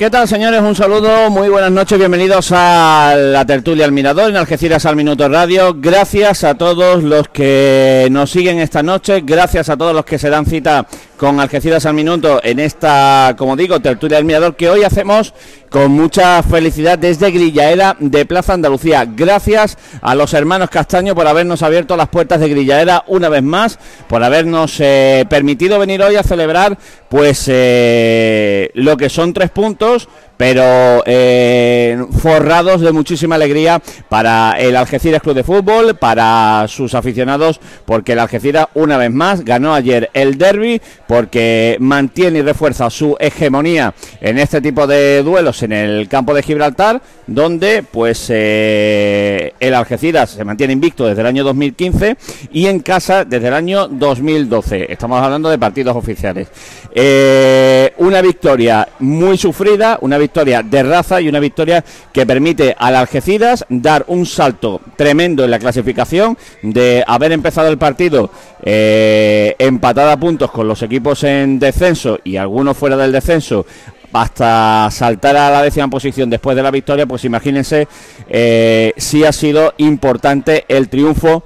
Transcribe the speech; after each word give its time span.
¿Qué 0.00 0.08
tal, 0.08 0.26
señores? 0.26 0.62
Un 0.62 0.74
saludo, 0.74 1.28
muy 1.28 1.50
buenas 1.50 1.70
noches, 1.70 1.98
bienvenidos 1.98 2.52
a 2.52 3.14
la 3.14 3.44
tertulia 3.44 3.84
al 3.84 3.92
Mirador 3.92 4.30
en 4.30 4.38
Algeciras 4.38 4.86
al 4.86 4.96
Minuto 4.96 5.28
Radio. 5.28 5.74
Gracias 5.76 6.42
a 6.42 6.54
todos 6.54 7.02
los 7.02 7.28
que 7.28 8.08
nos 8.10 8.30
siguen 8.30 8.60
esta 8.60 8.82
noche, 8.82 9.20
gracias 9.20 9.68
a 9.68 9.76
todos 9.76 9.94
los 9.94 10.06
que 10.06 10.18
se 10.18 10.30
dan 10.30 10.46
cita 10.46 10.86
con 11.20 11.38
Algeciras 11.38 11.84
al 11.84 11.92
Minuto 11.92 12.40
en 12.42 12.58
esta, 12.58 13.34
como 13.36 13.54
digo, 13.54 13.78
tertulia 13.80 14.16
al 14.16 14.24
Mirador 14.24 14.56
que 14.56 14.70
hoy 14.70 14.84
hacemos 14.84 15.34
con 15.68 15.92
mucha 15.92 16.42
felicidad 16.42 16.98
desde 16.98 17.30
Grillaera 17.30 17.94
de 18.00 18.24
Plaza 18.24 18.54
Andalucía. 18.54 19.04
Gracias 19.04 19.76
a 20.00 20.14
los 20.14 20.32
hermanos 20.32 20.70
Castaño 20.70 21.14
por 21.14 21.26
habernos 21.26 21.62
abierto 21.62 21.94
las 21.94 22.08
puertas 22.08 22.40
de 22.40 22.48
Grillaera 22.48 23.04
una 23.06 23.28
vez 23.28 23.42
más, 23.42 23.78
por 24.08 24.24
habernos 24.24 24.80
eh, 24.80 25.26
permitido 25.28 25.78
venir 25.78 26.00
hoy 26.02 26.16
a 26.16 26.22
celebrar 26.22 26.78
pues 27.10 27.44
eh, 27.48 28.70
lo 28.72 28.96
que 28.96 29.10
son 29.10 29.34
tres 29.34 29.50
puntos 29.50 30.08
pero 30.40 31.02
eh, 31.04 32.02
forrados 32.22 32.80
de 32.80 32.92
muchísima 32.92 33.34
alegría 33.34 33.82
para 34.08 34.52
el 34.52 34.74
Algeciras 34.74 35.20
Club 35.20 35.34
de 35.34 35.44
Fútbol, 35.44 35.96
para 35.96 36.64
sus 36.66 36.94
aficionados, 36.94 37.60
porque 37.84 38.12
el 38.12 38.20
Algeciras 38.20 38.68
una 38.72 38.96
vez 38.96 39.10
más 39.10 39.44
ganó 39.44 39.74
ayer 39.74 40.08
el 40.14 40.38
derby, 40.38 40.80
porque 41.06 41.76
mantiene 41.78 42.38
y 42.38 42.42
refuerza 42.42 42.88
su 42.88 43.18
hegemonía 43.20 43.92
en 44.22 44.38
este 44.38 44.62
tipo 44.62 44.86
de 44.86 45.22
duelos 45.22 45.62
en 45.62 45.72
el 45.72 46.08
campo 46.08 46.32
de 46.32 46.42
Gibraltar, 46.42 47.02
donde 47.26 47.82
pues 47.82 48.28
eh, 48.30 49.52
el 49.60 49.74
Algeciras 49.74 50.30
se 50.30 50.44
mantiene 50.44 50.72
invicto 50.72 51.04
desde 51.04 51.20
el 51.20 51.26
año 51.26 51.44
2015 51.44 52.16
y 52.50 52.64
en 52.64 52.80
casa 52.80 53.26
desde 53.26 53.48
el 53.48 53.54
año 53.54 53.88
2012. 53.88 54.90
Estamos 54.90 55.22
hablando 55.22 55.50
de 55.50 55.58
partidos 55.58 55.94
oficiales. 55.94 56.48
Eh, 56.94 57.92
una 57.98 58.22
victoria 58.22 58.88
muy 59.00 59.36
sufrida, 59.36 59.98
una 60.00 60.16
victoria 60.16 60.29
victoria 60.30 60.62
de 60.62 60.82
raza 60.84 61.20
y 61.20 61.28
una 61.28 61.40
victoria 61.40 61.84
que 62.12 62.24
permite 62.24 62.76
al 62.78 62.94
Algeciras 62.94 63.64
dar 63.68 64.04
un 64.06 64.24
salto 64.24 64.80
tremendo 64.94 65.42
en 65.42 65.50
la 65.50 65.58
clasificación 65.58 66.38
de 66.62 67.02
haber 67.04 67.32
empezado 67.32 67.68
el 67.68 67.78
partido 67.78 68.30
eh, 68.62 69.56
empatado 69.58 70.10
a 70.10 70.16
puntos 70.16 70.52
con 70.52 70.68
los 70.68 70.82
equipos 70.82 71.24
en 71.24 71.58
descenso 71.58 72.20
y 72.22 72.36
algunos 72.36 72.76
fuera 72.76 72.96
del 72.96 73.10
descenso 73.10 73.66
hasta 74.12 74.88
saltar 74.92 75.36
a 75.36 75.50
la 75.50 75.62
décima 75.62 75.88
posición 75.88 76.30
después 76.30 76.56
de 76.56 76.62
la 76.62 76.70
victoria, 76.70 77.06
pues 77.06 77.24
imagínense 77.24 77.88
eh, 78.28 78.92
si 78.96 79.24
ha 79.24 79.32
sido 79.32 79.74
importante 79.78 80.64
el 80.68 80.88
triunfo 80.88 81.42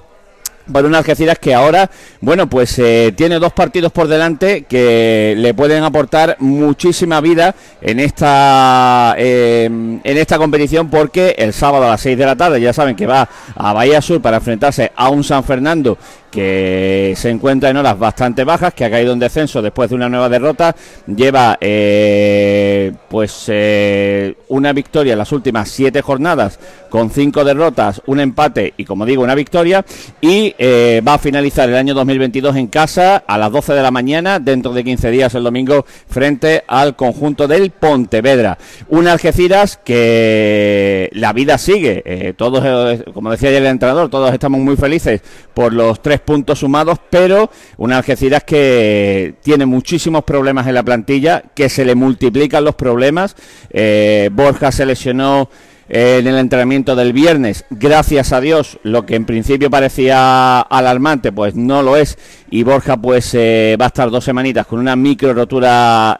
para 0.71 0.87
un 0.87 0.95
Algeciras 0.95 1.39
que 1.39 1.53
ahora, 1.53 1.89
bueno, 2.21 2.47
pues 2.49 2.79
eh, 2.79 3.13
tiene 3.15 3.39
dos 3.39 3.53
partidos 3.53 3.91
por 3.91 4.07
delante 4.07 4.63
que 4.63 5.35
le 5.37 5.53
pueden 5.53 5.83
aportar 5.83 6.37
muchísima 6.39 7.21
vida 7.21 7.55
en 7.81 7.99
esta 7.99 9.15
eh, 9.17 9.65
en 9.65 10.17
esta 10.17 10.37
competición 10.37 10.89
porque 10.89 11.35
el 11.37 11.53
sábado 11.53 11.85
a 11.85 11.89
las 11.89 12.01
6 12.01 12.17
de 12.17 12.25
la 12.25 12.35
tarde 12.35 12.61
ya 12.61 12.73
saben 12.73 12.95
que 12.95 13.05
va 13.05 13.27
a 13.55 13.73
Bahía 13.73 14.01
Sur 14.01 14.21
para 14.21 14.37
enfrentarse 14.37 14.91
a 14.95 15.09
un 15.09 15.23
San 15.23 15.43
Fernando 15.43 15.97
que 16.35 17.13
se 17.15 17.29
encuentra 17.29 17.69
en 17.69 17.77
horas 17.77 17.97
bastante 17.97 18.43
bajas, 18.43 18.73
que 18.73 18.83
ha 18.83 18.91
caído 18.91 19.13
en 19.13 19.19
descenso 19.19 19.61
después 19.61 19.89
de 19.89 19.95
una 19.95 20.09
nueva 20.09 20.27
derrota, 20.27 20.75
lleva 21.07 21.57
eh, 21.61 22.91
pues 23.07 23.45
eh, 23.47 24.35
una 24.49 24.73
victoria 24.73 25.13
en 25.13 25.19
las 25.19 25.31
últimas 25.31 25.69
siete 25.69 26.01
jornadas, 26.01 26.59
con 26.89 27.09
cinco 27.09 27.45
derrotas, 27.45 28.01
un 28.07 28.19
empate 28.19 28.73
y 28.75 28.83
como 28.83 29.05
digo 29.05 29.23
una 29.23 29.33
victoria, 29.33 29.85
y 30.19 30.53
eh, 30.57 31.01
va 31.07 31.13
a 31.13 31.19
finalizar 31.19 31.69
el 31.69 31.75
año 31.75 31.93
2022 31.93 32.57
en 32.57 32.67
casa 32.67 33.23
a 33.25 33.37
las 33.37 33.49
12 33.53 33.73
de 33.73 33.81
la 33.81 33.91
mañana, 33.91 34.39
dentro 34.39 34.73
de 34.73 34.83
15 34.83 35.11
días 35.11 35.35
el 35.35 35.43
domingo, 35.43 35.85
frente 36.09 36.65
al 36.67 36.97
conjunto 36.97 37.47
del 37.47 37.71
Pontevedra. 37.71 38.57
Un 38.89 39.07
Algeciras 39.07 39.79
que 39.85 41.09
la 41.13 41.31
vida 41.31 41.57
sigue, 41.57 42.33
todos, 42.35 43.03
como 43.13 43.31
decía 43.31 43.47
ayer 43.49 43.61
el 43.61 43.69
entrenador, 43.69 44.09
todos 44.09 44.33
estamos 44.33 44.59
muy 44.59 44.75
felices 44.75 45.21
por 45.55 45.73
los 45.73 46.01
tres 46.01 46.19
puntos 46.19 46.59
sumados, 46.59 46.99
pero 47.09 47.49
un 47.77 47.93
Algeciras 47.93 48.43
que 48.43 49.33
tiene 49.41 49.65
muchísimos 49.65 50.23
problemas 50.23 50.67
en 50.67 50.75
la 50.75 50.83
plantilla, 50.83 51.41
que 51.55 51.69
se 51.69 51.85
le 51.85 51.95
multiplican 51.95 52.63
los 52.63 52.75
problemas. 52.75 53.35
Eh, 53.71 54.29
Borja 54.33 54.71
se 54.71 54.85
lesionó 54.85 55.49
eh, 55.87 56.17
en 56.19 56.27
el 56.27 56.37
entrenamiento 56.37 56.95
del 56.95 57.13
viernes, 57.13 57.65
gracias 57.69 58.33
a 58.33 58.41
Dios, 58.41 58.79
lo 58.83 59.05
que 59.05 59.15
en 59.15 59.25
principio 59.25 59.69
parecía 59.69 60.59
alarmante, 60.59 61.31
pues 61.31 61.55
no 61.55 61.81
lo 61.83 61.95
es, 61.95 62.17
y 62.49 62.63
Borja 62.63 62.97
pues 62.97 63.33
eh, 63.33 63.77
va 63.79 63.85
a 63.85 63.87
estar 63.87 64.09
dos 64.09 64.23
semanitas 64.23 64.67
con 64.67 64.79
una 64.79 64.95
micro 64.95 65.33
rotura 65.33 66.17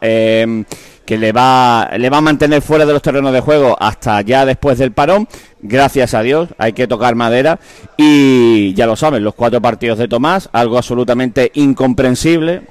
que 1.06 1.16
le 1.16 1.32
va, 1.32 1.88
le 1.96 2.10
va 2.10 2.18
a 2.18 2.20
mantener 2.20 2.60
fuera 2.60 2.84
de 2.84 2.92
los 2.92 3.00
terrenos 3.00 3.32
de 3.32 3.40
juego 3.40 3.76
hasta 3.78 4.20
ya 4.22 4.44
después 4.44 4.78
del 4.78 4.92
parón. 4.92 5.28
Gracias 5.62 6.12
a 6.14 6.22
Dios, 6.22 6.50
hay 6.58 6.72
que 6.72 6.86
tocar 6.86 7.14
madera. 7.14 7.58
Y 7.96 8.74
ya 8.74 8.86
lo 8.86 8.96
saben, 8.96 9.24
los 9.24 9.34
cuatro 9.34 9.62
partidos 9.62 9.98
de 9.98 10.08
Tomás, 10.08 10.50
algo 10.52 10.76
absolutamente 10.76 11.50
incomprensible, 11.54 12.62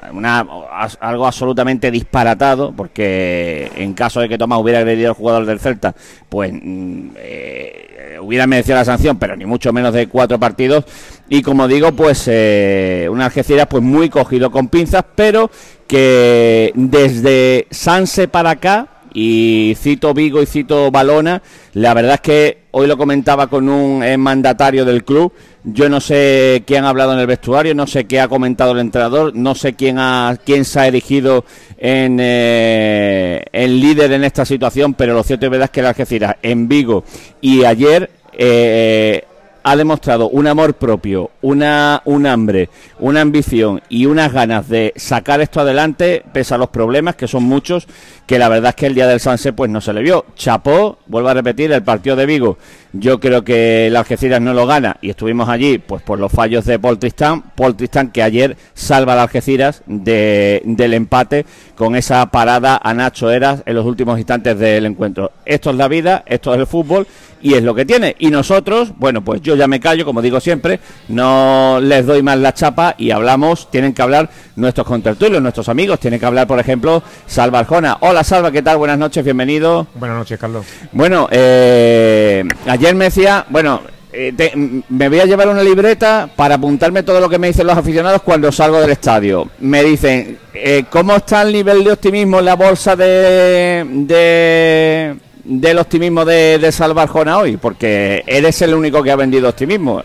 algo 0.99 1.25
absolutamente 1.25 1.89
disparatado, 1.89 2.73
porque 2.75 3.71
en 3.75 3.93
caso 3.93 4.19
de 4.19 4.29
que 4.29 4.37
Tomás 4.37 4.59
hubiera 4.59 4.79
agredido 4.79 5.09
al 5.09 5.15
jugador 5.15 5.45
del 5.45 5.59
Celta, 5.59 5.95
pues 6.29 6.51
mm, 6.53 7.09
eh, 7.17 7.94
hubiera 8.19 8.47
merecido 8.47 8.75
la 8.75 8.85
sanción, 8.85 9.17
pero 9.17 9.35
ni 9.35 9.45
mucho 9.45 9.73
menos 9.73 9.93
de 9.93 10.07
cuatro 10.07 10.39
partidos. 10.39 10.85
Y 11.29 11.41
como 11.41 11.67
digo, 11.67 11.91
pues 11.93 12.23
eh, 12.27 13.07
una 13.11 13.25
Algeciras 13.25 13.67
pues 13.67 13.83
muy 13.83 14.09
cogido 14.09 14.51
con 14.51 14.67
pinzas, 14.67 15.03
pero 15.15 15.49
que 15.87 16.71
desde 16.75 17.67
Sanse 17.71 18.27
para 18.27 18.51
acá, 18.51 18.87
y 19.13 19.75
cito 19.77 20.13
Vigo 20.13 20.41
y 20.41 20.45
cito 20.45 20.91
Balona, 20.91 21.41
la 21.73 21.93
verdad 21.93 22.15
es 22.15 22.21
que 22.21 22.57
hoy 22.71 22.85
lo 22.85 22.97
comentaba 22.97 23.47
con 23.47 23.69
un 23.69 24.03
eh, 24.03 24.17
mandatario 24.17 24.83
del 24.83 25.05
club, 25.05 25.31
yo 25.65 25.89
no 25.89 25.99
sé 25.99 26.63
quién 26.65 26.85
ha 26.85 26.89
hablado 26.89 27.13
en 27.13 27.19
el 27.19 27.27
vestuario, 27.27 27.73
no 27.73 27.87
sé 27.87 28.05
qué 28.05 28.19
ha 28.19 28.27
comentado 28.27 28.73
el 28.73 28.79
entrenador, 28.79 29.35
no 29.35 29.55
sé 29.55 29.73
quién, 29.73 29.97
ha, 29.97 30.37
quién 30.45 30.63
se 30.63 30.79
ha 30.79 30.87
erigido 30.87 31.43
en, 31.77 32.17
eh, 32.21 33.43
líder 33.51 34.11
en 34.11 34.23
esta 34.23 34.45
situación, 34.45 34.93
pero 34.93 35.13
lo 35.13 35.23
cierto 35.23 35.47
y 35.47 35.49
verdad 35.49 35.65
es 35.65 35.71
que 35.71 35.81
la 35.81 35.89
Algeciras 35.89 36.35
en 36.43 36.67
Vigo 36.67 37.03
y 37.41 37.63
ayer 37.65 38.11
eh, 38.33 39.23
ha 39.67 39.75
demostrado 39.75 40.29
un 40.29 40.45
amor 40.45 40.75
propio, 40.75 41.31
una, 41.41 42.03
un 42.05 42.27
hambre, 42.27 42.69
una 42.99 43.21
ambición 43.21 43.81
y 43.89 44.05
unas 44.05 44.31
ganas 44.31 44.69
de 44.69 44.93
sacar 44.95 45.41
esto 45.41 45.59
adelante, 45.59 46.23
pese 46.31 46.53
a 46.53 46.59
los 46.59 46.69
problemas, 46.69 47.15
que 47.15 47.27
son 47.27 47.45
muchos, 47.45 47.87
que 48.27 48.37
la 48.37 48.47
verdad 48.47 48.69
es 48.69 48.75
que 48.75 48.85
el 48.85 48.93
día 48.93 49.07
del 49.07 49.19
Sanse 49.19 49.53
pues 49.53 49.71
no 49.71 49.81
se 49.81 49.91
le 49.91 50.03
vio. 50.03 50.25
Chapó, 50.35 50.99
vuelvo 51.07 51.29
a 51.29 51.33
repetir, 51.33 51.71
el 51.71 51.81
partido 51.81 52.15
de 52.15 52.27
Vigo, 52.27 52.59
yo 52.93 53.19
creo 53.19 53.43
que 53.43 53.87
el 53.87 53.95
Algeciras 53.95 54.39
no 54.39 54.53
lo 54.53 54.67
gana 54.67 54.97
y 55.01 55.09
estuvimos 55.09 55.49
allí 55.49 55.79
pues 55.79 56.03
por 56.03 56.19
los 56.19 56.31
fallos 56.31 56.63
de 56.65 56.77
Paul 56.77 56.99
Tristán, 56.99 57.43
Paul 57.55 57.75
Tristán 57.75 58.11
que 58.11 58.21
ayer 58.21 58.57
salva 58.75 59.13
al 59.13 59.19
Algeciras 59.19 59.81
de, 59.87 60.61
del 60.63 60.93
empate 60.93 61.47
con 61.75 61.95
esa 61.95 62.23
parada 62.27 62.79
a 62.81 62.93
Nacho 62.93 63.31
Eras 63.31 63.63
en 63.65 63.73
los 63.73 63.85
últimos 63.87 64.19
instantes 64.19 64.59
del 64.59 64.85
encuentro. 64.85 65.31
Esto 65.43 65.71
es 65.71 65.75
la 65.75 65.87
vida, 65.87 66.23
esto 66.27 66.53
es 66.53 66.59
el 66.59 66.67
fútbol 66.67 67.07
y 67.41 67.53
es 67.53 67.63
lo 67.63 67.75
que 67.75 67.85
tiene. 67.85 68.15
Y 68.19 68.29
nosotros, 68.29 68.93
bueno, 68.97 69.23
pues 69.23 69.41
yo 69.41 69.55
ya 69.55 69.67
me 69.67 69.79
callo, 69.79 70.05
como 70.05 70.21
digo 70.21 70.39
siempre, 70.39 70.79
no 71.07 71.79
les 71.81 72.05
doy 72.05 72.23
más 72.23 72.37
la 72.37 72.53
chapa 72.53 72.95
y 72.97 73.11
hablamos, 73.11 73.69
tienen 73.71 73.93
que 73.93 74.01
hablar 74.01 74.29
nuestros 74.55 74.87
contertulios, 74.87 75.41
nuestros 75.41 75.69
amigos, 75.69 75.99
tienen 75.99 76.19
que 76.19 76.25
hablar, 76.25 76.47
por 76.47 76.59
ejemplo, 76.59 77.03
Salva 77.27 77.59
Arjona. 77.59 77.97
Hola 78.01 78.23
Salva, 78.23 78.51
¿qué 78.51 78.61
tal? 78.61 78.77
Buenas 78.77 78.97
noches, 78.97 79.23
bienvenido. 79.23 79.87
Buenas 79.95 80.17
noches, 80.17 80.39
Carlos. 80.39 80.65
Bueno, 80.91 81.27
eh, 81.31 82.43
ayer 82.67 82.95
me 82.95 83.05
decía, 83.05 83.45
bueno, 83.49 83.81
eh, 84.17 84.81
me 84.87 85.09
voy 85.09 85.19
a 85.19 85.25
llevar 85.25 85.49
una 85.49 85.61
libreta 85.61 86.29
para 86.33 86.55
apuntarme 86.55 87.03
todo 87.03 87.19
lo 87.19 87.27
que 87.27 87.37
me 87.37 87.47
dicen 87.47 87.67
los 87.67 87.77
aficionados 87.77 88.21
cuando 88.21 88.49
salgo 88.51 88.79
del 88.79 88.91
estadio. 88.91 89.49
Me 89.59 89.83
dicen, 89.83 90.37
eh, 90.53 90.85
¿cómo 90.89 91.15
está 91.15 91.41
el 91.41 91.51
nivel 91.51 91.83
de 91.83 91.91
optimismo 91.91 92.39
en 92.39 92.45
la 92.45 92.55
bolsa 92.55 92.95
de, 92.95 93.85
de 93.85 95.15
del 95.45 95.77
optimismo 95.79 96.25
de, 96.25 96.59
de 96.59 96.71
Salvarjona 96.71 97.37
hoy? 97.37 97.57
Porque 97.57 98.23
eres 98.27 98.61
el 98.61 98.73
único 98.73 99.01
que 99.01 99.11
ha 99.11 99.15
vendido 99.15 99.47
optimismo. 99.47 100.03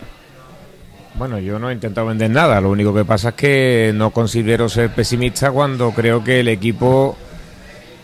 Bueno, 1.15 1.39
yo 1.39 1.59
no 1.59 1.69
he 1.69 1.73
intentado 1.73 2.07
vender 2.07 2.31
nada. 2.31 2.61
Lo 2.61 2.69
único 2.69 2.93
que 2.93 3.03
pasa 3.03 3.29
es 3.29 3.35
que 3.35 3.91
no 3.93 4.11
considero 4.11 4.69
ser 4.69 4.89
pesimista 4.91 5.51
cuando 5.51 5.91
creo 5.91 6.23
que 6.23 6.39
el 6.39 6.47
equipo 6.47 7.17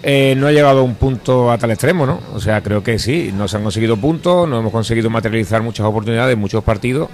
eh, 0.03 0.35
no 0.37 0.47
ha 0.47 0.51
llegado 0.51 0.81
a 0.81 0.83
un 0.83 0.95
punto 0.95 1.51
a 1.51 1.57
tal 1.57 1.71
extremo, 1.71 2.05
¿no? 2.05 2.19
O 2.33 2.39
sea, 2.39 2.61
creo 2.61 2.83
que 2.83 2.99
sí, 2.99 3.31
no 3.33 3.47
se 3.47 3.57
han 3.57 3.63
conseguido 3.63 3.97
puntos, 3.97 4.47
no 4.47 4.59
hemos 4.59 4.71
conseguido 4.71 5.09
materializar 5.09 5.63
muchas 5.63 5.85
oportunidades, 5.85 6.37
muchos 6.37 6.63
partidos, 6.63 7.09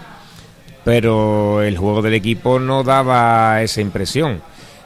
pero 0.83 1.61
el 1.61 1.77
juego 1.77 2.01
del 2.01 2.15
equipo 2.15 2.59
no 2.59 2.83
daba 2.83 3.61
esa 3.61 3.79
impresión 3.79 4.41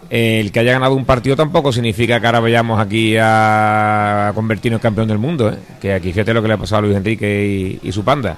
el 0.10 0.52
que 0.52 0.60
haya 0.60 0.74
ganado 0.74 0.96
un 0.96 1.06
partido 1.06 1.36
tampoco 1.36 1.74
significa 1.74 2.20
que 2.20 2.26
ahora 2.26 2.40
vayamos 2.40 2.80
aquí 2.80 3.16
a 3.20 4.32
convertirnos 4.34 4.80
en 4.80 4.84
campeón 4.84 5.08
del 5.08 5.18
mundo, 5.18 5.50
¿eh? 5.50 5.58
que 5.82 5.94
aquí 5.94 6.14
fíjate 6.14 6.34
lo 6.34 6.42
que 6.42 6.48
le 6.48 6.54
ha 6.54 6.58
pasado 6.58 6.80
a 6.80 6.82
Luis 6.84 6.96
Enrique 6.96 7.80
y, 7.82 7.92
su 7.92 8.04
panda. 8.04 8.38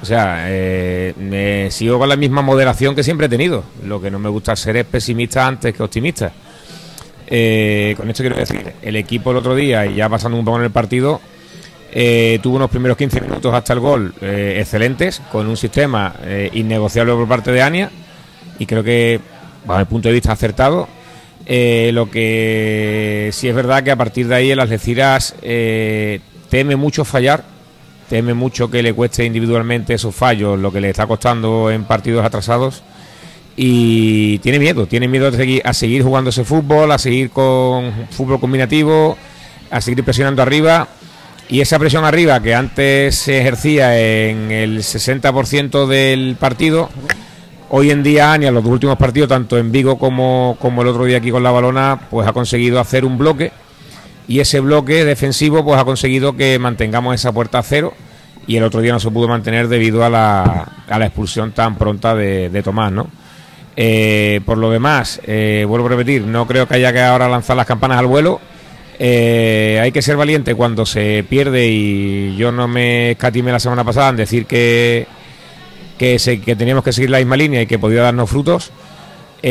O 0.00 0.04
sea, 0.04 0.44
eh, 0.46 1.12
me 1.18 1.70
sigo 1.70 1.98
con 1.98 2.08
la 2.08 2.16
misma 2.16 2.42
moderación 2.42 2.94
que 2.94 3.02
siempre 3.02 3.26
he 3.26 3.28
tenido. 3.28 3.64
Lo 3.84 4.00
que 4.00 4.10
no 4.10 4.18
me 4.18 4.28
gusta 4.28 4.56
ser 4.56 4.76
es 4.76 4.86
pesimista 4.86 5.46
antes 5.46 5.74
que 5.74 5.82
optimista. 5.82 6.32
Eh, 7.26 7.94
con 7.96 8.08
esto 8.08 8.22
quiero 8.22 8.36
decir, 8.36 8.72
el 8.80 8.96
equipo 8.96 9.32
el 9.32 9.36
otro 9.36 9.54
día, 9.54 9.86
y 9.86 9.96
ya 9.96 10.08
pasando 10.08 10.38
un 10.38 10.44
poco 10.44 10.58
en 10.58 10.64
el 10.64 10.70
partido, 10.70 11.20
tuvo 12.42 12.56
unos 12.56 12.70
primeros 12.70 12.96
15 12.96 13.20
minutos 13.20 13.52
hasta 13.52 13.72
el 13.72 13.80
gol 13.80 14.14
excelentes, 14.20 15.20
con 15.30 15.48
un 15.48 15.56
sistema 15.56 16.14
innegociable 16.52 17.12
por 17.12 17.28
parte 17.28 17.52
de 17.52 17.62
Ania, 17.62 17.90
y 18.58 18.66
creo 18.66 18.82
que, 18.82 19.20
bajo 19.64 19.80
el 19.80 19.86
punto 19.86 20.08
de 20.08 20.14
vista, 20.14 20.32
acertado. 20.32 20.88
lo 21.46 22.10
que 22.10 23.30
sí 23.32 23.48
es 23.48 23.54
verdad 23.54 23.82
que 23.82 23.90
a 23.90 23.96
partir 23.96 24.28
de 24.28 24.34
ahí 24.34 24.50
el 24.50 24.60
Algeciras 24.60 25.34
teme 25.40 26.76
mucho 26.76 27.04
fallar, 27.04 27.44
teme 28.08 28.34
mucho 28.34 28.70
que 28.70 28.82
le 28.82 28.92
cueste 28.92 29.24
individualmente 29.24 29.94
esos 29.94 30.14
fallos, 30.14 30.58
lo 30.58 30.72
que 30.72 30.80
le 30.80 30.90
está 30.90 31.06
costando 31.06 31.70
en 31.70 31.84
partidos 31.84 32.24
atrasados 32.24 32.82
y 33.56 34.38
tiene 34.38 34.58
miedo, 34.58 34.86
tiene 34.86 35.06
miedo 35.06 35.28
a 35.28 35.32
seguir, 35.32 35.60
a 35.64 35.74
seguir 35.74 36.02
jugando 36.02 36.30
ese 36.30 36.44
fútbol, 36.44 36.90
a 36.92 36.98
seguir 36.98 37.30
con 37.30 37.92
fútbol 38.10 38.40
combinativo, 38.40 39.18
a 39.70 39.80
seguir 39.80 40.02
presionando 40.02 40.40
arriba. 40.42 40.88
Y 41.48 41.60
esa 41.60 41.78
presión 41.78 42.04
arriba 42.04 42.40
que 42.40 42.54
antes 42.54 43.16
se 43.16 43.40
ejercía 43.40 43.98
en 43.98 44.52
el 44.52 44.78
60% 44.78 45.86
del 45.86 46.36
partido, 46.38 46.88
hoy 47.70 47.90
en 47.90 48.02
día, 48.02 48.36
ni 48.36 48.46
a 48.46 48.50
los 48.50 48.62
dos 48.62 48.72
últimos 48.72 48.96
partidos, 48.96 49.28
tanto 49.28 49.56
en 49.56 49.72
Vigo 49.72 49.98
como, 49.98 50.56
el 50.62 50.86
otro 50.86 51.04
día 51.04 51.18
aquí 51.18 51.30
con 51.30 51.42
la 51.42 51.50
balona, 51.50 51.98
pues 52.10 52.28
ha 52.28 52.32
conseguido 52.32 52.78
hacer 52.80 53.04
un 53.04 53.16
bloque. 53.16 53.52
Y 54.28 54.40
ese 54.40 54.60
bloque 54.60 55.04
defensivo 55.04 55.64
pues 55.64 55.80
ha 55.80 55.84
conseguido 55.84 56.36
que 56.36 56.58
mantengamos 56.58 57.14
esa 57.14 57.32
puerta 57.32 57.58
a 57.58 57.62
cero 57.62 57.94
y 58.46 58.56
el 58.56 58.62
otro 58.62 58.80
día 58.80 58.92
no 58.92 59.00
se 59.00 59.10
pudo 59.10 59.26
mantener 59.26 59.66
debido 59.68 60.04
a 60.04 60.10
la, 60.10 60.68
a 60.88 60.98
la 60.98 61.06
expulsión 61.06 61.52
tan 61.52 61.76
pronta 61.76 62.14
de, 62.14 62.48
de 62.48 62.62
Tomás, 62.62 62.92
¿no? 62.92 63.08
Eh, 63.76 64.40
por 64.44 64.58
lo 64.58 64.70
demás, 64.70 65.20
eh, 65.26 65.64
vuelvo 65.66 65.86
a 65.86 65.90
repetir, 65.90 66.22
no 66.22 66.46
creo 66.46 66.66
que 66.66 66.74
haya 66.74 66.92
que 66.92 67.00
ahora 67.00 67.28
lanzar 67.28 67.56
las 67.56 67.66
campanas 67.66 67.98
al 67.98 68.06
vuelo. 68.06 68.40
Eh, 68.98 69.80
hay 69.82 69.92
que 69.92 70.02
ser 70.02 70.16
valiente 70.16 70.54
cuando 70.54 70.84
se 70.84 71.24
pierde 71.28 71.66
y 71.68 72.36
yo 72.36 72.52
no 72.52 72.68
me 72.68 73.12
escatimé 73.12 73.50
la 73.50 73.58
semana 73.58 73.82
pasada 73.82 74.10
en 74.10 74.16
decir 74.16 74.46
que, 74.46 75.06
que, 76.00 76.56
teníamos 76.56 76.82
que 76.82 76.92
seguir 76.92 77.10
la 77.10 77.18
misma 77.18 77.36
línea 77.36 77.60
y 77.60 77.66
que 77.66 77.78
podía 77.78 78.02
darnos 78.02 78.30
frutos. 78.30 78.70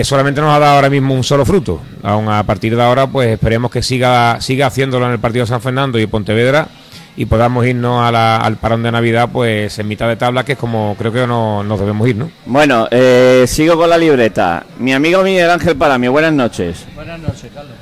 solamente 0.04 0.42
nos 0.42 0.52
ha 0.52 0.60
dado 0.60 0.76
ahora 0.76 0.90
mismo 0.90 1.14
un 1.14 1.24
solo 1.24 1.46
fruto. 1.46 1.80
Aún 2.02 2.28
a 2.28 2.44
partir 2.44 2.76
de 2.76 2.82
ahora, 2.82 3.06
pues 3.06 3.30
esperemos 3.30 3.70
que 3.70 3.84
siga, 3.84 4.42
siga 4.42 4.68
haciéndolo 4.68 5.06
en 5.06 5.12
el 5.12 5.20
partido 5.20 5.44
de 5.44 5.50
San 5.50 5.62
Fernando 5.62 6.00
y 6.00 6.08
Pontevedra 6.08 6.68
y 7.16 7.26
podamos 7.26 7.66
irnos 7.68 8.02
al 8.02 8.56
parón 8.58 8.82
de 8.82 8.92
Navidad 8.92 9.30
pues 9.32 9.78
en 9.78 9.88
mitad 9.88 10.08
de 10.08 10.16
tabla, 10.16 10.46
que 10.46 10.54
es 10.54 10.58
como 10.58 10.96
creo 10.98 11.12
que 11.12 11.28
no, 11.28 11.64
nos 11.64 11.80
debemos 11.80 12.08
ir, 12.08 12.16
¿no? 12.16 12.32
Bueno, 12.46 12.88
eh, 12.90 13.44
sigo 13.46 13.76
con 13.76 13.90
la 13.90 13.98
libreta. 13.98 14.66
Mi 14.80 14.94
amigo 14.94 15.22
Miguel 15.22 15.50
Ángel 15.50 15.76
para 15.76 15.98
mí, 15.98 16.08
buenas 16.08 16.34
noches. 16.34 16.86
Buenas 16.96 17.20
noches, 17.20 17.52
Carlos. 17.54 17.74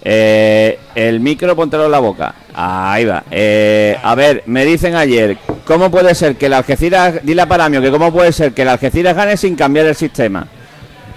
Eh, 0.00 0.78
el 0.94 1.18
micro, 1.18 1.56
póntelo 1.56 1.86
en 1.86 1.90
la 1.90 1.98
boca. 1.98 2.34
Ahí 2.54 3.04
va. 3.04 3.24
Eh, 3.30 3.98
a 4.00 4.14
ver, 4.14 4.44
me 4.46 4.64
dicen 4.64 4.94
ayer, 4.94 5.38
¿cómo 5.66 5.90
puede 5.90 6.14
ser 6.14 6.36
que 6.36 6.46
el 6.46 6.52
Algeciras, 6.52 7.20
dile 7.22 7.42
a 7.42 7.48
Paramio 7.48 7.80
que 7.80 7.90
cómo 7.90 8.12
puede 8.12 8.32
ser 8.32 8.52
que 8.52 8.62
el 8.62 8.68
Algeciras 8.68 9.16
gane 9.16 9.36
sin 9.36 9.56
cambiar 9.56 9.86
el 9.86 9.94
sistema? 9.94 10.46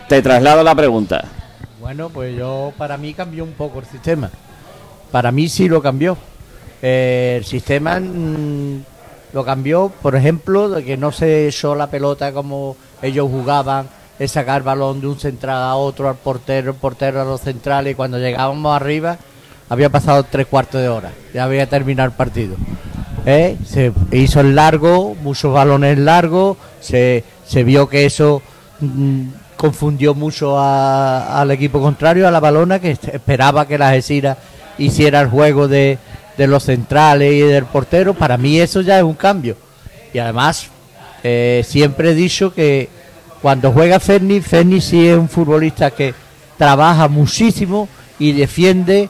Te 0.08 0.22
traslado 0.22 0.64
la 0.64 0.76
pregunta. 0.76 1.26
Bueno, 1.80 2.10
pues 2.10 2.36
yo, 2.38 2.74
para 2.78 2.98
mí 2.98 3.14
cambió 3.14 3.44
un 3.44 3.54
poco 3.54 3.80
el 3.80 3.86
sistema. 3.86 4.30
Para 5.12 5.32
mí 5.32 5.48
sí 5.48 5.68
lo 5.68 5.82
cambió 5.82 6.18
el 6.82 7.44
sistema 7.44 8.00
mm, 8.00 8.84
lo 9.34 9.44
cambió, 9.44 9.92
por 10.02 10.16
ejemplo, 10.16 10.70
de 10.70 10.84
que 10.84 10.98
no 10.98 11.12
se 11.12 11.48
echó 11.48 11.76
la 11.76 11.88
pelota 11.88 12.32
como 12.32 12.78
ellos 13.02 13.30
jugaban, 13.30 13.88
es 14.20 14.32
sacar 14.32 14.64
balón 14.64 15.02
de 15.02 15.08
un 15.08 15.20
central 15.20 15.58
a 15.58 15.76
otro, 15.76 16.10
al 16.10 16.16
portero, 16.16 16.72
el 16.72 16.78
portero 16.78 17.22
a 17.22 17.26
los 17.26 17.42
centrales, 17.42 17.92
y 17.92 17.96
cuando 17.96 18.18
llegábamos 18.20 18.76
arriba 18.76 19.18
había 19.70 19.90
pasado 19.90 20.24
tres 20.24 20.48
cuartos 20.48 20.82
de 20.82 20.88
hora, 20.88 21.12
ya 21.34 21.44
había 21.44 21.68
terminado 21.68 22.10
el 22.10 22.16
partido. 22.16 22.56
¿Eh? 23.30 23.58
Se 23.66 23.92
hizo 24.14 24.40
el 24.40 24.56
largo, 24.56 25.14
muchos 25.22 25.52
balones 25.52 25.98
largos, 25.98 26.56
se, 26.80 27.26
se 27.46 27.66
vio 27.66 27.90
que 27.90 28.06
eso 28.06 28.42
mm, 28.80 29.24
confundió 29.58 30.16
mucho 30.16 30.58
al 30.58 31.52
equipo 31.52 31.82
contrario, 31.82 32.26
a 32.26 32.32
la 32.32 32.40
balona, 32.40 32.80
que 32.80 32.92
esperaba 32.92 33.68
que 33.68 33.78
la 33.78 33.92
Gesira 33.92 34.38
hiciera 34.78 35.20
el 35.20 35.28
juego 35.28 35.68
de, 35.68 35.98
de 36.38 36.48
los 36.48 36.64
centrales 36.64 37.34
y 37.34 37.42
del 37.42 37.66
portero, 37.66 38.14
para 38.14 38.38
mí 38.38 38.62
eso 38.62 38.80
ya 38.80 38.98
es 38.98 39.04
un 39.04 39.16
cambio. 39.16 39.58
Y 40.14 40.20
además, 40.20 40.68
eh, 41.22 41.66
siempre 41.68 42.12
he 42.12 42.16
dicho 42.16 42.54
que 42.54 42.88
cuando 43.42 43.74
juega 43.74 44.00
Ferni, 44.00 44.40
Ferni 44.40 44.80
sí 44.80 45.06
es 45.06 45.18
un 45.18 45.28
futbolista 45.28 45.92
que 45.92 46.14
trabaja 46.58 47.10
muchísimo 47.10 47.90
y 48.20 48.32
defiende, 48.32 49.10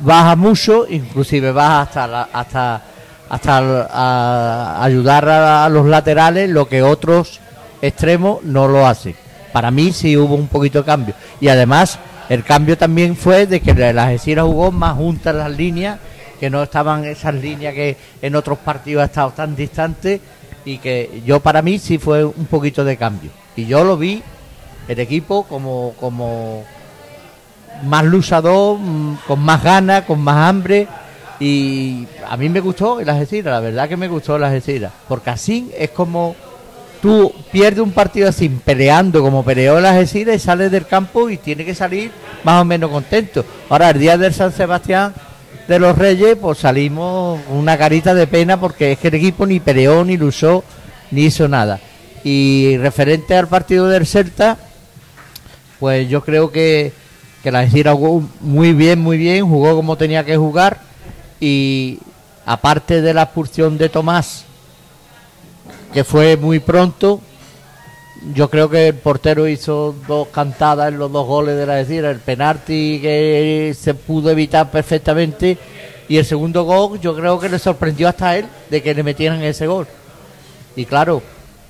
baja 0.00 0.36
mucho, 0.36 0.86
inclusive 0.90 1.52
baja 1.52 1.80
hasta 1.80 2.28
hasta 2.34 2.82
hasta 3.28 4.82
ayudar 4.82 5.28
a, 5.28 5.68
los 5.68 5.86
laterales, 5.86 6.48
lo 6.48 6.68
que 6.68 6.82
otros 6.82 7.40
extremos 7.82 8.42
no 8.42 8.68
lo 8.68 8.86
hacen. 8.86 9.14
Para 9.52 9.70
mí 9.70 9.92
sí 9.92 10.16
hubo 10.16 10.34
un 10.34 10.48
poquito 10.48 10.80
de 10.80 10.84
cambio. 10.84 11.14
Y 11.40 11.48
además, 11.48 11.98
el 12.28 12.44
cambio 12.44 12.76
también 12.76 13.16
fue 13.16 13.46
de 13.46 13.60
que 13.60 13.74
la 13.74 14.04
Algeciras 14.04 14.44
jugó 14.44 14.70
más 14.70 14.96
juntas 14.96 15.34
las 15.34 15.50
líneas 15.50 15.98
que 16.38 16.50
no 16.50 16.62
estaban 16.62 17.04
esas 17.04 17.34
líneas 17.34 17.74
que 17.74 17.96
en 18.20 18.36
otros 18.36 18.58
partidos 18.58 19.02
ha 19.02 19.06
estado 19.06 19.30
tan 19.30 19.56
distantes 19.56 20.20
y 20.64 20.78
que 20.78 21.22
yo 21.24 21.40
para 21.40 21.62
mí 21.62 21.78
sí 21.78 21.98
fue 21.98 22.24
un 22.24 22.46
poquito 22.46 22.84
de 22.84 22.96
cambio. 22.96 23.30
Y 23.54 23.66
yo 23.66 23.84
lo 23.84 23.96
vi, 23.96 24.22
el 24.88 25.00
equipo 25.00 25.44
como, 25.44 25.94
como 25.98 26.64
más 27.84 28.04
luchador, 28.04 28.78
mm, 28.78 29.18
con 29.26 29.40
más 29.40 29.62
ganas, 29.62 30.02
con 30.04 30.20
más 30.20 30.48
hambre. 30.48 30.86
Y 31.38 32.06
a 32.28 32.36
mí 32.36 32.48
me 32.48 32.60
gustó 32.60 33.00
el 33.00 33.08
Algeciras, 33.08 33.52
la 33.52 33.60
verdad 33.60 33.88
que 33.88 33.96
me 33.96 34.08
gustó 34.08 34.36
el 34.36 34.44
Algeciras. 34.44 34.92
Porque 35.08 35.30
así 35.30 35.70
es 35.76 35.90
como 35.90 36.34
tú 37.02 37.32
pierdes 37.52 37.80
un 37.80 37.92
partido 37.92 38.28
así, 38.28 38.48
peleando 38.48 39.22
como 39.22 39.44
peleó 39.44 39.78
el 39.78 39.86
Algeciras 39.86 40.36
y 40.36 40.38
sales 40.38 40.70
del 40.70 40.86
campo 40.86 41.28
y 41.28 41.36
tiene 41.36 41.64
que 41.64 41.74
salir 41.74 42.10
más 42.44 42.62
o 42.62 42.64
menos 42.64 42.90
contento. 42.90 43.44
Ahora, 43.68 43.90
el 43.90 43.98
día 43.98 44.16
del 44.16 44.32
San 44.32 44.52
Sebastián 44.52 45.14
de 45.68 45.78
los 45.78 45.96
Reyes, 45.96 46.36
pues 46.40 46.58
salimos 46.58 47.40
una 47.50 47.76
carita 47.76 48.14
de 48.14 48.26
pena 48.26 48.58
porque 48.58 48.92
es 48.92 48.98
que 48.98 49.08
el 49.08 49.14
equipo 49.14 49.46
ni 49.46 49.60
peleó, 49.60 50.04
ni 50.04 50.16
luchó, 50.16 50.64
ni 51.10 51.24
hizo 51.24 51.48
nada. 51.48 51.80
Y 52.24 52.76
referente 52.78 53.36
al 53.36 53.48
partido 53.48 53.88
del 53.88 54.06
Celta, 54.06 54.56
pues 55.78 56.08
yo 56.08 56.22
creo 56.22 56.50
que, 56.50 56.92
la 57.44 57.64
Gira 57.64 57.92
jugó 57.92 58.28
muy 58.40 58.72
bien, 58.72 58.98
muy 58.98 59.16
bien, 59.18 59.48
jugó 59.48 59.76
como 59.76 59.96
tenía 59.96 60.24
que 60.24 60.36
jugar 60.36 60.80
y 61.40 61.98
aparte 62.44 63.02
de 63.02 63.14
la 63.14 63.22
expulsión 63.22 63.76
de 63.78 63.88
Tomás, 63.88 64.44
que 65.92 66.04
fue 66.04 66.36
muy 66.36 66.60
pronto, 66.60 67.20
yo 68.34 68.48
creo 68.50 68.68
que 68.68 68.88
el 68.88 68.94
portero 68.94 69.46
hizo 69.46 69.94
dos 70.06 70.28
cantadas 70.28 70.88
en 70.88 70.98
los 70.98 71.12
dos 71.12 71.26
goles 71.26 71.56
de 71.56 71.66
la 71.66 71.74
decir, 71.74 72.04
el 72.04 72.18
penalti 72.18 72.98
que 73.00 73.76
se 73.78 73.94
pudo 73.94 74.30
evitar 74.30 74.70
perfectamente 74.70 75.58
y 76.08 76.16
el 76.16 76.24
segundo 76.24 76.64
gol 76.64 77.00
yo 77.00 77.14
creo 77.14 77.38
que 77.38 77.48
le 77.48 77.58
sorprendió 77.58 78.08
hasta 78.08 78.36
él 78.36 78.46
de 78.70 78.82
que 78.82 78.94
le 78.94 79.02
metieran 79.02 79.42
ese 79.42 79.66
gol. 79.66 79.86
Y 80.74 80.84
claro, 80.84 81.22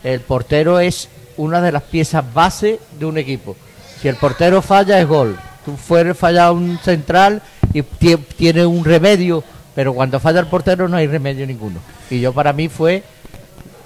el 0.02 0.20
portero 0.20 0.78
es 0.78 1.08
una 1.37 1.61
de 1.61 1.73
las 1.73 1.82
piezas 1.82 2.25
base 2.32 2.80
de 2.99 3.06
un 3.06 3.18
equipo. 3.18 3.56
Si 4.00 4.08
el 4.08 4.16
portero 4.16 4.62
falla 4.62 5.00
es 5.00 5.06
gol. 5.06 5.37
Tú 5.64 5.76
fueres 5.76 6.16
fallado 6.16 6.54
un 6.54 6.78
central 6.78 7.42
y 7.73 7.82
tiene 7.82 8.64
un 8.64 8.85
remedio, 8.85 9.42
pero 9.76 9.92
cuando 9.92 10.18
falla 10.18 10.40
el 10.40 10.47
portero 10.47 10.88
no 10.88 10.97
hay 10.97 11.06
remedio 11.06 11.47
ninguno. 11.47 11.80
Y 12.11 12.18
yo 12.18 12.33
para 12.33 12.54
mí 12.54 12.68
fue 12.68 13.02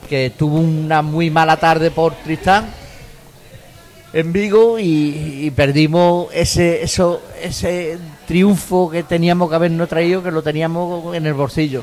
que 0.08 0.32
tuvo 0.38 0.58
una 0.58 1.02
muy 1.02 1.30
mala 1.30 1.56
tarde 1.56 1.90
por 1.90 2.14
Tristán 2.14 2.70
en 4.12 4.32
Vigo 4.32 4.78
y, 4.78 5.52
perdimos 5.54 6.28
ese 6.32 6.82
eso 6.82 7.20
ese 7.42 7.98
triunfo 8.26 8.88
que 8.88 9.02
teníamos 9.02 9.50
que 9.50 9.56
habernos 9.56 9.88
traído 9.88 10.22
que 10.22 10.30
lo 10.30 10.42
teníamos 10.42 11.14
en 11.14 11.26
el 11.26 11.34
bolsillo. 11.34 11.82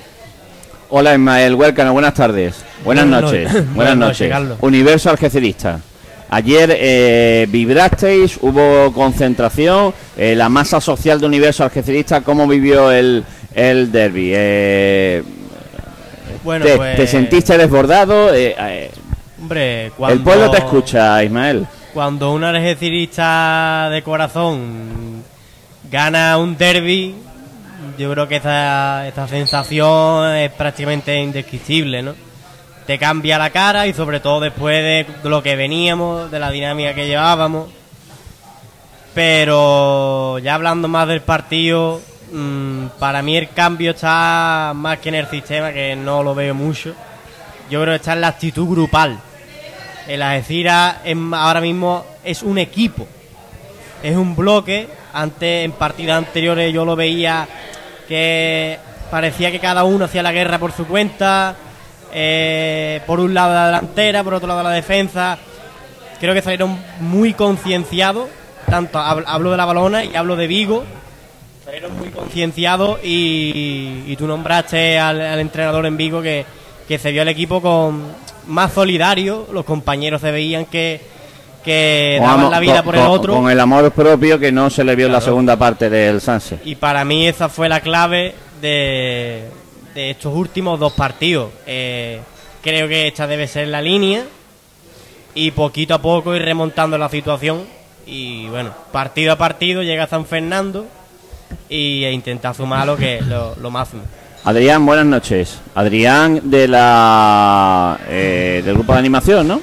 Hola 0.90 1.14
Ismael, 1.14 1.56
welcome, 1.56 1.90
buenas 1.90 2.14
tardes. 2.14 2.64
Buenas, 2.86 3.06
noches. 3.08 3.52
Buenas, 3.76 3.98
noches. 3.98 4.34
Universo 4.62 5.10
Algecidista. 5.10 5.82
Ayer 6.30 6.76
eh, 6.78 7.48
vibrasteis, 7.50 8.38
hubo 8.42 8.92
concentración, 8.94 9.94
eh, 10.18 10.36
la 10.36 10.50
masa 10.50 10.82
social 10.82 11.20
de 11.22 11.26
Universo 11.26 11.64
Algecidista, 11.64 12.22
¿cómo 12.22 12.48
vivió 12.48 12.92
el, 12.92 13.24
el 13.58 13.92
derby? 13.92 14.32
Eh, 14.34 15.24
te, 16.62 16.78
pues, 16.78 17.10
sentiste 17.10 17.58
desbordado? 17.58 18.34
Eh, 18.34 18.56
eh, 18.58 18.92
hombre, 19.42 19.86
El 19.88 20.22
pueblo 20.22 20.52
te 20.52 20.60
escucha, 20.60 21.24
Ismael. 21.24 21.68
Cuando 21.94 22.32
un 22.32 22.44
algecirista 22.44 23.90
de 23.90 24.04
corazón 24.04 25.24
gana 25.90 26.38
un 26.38 26.56
derby, 26.56 27.16
yo 27.98 28.12
creo 28.12 28.28
que 28.28 28.36
esta, 28.36 29.08
esta 29.08 29.28
sensación 29.28 30.36
es 30.36 30.52
prácticamente 30.52 31.20
indescriptible, 31.20 32.04
¿no? 32.04 32.14
Te 32.86 33.00
cambia 33.00 33.40
la 33.40 33.50
cara 33.50 33.88
y 33.88 33.94
sobre 33.94 34.20
todo 34.20 34.40
después 34.40 34.84
de 34.84 35.08
lo 35.28 35.42
que 35.42 35.56
veníamos, 35.56 36.30
de 36.30 36.40
la 36.40 36.52
dinámica 36.52 36.94
que 36.94 37.08
llevábamos, 37.08 37.70
Pero 39.16 40.38
ya 40.40 40.54
hablando 40.54 40.88
más 40.88 41.08
del 41.08 41.22
partido, 41.22 42.00
mm, 42.32 42.88
para 43.00 43.22
mí 43.22 43.38
el 43.38 43.50
cambio 43.50 43.92
está 43.92 44.72
más 44.76 45.00
que 45.00 45.10
en 45.10 45.16
el 45.16 45.28
sistema, 45.28 45.72
que 45.72 45.96
no 45.96 46.24
lo 46.24 46.34
veo 46.36 46.54
mucho. 46.54 46.94
Yo 47.70 47.82
creo 47.82 47.94
que 47.94 47.98
está 47.98 48.14
en 48.14 48.22
la 48.22 48.28
actitud 48.30 48.68
grupal. 48.70 49.20
El 50.08 50.22
Algeciras 50.22 50.98
ahora 51.34 51.60
mismo 51.60 52.06
es 52.24 52.42
un 52.44 52.58
equipo, 52.58 53.06
es 54.04 54.16
un 54.16 54.36
bloque. 54.36 54.88
Antes, 55.14 55.66
en 55.66 55.72
partidas 55.72 56.18
anteriores, 56.20 56.72
yo 56.74 56.86
lo 56.86 56.96
veía 56.96 57.48
que 58.08 58.78
parecía 59.12 59.52
que 59.52 59.60
cada 59.60 59.84
uno 59.84 60.06
hacía 60.06 60.22
la 60.24 60.32
guerra 60.32 60.60
por 60.60 60.72
su 60.72 60.86
cuenta. 60.86 61.56
eh, 62.14 63.02
por 63.06 63.20
un 63.20 63.34
lado 63.34 63.54
la 63.54 63.66
delantera, 63.66 64.24
por 64.24 64.34
otro 64.36 64.48
lado 64.48 64.64
la 64.64 64.70
defensa. 64.72 65.38
Creo 66.22 66.34
que 66.34 66.42
salieron 66.42 66.80
muy 67.02 67.34
concienciados. 67.34 68.30
Tanto 68.70 68.98
hab- 69.00 69.24
hablo 69.28 69.52
de 69.52 69.58
la 69.58 69.66
balona 69.66 70.04
y 70.06 70.16
hablo 70.16 70.36
de 70.38 70.48
Vigo. 70.48 70.86
Muy 72.00 72.10
concienciados 72.10 73.00
y, 73.04 74.04
y 74.08 74.16
tú 74.16 74.26
nombraste 74.26 74.98
al, 74.98 75.20
al 75.22 75.40
entrenador 75.40 75.86
en 75.86 75.98
Vigo 75.98 76.22
que, 76.22 76.46
que 76.88 76.98
se 76.98 77.12
vio 77.12 77.22
el 77.24 77.28
equipo 77.28 77.62
con 77.62 78.04
más 78.48 78.72
solidario. 78.74 79.48
Los 79.52 79.66
compañeros 79.66 80.22
se 80.22 80.32
veían 80.32 80.66
que, 80.66 81.02
que 81.66 82.20
daban 82.22 82.40
amo- 82.46 82.50
la 82.50 82.60
vida 82.62 82.76
con- 82.78 82.86
por 82.86 82.96
el 82.96 83.02
otro. 83.08 83.34
Con 83.34 83.50
el 83.52 83.60
amor 83.60 83.92
propio 83.92 84.40
que 84.40 84.52
no 84.52 84.70
se 84.70 84.84
le 84.86 84.96
vio 84.96 85.08
en 85.08 85.12
la 85.12 85.22
segunda 85.22 85.58
parte 85.58 85.90
del 85.90 86.22
Sanse. 86.22 86.60
Y 86.64 86.76
para 86.76 87.04
mí 87.04 87.28
esa 87.28 87.50
fue 87.50 87.68
la 87.68 87.82
clave 87.82 88.34
de, 88.62 89.44
de 89.94 90.12
estos 90.12 90.34
últimos 90.34 90.80
dos 90.80 90.94
partidos. 90.94 91.50
Eh, 91.66 92.22
creo 92.64 92.88
que 92.88 93.08
esta 93.08 93.28
debe 93.28 93.46
ser 93.48 93.68
la 93.68 93.82
línea 93.82 94.24
y 95.36 95.52
poquito 95.52 95.94
a 95.96 96.02
poco 96.02 96.34
ir 96.34 96.42
remontando 96.44 96.98
la 96.98 97.10
situación. 97.10 97.66
Y 98.06 98.48
bueno, 98.48 98.72
partido 98.94 99.34
a 99.34 99.38
partido 99.38 99.84
llega 99.84 100.08
San 100.08 100.26
Fernando 100.26 100.88
y 101.70 102.04
e 102.04 102.12
intenta 102.12 102.54
sumar 102.54 102.86
lo 102.86 102.96
que 102.98 103.22
lo, 103.22 103.56
lo 103.62 103.72
máximo. 103.72 104.04
Adrián, 104.44 104.86
buenas 104.86 105.06
noches. 105.06 105.58
Adrián 105.76 106.42
de 106.50 106.68
la 106.68 108.00
eh, 108.08 108.62
del 108.64 108.76
grupo 108.76 108.94
de 108.94 109.00
animación, 109.00 109.48
¿no? 109.48 109.62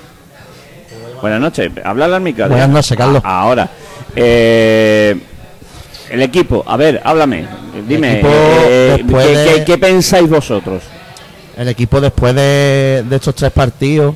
Buenas 1.21 1.41
noches. 1.41 1.71
Habla 1.85 2.05
al 2.07 2.21
micro. 2.21 2.49
Buenas 2.49 2.69
noches, 2.69 2.97
Carlos. 2.97 3.23
Ah, 3.25 3.41
ahora. 3.41 3.71
Eh, 4.15 5.19
el 6.11 6.23
equipo, 6.23 6.63
a 6.67 6.77
ver, 6.77 7.01
háblame. 7.05 7.47
Dime, 7.89 8.21
eh, 8.25 8.95
después 8.99 9.27
¿qué, 9.27 9.37
de- 9.37 9.55
qué- 9.59 9.65
qué 9.65 9.79
pensáis 9.79 10.29
vosotros? 10.29 10.83
El 11.57 11.69
equipo 11.69 12.01
después 12.01 12.35
de, 12.35 13.05
de 13.09 13.17
estos 13.17 13.35
tres 13.35 13.53
partidos, 13.53 14.15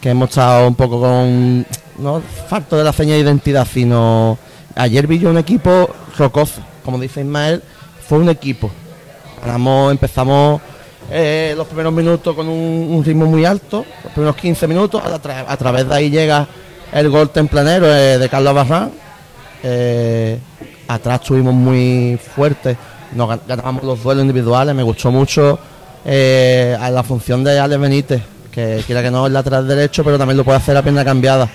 que 0.00 0.10
hemos 0.10 0.30
estado 0.30 0.66
un 0.66 0.74
poco 0.74 1.00
con, 1.00 1.66
no 1.98 2.22
falto 2.48 2.76
de 2.76 2.84
la 2.84 2.92
seña 2.92 3.14
de 3.14 3.20
identidad, 3.20 3.66
sino 3.70 4.38
ayer 4.74 5.06
vi 5.06 5.18
yo 5.18 5.30
un 5.30 5.38
equipo 5.38 5.90
rocoso, 6.16 6.60
como 6.88 6.98
dice 6.98 7.20
Ismael, 7.20 7.62
fue 8.08 8.16
un 8.16 8.30
equipo. 8.30 8.70
Empezamos 9.90 10.58
eh, 11.10 11.52
los 11.54 11.66
primeros 11.66 11.92
minutos 11.92 12.34
con 12.34 12.48
un, 12.48 13.02
ritmo 13.04 13.26
muy 13.26 13.44
alto, 13.44 13.84
los 14.04 14.12
primeros 14.14 14.34
15 14.36 14.66
minutos, 14.66 15.02
a, 15.04 15.20
tra- 15.20 15.44
a 15.46 15.56
través 15.58 15.86
de 15.86 15.94
ahí 15.94 16.08
llega 16.08 16.48
el 16.90 17.10
gol 17.10 17.28
templanero 17.28 17.94
eh, 17.94 18.16
de 18.16 18.28
Carlos 18.30 18.54
Barran. 18.54 18.90
Eh, 19.62 20.38
atrás 20.88 21.20
estuvimos 21.20 21.52
muy 21.52 22.18
fuertes, 22.34 22.78
nos 23.12 23.28
gan- 23.28 23.40
ganamos 23.46 23.84
los 23.84 24.02
duelos 24.02 24.22
individuales, 24.22 24.74
me 24.74 24.82
gustó 24.82 25.10
mucho 25.10 25.58
eh, 26.06 26.74
a 26.80 26.90
la 26.90 27.02
función 27.02 27.44
de 27.44 27.58
Alex 27.60 27.80
Benítez, 27.82 28.22
que 28.50 28.82
quiera 28.86 29.02
que 29.02 29.10
no 29.10 29.26
es 29.26 29.32
lateral 29.34 29.68
derecho, 29.68 30.02
pero 30.04 30.16
también 30.16 30.38
lo 30.38 30.44
puede 30.44 30.56
hacer 30.56 30.74
a 30.74 30.80
pierna 30.82 31.04
cambiada. 31.04 31.50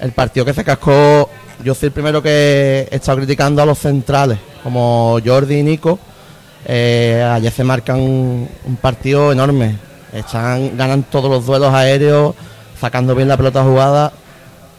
El 0.00 0.12
partido 0.12 0.46
que 0.46 0.54
se 0.54 0.64
cascó, 0.64 1.28
yo 1.62 1.74
soy 1.74 1.88
el 1.88 1.92
primero 1.92 2.22
que 2.22 2.88
he 2.90 2.96
estado 2.96 3.18
criticando 3.18 3.60
a 3.60 3.66
los 3.66 3.78
centrales, 3.78 4.38
como 4.62 5.18
Jordi 5.22 5.56
y 5.56 5.62
Nico. 5.62 5.98
Eh, 6.64 7.22
ayer 7.34 7.52
se 7.52 7.64
marcan 7.64 8.00
un, 8.00 8.48
partido 8.80 9.30
enorme. 9.30 9.76
Están, 10.12 10.76
ganan 10.76 11.02
todos 11.02 11.30
los 11.30 11.44
duelos 11.44 11.74
aéreos, 11.74 12.34
sacando 12.80 13.14
bien 13.14 13.28
la 13.28 13.36
pelota 13.36 13.62
jugada. 13.62 14.12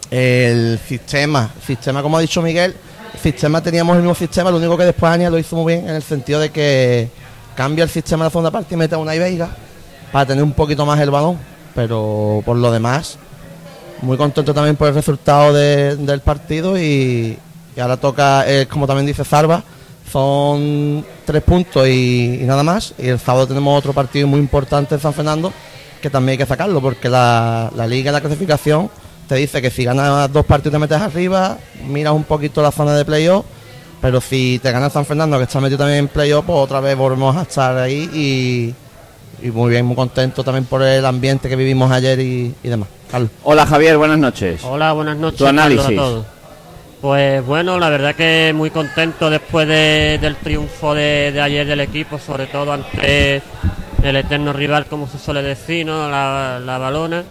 El 0.09 0.79
sistema, 0.87 1.51
sistema 1.65 2.01
como 2.01 2.17
ha 2.17 2.21
dicho 2.21 2.41
Miguel, 2.41 2.75
sistema 3.21 3.61
teníamos 3.61 3.95
el 3.95 4.01
mismo 4.01 4.15
sistema, 4.15 4.49
lo 4.49 4.57
único 4.57 4.75
que 4.75 4.85
después 4.85 5.11
Ania 5.11 5.29
lo 5.29 5.37
hizo 5.37 5.55
muy 5.55 5.73
bien 5.73 5.87
en 5.87 5.95
el 5.95 6.01
sentido 6.01 6.39
de 6.39 6.49
que 6.49 7.09
cambia 7.55 7.83
el 7.83 7.89
sistema 7.89 8.23
en 8.23 8.25
la 8.25 8.29
segunda 8.31 8.51
parte 8.51 8.73
y 8.73 8.77
mete 8.77 8.95
a 8.95 8.97
una 8.97 9.13
Veiga 9.13 9.49
para 10.11 10.25
tener 10.25 10.43
un 10.43 10.53
poquito 10.53 10.85
más 10.85 10.99
el 10.99 11.11
balón. 11.11 11.37
Pero 11.75 12.41
por 12.43 12.57
lo 12.57 12.71
demás, 12.71 13.17
muy 14.01 14.17
contento 14.17 14.53
también 14.53 14.75
por 14.75 14.87
el 14.87 14.95
resultado 14.95 15.53
de- 15.53 15.95
del 15.95 16.21
partido 16.21 16.79
y, 16.79 17.37
ahora 17.79 17.97
toca, 17.97 18.43
eh, 18.47 18.67
como 18.67 18.87
también 18.87 19.05
dice 19.05 19.23
Zarba, 19.23 19.63
son 20.11 21.05
tres 21.25 21.41
puntos 21.43 21.87
y, 21.87 22.39
nada 22.43 22.63
más. 22.63 22.93
Y 22.97 23.07
el 23.07 23.19
sábado 23.19 23.47
tenemos 23.47 23.77
otro 23.77 23.93
partido 23.93 24.27
muy 24.27 24.39
importante 24.39 24.95
en 24.95 25.01
San 25.01 25.13
Fernando 25.13 25.53
que 26.01 26.09
también 26.09 26.33
hay 26.33 26.37
que 26.39 26.45
sacarlo 26.47 26.81
porque 26.81 27.07
la, 27.09 27.71
la 27.75 27.85
liga 27.85 28.11
la 28.11 28.21
clasificación 28.21 28.89
te 29.27 29.35
dice 29.35 29.61
que 29.61 29.69
si 29.69 29.83
ganas 29.85 30.31
dos 30.33 30.45
partidos 30.45 30.73
te 30.73 30.79
metes 30.79 30.99
arriba, 30.99 31.57
miras 31.87 32.13
un 32.13 32.23
poquito 32.23 32.61
la 32.61 32.71
zona 32.71 32.95
de 32.95 33.05
playoff, 33.05 33.45
pero 34.01 34.19
si 34.19 34.59
te 34.61 34.71
ganas 34.71 34.91
San 34.93 35.05
Fernando 35.05 35.37
que 35.37 35.43
está 35.43 35.61
metido 35.61 35.77
también 35.77 35.99
en 35.99 36.07
playoff, 36.07 36.43
pues 36.45 36.57
otra 36.57 36.79
vez 36.79 36.97
volvemos 36.97 37.35
a 37.37 37.43
estar 37.43 37.77
ahí 37.77 38.73
y, 39.41 39.49
muy 39.49 39.69
bien, 39.69 39.85
muy 39.85 39.95
contento 39.95 40.43
también 40.43 40.65
por 40.65 40.81
el 40.81 41.05
ambiente 41.05 41.47
que 41.47 41.55
vivimos 41.55 41.91
ayer 41.91 42.19
y 42.19 42.53
demás. 42.63 42.89
Hola 43.43 43.65
Javier, 43.65 43.97
buenas 43.97 44.17
noches. 44.19 44.61
Hola, 44.63 44.93
buenas 44.93 45.17
noches. 45.17 45.37
Tu 45.39 45.45
análisis. 45.45 45.83
Carlos, 45.85 46.01
a 46.01 46.05
todos. 46.05 46.25
Pues 47.01 47.45
bueno, 47.45 47.79
la 47.79 47.89
verdad 47.89 48.15
que 48.15 48.53
muy 48.55 48.69
contento 48.69 49.29
después 49.29 49.67
de- 49.67 50.19
del 50.21 50.35
triunfo 50.37 50.93
de, 50.93 51.31
de 51.33 51.41
ayer 51.41 51.65
del 51.65 51.79
equipo, 51.81 52.19
sobre 52.19 52.45
todo 52.45 52.71
ante 52.71 53.41
el 54.03 54.15
eterno 54.15 54.53
rival, 54.53 54.85
como 54.85 55.07
se 55.07 55.17
suele 55.17 55.41
decir, 55.41 55.85
¿no? 55.85 56.09
la, 56.09 56.59
la 56.63 56.77
balona. 56.77 57.23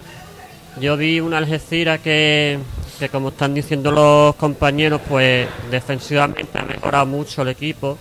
Yo 0.80 0.96
vi 0.96 1.20
una 1.20 1.38
Algeciras 1.38 2.00
que, 2.00 2.58
que, 2.98 3.08
como 3.08 3.28
están 3.30 3.54
diciendo 3.54 3.90
los 3.90 4.34
compañeros, 4.36 5.00
pues 5.08 5.48
defensivamente 5.70 6.58
ha 6.58 6.62
mejorado 6.62 7.06
mucho 7.06 7.42
el 7.42 7.48
equipo, 7.48 7.96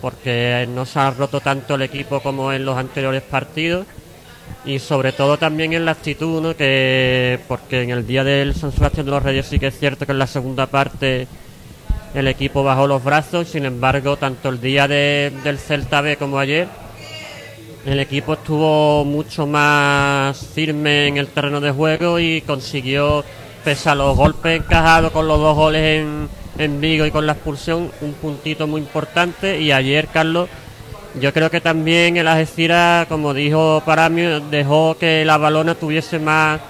porque 0.00 0.68
no 0.72 0.84
se 0.86 0.98
ha 1.00 1.10
roto 1.10 1.40
tanto 1.40 1.74
el 1.74 1.82
equipo 1.82 2.20
como 2.20 2.52
en 2.52 2.64
los 2.64 2.76
anteriores 2.76 3.22
partidos 3.22 3.86
y 4.64 4.78
sobre 4.78 5.12
todo 5.12 5.36
también 5.36 5.72
en 5.74 5.84
la 5.84 5.90
actitud, 5.92 6.40
¿no? 6.40 6.56
que 6.56 7.38
porque 7.48 7.82
en 7.82 7.90
el 7.90 8.06
día 8.06 8.24
del 8.24 8.54
San 8.54 8.72
Sebastián 8.72 9.04
de 9.06 9.12
los 9.12 9.22
Reyes 9.22 9.46
sí 9.46 9.58
que 9.58 9.66
es 9.66 9.78
cierto 9.78 10.06
que 10.06 10.12
en 10.12 10.18
la 10.18 10.26
segunda 10.26 10.66
parte 10.66 11.26
el 12.14 12.28
equipo 12.28 12.62
bajó 12.62 12.86
los 12.86 13.02
brazos, 13.04 13.48
sin 13.48 13.64
embargo, 13.66 14.16
tanto 14.16 14.48
el 14.48 14.60
día 14.60 14.86
de- 14.88 15.32
del 15.42 15.58
Celta 15.58 16.00
B 16.00 16.16
como 16.16 16.38
ayer, 16.38 16.68
el 17.84 18.00
equipo 18.00 18.34
estuvo 18.34 19.04
mucho 19.04 19.46
más 19.46 20.46
firme 20.54 21.08
en 21.08 21.16
el 21.18 21.26
terreno 21.26 21.60
de 21.60 21.70
juego 21.72 22.18
y 22.18 22.40
consiguió, 22.42 23.24
pese 23.64 23.90
a 23.90 23.94
los 23.94 24.16
golpes 24.16 24.60
encajados 24.60 25.10
con 25.12 25.26
los 25.28 25.38
dos 25.38 25.54
goles 25.56 26.00
en, 26.00 26.28
en 26.56 26.80
Vigo 26.80 27.04
y 27.04 27.10
con 27.10 27.26
la 27.26 27.32
expulsión, 27.32 27.90
un 28.00 28.12
puntito 28.14 28.66
muy 28.66 28.80
importante 28.80 29.60
y 29.60 29.72
ayer, 29.72 30.06
Carlos, 30.12 30.48
yo 31.20 31.32
creo 31.32 31.50
que 31.50 31.60
también 31.60 32.16
el 32.16 32.26
Algeciras, 32.26 33.06
como 33.06 33.34
dijo 33.34 33.82
Paramio, 33.84 34.40
dejó 34.40 34.96
que 34.98 35.24
la 35.24 35.38
balona 35.38 35.74
tuviese 35.74 36.18
más 36.18 36.60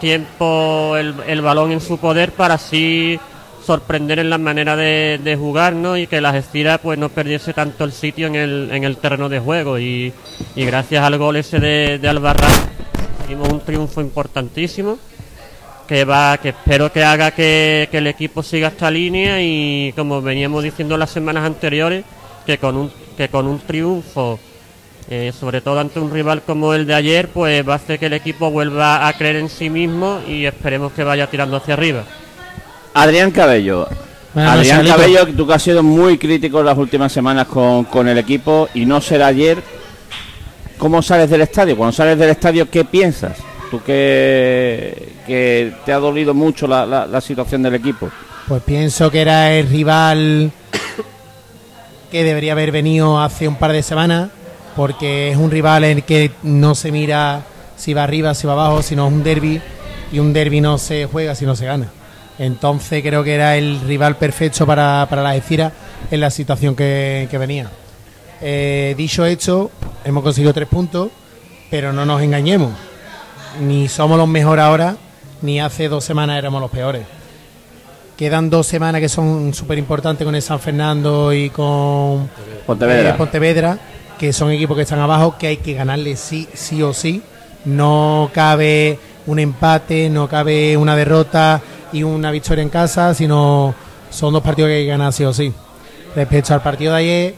tiempo 0.00 0.96
el, 0.96 1.14
el 1.26 1.40
balón 1.40 1.72
en 1.72 1.80
su 1.80 1.98
poder 1.98 2.32
para 2.32 2.54
así 2.54 3.18
sorprender 3.64 4.18
en 4.18 4.28
la 4.28 4.38
manera 4.38 4.76
de, 4.76 5.18
de 5.22 5.36
jugar 5.36 5.72
¿no? 5.74 5.96
y 5.96 6.06
que 6.06 6.18
el 6.18 6.26
Algeciras 6.26 6.80
pues 6.82 6.98
no 6.98 7.08
perdiese 7.08 7.54
tanto 7.54 7.84
el 7.84 7.92
sitio 7.92 8.26
en 8.26 8.34
el, 8.34 8.68
en 8.72 8.84
el 8.84 8.96
terreno 8.98 9.28
de 9.28 9.38
juego 9.38 9.78
y, 9.78 10.12
y 10.54 10.64
gracias 10.66 11.02
al 11.02 11.16
gol 11.16 11.36
ese 11.36 11.60
de, 11.60 11.98
de 11.98 12.08
Albarrán 12.08 12.50
tuvimos 13.24 13.48
un 13.48 13.60
triunfo 13.60 14.00
importantísimo 14.02 14.98
que 15.86 16.04
va 16.04 16.36
que 16.38 16.50
espero 16.50 16.92
que 16.92 17.04
haga 17.04 17.30
que, 17.30 17.88
que 17.90 17.98
el 17.98 18.06
equipo 18.06 18.42
siga 18.42 18.68
esta 18.68 18.90
línea 18.90 19.40
y 19.40 19.92
como 19.96 20.20
veníamos 20.20 20.62
diciendo 20.62 20.98
las 20.98 21.10
semanas 21.10 21.44
anteriores 21.44 22.04
que 22.44 22.58
con 22.58 22.76
un 22.76 23.03
que 23.16 23.28
con 23.28 23.46
un 23.46 23.58
triunfo 23.60 24.38
eh, 25.10 25.32
sobre 25.38 25.60
todo 25.60 25.78
ante 25.80 26.00
un 26.00 26.10
rival 26.10 26.42
como 26.42 26.72
el 26.74 26.86
de 26.86 26.94
ayer 26.94 27.28
pues 27.28 27.66
va 27.68 27.74
a 27.74 27.76
hacer 27.76 27.98
que 27.98 28.06
el 28.06 28.14
equipo 28.14 28.50
vuelva 28.50 29.06
a 29.06 29.12
creer 29.14 29.36
en 29.36 29.48
sí 29.50 29.68
mismo 29.70 30.20
y 30.26 30.46
esperemos 30.46 30.92
que 30.92 31.04
vaya 31.04 31.26
tirando 31.26 31.56
hacia 31.56 31.74
arriba 31.74 32.04
Adrián 32.94 33.30
Cabello. 33.32 33.88
Adrián. 34.36 34.86
Cabello, 34.86 35.26
tú 35.36 35.46
que 35.46 35.54
has 35.54 35.62
sido 35.62 35.82
muy 35.82 36.16
crítico 36.18 36.60
en 36.60 36.66
las 36.66 36.78
últimas 36.78 37.12
semanas 37.12 37.46
con, 37.48 37.84
con 37.84 38.06
el 38.08 38.18
equipo 38.18 38.68
y 38.74 38.84
no 38.86 39.00
será 39.00 39.26
ayer. 39.28 39.58
¿Cómo 40.78 41.02
sales 41.02 41.30
del 41.30 41.40
estadio? 41.42 41.76
Cuando 41.76 41.92
sales 41.92 42.18
del 42.18 42.30
estadio, 42.30 42.68
¿qué 42.70 42.84
piensas? 42.84 43.36
Tú 43.70 43.80
que, 43.82 45.12
que 45.26 45.72
te 45.84 45.92
ha 45.92 45.98
dolido 45.98 46.34
mucho 46.34 46.66
la, 46.66 46.84
la- 46.86 47.06
la 47.06 47.20
situación 47.20 47.62
del 47.62 47.74
equipo. 47.74 48.10
Pues 48.48 48.62
pienso 48.62 49.10
que 49.10 49.20
era 49.22 49.52
el 49.52 49.68
rival 49.68 50.50
que 52.14 52.22
debería 52.22 52.52
haber 52.52 52.70
venido 52.70 53.20
hace 53.20 53.48
un 53.48 53.56
par 53.56 53.72
de 53.72 53.82
semanas, 53.82 54.30
porque 54.76 55.32
es 55.32 55.36
un 55.36 55.50
rival 55.50 55.82
en 55.82 55.96
el 55.96 56.04
que 56.04 56.30
no 56.44 56.76
se 56.76 56.92
mira 56.92 57.42
si 57.74 57.92
va 57.92 58.04
arriba, 58.04 58.34
si 58.34 58.46
va 58.46 58.52
abajo, 58.52 58.82
sino 58.84 59.08
es 59.08 59.12
un 59.12 59.24
derby, 59.24 59.60
y 60.12 60.20
un 60.20 60.32
derby 60.32 60.60
no 60.60 60.78
se 60.78 61.06
juega 61.06 61.34
si 61.34 61.44
no 61.44 61.56
se 61.56 61.66
gana. 61.66 61.88
Entonces 62.38 63.02
creo 63.02 63.24
que 63.24 63.34
era 63.34 63.56
el 63.56 63.80
rival 63.80 64.14
perfecto 64.14 64.64
para, 64.64 65.04
para 65.10 65.24
la 65.24 65.34
Estiras 65.34 65.72
en 66.08 66.20
la 66.20 66.30
situación 66.30 66.76
que, 66.76 67.26
que 67.28 67.36
venía. 67.36 67.68
Eh, 68.40 68.94
dicho 68.96 69.26
esto, 69.26 69.72
hemos 70.04 70.22
conseguido 70.22 70.54
tres 70.54 70.68
puntos, 70.68 71.08
pero 71.68 71.92
no 71.92 72.06
nos 72.06 72.22
engañemos. 72.22 72.70
Ni 73.60 73.88
somos 73.88 74.16
los 74.18 74.28
mejores 74.28 74.64
ahora, 74.64 74.94
ni 75.42 75.58
hace 75.58 75.88
dos 75.88 76.04
semanas 76.04 76.38
éramos 76.38 76.60
los 76.60 76.70
peores. 76.70 77.02
Quedan 78.16 78.48
dos 78.48 78.66
semanas 78.66 79.00
que 79.00 79.08
son 79.08 79.52
súper 79.54 79.76
importantes 79.78 80.24
con 80.24 80.34
el 80.34 80.42
San 80.42 80.60
Fernando 80.60 81.32
y 81.32 81.50
con 81.50 82.30
Pontevedra. 82.64 83.10
eh, 83.10 83.14
Pontevedra, 83.14 83.78
que 84.18 84.32
son 84.32 84.52
equipos 84.52 84.76
que 84.76 84.82
están 84.82 85.00
abajo, 85.00 85.36
que 85.36 85.48
hay 85.48 85.56
que 85.56 85.74
ganarle 85.74 86.14
sí, 86.16 86.48
sí 86.54 86.80
o 86.82 86.92
sí. 86.92 87.22
No 87.64 88.30
cabe 88.32 88.98
un 89.26 89.40
empate, 89.40 90.08
no 90.10 90.28
cabe 90.28 90.76
una 90.76 90.94
derrota 90.94 91.60
y 91.92 92.04
una 92.04 92.30
victoria 92.30 92.62
en 92.62 92.68
casa, 92.68 93.14
sino 93.14 93.74
son 94.10 94.32
dos 94.32 94.42
partidos 94.42 94.68
que 94.68 94.74
hay 94.76 94.84
que 94.84 94.90
ganar 94.90 95.12
sí 95.12 95.24
o 95.24 95.32
sí. 95.32 95.52
Respecto 96.14 96.54
al 96.54 96.62
partido 96.62 96.92
de 96.92 96.98
ayer, 96.98 97.34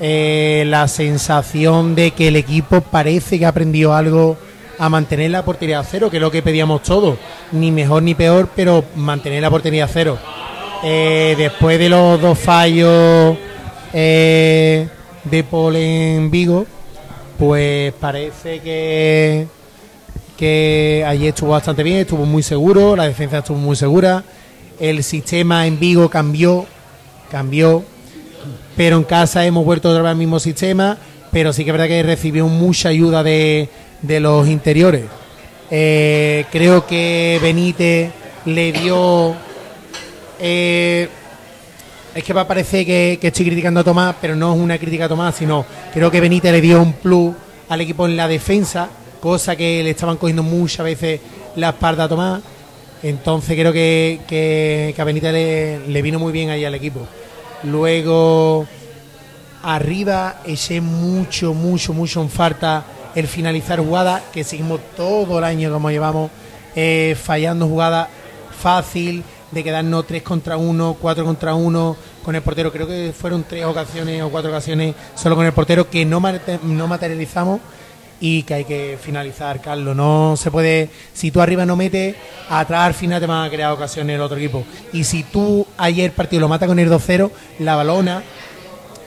eh, 0.00 0.64
la 0.68 0.86
sensación 0.86 1.96
de 1.96 2.12
que 2.12 2.28
el 2.28 2.36
equipo 2.36 2.80
parece 2.82 3.38
que 3.38 3.46
ha 3.46 3.48
aprendido 3.48 3.94
algo 3.94 4.36
a 4.78 4.88
mantener 4.88 5.30
la 5.30 5.44
portería 5.44 5.80
a 5.80 5.84
cero, 5.84 6.10
que 6.10 6.16
es 6.16 6.20
lo 6.20 6.30
que 6.30 6.42
pedíamos 6.42 6.82
todos, 6.82 7.18
ni 7.52 7.70
mejor 7.70 8.02
ni 8.02 8.14
peor, 8.14 8.48
pero 8.54 8.84
mantener 8.96 9.42
la 9.42 9.50
portería 9.50 9.84
a 9.84 9.88
cero. 9.88 10.18
Eh, 10.82 11.34
después 11.38 11.78
de 11.78 11.88
los 11.88 12.20
dos 12.20 12.38
fallos 12.38 13.36
eh, 13.92 14.88
de 15.24 15.44
Paul 15.44 15.76
en 15.76 16.30
Vigo, 16.30 16.66
pues 17.38 17.92
parece 17.94 18.60
que, 18.60 19.46
que 20.36 21.04
ayer 21.06 21.28
estuvo 21.28 21.50
bastante 21.50 21.82
bien, 21.82 21.98
estuvo 21.98 22.26
muy 22.26 22.42
seguro, 22.42 22.96
la 22.96 23.08
defensa 23.08 23.38
estuvo 23.38 23.56
muy 23.56 23.76
segura, 23.76 24.24
el 24.78 25.02
sistema 25.02 25.66
en 25.66 25.78
Vigo 25.78 26.10
cambió, 26.10 26.66
cambió, 27.30 27.84
pero 28.76 28.96
en 28.96 29.04
casa 29.04 29.46
hemos 29.46 29.64
vuelto 29.64 29.88
otra 29.88 30.02
vez 30.02 30.10
al 30.10 30.16
mismo 30.16 30.38
sistema, 30.38 30.98
pero 31.32 31.52
sí 31.52 31.64
que 31.64 31.70
es 31.70 31.72
verdad 31.72 31.88
que 31.88 32.02
recibió 32.02 32.46
mucha 32.48 32.90
ayuda 32.90 33.22
de, 33.22 33.68
de 34.06 34.20
los 34.20 34.46
interiores. 34.48 35.04
Eh, 35.70 36.44
creo 36.50 36.86
que 36.86 37.38
Benítez 37.42 38.10
le 38.44 38.72
dio... 38.72 39.34
eh, 40.38 41.08
es 42.14 42.22
que 42.22 42.32
va 42.32 42.42
a 42.42 42.46
parecer 42.46 42.86
que, 42.86 43.18
que 43.20 43.28
estoy 43.28 43.46
criticando 43.46 43.80
a 43.80 43.84
Tomás, 43.84 44.14
pero 44.20 44.36
no 44.36 44.54
es 44.54 44.60
una 44.60 44.78
crítica 44.78 45.06
a 45.06 45.08
Tomás, 45.08 45.34
sino 45.34 45.66
creo 45.92 46.10
que 46.10 46.20
Benítez 46.20 46.52
le 46.52 46.60
dio 46.60 46.80
un 46.80 46.92
plus 46.92 47.34
al 47.68 47.80
equipo 47.80 48.06
en 48.06 48.16
la 48.16 48.28
defensa, 48.28 48.88
cosa 49.20 49.56
que 49.56 49.82
le 49.82 49.90
estaban 49.90 50.16
cogiendo 50.16 50.42
muchas 50.42 50.84
veces 50.84 51.20
la 51.56 51.70
espalda 51.70 52.04
a 52.04 52.08
Tomás. 52.08 52.42
Entonces 53.02 53.56
creo 53.58 53.72
que, 53.72 54.20
que, 54.28 54.92
que 54.94 55.02
a 55.02 55.04
Benítez 55.04 55.32
le, 55.32 55.88
le 55.88 56.02
vino 56.02 56.18
muy 56.18 56.32
bien 56.32 56.50
ahí 56.50 56.64
al 56.64 56.74
equipo. 56.74 57.00
Luego, 57.64 58.66
arriba 59.62 60.42
eché 60.46 60.80
mucho, 60.80 61.52
mucho, 61.52 61.92
mucho 61.92 62.22
en 62.22 62.30
falta 62.30 62.84
el 63.14 63.28
finalizar 63.28 63.78
jugadas, 63.78 64.22
que 64.32 64.44
seguimos 64.44 64.80
todo 64.96 65.38
el 65.38 65.44
año 65.44 65.72
como 65.72 65.90
llevamos, 65.90 66.30
eh, 66.74 67.16
fallando 67.20 67.68
jugadas 67.68 68.08
fácil, 68.60 69.22
de 69.50 69.62
quedarnos 69.62 70.06
3 70.06 70.22
contra 70.22 70.56
1, 70.56 70.96
4 71.00 71.24
contra 71.24 71.54
1 71.54 71.96
con 72.24 72.34
el 72.34 72.42
portero. 72.42 72.72
Creo 72.72 72.86
que 72.86 73.14
fueron 73.16 73.44
tres 73.44 73.64
ocasiones 73.64 74.20
o 74.22 74.30
cuatro 74.30 74.50
ocasiones 74.50 74.94
solo 75.14 75.36
con 75.36 75.46
el 75.46 75.52
portero 75.52 75.88
que 75.88 76.04
no, 76.04 76.20
no 76.62 76.88
materializamos 76.88 77.60
y 78.20 78.42
que 78.42 78.54
hay 78.54 78.64
que 78.64 78.98
finalizar, 79.00 79.60
Carlos. 79.60 79.94
No 79.94 80.34
se 80.36 80.50
puede, 80.50 80.90
si 81.12 81.30
tú 81.30 81.40
arriba 81.40 81.64
no 81.64 81.76
metes, 81.76 82.16
atrás 82.48 82.86
al 82.86 82.94
final 82.94 83.20
te 83.20 83.26
van 83.26 83.46
a 83.46 83.50
crear 83.50 83.72
ocasiones 83.72 84.16
el 84.16 84.22
otro 84.22 84.38
equipo. 84.38 84.64
Y 84.92 85.04
si 85.04 85.22
tú 85.22 85.66
ayer 85.76 86.12
partido 86.12 86.40
lo 86.40 86.48
mata 86.48 86.66
con 86.66 86.78
el 86.78 86.90
2-0, 86.90 87.30
la 87.60 87.76
balona 87.76 88.22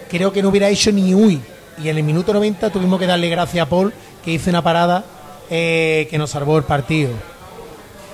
creo 0.10 0.32
que 0.32 0.42
no 0.42 0.50
hubiera 0.50 0.70
hecho 0.70 0.92
ni 0.92 1.14
uy. 1.14 1.42
Y 1.84 1.90
en 1.90 1.98
el 1.98 2.04
minuto 2.04 2.34
90 2.34 2.70
tuvimos 2.72 3.00
que 3.00 3.06
darle 3.08 3.30
gracias 3.30 3.66
a 3.66 3.70
Paul, 3.70 3.94
que 4.24 4.32
hizo 4.32 4.50
una 4.50 4.62
parada 4.64 5.06
eh, 5.50 6.08
que 6.10 6.18
nos 6.18 6.32
salvó 6.32 6.58
el 6.58 6.64
partido. 6.64 7.12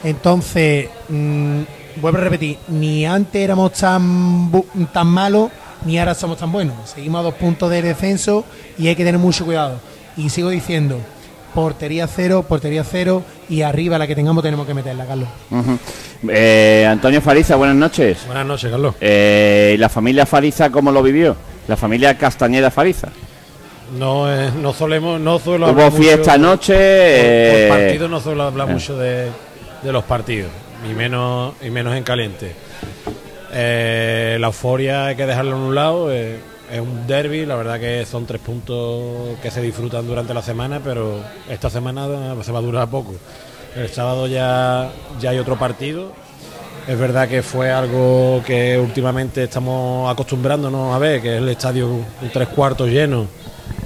Entonces, 0.03 0.89
mm, 1.09 1.61
vuelvo 2.01 2.17
a 2.17 2.21
repetir, 2.21 2.57
ni 2.67 3.05
antes 3.05 3.41
éramos 3.41 3.71
tan, 3.73 4.51
bu- 4.51 4.65
tan 4.91 5.07
malos, 5.07 5.49
ni 5.85 5.97
ahora 5.97 6.13
somos 6.13 6.37
tan 6.37 6.51
buenos. 6.51 6.75
Seguimos 6.89 7.19
a 7.19 7.23
dos 7.23 7.33
puntos 7.35 7.69
de 7.69 7.81
descenso 7.81 8.43
y 8.77 8.87
hay 8.87 8.95
que 8.95 9.05
tener 9.05 9.19
mucho 9.19 9.45
cuidado. 9.45 9.79
Y 10.17 10.29
sigo 10.29 10.49
diciendo, 10.49 10.99
portería 11.53 12.07
cero, 12.07 12.45
portería 12.47 12.83
cero, 12.83 13.23
y 13.49 13.61
arriba 13.61 13.97
la 13.97 14.07
que 14.07 14.15
tengamos 14.15 14.43
tenemos 14.43 14.67
que 14.67 14.73
meterla, 14.73 15.05
Carlos. 15.05 15.29
Eh, 16.29 16.85
Antonio 16.89 17.21
Fariza, 17.21 17.55
buenas 17.55 17.75
noches. 17.77 18.19
Buenas 18.25 18.45
noches, 18.45 18.69
Carlos. 18.69 18.95
Eh, 18.99 19.71
¿y 19.75 19.77
¿La 19.77 19.87
familia 19.89 20.25
Fariza 20.25 20.69
cómo 20.69 20.91
lo 20.91 21.01
vivió? 21.01 21.35
La 21.67 21.77
familia 21.77 22.17
Castañeda 22.17 22.69
Fariza. 22.71 23.07
No, 23.97 24.31
eh, 24.31 24.49
no 24.61 24.73
solemos, 24.73 25.19
no 25.19 25.39
suelo 25.39 25.71
Hubo 25.71 25.91
fiesta 25.91 26.17
mucho- 26.17 26.31
anoche. 26.31 26.73
Por, 26.73 26.79
eh, 26.79 27.65
por 27.69 27.77
partido 27.77 28.07
no 28.07 28.19
suelo 28.19 28.43
hablar 28.43 28.69
eh. 28.69 28.73
mucho 28.73 28.97
de, 28.97 29.27
de 29.83 29.91
los 29.91 30.03
partidos, 30.03 30.49
y 30.89 30.93
menos, 30.93 31.53
y 31.61 31.69
menos 31.69 31.95
en 31.95 32.03
caliente. 32.03 32.55
Eh, 33.51 34.37
la 34.39 34.47
euforia 34.47 35.07
hay 35.07 35.15
que 35.15 35.25
dejarla 35.25 35.51
en 35.55 35.61
un 35.61 35.75
lado. 35.75 36.11
es 36.11 36.39
un 36.81 37.05
derby, 37.05 37.45
la 37.45 37.55
verdad 37.55 37.79
que 37.79 38.03
son 38.05 38.25
tres 38.25 38.41
puntos 38.41 39.37
que 39.43 39.51
se 39.51 39.61
disfrutan 39.61 40.07
durante 40.07 40.33
la 40.33 40.41
semana, 40.41 40.81
pero 40.83 41.19
esta 41.47 41.69
semana 41.69 42.07
se 42.41 42.51
va 42.51 42.59
a 42.59 42.61
durar 42.63 42.87
poco. 42.89 43.13
El 43.75 43.89
sábado 43.89 44.25
ya, 44.27 44.89
ya 45.19 45.29
hay 45.31 45.37
otro 45.39 45.57
partido. 45.57 46.11
Es 46.87 46.97
verdad 46.99 47.29
que 47.29 47.43
fue 47.43 47.71
algo 47.71 48.41
que 48.45 48.77
últimamente 48.77 49.43
estamos 49.43 50.11
acostumbrándonos 50.11 50.93
a 50.93 50.97
ver, 50.99 51.21
que 51.21 51.35
es 51.35 51.41
el 51.41 51.49
estadio 51.49 51.87
un 51.87 52.05
tres 52.33 52.47
cuartos 52.49 52.89
lleno 52.89 53.27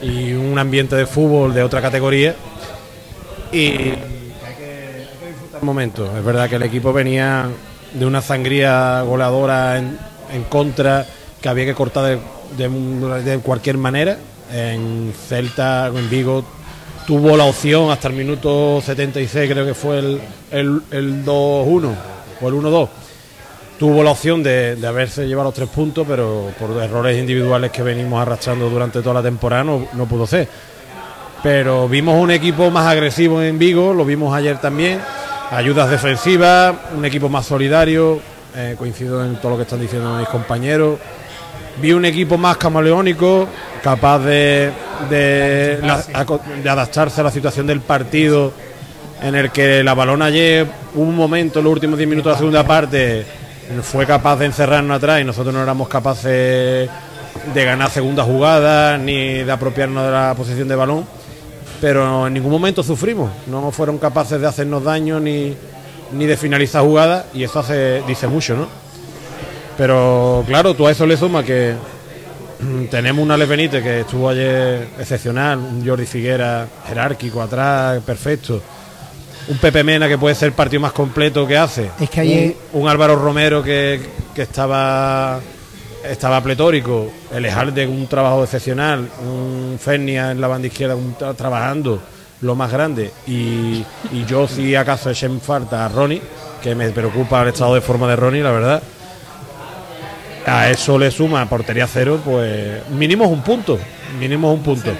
y 0.02 0.34
un 0.34 0.58
ambiente 0.60 0.96
de 0.96 1.06
fútbol 1.06 1.54
de 1.54 1.64
otra 1.64 1.82
categoría. 1.82 2.36
Y 3.52 3.58
hay 3.66 3.72
que, 3.72 3.96
hay 4.46 4.56
que 5.20 5.28
disfrutar. 5.28 5.62
Es 6.18 6.24
verdad 6.24 6.50
que 6.50 6.56
el 6.56 6.64
equipo 6.64 6.94
venía 6.94 7.48
de 7.94 8.06
una 8.06 8.22
sangría 8.22 9.02
goleadora 9.02 9.78
en, 9.78 9.98
en 10.34 10.44
contra 10.44 11.06
que 11.42 11.50
había 11.50 11.66
que 11.66 11.74
cortar 11.74 12.04
de, 12.06 12.20
de- 12.70 13.24
de 13.24 13.40
cualquier 13.40 13.78
manera. 13.78 14.18
En 14.54 15.14
Celta, 15.28 15.88
en 15.88 16.10
Vigo, 16.10 16.44
tuvo 17.06 17.36
la 17.36 17.46
opción 17.46 17.92
hasta 17.92 18.08
el 18.08 18.14
minuto 18.14 18.82
76, 18.82 19.50
creo 19.52 19.66
que 19.66 19.74
fue 19.74 20.00
el, 20.00 20.22
el, 20.52 20.82
el 20.92 21.26
2-1 21.26 21.94
o 22.42 22.48
el 22.48 22.54
1-2. 22.54 22.90
Tuvo 23.80 24.04
la 24.04 24.10
opción 24.10 24.42
de, 24.42 24.76
haberse 24.88 25.28
llevado 25.28 25.50
los 25.50 25.54
tres 25.54 25.70
puntos, 25.70 26.06
pero 26.08 26.52
por 26.58 26.82
errores 26.82 27.16
individuales 27.18 27.72
que 27.72 27.84
venimos 27.84 28.20
arrastrando 28.20 28.72
durante 28.72 29.02
toda 29.02 29.16
la 29.16 29.22
temporada 29.22 29.64
no, 29.64 30.06
pudo 30.08 30.26
ser. 30.26 30.48
Pero 31.44 31.88
vimos 31.88 32.20
un 32.20 32.32
equipo 32.32 32.72
más 32.72 32.88
agresivo 32.88 33.40
en 33.42 33.60
Vigo, 33.60 33.94
lo 33.94 34.04
vimos 34.04 34.34
ayer 34.36 34.60
también. 34.60 35.00
Ayudas 35.52 35.92
defensivas, 35.92 36.76
un 36.96 37.06
equipo 37.06 37.30
más 37.30 37.46
solidario, 37.46 38.20
eh, 38.56 38.76
coincido 38.80 39.24
en 39.24 39.36
todo 39.36 39.52
lo 39.52 39.58
que 39.58 39.64
están 39.64 39.80
diciendo 39.80 40.18
mis 40.18 40.28
compañeros. 40.28 40.98
Vi 41.80 41.94
un 41.94 42.06
equipo 42.06 42.36
más 42.36 42.58
camaleónico, 42.58 43.48
capaz 43.84 44.18
de, 44.20 44.72
de, 45.08 45.80
adaptarse 46.68 47.22
a 47.22 47.26
la 47.26 47.32
situación 47.32 47.68
del 47.68 47.82
partido, 47.82 48.52
en 49.22 49.36
el 49.36 49.52
que 49.52 49.84
la 49.84 49.94
balón 49.94 50.24
ayer, 50.24 50.66
un 50.96 51.16
momento 51.16 51.60
en 51.60 51.66
los 51.66 51.74
últimos 51.74 51.98
10 52.00 52.10
minutos 52.10 52.32
de 52.32 52.34
la 52.34 52.38
segunda 52.40 52.64
parte, 52.66 53.26
fue 53.82 54.06
capaz 54.06 54.38
de 54.38 54.46
encerrarnos 54.46 54.98
atrás 54.98 55.22
y 55.22 55.24
nosotros 55.24 55.54
no 55.54 55.62
éramos 55.62 55.88
capaces 55.88 56.90
de 57.54 57.66
ganar 57.66 57.90
segunda 57.90 58.24
jugada 58.24 58.98
ni 58.98 59.44
de 59.44 59.52
apropiarnos 59.52 60.06
de 60.06 60.12
la 60.12 60.34
posición 60.36 60.68
de 60.68 60.76
balón 60.76 61.18
pero 61.80 62.28
en 62.28 62.34
ningún 62.34 62.52
momento 62.52 62.84
sufrimos. 62.84 63.30
No 63.48 63.72
fueron 63.72 63.98
capaces 63.98 64.40
de 64.40 64.48
hacernos 64.48 64.84
daño 64.84 65.20
ni, 65.20 65.56
ni 66.14 66.26
de 66.26 66.38
finalizar 66.38 66.84
jugadas 66.84 67.26
y 67.34 67.44
eso 67.44 67.60
hace, 67.60 68.02
dice 68.08 68.28
mucho, 68.28 68.56
¿no? 68.56 68.68
Pero 69.78 70.44
claro, 70.48 70.74
tú 70.74 70.88
a 70.88 70.92
eso 70.92 71.06
le 71.06 71.18
sumas 71.18 71.46
que 71.46 71.76
tenemos 72.92 73.24
un 73.24 73.32
Alex 73.32 73.72
que 73.84 74.00
estuvo 74.02 74.30
ayer 74.30 74.88
excepcional, 75.00 75.60
Jordi 75.86 76.06
Figuera 76.06 76.68
jerárquico 76.88 77.42
atrás, 77.42 78.02
perfecto. 78.04 78.62
Un 79.50 79.58
Pepe 79.58 79.84
Mena 79.84 80.08
que 80.10 80.18
puede 80.18 80.36
ser 80.36 80.48
el 80.48 80.54
partido 80.54 80.82
más 80.82 80.92
completo 80.92 81.48
que 81.48 81.58
hace. 81.58 81.90
Es 82.00 82.10
que 82.10 82.20
ayer- 82.22 82.56
Un, 82.74 82.84
un 82.84 82.90
Álvaro 82.90 83.16
Romero 83.16 83.64
que, 83.64 84.02
que 84.36 84.42
estaba 84.42 85.40
estaba 86.04 86.42
pletórico, 86.42 87.12
el 87.34 87.46
Ejalde 87.46 87.86
un 87.86 88.08
trabajo 88.08 88.44
excepcional, 88.44 89.10
un 89.22 89.78
Fernia 89.82 90.32
en 90.32 90.40
la 90.40 90.48
banda 90.48 90.68
izquierda 90.68 90.96
un 90.96 91.18
tra- 91.18 91.36
trabajando 91.36 92.02
lo 92.42 92.56
más 92.56 92.72
grande 92.72 93.12
y, 93.26 93.84
y 94.14 94.26
yo 94.26 94.48
si 94.48 94.74
acaso 94.76 95.10
eché 95.10 95.26
en 95.26 95.42
falta 95.42 95.86
a 95.86 95.90
Ronnie, 95.90 96.22
que 96.62 96.76
me 96.76 96.90
preocupa 96.92 97.42
el 97.42 97.50
estado 97.50 97.76
de 97.76 97.82
forma 97.82 98.08
de 98.08 98.16
Ronnie, 98.16 98.42
la 98.44 98.52
verdad. 98.52 98.84
A 100.46 100.70
eso 100.70 100.98
le 100.98 101.12
suma 101.12 101.46
portería 101.50 101.88
cero, 101.88 102.22
pues 102.24 102.88
mínimo 102.92 103.26
es 103.26 103.32
un 103.32 103.42
punto, 103.42 103.78
mínimo 104.20 104.52
es 104.52 104.58
un 104.58 104.64
punto. 104.64 104.92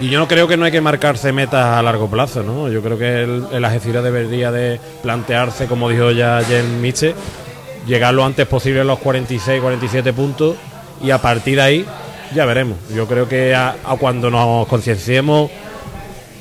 Y 0.00 0.08
yo 0.08 0.18
no 0.18 0.28
creo 0.28 0.48
que 0.48 0.56
no 0.56 0.64
hay 0.64 0.72
que 0.72 0.80
marcarse 0.80 1.32
metas 1.32 1.64
a 1.64 1.82
largo 1.82 2.08
plazo, 2.08 2.42
¿no? 2.42 2.68
Yo 2.68 2.82
creo 2.82 2.98
que 2.98 3.22
el, 3.22 3.44
el 3.52 3.64
Algeciras 3.64 4.02
debería 4.02 4.50
de 4.50 4.80
plantearse, 5.02 5.66
como 5.66 5.88
dijo 5.88 6.10
ya 6.10 6.42
Jen 6.42 6.80
Miche, 6.80 7.14
llegar 7.86 8.14
lo 8.14 8.24
antes 8.24 8.46
posible 8.46 8.80
a 8.80 8.84
los 8.84 8.98
46, 8.98 9.60
47 9.60 10.12
puntos 10.12 10.56
y 11.02 11.10
a 11.10 11.18
partir 11.18 11.56
de 11.56 11.62
ahí 11.62 11.86
ya 12.34 12.44
veremos. 12.44 12.78
Yo 12.94 13.06
creo 13.06 13.28
que 13.28 13.54
a, 13.54 13.76
cuando 13.98 14.30
nos 14.30 14.66
concienciemos, 14.66 15.50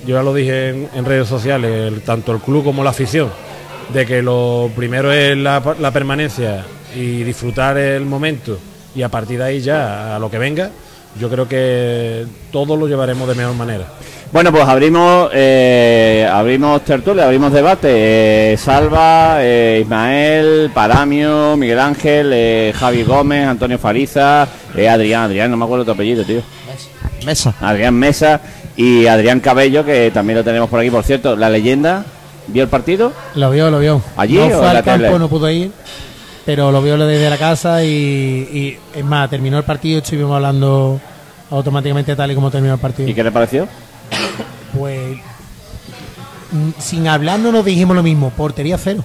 yo 0.05 0.15
ya 0.15 0.23
lo 0.23 0.34
dije 0.34 0.69
en, 0.93 1.05
redes 1.05 1.27
sociales, 1.27 1.93
tanto 2.05 2.31
el 2.31 2.39
club 2.39 2.63
como 2.63 2.84
la 2.84 2.91
afición, 2.91 3.29
de 3.93 4.05
que 4.05 4.21
lo 4.21 4.69
primero 4.75 5.12
es 5.12 5.38
la, 5.38 5.62
la 5.79 5.91
permanencia 5.91 6.65
y 6.95 7.23
disfrutar 7.23 7.77
el 7.77 8.05
momento 8.05 8.57
y 8.95 9.01
a 9.01 9.10
partir 9.10 9.39
de 9.39 9.45
ahí 9.45 9.62
ya 9.62 10.15
a 10.15 10.19
lo 10.19 10.29
que 10.29 10.38
venga, 10.38 10.71
yo 11.19 11.30
creo 11.30 11.47
que 11.47 12.26
todos 12.52 12.78
lo 12.80 12.88
llevaremos 12.88 13.28
de 13.28 13.36
mejor 13.36 13.56
manera. 13.56 13.86
Bueno, 14.32 14.50
pues 14.54 14.63
abrimos 14.63 15.30
eh, 15.34 16.26
abrimos 16.32 16.82
tertulia, 16.86 17.26
abrimos 17.26 17.52
debate. 17.52 18.54
Eh, 18.54 18.58
Salva, 18.58 19.43
eh, 19.43 19.80
Ismael, 19.82 20.71
Paramio, 20.74 21.58
Miguel 21.58 21.80
Ángel, 21.80 22.32
eh, 22.34 22.74
Javi 22.74 23.04
Gómez, 23.04 23.45
Antonio 23.45 23.78
Fariza, 23.78 24.47
eh, 24.76 24.88
Adrián, 24.88 25.24
Adrián, 25.24 25.52
no 25.52 25.58
me 25.58 25.65
acuerdo 25.65 25.84
tu 25.84 25.91
apellido, 25.91 26.24
tío. 26.24 26.41
Mesa. 27.26 27.54
Adrián 27.60 27.93
Mesa 27.93 28.39
y 28.78 29.06
Adrián 29.06 29.41
Cabello, 29.41 29.84
que 29.84 30.12
también 30.12 30.38
lo 30.38 30.45
tenemos 30.45 30.69
por 30.69 30.80
aquí, 30.80 30.89
por 30.89 31.04
cierto. 31.04 31.36
La 31.36 31.50
leyenda, 31.50 32.06
¿vio 32.47 32.63
el 32.63 32.69
partido? 32.69 33.12
Lo 33.36 33.52
vio, 33.52 33.69
lo 33.69 33.80
vio. 33.80 34.02
¿Allí 34.15 34.36
no 34.38 34.45
o 34.45 34.50
fue 34.50 34.58
en 34.60 34.63
la 34.63 34.69
al 34.69 34.84
campo, 34.84 35.06
tele? 35.08 35.19
no 35.19 35.28
pudo 35.28 35.50
ir, 35.50 35.71
pero 36.45 36.71
lo 36.71 36.82
vio 36.82 36.97
desde 36.97 37.30
la 37.30 37.38
casa 37.38 37.84
y, 37.84 37.88
y, 37.88 38.77
es 38.93 39.06
más, 39.06 39.30
terminó 39.30 39.58
el 39.58 39.63
partido 39.63 39.99
estuvimos 39.99 40.36
hablando 40.36 40.99
automáticamente 41.49 42.15
tal 42.15 42.32
y 42.32 42.36
como 42.36 42.49
terminó 42.49 42.73
el 42.73 42.80
partido. 42.80 43.10
¿Y 43.10 43.13
qué 43.13 43.23
le 43.23 43.32
pareció? 43.32 43.67
Pues 44.77 45.17
mm, 46.51 46.80
sin 46.80 47.08
hablar 47.08 47.39
no 47.39 47.51
nos 47.51 47.65
dijimos 47.65 47.95
lo 47.95 48.04
mismo, 48.04 48.30
portería 48.32 48.77
cero. 48.77 49.04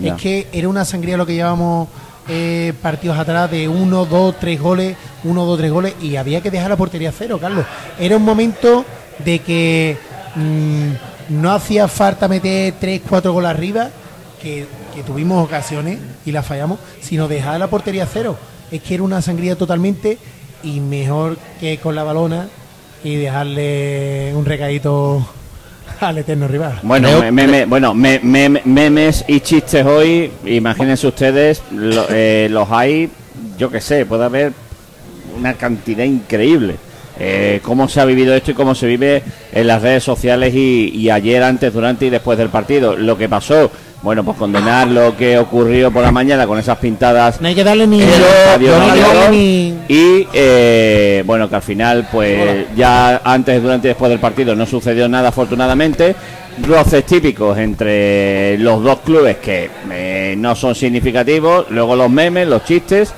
Ya. 0.00 0.14
Es 0.14 0.20
que 0.20 0.48
era 0.52 0.68
una 0.68 0.84
sangría 0.84 1.16
lo 1.16 1.26
que 1.26 1.34
llevábamos 1.34 1.88
eh, 2.28 2.72
partidos 2.80 3.18
atrás 3.18 3.50
de 3.50 3.68
uno, 3.68 4.04
dos, 4.04 4.36
tres 4.38 4.60
goles, 4.60 4.96
uno, 5.24 5.44
dos, 5.44 5.58
tres 5.58 5.70
goles 5.70 5.94
y 6.00 6.16
había 6.16 6.40
que 6.40 6.50
dejar 6.50 6.70
la 6.70 6.76
portería 6.76 7.12
cero, 7.16 7.38
Carlos. 7.40 7.64
Era 7.98 8.16
un 8.16 8.24
momento 8.24 8.84
de 9.24 9.38
que 9.40 9.96
mm, 10.34 10.90
no 11.40 11.52
hacía 11.52 11.88
falta 11.88 12.28
meter 12.28 12.74
tres, 12.80 13.02
cuatro 13.08 13.32
goles 13.32 13.50
arriba, 13.50 13.90
que, 14.42 14.66
que 14.94 15.02
tuvimos 15.02 15.44
ocasiones 15.44 15.98
y 16.26 16.32
las 16.32 16.44
fallamos, 16.46 16.78
sino 17.00 17.28
dejar 17.28 17.58
la 17.60 17.68
portería 17.68 18.06
cero. 18.12 18.36
Es 18.70 18.82
que 18.82 18.94
era 18.94 19.02
una 19.02 19.22
sangría 19.22 19.56
totalmente 19.56 20.18
y 20.62 20.80
mejor 20.80 21.36
que 21.60 21.78
con 21.78 21.94
la 21.94 22.02
balona 22.02 22.48
y 23.04 23.16
dejarle 23.16 24.32
un 24.34 24.44
recadito 24.44 25.26
al 26.00 26.18
eterno 26.18 26.48
rival. 26.48 26.78
Bueno, 26.82 27.20
me- 27.20 27.30
meme- 27.32 27.66
bueno 27.66 27.94
me- 27.94 28.20
me- 28.22 28.62
memes 28.64 29.24
y 29.28 29.40
chistes 29.40 29.84
hoy, 29.84 30.30
imagínense 30.44 31.06
ustedes, 31.06 31.62
lo- 31.72 32.06
eh, 32.10 32.48
los 32.50 32.70
hay, 32.70 33.10
yo 33.58 33.70
que 33.70 33.80
sé, 33.80 34.06
puede 34.06 34.24
haber 34.24 34.52
una 35.38 35.54
cantidad 35.54 36.04
increíble. 36.04 36.76
Eh, 37.18 37.60
cómo 37.62 37.88
se 37.88 38.00
ha 38.00 38.04
vivido 38.04 38.34
esto 38.34 38.50
y 38.52 38.54
cómo 38.54 38.74
se 38.74 38.86
vive 38.86 39.22
en 39.52 39.66
las 39.66 39.82
redes 39.82 40.02
sociales 40.02 40.54
y, 40.54 40.90
y 40.94 41.10
ayer, 41.10 41.42
antes, 41.42 41.72
durante 41.72 42.06
y 42.06 42.10
después 42.10 42.38
del 42.38 42.48
partido. 42.48 42.96
Lo 42.96 43.16
que 43.18 43.28
pasó, 43.28 43.70
bueno, 44.02 44.24
pues 44.24 44.36
condenar 44.36 44.88
lo 44.88 45.16
que 45.16 45.38
ocurrió 45.38 45.90
por 45.92 46.02
la 46.02 46.10
mañana 46.10 46.46
con 46.46 46.58
esas 46.58 46.76
pintadas 46.78 47.40
No 47.40 47.46
hay 47.48 47.54
que 47.54 47.62
darle 47.64 47.86
ni. 47.86 48.02
el 48.02 48.08
estadio 48.08 48.76
no 48.78 48.86
darle 48.96 49.28
ni- 49.30 49.74
y 49.88 50.26
eh, 50.32 51.22
bueno 51.24 51.48
que 51.48 51.54
al 51.56 51.62
final 51.62 52.08
pues 52.10 52.66
ya 52.76 53.20
antes 53.24 53.62
durante 53.62 53.88
y 53.88 53.90
después 53.90 54.10
del 54.10 54.18
partido 54.18 54.54
no 54.56 54.66
sucedió 54.66 55.08
nada 55.08 55.28
afortunadamente 55.28 56.14
roces 56.66 57.04
típicos 57.06 57.56
entre 57.58 58.58
los 58.58 58.82
dos 58.82 58.98
clubes 59.04 59.36
que 59.38 59.70
eh, 59.90 60.34
no 60.36 60.54
son 60.54 60.74
significativos 60.74 61.66
luego 61.70 61.94
los 61.96 62.10
memes 62.10 62.46
los 62.48 62.64
chistes 62.64 63.12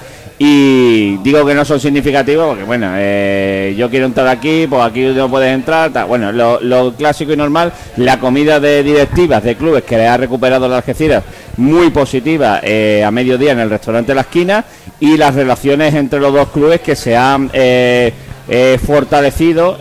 y 0.47 1.17
digo 1.23 1.47
que 1.47 1.55
no 1.55 1.65
son 1.65 1.81
significativos 1.81 2.49
porque 2.49 2.65
bueno 2.65 2.91
eh, 2.97 3.75
yo 3.79 3.89
quiero 3.89 4.05
entrar 4.05 4.29
aquí 4.29 4.67
pues 4.69 4.83
aquí 4.83 5.01
no 5.01 5.31
puedes 5.31 5.55
entrar 5.55 5.91
bueno 6.07 6.33
lo, 6.33 6.93
clásico 6.95 7.33
y 7.33 7.37
normal 7.37 7.73
la 7.97 8.21
comida 8.21 8.61
de 8.61 8.83
directivas 8.83 9.43
de 9.43 9.57
clubes 9.57 9.85
que 9.85 9.97
le 9.97 10.07
ha 10.07 10.19
recuperado 10.19 10.69
la 10.69 10.77
Algeciras 10.77 11.25
muy 11.57 11.89
positiva 11.89 12.61
eh, 12.63 13.03
a 13.03 13.11
mediodía 13.11 13.53
en 13.53 13.61
el 13.61 13.71
restaurante 13.71 14.15
La 14.15 14.21
Esquina 14.21 14.63
y 15.01 15.17
las 15.17 15.35
relaciones 15.35 15.95
entre 15.95 16.21
los 16.21 16.35
dos 16.35 16.51
clubes 16.51 16.81
que 16.83 16.95
se 16.95 17.17
han 17.17 17.49
eh, 17.55 18.13
eh, 18.47 18.79
fortalecido 18.85 19.79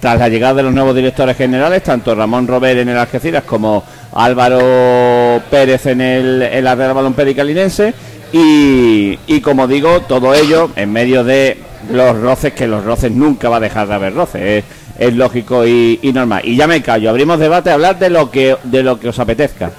tras 0.00 0.18
la 0.18 0.28
llegada 0.30 0.54
de 0.54 0.62
los 0.62 0.72
nuevos 0.72 0.94
directores 0.94 1.36
generales, 1.36 1.82
tanto 1.82 2.14
Ramón 2.14 2.46
Robert 2.46 2.78
en 2.78 2.88
el 2.88 2.96
Algeciras 2.96 3.44
como 3.44 3.84
Álvaro 4.14 5.42
Pérez 5.50 5.84
en, 5.86 6.00
el, 6.00 6.42
en 6.42 6.64
la 6.64 6.74
Real 6.74 6.94
Balompié 6.94 7.34
Calinense 7.34 7.92
y, 8.32 9.40
como 9.40 9.66
digo, 9.66 10.00
todo 10.02 10.34
ello 10.34 10.70
en 10.76 10.92
medio 10.92 11.24
de 11.24 11.58
los 11.90 12.18
roces, 12.20 12.52
que 12.52 12.66
los 12.66 12.84
roces 12.84 13.12
nunca 13.12 13.48
va 13.48 13.56
a 13.58 13.60
dejar 13.60 13.88
de 13.88 13.94
haber 13.94 14.14
roces, 14.14 14.64
es, 14.98 15.14
lógico 15.14 15.66
y, 15.66 15.98
y 16.02 16.12
normal. 16.12 16.42
Y 16.44 16.56
ya 16.56 16.66
me 16.66 16.82
callo, 16.82 17.10
abrimos 17.10 17.38
debate, 17.38 17.70
hablar 17.70 17.98
de 17.98 18.10
lo 18.10 18.30
que 18.30 18.56
de 18.64 18.82
lo 18.82 18.98
que 18.98 19.08
os 19.08 19.18
apetezca. 19.18 19.70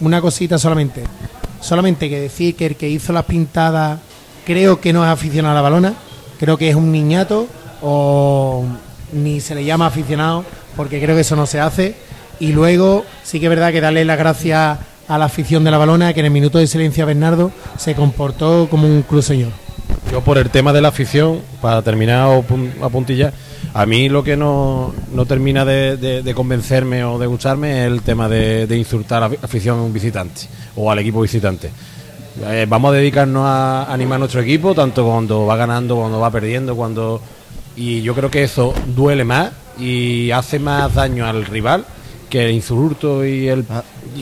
Una 0.00 0.20
cosita 0.20 0.58
solamente. 0.58 1.02
Solamente 1.60 2.08
que 2.08 2.20
decir 2.20 2.56
que 2.56 2.66
el 2.66 2.76
que 2.76 2.88
hizo 2.88 3.12
las 3.12 3.24
pintadas 3.24 3.98
creo 4.46 4.80
que 4.80 4.92
no 4.92 5.04
es 5.04 5.10
aficionado 5.10 5.52
a 5.52 5.54
la 5.56 5.62
balona. 5.62 5.94
Creo 6.38 6.56
que 6.56 6.70
es 6.70 6.74
un 6.74 6.90
niñato 6.90 7.46
o 7.82 8.64
ni 9.12 9.40
se 9.40 9.54
le 9.54 9.64
llama 9.64 9.86
aficionado 9.86 10.44
porque 10.76 11.00
creo 11.00 11.14
que 11.14 11.22
eso 11.22 11.36
no 11.36 11.46
se 11.46 11.60
hace. 11.60 11.94
Y 12.38 12.52
luego 12.52 13.04
sí 13.22 13.38
que 13.38 13.46
es 13.46 13.50
verdad 13.50 13.72
que 13.72 13.80
darle 13.80 14.04
las 14.04 14.18
gracias 14.18 14.78
a 15.10 15.18
la 15.18 15.24
afición 15.24 15.64
de 15.64 15.72
la 15.72 15.78
balona 15.78 16.12
que 16.14 16.20
en 16.20 16.26
el 16.26 16.32
minuto 16.32 16.58
de 16.58 16.68
silencio 16.68 17.02
a 17.02 17.06
Bernardo 17.06 17.50
se 17.76 17.96
comportó 17.96 18.68
como 18.70 18.86
un 18.86 19.02
cruz 19.02 19.24
señor. 19.24 19.50
Yo 20.12 20.20
por 20.20 20.38
el 20.38 20.50
tema 20.50 20.72
de 20.72 20.80
la 20.80 20.88
afición, 20.88 21.40
para 21.60 21.82
terminar 21.82 22.44
a 22.80 22.88
puntillar, 22.88 23.32
a 23.74 23.86
mí 23.86 24.08
lo 24.08 24.22
que 24.22 24.36
no, 24.36 24.94
no 25.12 25.26
termina 25.26 25.64
de, 25.64 26.32
convencerme 26.34 27.02
o 27.02 27.18
de 27.18 27.26
gustarme 27.26 27.80
es 27.80 27.92
el 27.92 28.02
tema 28.02 28.28
de, 28.28 28.68
de 28.68 28.76
insultar 28.78 29.24
a 29.24 29.28
la 29.28 29.36
afición 29.42 29.92
visitante 29.92 30.42
o 30.76 30.92
al 30.92 31.00
equipo 31.00 31.20
visitante. 31.20 31.70
Eh, 32.44 32.66
vamos 32.68 32.92
a 32.92 32.94
dedicarnos 32.94 33.44
a 33.44 33.92
animar 33.92 34.16
a 34.16 34.18
nuestro 34.20 34.40
equipo, 34.40 34.74
tanto 34.76 35.04
cuando 35.04 35.44
va 35.44 35.56
ganando, 35.56 35.96
cuando 35.96 36.20
va 36.20 36.30
perdiendo, 36.30 36.76
cuando... 36.76 37.20
Y 37.74 38.02
yo 38.02 38.14
creo 38.14 38.30
que 38.30 38.44
eso 38.44 38.72
duele 38.94 39.24
más 39.24 39.50
y 39.76 40.30
hace 40.30 40.60
más 40.60 40.94
daño 40.94 41.26
al 41.26 41.44
rival 41.46 41.84
que 42.30 42.44
el 42.46 42.52
insulto 42.52 43.24
y 43.26 43.48
el... 43.48 43.64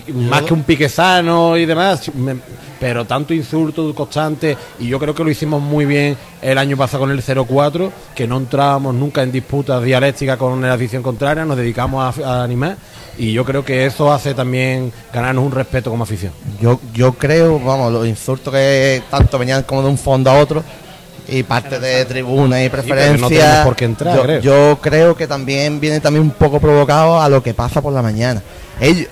y 0.06 0.12
más 0.12 0.42
que 0.42 0.54
un 0.54 0.62
pique 0.64 0.88
sano 0.88 1.56
y 1.56 1.66
demás, 1.66 2.10
me- 2.14 2.36
pero 2.80 3.04
tanto 3.04 3.34
insulto 3.34 3.92
constante 3.94 4.56
y 4.78 4.86
yo 4.86 4.98
creo 4.98 5.14
que 5.14 5.22
lo 5.24 5.30
hicimos 5.30 5.60
muy 5.60 5.84
bien 5.84 6.16
el 6.40 6.56
año 6.58 6.76
pasado 6.76 7.00
con 7.00 7.10
el 7.10 7.22
0-4, 7.22 7.90
que 8.14 8.26
no 8.26 8.36
entrábamos 8.38 8.94
nunca 8.94 9.22
en 9.22 9.30
disputas 9.32 9.82
dialécticas 9.82 10.36
con 10.38 10.60
la 10.62 10.72
afición 10.74 11.02
contraria, 11.02 11.44
nos 11.44 11.56
dedicamos 11.56 12.18
a, 12.20 12.40
a 12.40 12.44
animar 12.44 12.76
y 13.18 13.32
yo 13.32 13.44
creo 13.44 13.64
que 13.64 13.84
eso 13.84 14.12
hace 14.12 14.32
también 14.32 14.92
ganarnos 15.12 15.44
un 15.44 15.50
respeto 15.52 15.90
como 15.90 16.04
afición. 16.04 16.32
Yo, 16.60 16.80
yo 16.94 17.12
creo, 17.14 17.58
vamos, 17.58 17.92
los 17.92 18.06
insultos 18.06 18.54
que 18.54 19.02
tanto 19.10 19.38
venían 19.38 19.64
como 19.64 19.82
de 19.82 19.88
un 19.88 19.98
fondo 19.98 20.30
a 20.30 20.38
otro 20.38 20.62
y 21.28 21.42
parte 21.42 21.78
de 21.78 22.04
tribuna 22.06 22.62
y 22.64 22.68
pero 22.68 22.82
preferencia. 22.82 23.18
no 23.20 23.28
tenemos 23.28 23.58
por 23.64 23.76
qué 23.76 23.84
entrar, 23.84 24.16
yo, 24.16 24.22
creo. 24.22 24.40
yo 24.40 24.78
creo 24.80 25.14
que 25.16 25.26
también 25.26 25.78
viene 25.78 26.00
también 26.00 26.22
un 26.24 26.30
poco 26.30 26.58
provocado 26.58 27.20
a 27.20 27.28
lo 27.28 27.42
que 27.42 27.52
pasa 27.54 27.80
por 27.82 27.92
la 27.92 28.02
mañana. 28.02 28.42
El- 28.80 29.08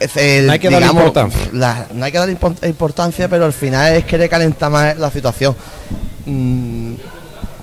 No 0.46 0.52
hay 0.52 0.58
que 0.58 0.70
darle 0.70 0.86
importancia. 0.86 1.40
la- 1.52 1.86
no 1.92 2.04
hay 2.04 2.12
que 2.12 2.18
impor- 2.18 2.66
importancia, 2.68 3.28
pero 3.28 3.44
al 3.44 3.52
final 3.52 3.94
es 3.94 4.04
querer 4.04 4.30
calentar 4.30 4.70
más 4.70 4.96
la 4.96 5.10
situación. 5.10 5.54
Mm, 6.24 6.94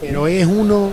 Pero 0.02 0.28
es 0.28 0.46
uno, 0.46 0.90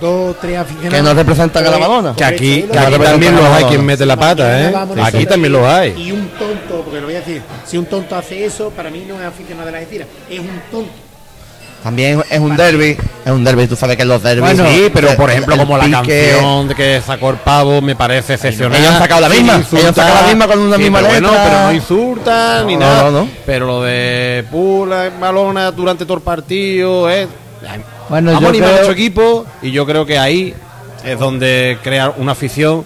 dos, 0.00 0.36
tres 0.40 0.58
aficionados. 0.58 0.94
que 0.94 1.02
no 1.02 1.14
representan 1.14 1.66
a 1.66 1.70
la 1.70 1.78
balona. 1.78 2.14
Que 2.14 2.24
aquí, 2.24 2.62
que 2.62 2.68
también 2.98 3.34
no 3.34 3.40
los 3.42 3.50
hay 3.50 3.64
quien 3.64 3.84
mete 3.86 4.04
la 4.04 4.16
pata, 4.16 4.68
¿eh? 4.68 4.74
Aquí 5.02 5.24
también 5.26 5.52
los 5.52 5.64
hay. 5.66 5.94
Y 5.96 6.12
un 6.12 6.28
tonto, 6.28 6.82
porque 6.84 7.00
lo 7.00 7.06
voy 7.06 7.16
a 7.16 7.20
decir, 7.20 7.40
si 7.66 7.78
un 7.78 7.86
tonto 7.86 8.14
hace 8.16 8.44
eso, 8.44 8.68
para 8.70 8.90
mí 8.90 9.04
no 9.08 9.14
es 9.20 9.26
aficionado 9.26 9.66
de 9.66 9.72
la 9.72 9.78
Algeciras, 9.78 10.08
es 10.30 10.40
un 10.40 10.60
tonto. 10.70 10.92
También 11.84 12.24
es 12.30 12.40
un 12.40 12.56
derby, 12.56 12.96
es 13.26 13.30
un 13.30 13.44
derby, 13.44 13.66
tú 13.68 13.76
sabes 13.76 13.96
que 13.96 14.04
los 14.06 14.22
derbis. 14.22 14.58
sí, 14.58 14.90
pero 14.92 15.10
el- 15.10 15.16
por 15.16 15.30
ejemplo, 15.30 15.54
el 15.54 15.60
como 15.60 15.76
la 15.76 15.84
pique- 15.84 16.30
canción 16.32 16.66
de 16.68 16.74
que 16.74 17.00
sacó 17.06 17.28
el 17.30 17.36
pavo 17.36 17.80
me 17.82 17.94
parece 17.94 18.34
excepcional. 18.34 18.80
Ellos 18.80 18.90
han 18.92 18.98
sacado 19.00 19.20
la 19.20 19.28
misma, 19.28 19.56
ellos 19.56 19.84
han 19.88 19.94
sacado 19.94 20.22
la 20.22 20.26
misma 20.28 20.46
con 20.48 20.58
una 20.60 20.76
Sí, 20.76 20.82
misma 20.82 20.98
pero 21.00 21.10
Bueno, 21.10 21.28
letra. 21.28 21.44
pero 21.44 21.60
no 21.66 21.72
insultan 21.74 22.66
ni 22.66 22.74
No, 22.74 22.80
nada. 22.80 23.02
no, 23.02 23.10
no. 23.10 23.28
Pero 23.44 23.66
lo 23.66 23.82
de 23.82 24.44
pula, 24.50 25.10
balona 25.20 25.70
durante 25.72 26.04
todo 26.06 26.16
el 26.16 26.22
partido, 26.22 27.10
¿eh? 27.10 27.28
Bueno, 28.08 28.32
Vamos 28.32 28.40
yo 28.42 28.46
a 28.46 28.50
a 28.50 28.52
creo- 28.52 28.68
nuestro 28.70 28.92
equipo 28.92 29.46
y 29.62 29.70
yo 29.70 29.84
creo 29.86 30.06
que 30.06 30.18
ahí 30.18 30.54
es 31.04 31.18
donde 31.18 31.78
crear 31.82 32.14
una 32.16 32.32
afición 32.32 32.84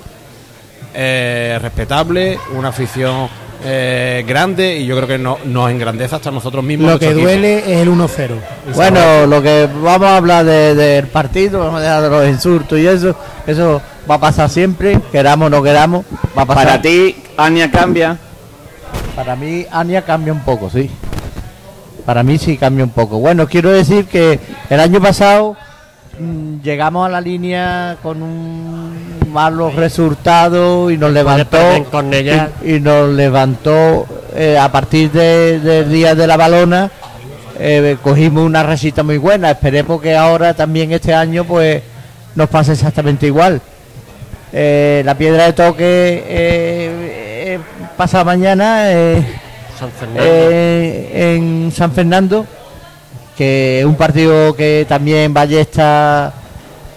eh, 0.95 1.59
respetable, 1.63 2.39
una 2.55 2.69
afición 2.71 3.29
eh, 3.65 4.25
grande 4.27 4.77
y 4.79 4.87
yo 4.87 4.95
creo 4.97 5.09
que 5.09 5.19
no, 5.19 5.39
nos 5.45 5.71
engrandece 5.71 6.15
hasta 6.15 6.31
nosotros 6.31 6.63
mismos. 6.65 6.93
Lo 6.93 6.99
que 6.99 7.07
equipo. 7.11 7.23
duele 7.23 7.59
es 7.59 7.79
el 7.81 7.89
1-0. 7.89 8.31
Bueno, 8.75 9.27
lo 9.27 9.43
que 9.43 9.69
vamos 9.83 10.09
a 10.09 10.17
hablar 10.17 10.45
de- 10.45 10.75
del 10.75 11.07
partido, 11.09 11.61
vamos 11.61 11.77
a 11.81 11.83
dejar 11.83 12.03
de 12.03 12.11
los 12.11 12.29
insultos 12.29 12.79
y 12.79 12.87
eso, 12.87 13.15
eso 13.47 13.81
va 14.11 14.15
a 14.17 14.21
pasar 14.21 14.49
siempre, 14.49 15.01
queramos 15.11 15.47
o 15.47 15.51
no 15.51 15.63
queramos, 15.63 16.05
va 16.37 16.43
a 16.43 16.47
pasar. 16.47 16.65
Para 16.67 16.83
ti, 16.83 17.17
Ania 17.37 17.71
cambia. 17.71 18.17
Para 19.17 19.35
mí, 19.37 19.67
Ania 19.71 20.03
cambia 20.03 20.33
un 20.33 20.41
poco, 20.41 20.71
sí. 20.71 20.89
Para 22.07 22.23
mí 22.23 22.39
sí 22.39 22.57
cambia 22.57 22.85
un 22.85 22.91
poco. 22.91 23.19
Bueno, 23.19 23.47
quiero 23.49 23.71
decir 23.71 24.07
que 24.07 24.39
el 24.71 24.81
año 24.81 25.01
pasado 25.01 25.57
llegamos 26.63 27.07
a 27.07 27.09
la 27.11 27.21
línea 27.21 27.97
con 28.03 28.23
un 28.23 28.99
malos 29.33 29.75
resultados 29.75 30.91
y 30.91 30.97
nos 30.97 31.13
levantó 31.13 31.59
y, 32.63 32.77
y 32.77 32.81
nos 32.81 33.11
levantó 33.11 34.07
eh, 34.35 34.57
a 34.59 34.73
partir 34.73 35.11
de- 35.13 35.61
del 35.61 35.91
día 35.91 36.15
de 36.15 36.27
la 36.27 36.37
balona 36.39 36.91
eh, 37.59 37.97
cogimos 38.03 38.45
una 38.45 38.63
recita 38.63 39.03
muy 39.03 39.19
buena. 39.19 39.51
Esperemos 39.51 40.01
que 40.01 40.17
ahora 40.17 40.55
también 40.55 40.93
este 40.93 41.13
año 41.13 41.45
pues 41.45 41.83
nos 42.35 42.49
pase 42.49 42.73
exactamente 42.73 43.27
igual. 43.27 43.61
Eh, 44.53 45.03
la 45.05 45.15
piedra 45.17 45.45
de 45.45 45.53
toque 45.53 46.25
pasa 47.97 48.25
mañana 48.25 48.91
San 49.79 49.91
en 50.17 51.73
San 51.73 51.93
Fernando, 51.93 52.47
que 53.39 53.85
un 53.87 53.95
partido 53.95 54.57
que 54.57 54.85
también 54.89 55.33
Ballesta, 55.33 56.35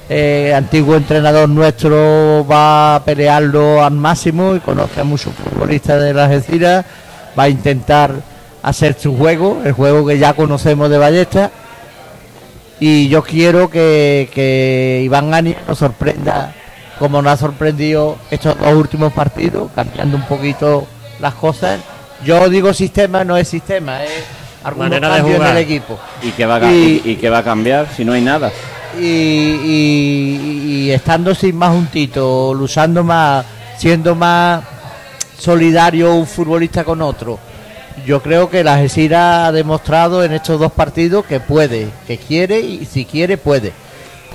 eh, 0.09 0.51
antiguo 0.55 0.95
entrenador 0.95 1.47
nuestro, 1.47 2.43
va 2.49 2.95
a 2.95 3.05
pelearlo 3.05 3.83
al 3.83 3.91
máximo 3.91 4.55
y 4.55 4.59
conoce 4.59 5.01
a 5.01 5.03
muchos 5.03 5.35
futbolistas 5.35 6.01
de 6.01 6.15
la 6.15 6.25
Algeciras, 6.25 6.83
va 7.37 7.43
a 7.43 7.49
intentar 7.49 8.15
hacer 8.63 8.95
su 8.99 9.15
juego, 9.15 9.61
el 9.63 9.73
juego 9.73 10.03
que 10.07 10.17
ya 10.17 10.33
conocemos 10.33 10.89
de 10.89 10.97
Ballesta. 10.97 11.51
Y 12.79 13.07
yo 13.07 13.21
quiero 13.21 13.69
que, 13.69 14.27
que 14.33 15.03
Iván 15.05 15.35
Ani 15.35 15.55
nos 15.67 15.77
sorprenda 15.77 16.55
como 16.97 17.21
nos 17.21 17.33
ha 17.33 17.37
sorprendido 17.37 18.17
estos 18.31 18.57
dos 18.57 18.73
últimos 18.73 19.13
partidos, 19.13 19.69
cambiando 19.75 20.17
un 20.17 20.23
poquito 20.23 20.87
las 21.19 21.35
cosas. 21.35 21.79
Yo 22.25 22.49
digo 22.49 22.73
sistema, 22.73 23.23
no 23.23 23.37
es 23.37 23.47
sistema, 23.47 24.03
es 24.03 24.40
algunos 24.63 24.89
Manera 24.89 25.13
de 25.15 25.19
en 25.19 25.35
jugar. 25.35 25.51
el 25.51 25.63
equipo. 25.63 25.99
¿Y 26.21 26.31
qué, 26.31 26.45
va 26.45 26.55
a, 26.57 26.71
Y- 26.71 27.01
y, 27.05 27.09
y 27.11 27.15
qué 27.15 27.29
va 27.29 27.39
a 27.39 27.43
cambiar 27.43 27.87
si 27.95 28.05
no 28.05 28.13
hay 28.13 28.21
nada? 28.21 28.51
Y, 28.99 29.03
y- 29.05 30.63
y 30.85 30.91
estando 30.91 31.33
sin 31.35 31.55
más 31.55 31.71
juntito, 31.71 32.53
luchando 32.53 33.03
más, 33.03 33.45
siendo 33.77 34.15
más 34.15 34.63
solidario 35.37 36.13
un 36.15 36.27
futbolista 36.27 36.83
con 36.83 37.01
otro. 37.01 37.39
Yo 38.05 38.21
creo 38.21 38.49
que 38.49 38.63
la 38.63 38.75
Algeciras 38.75 39.47
ha 39.47 39.51
demostrado 39.51 40.23
en 40.23 40.33
estos 40.33 40.59
dos 40.59 40.71
partidos 40.71 41.25
que 41.25 41.39
puede, 41.39 41.87
que 42.07 42.17
quiere 42.17 42.59
y 42.59 42.85
si 42.85 43.05
quiere 43.05 43.37
puede. 43.37 43.73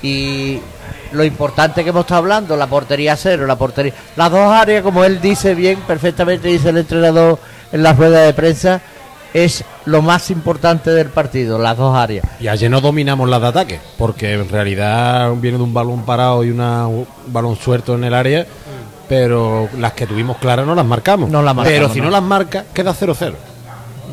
Y 0.03 0.59
lo 1.13 1.25
importante 1.25 1.83
que 1.83 1.91
hemos 1.91 2.03
estado 2.03 2.19
hablando, 2.21 2.57
la 2.57 2.67
portería 2.67 3.17
cero, 3.17 3.47
la 3.47 3.57
portería, 3.57 3.93
las 4.17 4.31
dos 4.31 4.53
áreas, 4.53 4.83
como 4.83 5.05
él 5.05 5.21
dice 5.21 5.55
bien, 5.55 5.79
perfectamente 5.87 6.49
dice 6.49 6.69
el 6.69 6.79
entrenador 6.79 7.39
en 7.73 7.83
la 7.83 7.93
rueda 7.93 8.21
de 8.23 8.35
prensa, 8.35 8.81
es 9.37 9.65
lo 9.85 10.01
más 10.01 10.31
importante 10.31 10.91
del 10.91 11.09
partido, 11.09 11.59
las 11.59 11.77
dos 11.77 11.95
áreas. 11.95 12.25
Y 12.41 12.49
ayer 12.49 12.71
no 12.71 12.81
dominamos 12.81 13.29
las 13.29 13.43
de 13.43 13.47
ataque, 13.49 13.81
porque 13.99 14.33
en 14.33 14.49
realidad 14.49 15.31
viene 15.37 15.59
de 15.59 15.65
un 15.65 15.75
balón 15.75 16.07
parado 16.07 16.43
y 16.43 16.51
una, 16.51 16.87
un 16.89 17.07
balón 17.27 17.55
suelto 17.57 17.95
en 17.97 18.05
el 18.05 18.15
área, 18.15 18.47
pero 19.11 19.69
las 19.79 19.93
que 19.93 20.07
tuvimos 20.07 20.39
claras 20.39 20.67
no 20.67 20.75
las 20.75 20.87
marcamos. 20.87 21.29
No 21.29 21.43
las 21.43 21.55
marcamos, 21.55 21.79
pero 21.79 21.93
si 21.93 21.99
no, 21.99 22.07
no. 22.07 22.13
las 22.13 22.23
marcas, 22.23 22.65
queda 22.73 22.95
0-0. 22.95 23.35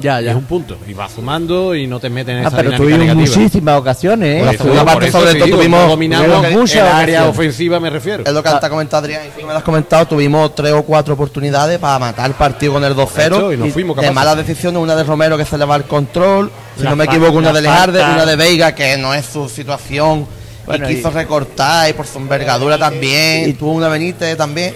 Ya, 0.01 0.21
Y 0.21 0.27
es 0.27 0.35
un 0.35 0.43
punto. 0.43 0.77
Y 0.87 0.93
vas 0.93 1.11
sumando 1.13 1.73
y 1.75 1.87
no 1.87 1.99
te 1.99 2.09
meten 2.09 2.37
en 2.37 2.45
Ah, 2.45 2.47
esa 2.49 2.57
pero 2.57 2.71
dinámica 2.71 2.83
tuvimos 2.97 3.15
negativa. 3.15 3.37
muchísimas 3.37 3.79
ocasiones, 3.79 4.29
¿eh? 4.29 4.37
Por 4.39 4.45
la 4.45 4.51
eso 4.53 4.63
por 4.63 5.11
sobre 5.11 5.33
todo, 5.35 5.45
digo, 5.45 5.57
tuvimos- 5.57 5.87
dominamos 5.87 6.51
muchas 6.51 6.75
el 6.75 6.87
área 6.87 7.27
ofensiva, 7.27 7.79
me 7.79 7.89
refiero. 7.89 8.23
Es 8.25 8.31
lo 8.33 8.43
que 8.43 8.49
antes 8.49 8.63
ha 8.63 8.69
comentado 8.69 9.03
Adrián 9.03 9.21
y 9.27 9.39
tú 9.39 9.45
me 9.47 9.51
lo 9.53 9.57
has 9.59 9.63
comentado. 9.63 10.05
Tuvimos 10.07 10.55
tres 10.55 10.73
o 10.73 10.83
cuatro 10.83 11.13
oportunidades 11.13 11.79
para 11.79 11.99
matar 11.99 12.27
el 12.27 12.33
partido 12.35 12.73
con 12.73 12.83
el 12.83 12.93
2-0. 12.95 13.35
Correcto, 13.35 13.53
y 13.53 13.57
no 13.57 13.73
fuimos 13.73 13.97
de 13.97 14.11
malas 14.11 14.37
decisiones, 14.37 14.81
una 14.81 14.95
de 14.95 15.03
Romero 15.03 15.37
que 15.37 15.45
se 15.45 15.57
le 15.57 15.65
va 15.65 15.75
el 15.75 15.83
control. 15.83 16.51
Si 16.77 16.83
La 16.83 16.89
no 16.91 16.95
me 16.95 17.05
equivoco, 17.05 17.37
una 17.37 17.53
de 17.53 17.61
Lejarde, 17.61 18.01
una 18.03 18.25
de 18.25 18.35
Veiga, 18.35 18.73
que 18.75 18.97
no 18.97 19.13
es 19.13 19.25
su 19.25 19.47
situación. 19.49 20.25
Bueno, 20.65 20.89
y 20.89 20.95
quiso 20.95 21.09
y- 21.09 21.13
recortar 21.13 21.89
y 21.89 21.93
por 21.93 22.07
su 22.07 22.17
envergadura 22.19 22.77
también. 22.77 23.49
Y 23.49 23.53
tuvo 23.53 23.73
una 23.73 23.89
Benítez 23.89 24.37
también. 24.37 24.73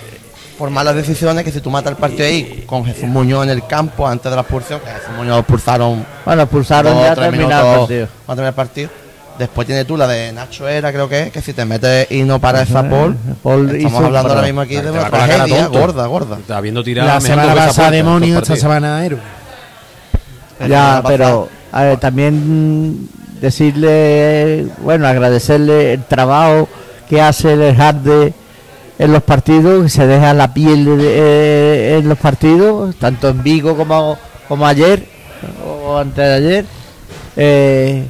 Por 0.57 0.69
malas 0.71 0.95
decisiones, 0.95 1.43
que 1.43 1.51
si 1.51 1.61
tú 1.61 1.69
matas 1.69 1.91
el 1.91 1.97
partido 1.97 2.25
ahí 2.25 2.63
con 2.65 2.83
Jesús 2.83 3.07
Muñoz 3.07 3.43
en 3.43 3.51
el 3.51 3.67
campo 3.67 4.07
antes 4.07 4.29
de 4.29 4.35
la 4.35 4.41
expulsión, 4.41 4.79
que 4.79 4.89
a 4.89 4.95
Jesús 4.95 5.11
Muñoz 5.15 5.35
lo 5.35 5.39
expulsaron 5.39 6.05
Bueno, 6.25 6.41
expulsaron 6.41 6.93
dos, 6.95 7.03
ya 7.03 7.15
terminado 7.15 7.71
el 7.73 8.07
partido. 8.27 8.47
el 8.47 8.53
partido. 8.53 8.89
Después 9.37 9.67
tiene 9.67 9.85
tú 9.85 9.97
la 9.97 10.07
de 10.07 10.31
Nacho 10.31 10.67
Era, 10.67 10.91
creo 10.91 11.07
que 11.07 11.23
es, 11.23 11.31
que 11.31 11.41
si 11.41 11.53
te 11.53 11.63
metes 11.63 12.09
y 12.09 12.23
no 12.23 12.39
para 12.39 12.63
esa 12.63 12.81
Paul, 12.89 13.15
estamos 13.75 14.03
hablando 14.03 14.29
ahora 14.29 14.41
mismo 14.41 14.61
aquí 14.61 14.77
de 14.77 14.89
una 14.89 15.09
tragedia 15.09 15.67
gorda, 15.67 16.07
gorda. 16.07 16.37
Está 16.39 16.59
viendo 16.59 16.83
tirar 16.83 17.05
La 17.05 17.21
semana 17.21 17.53
pasada 17.53 17.91
demonio, 17.91 18.39
esta 18.39 18.55
semana 18.55 19.05
héroe. 19.05 19.19
Ya, 20.67 21.03
pero 21.05 21.49
a 21.71 21.83
ver, 21.83 21.99
también 21.99 23.07
decirle, 23.39 24.67
bueno, 24.79 25.07
agradecerle 25.07 25.93
el 25.93 26.03
trabajo 26.05 26.67
que 27.07 27.21
hace 27.21 27.53
el 27.53 27.79
Harde 27.79 28.33
en 28.99 29.11
los 29.13 29.23
partidos, 29.23 29.91
se 29.91 30.07
deja 30.07 30.33
la 30.33 30.53
piel 30.53 30.87
eh, 31.01 31.97
en 31.99 32.09
los 32.09 32.17
partidos, 32.17 32.95
tanto 32.95 33.29
en 33.29 33.43
Vigo 33.43 33.75
como, 33.77 34.17
como 34.47 34.65
ayer, 34.65 35.03
o 35.65 35.97
antes 35.97 36.17
de 36.17 36.33
ayer. 36.33 36.65
Eh, 37.35 38.05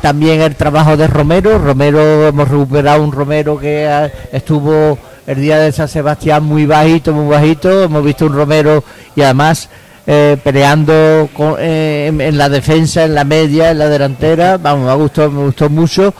también 0.00 0.40
el 0.40 0.56
trabajo 0.56 0.96
de 0.96 1.06
Romero. 1.06 1.58
Romero, 1.58 2.26
hemos 2.28 2.48
recuperado 2.48 3.02
un 3.04 3.12
Romero 3.12 3.58
que 3.58 4.10
estuvo 4.32 4.98
el 5.26 5.40
día 5.40 5.58
de 5.58 5.70
San 5.70 5.86
Sebastián 5.88 6.42
muy 6.42 6.66
bajito, 6.66 7.12
muy 7.12 7.28
bajito. 7.32 7.84
Hemos 7.84 8.02
visto 8.04 8.26
un 8.26 8.34
Romero 8.34 8.82
y 9.14 9.22
además 9.22 9.68
eh, 10.04 10.36
peleando 10.42 11.28
con- 11.32 11.54
eh, 11.60 12.06
en, 12.08 12.20
en 12.20 12.36
la 12.36 12.48
defensa, 12.48 13.04
en 13.04 13.14
la 13.14 13.22
media, 13.22 13.70
en 13.70 13.78
la 13.78 13.88
delantera. 13.88 14.56
Vamos, 14.58 14.88
me 14.88 14.94
gustó, 15.00 15.30
me 15.30 15.44
gustó 15.44 15.70
mucho 15.70 16.12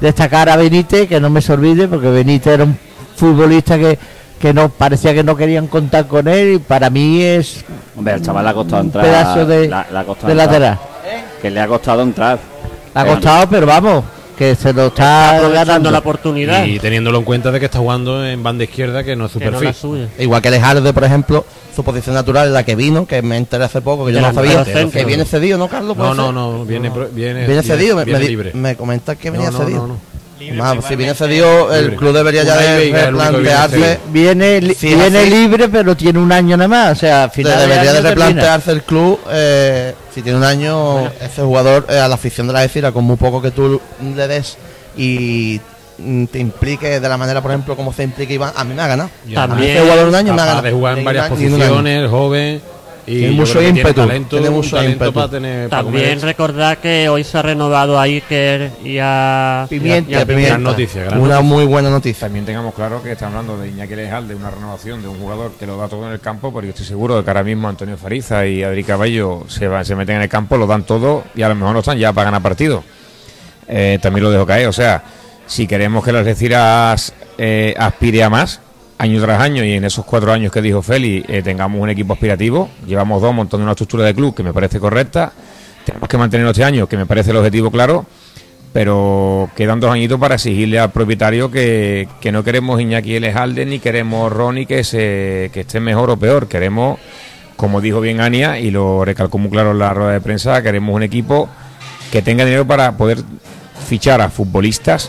destacar 0.00 0.48
a 0.48 0.56
Benítez, 0.56 1.08
que 1.08 1.20
no 1.20 1.30
me 1.30 1.40
se 1.40 1.52
olvide, 1.52 1.88
porque 1.88 2.08
Benítez 2.08 2.54
era 2.54 2.64
un 2.64 2.76
futbolista 3.16 3.78
que, 3.78 3.98
que 4.38 4.52
no 4.52 4.68
parecía 4.68 5.14
que 5.14 5.22
no 5.24 5.36
querían 5.36 5.66
contar 5.68 6.06
con 6.06 6.26
él 6.28 6.54
y 6.54 6.58
para 6.58 6.90
mí 6.90 7.22
es 7.22 7.64
Hombre, 7.96 8.14
al 8.14 8.22
chaval 8.22 8.44
le 8.44 8.50
ha 8.50 8.54
costado 8.54 8.80
un 8.82 8.86
entrar. 8.88 9.04
pedazo 9.04 9.46
de, 9.46 9.68
la- 9.68 9.86
le 9.90 9.98
ha 9.98 10.04
costado 10.04 10.26
de 10.26 10.32
entrar. 10.32 10.48
lateral. 10.60 10.78
Que 11.40 11.50
le 11.50 11.60
ha 11.60 11.66
costado 11.68 12.02
entrar. 12.02 12.38
Le 12.94 13.00
ha 13.00 13.06
costado, 13.06 13.48
pero 13.48 13.66
vamos, 13.66 14.04
que 14.36 14.54
se 14.54 14.72
lo 14.72 14.86
está 14.88 15.36
aprovechando 15.36 15.66
ganando. 15.66 15.90
la 15.90 15.98
oportunidad. 15.98 16.64
Y 16.64 16.78
teniéndolo 16.78 17.18
en 17.18 17.24
cuenta 17.24 17.50
de 17.50 17.58
que 17.60 17.66
está 17.66 17.78
jugando 17.78 18.24
en 18.26 18.42
banda 18.42 18.64
izquierda, 18.64 19.02
que 19.04 19.16
no 19.16 19.26
es 19.26 19.32
su 19.32 19.38
que 19.38 19.46
no 19.46 19.50
perfil. 19.52 19.68
la 19.68 19.72
suya. 19.74 20.08
Igual 20.18 20.42
que 20.42 20.50
Lejarde, 20.50 20.92
por 20.92 21.04
ejemplo, 21.04 21.44
su 21.74 21.82
posición 21.84 22.14
natural 22.14 22.48
es 22.48 22.52
la 22.52 22.62
que 22.64 22.74
vino, 22.76 23.06
que 23.06 23.22
me 23.22 23.36
enteré 23.36 23.64
hace 23.64 23.80
poco, 23.80 24.06
que 24.06 24.12
yo 24.12 24.20
no 24.20 24.32
sabía, 24.32 24.64
centro. 24.64 24.90
que 24.98 25.04
viene 25.04 25.24
cedido, 25.24 25.58
¿no, 25.58 25.68
Carlos? 25.68 25.96
no, 25.96 26.04
¿Puede 26.04 26.16
no, 26.16 26.32
no, 26.32 26.64
viene, 26.64 26.90
pro- 26.90 27.08
viene, 27.12 27.46
Viene 27.46 27.62
cedido, 27.62 27.96
me, 27.96 28.04
viene 28.04 28.18
me, 28.20 28.24
di- 28.24 28.30
libre. 28.30 28.50
me 28.54 28.76
comentas 28.76 29.16
que 29.16 29.30
venía 29.30 29.50
No, 29.50 29.58
no, 29.58 29.64
cedido. 29.64 29.96
Más, 30.54 30.84
si 30.86 30.96
viene 30.96 31.14
cedido, 31.14 31.72
el 31.72 31.82
Libre. 31.84 31.96
club 31.96 32.12
debería 32.14 32.42
ya 32.42 32.56
de 32.56 32.90
replantearse. 32.92 34.00
Viene, 34.08 34.60
li- 34.60 34.74
Sí, 34.74 34.88
viene 34.94 35.18
así. 35.18 35.30
libre, 35.30 35.68
pero 35.68 35.96
tiene 35.96 36.18
un 36.18 36.30
año 36.32 36.56
nada 36.56 36.68
más. 36.68 36.92
O 36.92 37.00
sea, 37.00 37.24
al 37.24 37.28
de- 37.30 37.34
final 37.34 37.58
debería 37.60 37.82
de 37.82 37.88
año 37.90 37.92
termina. 38.08 38.10
replantearse 38.26 38.70
el 38.72 38.82
club, 38.82 39.20
eh, 39.30 39.94
si 40.14 40.22
tiene 40.22 40.38
un 40.38 40.44
año, 40.44 41.06
ese 41.20 41.42
jugador 41.42 41.86
eh, 41.88 41.98
a 41.98 42.08
la 42.08 42.14
afición 42.16 42.46
de 42.46 42.52
la 42.52 42.60
Algeciras, 42.60 42.92
con 42.92 43.04
muy 43.04 43.16
poco 43.16 43.40
que 43.40 43.52
tú 43.52 43.80
le 44.14 44.28
des 44.28 44.56
y 44.96 45.60
mm, 45.98 46.24
te 46.26 46.38
implique 46.40 46.98
de 47.00 47.08
la 47.08 47.16
manera, 47.16 47.40
por 47.40 47.50
ejemplo, 47.52 47.76
como 47.76 47.92
se 47.92 48.02
implica 48.02 48.32
Iván, 48.32 48.52
a 48.56 48.64
mí 48.64 48.74
me 48.74 48.82
ha 48.82 48.86
ganado. 48.88 49.10
Ya. 49.26 49.44
A 49.44 49.46
mí 49.46 49.52
También- 49.52 49.70
ese 49.76 49.80
jugador 49.82 50.08
un 50.08 50.14
año 50.16 50.34
me 50.34 50.42
ha 50.42 50.46
ganado. 50.46 50.62
de 50.62 50.72
jugar 50.72 50.98
en 50.98 51.04
varias 51.04 51.28
posiciones, 51.28 52.10
joven. 52.10 52.60
Y 53.06 53.18
Tiene 53.18 53.32
mucho 53.36 53.60
ímpetu, 53.60 53.82
Tiene 53.92 53.92
talento, 54.08 54.28
tiene 54.36 54.48
un 54.48 54.54
mucho 54.54 54.76
talento 54.76 54.92
ímpetu. 54.94 55.12
para 55.12 55.28
tener. 55.28 55.68
para 55.68 55.82
También 55.82 56.04
comer. 56.18 56.20
recordar 56.24 56.78
que 56.78 57.08
hoy 57.10 57.22
se 57.22 57.36
ha 57.36 57.42
renovado 57.42 57.98
a 57.98 58.02
Iker 58.04 58.70
y 58.82 58.96
a 58.98 59.66
Pimienta, 59.68 60.10
y 60.10 60.14
a- 60.14 60.18
y 60.18 60.22
a 60.22 60.26
Pimienta. 60.26 60.48
Gran 60.52 60.62
noticia, 60.62 61.02
gran 61.04 61.20
Una 61.20 61.34
noticia. 61.34 61.54
muy 61.54 61.64
buena 61.66 61.90
noticia. 61.90 62.20
También 62.26 62.46
tengamos 62.46 62.72
claro 62.74 63.02
que 63.02 63.12
estamos 63.12 63.34
hablando 63.36 63.62
de 63.62 63.68
Iñaki 63.68 63.94
Lejal, 63.94 64.26
de 64.26 64.34
una 64.34 64.50
renovación 64.50 65.02
de 65.02 65.08
un 65.08 65.18
jugador 65.18 65.52
que 65.58 65.66
lo 65.66 65.76
da 65.76 65.86
todo 65.88 66.06
en 66.06 66.12
el 66.12 66.20
campo, 66.20 66.50
pero 66.52 66.64
yo 66.64 66.70
estoy 66.70 66.86
seguro 66.86 67.18
de 67.18 67.24
que 67.24 67.30
ahora 67.30 67.44
mismo 67.44 67.68
Antonio 67.68 67.98
Fariza 67.98 68.46
y 68.46 68.62
Adri 68.62 68.84
Caballo 68.84 69.44
se, 69.48 69.68
van, 69.68 69.84
se 69.84 69.94
meten 69.94 70.16
en 70.16 70.22
el 70.22 70.28
campo, 70.30 70.56
lo 70.56 70.66
dan 70.66 70.84
todo 70.84 71.24
y 71.34 71.42
a 71.42 71.48
lo 71.50 71.54
mejor 71.56 71.74
no 71.74 71.80
están 71.80 71.98
ya 71.98 72.10
para 72.12 72.26
ganar 72.26 72.40
partido. 72.42 72.82
Eh, 73.68 73.98
también 74.00 74.24
lo 74.24 74.30
dejo 74.30 74.46
caer, 74.46 74.66
o 74.68 74.72
sea, 74.72 75.02
si 75.46 75.66
queremos 75.66 76.02
que 76.04 76.12
las 76.12 76.20
Algeciras 76.20 77.12
eh, 77.36 77.74
aspire 77.78 78.22
a 78.24 78.30
más, 78.30 78.60
año 78.98 79.20
tras 79.20 79.40
año, 79.40 79.64
y 79.64 79.72
en 79.72 79.84
esos 79.84 80.04
cuatro 80.04 80.32
años 80.32 80.52
que 80.52 80.62
dijo 80.62 80.82
Feli, 80.82 81.24
eh, 81.28 81.42
tengamos 81.42 81.80
un 81.80 81.90
equipo 81.90 82.12
aspirativo, 82.12 82.70
llevamos 82.86 83.20
dos 83.20 83.34
montando 83.34 83.64
una 83.64 83.72
estructura 83.72 84.04
de 84.04 84.14
club 84.14 84.34
que 84.34 84.42
me 84.42 84.52
parece 84.52 84.78
correcta, 84.78 85.32
tenemos 85.84 86.08
que 86.08 86.16
mantenerlo 86.16 86.50
este 86.50 86.64
año, 86.64 86.86
que 86.86 86.96
me 86.96 87.06
parece 87.06 87.30
el 87.30 87.36
objetivo 87.36 87.70
claro, 87.70 88.06
pero 88.72 89.50
quedan 89.54 89.78
dos 89.78 89.92
añitos 89.92 90.18
para 90.18 90.34
exigirle 90.34 90.80
al 90.80 90.90
propietario 90.90 91.48
que, 91.48 92.08
que 92.20 92.32
no 92.32 92.42
queremos 92.42 92.80
Iñaki 92.80 93.14
Elejalde 93.14 93.64
ni 93.66 93.78
queremos 93.78 94.32
Ronnie 94.32 94.66
que, 94.66 94.82
se, 94.82 95.50
que 95.52 95.60
esté 95.60 95.78
mejor 95.78 96.10
o 96.10 96.16
peor. 96.16 96.48
Queremos, 96.48 96.98
como 97.54 97.80
dijo 97.80 98.00
bien 98.00 98.20
Ania, 98.20 98.58
y 98.58 98.72
lo 98.72 99.04
recalcó 99.04 99.38
muy 99.38 99.50
claro 99.50 99.70
en 99.70 99.78
la 99.78 99.94
rueda 99.94 100.10
de 100.10 100.20
prensa, 100.20 100.60
queremos 100.60 100.92
un 100.92 101.04
equipo 101.04 101.48
que 102.10 102.20
tenga 102.20 102.44
dinero 102.44 102.66
para 102.66 102.96
poder 102.96 103.18
fichar 103.88 104.20
a 104.20 104.28
futbolistas 104.28 105.08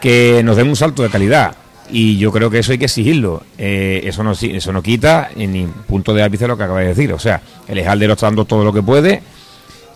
que 0.00 0.40
nos 0.42 0.56
den 0.56 0.68
un 0.68 0.76
salto 0.76 1.02
de 1.02 1.10
calidad. 1.10 1.54
Y 1.90 2.18
yo 2.18 2.30
creo 2.30 2.50
que 2.50 2.58
eso 2.58 2.72
hay 2.72 2.78
que 2.78 2.84
exigirlo. 2.84 3.42
Eh, 3.56 4.02
eso, 4.04 4.22
no, 4.22 4.32
eso 4.32 4.72
no 4.72 4.82
quita 4.82 5.30
ni 5.36 5.66
punto 5.86 6.12
de 6.12 6.22
ápice 6.22 6.46
lo 6.46 6.56
que 6.56 6.64
acaba 6.64 6.80
de 6.80 6.88
decir. 6.88 7.12
O 7.12 7.18
sea, 7.18 7.40
el 7.66 7.78
Ejalde 7.78 8.06
lo 8.06 8.12
está 8.14 8.26
dando 8.26 8.44
todo 8.44 8.64
lo 8.64 8.72
que 8.72 8.82
puede 8.82 9.22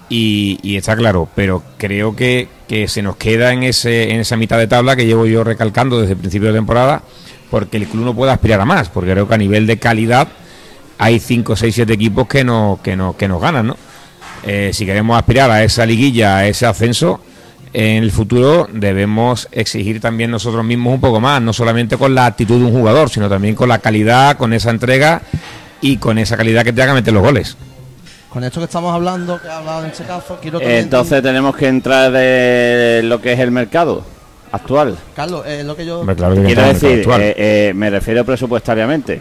y, 0.08 0.76
está 0.76 0.94
claro, 0.94 1.28
pero 1.34 1.62
creo 1.78 2.14
que, 2.14 2.48
que, 2.68 2.86
se 2.86 3.00
nos 3.02 3.16
queda 3.16 3.52
en, 3.52 3.62
ese, 3.62 4.12
en 4.12 4.20
esa 4.20 4.36
mitad 4.36 4.58
de 4.58 4.66
tabla 4.66 4.94
que 4.94 5.06
llevo 5.06 5.26
yo 5.26 5.42
recalcando 5.42 6.00
desde 6.00 6.12
el 6.12 6.18
principio 6.18 6.48
de 6.48 6.54
temporada, 6.54 7.02
porque 7.50 7.78
el 7.78 7.86
club 7.86 8.04
no 8.04 8.14
puede 8.14 8.32
aspirar 8.32 8.60
a 8.60 8.66
más, 8.66 8.90
porque 8.90 9.12
creo 9.12 9.26
que 9.26 9.34
a 9.34 9.38
nivel 9.38 9.66
de 9.66 9.78
calidad 9.78 10.28
hay 10.98 11.18
5, 11.18 11.56
6, 11.56 11.74
7 11.74 11.92
equipos 11.94 12.28
que, 12.28 12.44
no, 12.44 12.78
que, 12.82 12.94
no, 12.94 13.16
que 13.16 13.26
nos 13.26 13.40
ganan, 13.40 13.68
¿no? 13.68 13.76
Eh, 14.44 14.70
si 14.74 14.84
queremos 14.84 15.16
aspirar 15.16 15.50
a 15.50 15.64
esa 15.64 15.86
liguilla, 15.86 16.38
a 16.38 16.46
ese 16.46 16.66
ascenso, 16.66 17.20
en 17.72 18.02
el 18.02 18.10
futuro 18.10 18.68
debemos 18.72 19.48
exigir 19.52 20.00
también 20.00 20.30
nosotros 20.30 20.64
mismos 20.64 20.94
un 20.94 21.00
poco 21.00 21.20
más, 21.20 21.40
no 21.40 21.52
solamente 21.52 21.96
con 21.96 22.14
la 22.14 22.26
actitud 22.26 22.58
de 22.58 22.66
un 22.66 22.72
jugador, 22.72 23.08
sino 23.08 23.28
también 23.28 23.54
con 23.54 23.68
la 23.68 23.78
calidad, 23.78 24.36
con 24.36 24.52
esa 24.52 24.70
entrega 24.70 25.22
y 25.80 25.96
con 25.96 26.18
esa 26.18 26.36
calidad 26.36 26.64
que 26.64 26.72
te 26.72 26.82
haga 26.82 26.94
meter 26.94 27.12
los 27.12 27.22
goles 27.22 27.56
con 28.32 28.42
esto 28.44 28.60
que 28.60 28.64
estamos 28.64 28.94
hablando, 28.94 29.38
que 29.42 29.46
he 29.46 29.50
hablado 29.50 29.84
en 29.84 29.90
este 29.90 30.04
caso, 30.04 30.38
quiero 30.40 30.58
Entonces 30.58 31.22
tenemos 31.22 31.54
que 31.54 31.68
entrar 31.68 32.10
de 32.10 33.02
lo 33.04 33.20
que 33.20 33.34
es 33.34 33.38
el 33.38 33.50
mercado 33.50 34.02
actual. 34.50 34.96
Carlos, 35.14 35.44
es 35.46 35.64
lo 35.66 35.76
que 35.76 35.84
yo... 35.84 36.02
quiero 36.06 36.62
decir, 36.62 37.06
eh, 37.18 37.34
eh, 37.36 37.72
me 37.74 37.90
refiero 37.90 38.24
presupuestariamente. 38.24 39.20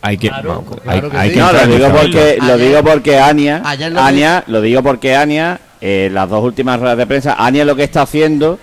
Hay 0.00 0.16
que, 0.16 0.30
no, 0.30 1.52
lo 1.52 1.66
digo 1.66 1.90
porque 1.90 2.38
lo 2.40 2.56
digo 2.56 2.84
porque 2.84 3.18
Ania, 3.18 3.62
Ania, 3.96 4.44
lo 4.46 4.60
digo 4.60 4.82
porque 4.82 5.16
Ania, 5.16 5.60
eh, 5.80 6.08
las 6.12 6.28
dos 6.28 6.44
últimas 6.44 6.78
ruedas 6.80 6.98
de 6.98 7.06
prensa, 7.06 7.34
Ania 7.38 7.64
lo 7.64 7.76
que 7.76 7.84
está 7.84 8.02
haciendo 8.02 8.58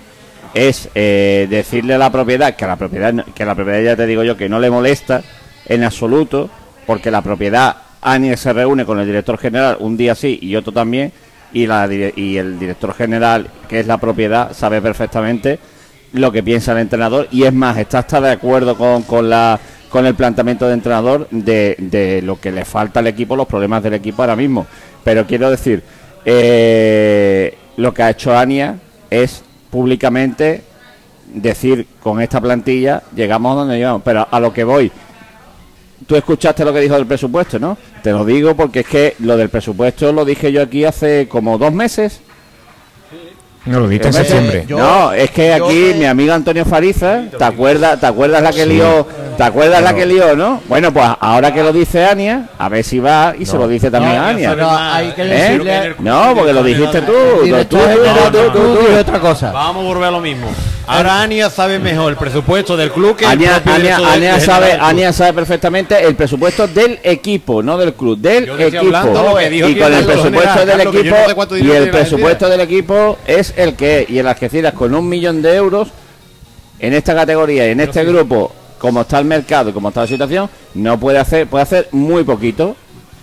es 0.53 0.89
decirle 0.93 1.95
a 1.95 1.97
la 1.97 2.11
propiedad 2.11 2.55
que 2.55 2.65
la 2.65 2.77
propiedad 2.77 3.13
que 3.35 3.45
la 3.45 3.55
propiedad 3.55 3.81
ya 3.81 3.95
te 3.97 4.05
digo 4.05 4.23
yo 4.23 4.37
que 4.37 4.47
no 4.47 4.59
le 4.59 4.69
molesta 4.69 5.21
en 5.67 5.83
absoluto 5.83 6.49
porque 6.85 7.11
la 7.11 7.21
propiedad 7.21 7.75
Ania 8.05 8.37
se 8.37 8.53
reúne 8.53 8.85
con 8.85 8.99
el 8.99 9.07
director 9.07 9.37
general 9.37 9.77
un 9.79 9.97
día 9.97 10.13
sí 10.13 10.37
y 10.41 10.55
otro 10.55 10.71
también, 10.71 11.11
y, 11.51 11.65
la, 11.65 11.89
y 11.91 12.37
el 12.37 12.59
director 12.59 12.93
general, 12.93 13.47
que 13.67 13.79
es 13.79 13.87
la 13.87 13.97
propiedad, 13.97 14.53
sabe 14.53 14.81
perfectamente 14.81 15.59
lo 16.13 16.31
que 16.31 16.43
piensa 16.43 16.73
el 16.73 16.77
entrenador 16.79 17.27
y 17.31 17.43
es 17.43 17.53
más, 17.53 17.77
está 17.77 17.99
hasta 17.99 18.21
de 18.21 18.31
acuerdo 18.31 18.77
con, 18.77 19.03
con, 19.03 19.29
la, 19.29 19.59
con 19.95 20.05
el 20.05 20.13
planteamiento 20.13 20.67
de 20.67 20.73
entrenador 20.73 21.25
de, 21.31 21.77
de 21.79 22.21
lo 22.21 22.37
que 22.37 22.51
le 22.51 22.65
falta 22.65 22.99
al 22.99 23.07
equipo, 23.07 23.37
los 23.37 23.47
problemas 23.47 23.81
del 23.81 23.93
equipo 23.93 24.23
ahora 24.23 24.35
mismo. 24.35 24.67
Pero 25.05 25.25
quiero 25.25 25.49
decir, 25.49 25.83
eh, 26.25 27.57
lo 27.77 27.93
que 27.93 28.03
ha 28.03 28.09
hecho 28.09 28.37
Ania 28.37 28.75
es 29.09 29.41
públicamente 29.71 30.63
decir 31.33 31.87
con 32.01 32.21
esta 32.21 32.41
plantilla 32.41 33.03
llegamos 33.15 33.55
donde 33.55 33.77
llegamos, 33.77 34.01
pero 34.03 34.27
a 34.29 34.37
lo 34.41 34.51
que 34.51 34.65
voy 34.65 34.91
tú 36.05 36.17
escuchaste 36.17 36.65
lo 36.65 36.73
que 36.73 36.81
dijo 36.81 36.95
del 36.95 37.05
presupuesto, 37.05 37.57
¿no? 37.57 37.77
Te 38.03 38.11
lo 38.11 38.25
digo 38.25 38.53
porque 38.53 38.81
es 38.81 38.87
que 38.87 39.15
lo 39.19 39.37
del 39.37 39.47
presupuesto 39.47 40.11
lo 40.11 40.25
dije 40.25 40.51
yo 40.51 40.61
aquí 40.61 40.83
hace 40.83 41.29
como 41.29 41.57
dos 41.57 41.71
meses. 41.71 42.19
No 43.65 43.79
lo 43.79 43.87
dije 43.87 44.05
en 44.07 44.13
septiembre. 44.13 44.65
no, 44.69 45.11
es 45.11 45.31
que 45.31 45.53
aquí 45.53 45.93
mi 45.95 46.05
amigo 46.05 46.33
Antonio 46.33 46.65
Fariza, 46.65 47.23
¿te 47.37 47.43
acuerdas, 47.43 47.99
te 47.99 48.05
acuerdas 48.05 48.43
la 48.43 48.51
que 48.51 48.65
lió, 48.65 49.07
te 49.37 49.43
acuerdas 49.43 49.81
la 49.81 49.93
que 49.93 50.05
lió, 50.05 50.35
no? 50.35 50.61
Bueno, 50.67 50.93
pues 50.93 51.05
ahora 51.19 51.53
que 51.53 51.63
lo 51.63 51.73
dice 51.73 52.05
Ania, 52.05 52.49
a 52.57 52.69
ver 52.69 52.83
si 52.83 52.99
va 52.99 53.33
y 53.37 53.45
se 53.45 53.57
lo 53.57 53.67
dice 53.67 53.89
también 53.89 54.15
a 54.15 54.29
Ania. 54.29 54.55
¿Eh? 55.17 55.95
No, 55.99 56.33
porque 56.35 56.53
lo 56.53 56.63
dijiste 56.63 57.01
tú. 57.01 57.13
Tú, 57.69 57.79
tú, 58.53 58.99
otra 58.99 59.19
cosa. 59.19 59.51
Vamos 59.51 59.83
a 59.83 59.87
volver 59.87 60.07
a 60.09 60.11
lo 60.11 60.19
mismo. 60.19 60.47
Ahora 60.87 61.21
Ania 61.21 61.49
sabe 61.49 61.79
mejor 61.79 62.11
el 62.11 62.17
presupuesto 62.17 62.77
del 62.77 62.91
club 62.91 63.15
que 63.15 63.25
Ania, 63.25 63.61
el 63.65 64.03
Ania, 64.05 64.39
sabe, 64.39 64.73
Ania 64.73 65.13
sabe 65.13 65.33
perfectamente 65.33 66.05
el 66.05 66.15
presupuesto 66.15 66.67
del 66.67 66.99
equipo, 67.03 67.61
no 67.61 67.77
del 67.77 67.93
club, 67.93 68.17
del 68.17 68.49
equipo. 68.59 69.39
y 69.67 69.75
con 69.75 69.93
el 69.93 70.05
presupuesto 70.05 70.65
del 70.65 70.81
equipo 70.81 71.15
y 71.57 71.71
el 71.71 71.89
presupuesto 71.89 72.49
del 72.49 72.61
equipo 72.61 73.17
es 73.25 73.53
el 73.57 73.75
que 73.75 74.05
y 74.07 74.19
en 74.19 74.25
las 74.25 74.37
que 74.37 74.45
Algeciras 74.45 74.73
con 74.73 74.93
un 74.93 75.09
millón 75.09 75.41
de 75.41 75.55
euros 75.55 75.87
en 76.77 76.93
esta 76.93 77.15
categoría 77.15 77.67
y 77.67 77.71
en 77.71 77.79
este 77.79 78.03
grupo, 78.03 78.53
como 78.77 79.01
está 79.01 79.17
el 79.17 79.25
mercado 79.25 79.71
y 79.71 79.73
como 79.73 79.87
está 79.89 80.01
la 80.01 80.07
situación, 80.07 80.49
no 80.75 80.99
puede 80.99 81.17
hacer, 81.17 81.47
puede 81.47 81.63
hacer 81.63 81.89
muy 81.91 82.23
poquito 82.23 82.75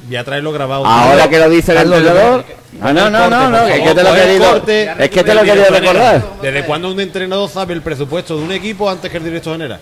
Voy 0.07 0.17
a 0.17 0.25
traerlo 0.25 0.53
grabado. 0.53 0.85
Ahora 0.85 1.29
que 1.29 1.39
lo 1.39 1.49
dice 1.49 1.73
el 1.73 1.79
entrenador. 1.79 2.45
Ah, 2.81 2.93
no, 2.93 3.11
no, 3.11 3.29
no, 3.29 3.51
no, 3.51 3.67
es 3.67 3.81
que 3.81 3.95
te 3.95 4.03
lo 4.03 4.17
he 4.17 4.21
querido. 4.21 4.63
Es 4.99 5.11
que 5.11 5.25
te 5.25 5.35
lo 5.35 5.43
quería 5.43 5.67
recordar. 5.67 6.23
¿Desde 6.41 6.65
cuándo 6.65 6.91
un 6.91 7.01
entrenador 7.01 7.49
sabe 7.49 7.75
el 7.75 7.83
presupuesto 7.83 8.37
de 8.37 8.45
un 8.45 8.53
equipo 8.53 8.89
antes 8.89 9.11
que 9.11 9.19
el 9.19 9.25
director 9.25 9.53
general? 9.53 9.81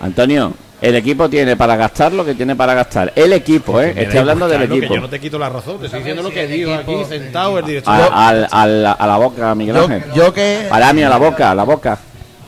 Antonio, 0.00 0.52
el 0.80 0.94
equipo 0.94 1.28
tiene 1.28 1.56
para 1.56 1.74
gastar 1.76 2.12
lo 2.12 2.24
que 2.24 2.34
tiene 2.34 2.54
para 2.54 2.74
gastar. 2.74 3.12
El 3.16 3.32
equipo, 3.32 3.80
¿eh? 3.80 3.94
Estoy 3.96 4.18
hablando 4.18 4.46
del 4.46 4.62
equipo. 4.62 4.94
yo 4.94 5.00
no 5.00 5.08
te 5.08 5.18
quito 5.18 5.38
la 5.38 5.48
razón, 5.48 5.78
te 5.78 5.86
estoy 5.86 6.00
diciendo 6.00 6.22
lo 6.22 6.30
que 6.30 6.46
digo 6.46 6.74
aquí 6.74 7.04
sentado 7.08 7.58
el 7.58 7.64
director. 7.64 7.94
A, 7.94 8.28
a, 8.28 9.06
la 9.06 9.16
boca, 9.16 9.54
Miguel 9.54 9.76
Ángel. 9.76 10.04
Yo, 10.14 10.32
que. 10.32 10.68
A 10.70 10.78
la 10.78 10.92
mía, 10.92 11.06
a 11.06 11.10
la 11.10 11.18
boca, 11.18 11.50
a 11.50 11.54
la 11.54 11.64
boca. 11.64 11.98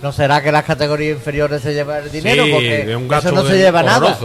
¿No 0.02 0.12
será 0.12 0.40
que 0.42 0.52
las 0.52 0.64
categorías 0.64 1.16
inferiores 1.16 1.60
se 1.60 1.74
llevan 1.74 2.04
el 2.04 2.12
dinero? 2.12 2.44
Porque 2.52 2.92
eso 3.18 3.32
no 3.32 3.44
se 3.44 3.56
lleva 3.56 3.82
nada. 3.82 4.16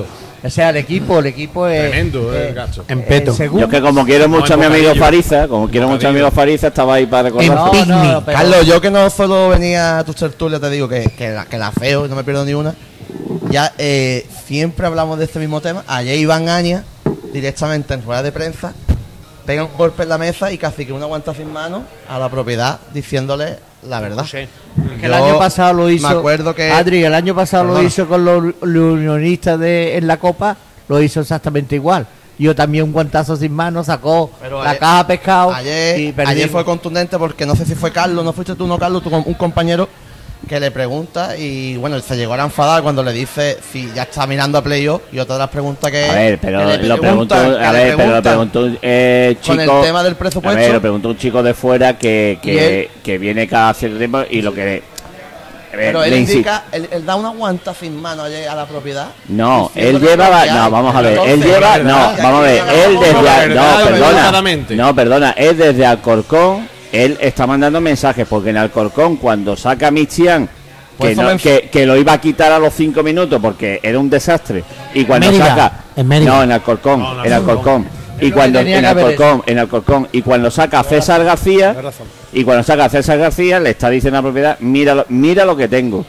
O 0.44 0.50
sea, 0.50 0.72
el 0.72 0.78
equipo, 0.78 1.20
el 1.20 1.28
equipo 1.28 1.68
es. 1.68 1.90
Tremendo, 1.90 2.34
eh, 2.34 2.50
el 2.50 2.54
gacho. 2.54 2.84
En 2.90 3.04
peto. 3.04 3.36
Yo 3.38 3.70
que 3.70 3.80
como 3.80 4.06
quiero 4.06 4.28
mucho 4.28 4.56
a 4.56 4.58
mi 4.58 4.66
amigo 4.66 4.94
Fariza, 4.96 5.48
como 5.48 5.70
quiero 5.70 5.88
mucho 5.88 6.08
a 6.08 6.12
mi 6.12 6.18
amigo 6.18 6.32
Fariza, 6.32 6.68
estaba 6.68 6.96
ahí 6.96 7.06
para 7.06 7.30
recordar. 7.30 7.72
En 7.74 8.22
Carlos, 8.26 8.66
yo 8.66 8.82
que 8.82 8.92
no 8.92 9.10
solo 9.10 9.50
venía 9.50 10.00
a 10.00 10.04
tus 10.04 10.18
tertulias, 10.18 10.60
te 10.60 10.70
digo 10.70 10.90
que, 10.90 11.12
que, 11.18 11.30
la, 11.30 11.46
que 11.46 11.58
la 11.58 11.72
feo 11.72 12.08
no 12.10 12.16
me 12.16 12.24
pierdo 12.26 12.44
ni 12.44 12.54
una. 12.54 12.76
Ya 13.50 13.74
eh, 13.78 14.28
siempre 14.46 14.86
hablamos 14.86 15.18
de 15.18 15.26
este 15.26 15.40
mismo 15.40 15.62
tema. 15.62 15.84
Ayer 15.88 16.18
Iván 16.18 16.50
Aña, 16.50 16.84
directamente 17.32 17.94
en 17.94 18.04
rueda 18.04 18.22
de 18.22 18.32
prensa, 18.34 18.74
pega 19.46 19.64
un 19.64 19.78
golpe 19.78 20.04
en 20.04 20.10
la 20.10 20.18
mesa 20.18 20.52
y 20.52 20.58
casi 20.58 20.86
que 20.86 20.92
una 20.92 21.06
aguanta 21.06 21.34
sin 21.34 21.52
mano 21.54 21.84
a 22.10 22.20
la 22.20 22.30
propiedad 22.30 22.80
diciéndole 22.94 23.60
la 23.88 24.00
verdad. 24.00 24.26
que 24.26 24.48
el 25.02 25.14
año 25.14 25.38
pasado 25.38 25.74
lo 25.74 25.90
hizo. 25.90 26.10
Me 26.10 26.16
acuerdo 26.16 26.56
que. 26.56 26.72
Adri, 26.72 27.04
el 27.04 27.14
año 27.14 27.36
pasado 27.36 27.66
lo 27.66 27.82
hizo 27.82 28.08
con 28.08 28.26
los, 28.26 28.54
unionistas 28.62 29.60
de, 29.60 29.98
en 29.98 30.08
la 30.08 30.18
Copa, 30.18 30.58
lo 30.88 31.02
hizo 31.02 31.22
exactamente 31.22 31.76
igual. 31.76 32.08
Yo 32.40 32.56
también 32.56 32.86
un 32.86 32.92
guantazo 32.92 33.36
sin 33.36 33.54
mano, 33.54 33.84
sacó 33.84 34.32
la 34.64 34.78
caja 34.78 35.08
pescado. 35.08 35.54
Ayer, 35.54 36.14
ayer 36.26 36.50
fue 36.50 36.66
contundente 36.66 37.18
porque 37.18 37.46
no 37.46 37.56
sé 37.56 37.66
si 37.66 37.76
fue 37.76 37.92
Carlos, 37.92 38.26
no 38.26 38.34
fuiste 38.34 38.56
tú, 38.56 38.66
no 38.66 38.80
Carlos, 38.80 39.04
un 39.06 39.34
compañero 39.36 39.88
que 40.48 40.60
le 40.60 40.72
pregunta 40.72 41.38
y 41.38 41.78
bueno, 41.78 42.00
se 42.00 42.16
llegó 42.16 42.34
a 42.34 42.44
enfadar 42.44 42.84
cuando 42.84 43.04
le 43.04 43.14
dice 43.14 43.58
si 43.72 43.92
ya 43.94 44.04
está 44.04 44.28
mirando 44.28 44.58
a 44.58 44.62
playoff 44.62 45.02
y 45.12 45.20
otra 45.20 45.36
de 45.36 45.40
las 45.40 45.50
preguntas 45.50 45.92
que 45.92 46.06
a 46.10 46.14
ver, 46.14 46.40
pero 46.40 46.78
lo 46.78 46.98
pregunto, 46.98 47.36
a 47.36 47.72
ver, 47.72 47.96
pero 47.96 48.16
lo 48.16 48.22
pregunto 48.22 48.70
eh, 48.82 49.38
chico, 49.42 49.56
con 49.56 49.62
el 49.62 49.82
tema 49.82 50.04
del 50.04 50.16
presupuesto. 50.16 50.60
A 50.60 50.62
ver, 50.62 50.74
lo 50.74 50.82
pregunto 50.82 51.10
un 51.10 51.18
chico 51.18 51.42
de 51.42 51.54
fuera 51.54 51.98
que, 51.98 52.40
que, 52.42 52.92
que 53.04 53.18
viene 53.18 53.48
cada 53.48 53.74
cierto 53.74 53.98
tiempo 53.98 54.22
y 54.30 54.42
lo 54.42 54.54
que 54.54 54.84
pero 55.74 56.04
él 56.04 56.14
indica, 56.14 56.66
él, 56.72 57.04
da 57.04 57.16
una 57.16 57.30
guanta 57.30 57.74
sin 57.74 58.00
mano 58.00 58.24
a 58.24 58.56
la 58.56 58.66
propiedad. 58.68 59.08
No, 59.30 59.72
él 59.74 60.00
lleva, 60.00 60.46
no, 60.46 60.70
vamos 60.70 60.96
a 60.96 61.02
ver, 61.02 61.18
él 61.26 61.42
lleva, 61.42 61.80
no, 61.80 62.14
vamos 62.22 62.40
a 62.40 62.42
ver, 62.42 62.64
él 62.70 63.00
desde, 63.00 63.56
no, 63.56 63.84
perdona, 63.84 64.44
no, 64.70 64.96
perdona, 64.96 65.32
él 65.32 65.58
desde 65.58 65.86
Alcorcón 65.86 66.70
él 66.94 67.18
está 67.20 67.48
mandando 67.48 67.82
mensajes 67.82 68.28
porque 68.30 68.52
en 68.52 68.58
Alcorcón 68.58 69.18
cuando 69.18 69.58
saca 69.58 69.88
a 69.88 69.92
Michian 69.92 70.46
que, 70.46 71.16
pues 71.16 71.42
que, 71.42 71.70
que, 71.72 71.88
lo 71.88 71.98
iba 71.98 72.14
a 72.14 72.22
quitar 72.22 72.52
a 72.52 72.60
los 72.60 72.72
cinco 72.72 73.02
minutos 73.02 73.42
porque 73.42 73.80
era 73.82 73.98
un 73.98 74.12
desastre. 74.12 74.64
Y 74.94 75.04
cuando 75.04 75.34
saca 75.34 75.86
en 75.96 76.08
no 76.08 76.44
en 76.44 76.52
Alcorcón 76.52 77.04
en 77.26 77.34
Alcorcón. 77.34 77.88
Y 78.22 78.32
cuando 78.32 78.60
en 78.60 78.86
Alcorcón 78.86 79.42
en 79.48 79.58
Alcorcón 79.58 80.08
y 80.12 80.22
cuando 80.22 80.52
saca 80.52 80.82
a 80.82 80.84
César 80.84 81.24
García 81.24 81.76
y 82.32 82.44
cuando 82.44 82.64
saca 82.64 82.86
a 82.86 82.90
César 82.90 83.18
García 83.18 83.60
le 83.60 83.72
está 83.72 83.90
diciendo 83.90 84.20
a 84.20 84.22
la 84.22 84.28
propiedad 84.28 84.58
mira 84.60 85.04
mira 85.10 85.46
lo 85.46 85.58
que 85.58 85.68
tengo 85.68 86.06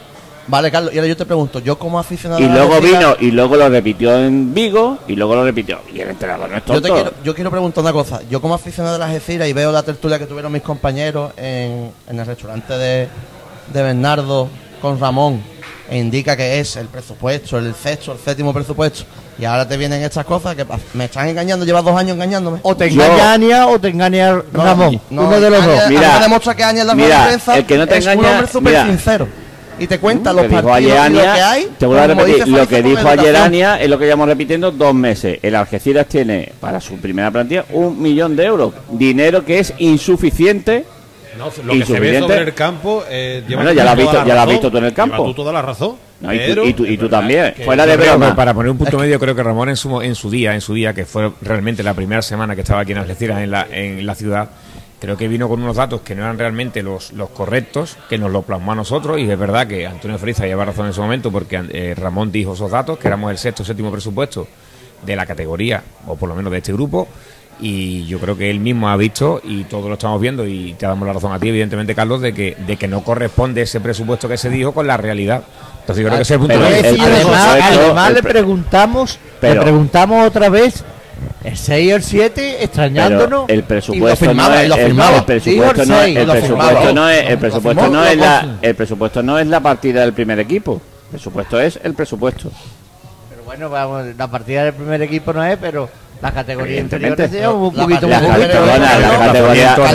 Vale, 0.47 0.69
Carlos, 0.71 0.93
y 0.93 0.97
ahora 0.97 1.07
yo 1.07 1.17
te 1.17 1.25
pregunto, 1.25 1.59
yo 1.59 1.77
como 1.79 1.97
aficionado. 1.97 2.39
Y 2.39 2.45
luego 2.47 2.79
vino, 2.79 3.15
y 3.19 3.31
luego 3.31 3.55
lo 3.55 3.67
repitió 3.67 4.15
en 4.15 4.53
Vigo, 4.53 4.99
y 5.07 5.15
luego 5.15 5.35
lo 5.35 5.43
repitió. 5.43 5.79
Y 5.91 5.99
el 6.01 6.09
entrenador 6.09 6.49
no 6.49 6.57
es 6.57 6.63
tonto. 6.63 6.87
Yo, 6.87 6.93
quiero, 6.93 7.11
yo 7.23 7.33
quiero 7.35 7.49
preguntar 7.51 7.81
una 7.83 7.93
cosa. 7.93 8.19
Yo 8.29 8.39
como 8.41 8.53
aficionado 8.53 8.93
de 8.93 8.99
la 8.99 9.09
Gecira 9.09 9.47
y 9.47 9.53
veo 9.53 9.71
la 9.71 9.81
tertulia 9.81 10.19
que 10.19 10.27
tuvieron 10.27 10.51
mis 10.51 10.61
compañeros 10.61 11.31
en, 11.37 11.91
en 12.07 12.19
el 12.19 12.25
restaurante 12.27 12.73
de, 12.77 13.07
de 13.73 13.83
Bernardo 13.83 14.47
con 14.81 14.99
Ramón 14.99 15.41
e 15.89 15.97
indica 15.97 16.35
que 16.37 16.59
es 16.59 16.75
el 16.75 16.87
presupuesto, 16.87 17.57
el 17.57 17.73
sexto, 17.73 18.11
el 18.11 18.19
séptimo 18.19 18.51
presupuesto, 18.53 19.03
y 19.39 19.45
ahora 19.45 19.67
te 19.67 19.77
vienen 19.77 20.01
estas 20.03 20.25
cosas 20.25 20.55
que 20.55 20.65
pa- 20.65 20.79
me 20.95 21.05
están 21.05 21.27
engañando, 21.27 21.63
llevas 21.65 21.83
dos 21.83 21.95
años 21.97 22.13
engañándome. 22.15 22.59
O 22.63 22.75
te 22.75 22.89
Yo- 22.91 23.03
engaña 23.03 23.33
Ania 23.33 23.67
o 23.67 23.79
te 23.79 23.89
engaña 23.89 24.41
Ramón. 24.53 24.99
no, 25.09 25.23
uno 25.23 25.39
de 25.39 25.49
los 25.49 25.65
dos. 25.65 25.79
Mira, 25.89 26.19
demuestra 26.19 26.55
que 26.55 26.63
Ania 26.63 26.83
la 26.83 26.93
mira, 26.95 27.29
el 27.55 27.65
que 27.65 27.77
no 27.77 27.87
te 27.87 27.97
es 27.97 28.05
un 28.05 28.11
engaña- 28.13 28.31
hombre 28.31 28.47
súper 28.51 28.85
sincero. 28.87 29.27
Y 29.77 29.87
te 29.87 29.99
cuenta 29.99 30.31
Lo 30.31 30.41
los 30.41 30.49
que 30.49 30.55
dijo 30.57 30.67
partidos 30.69 30.93
y 30.93 30.95
lo 31.13 31.19
que 31.21 31.27
Ania, 31.27 31.51
hay. 31.51 31.67
te 31.77 31.85
voy 31.85 31.97
a 31.99 32.07
repetir, 32.07 32.35
dice 32.45 32.49
lo 32.49 32.67
que 32.67 32.81
dijo 32.81 33.07
ayer. 33.07 33.35
Ania 33.35 33.81
es 33.81 33.89
lo 33.89 33.99
que 33.99 34.05
llevamos 34.05 34.27
repitiendo 34.27 34.71
dos 34.71 34.93
meses. 34.93 35.39
El 35.41 35.55
Algeciras 35.55 36.07
tiene 36.07 36.51
para 36.59 36.79
su 36.79 36.95
primera 36.97 37.29
plantilla 37.31 37.65
un 37.71 38.01
millón 38.01 38.35
de 38.35 38.45
euros. 38.45 38.73
Dinero 38.91 39.43
que 39.43 39.59
es 39.59 39.73
insuficiente. 39.79 40.85
No, 41.37 41.45
lo 41.45 41.51
que 41.51 41.57
se 41.57 41.63
ve 41.67 41.75
Insuficiente. 41.75 42.19
sobre 42.21 42.41
el 42.43 42.53
campo. 42.53 43.03
Eh, 43.09 43.43
Bueno, 43.53 43.73
ya 43.73 43.83
lo 43.83 43.89
has 43.89 43.97
visto- 43.97 44.13
la 44.13 44.19
ya 44.19 44.25
lo 44.25 44.31
has 44.31 44.37
razón. 44.45 44.49
visto 44.53 44.71
tú 44.71 44.77
en 44.77 44.83
el 44.85 44.93
campo. 44.93 45.25
Tú 45.25 45.33
toda 45.33 45.51
la 45.51 45.61
razón. 45.61 45.95
No, 46.21 46.33
y, 46.33 46.39
tú, 46.55 46.63
y 46.63 46.73
tú- 46.73 46.85
y 46.85 46.97
tú 46.97 47.09
también. 47.09 47.53
que- 47.57 47.65
Fuera 47.65 47.85
de 47.85 47.97
broma. 47.97 48.33
para 48.33 48.53
poner 48.53 48.71
un 48.71 48.77
punto 48.77 48.97
medio, 48.97 49.19
creo 49.19 49.35
que 49.35 49.43
Ramón 49.43 49.67
en 49.67 49.75
su, 49.75 50.01
en 50.01 50.15
su 50.15 50.29
día, 50.31 50.55
en 50.55 50.61
su 50.61 50.73
día, 50.73 50.93
que 50.93 51.05
fue 51.05 51.29
realmente 51.41 51.83
la 51.83 51.93
primera 51.93 52.21
semana 52.21 52.55
que 52.55 52.61
estaba 52.61 52.79
aquí 52.79 52.93
en 52.93 52.99
Algeciras, 52.99 53.41
en 53.41 53.51
la, 53.51 53.67
en 53.69 54.05
la 54.05 54.15
ciudad, 54.15 54.47
creo 54.99 55.17
que 55.17 55.27
vino 55.27 55.47
con 55.49 55.61
unos 55.61 55.75
datos 55.75 56.01
que 56.01 56.15
no 56.15 56.23
eran 56.23 56.37
realmente 56.39 56.81
los, 56.83 57.11
los 57.13 57.29
correctos, 57.29 57.97
que 58.09 58.17
nos 58.17 58.31
lo 58.31 58.41
plasmó 58.43 58.71
a 58.71 58.75
nosotros, 58.75 59.19
y 59.19 59.29
es 59.29 59.37
verdad 59.37 59.67
que 59.67 59.85
Antonio 59.85 60.17
Friza 60.17 60.45
lleva 60.45 60.65
razón 60.65 60.85
en 60.85 60.91
ese 60.91 61.01
momento, 61.01 61.31
porque 61.31 61.61
eh, 61.69 61.93
Ramón 61.95 62.31
dijo 62.31 62.53
esos 62.53 62.71
datos, 62.71 62.97
que 62.97 63.07
éramos 63.07 63.31
el 63.31 63.37
sexto 63.37 63.63
séptimo 63.65 63.91
presupuesto 63.91 64.47
de 65.05 65.15
la 65.15 65.25
categoría, 65.25 65.83
o 66.07 66.15
por 66.15 66.29
lo 66.29 66.35
menos 66.35 66.51
de 66.51 66.57
este 66.59 66.73
grupo, 66.73 67.07
y 67.59 68.05
yo 68.05 68.19
creo 68.19 68.37
que 68.37 68.49
él 68.49 68.59
mismo 68.59 68.89
ha 68.89 68.97
visto, 68.97 69.39
y 69.43 69.63
todos 69.65 69.85
lo 69.87 69.93
estamos 69.93 70.19
viendo, 70.19 70.45
y 70.47 70.73
te 70.73 70.85
damos 70.85 71.07
la 71.07 71.13
razón 71.13 71.31
a 71.31 71.39
ti, 71.39 71.49
evidentemente, 71.49 71.95
Carlos, 71.95 72.19
de 72.21 72.33
que, 72.33 72.55
de 72.67 72.75
que 72.75 72.87
no 72.87 73.01
corresponde 73.03 73.61
ese 73.61 73.79
presupuesto 73.79 74.27
que 74.27 74.37
se 74.37 74.49
dijo 74.49 74.73
con 74.73 74.87
la 74.87 74.97
realidad. 74.97 75.43
Entonces 75.81 76.03
yo 76.03 76.09
creo 76.09 76.17
que 76.17 76.23
ese 76.23 76.35
es 76.35 76.41
el 76.41 76.47
punto 76.47 76.53
el- 76.55 77.01
además, 77.01 77.57
además 77.61 78.13
le 78.13 78.21
pre- 78.23 78.31
preguntamos, 78.33 79.19
Pero- 79.39 79.53
le 79.55 79.61
preguntamos 79.61 80.27
otra 80.27 80.49
vez 80.49 80.83
el 81.43 81.57
6 81.57 81.85
y 81.85 81.91
el 81.91 82.03
7 82.03 82.63
extrañándonos. 82.63 83.45
Pero 83.47 83.59
el 83.59 83.63
presupuesto 83.63 84.33
no 84.33 84.53
es 84.53 84.65
el, 84.65 84.73
firmaba. 84.73 85.17
el 85.17 85.25
presupuesto 85.25 85.85
no 85.85 86.01
es 86.01 86.15
el 86.15 86.27
presupuesto 86.27 86.93
no 86.93 87.09
es 87.09 87.29
el 87.29 87.37
presupuesto 87.37 87.87
no 87.87 88.05
es 88.05 88.17
la 88.17 88.57
el 88.61 88.75
presupuesto 88.75 89.23
no 89.23 89.39
es 89.39 89.47
la 89.47 89.59
partida 89.59 90.01
del 90.01 90.13
primer 90.13 90.39
equipo. 90.39 90.81
El 91.05 91.09
presupuesto 91.11 91.59
es 91.59 91.79
el 91.83 91.93
presupuesto. 91.93 92.51
Pero 93.29 93.43
bueno, 93.43 93.69
vamos, 93.69 94.05
la 94.17 94.27
partida 94.27 94.63
del 94.65 94.73
primer 94.73 95.01
equipo 95.01 95.33
no 95.33 95.43
es, 95.43 95.57
pero 95.57 95.89
la 96.25 96.31
categoría 96.31 96.79
inferior 96.81 97.21
es 97.21 97.31
un 97.47 97.73
poquito 97.73 98.07
más 98.07 98.21
perdona, 98.21 98.97
las 98.97 99.11
¿Un 99.11 99.17
categorías, 99.27 99.77
80%? 99.77 99.85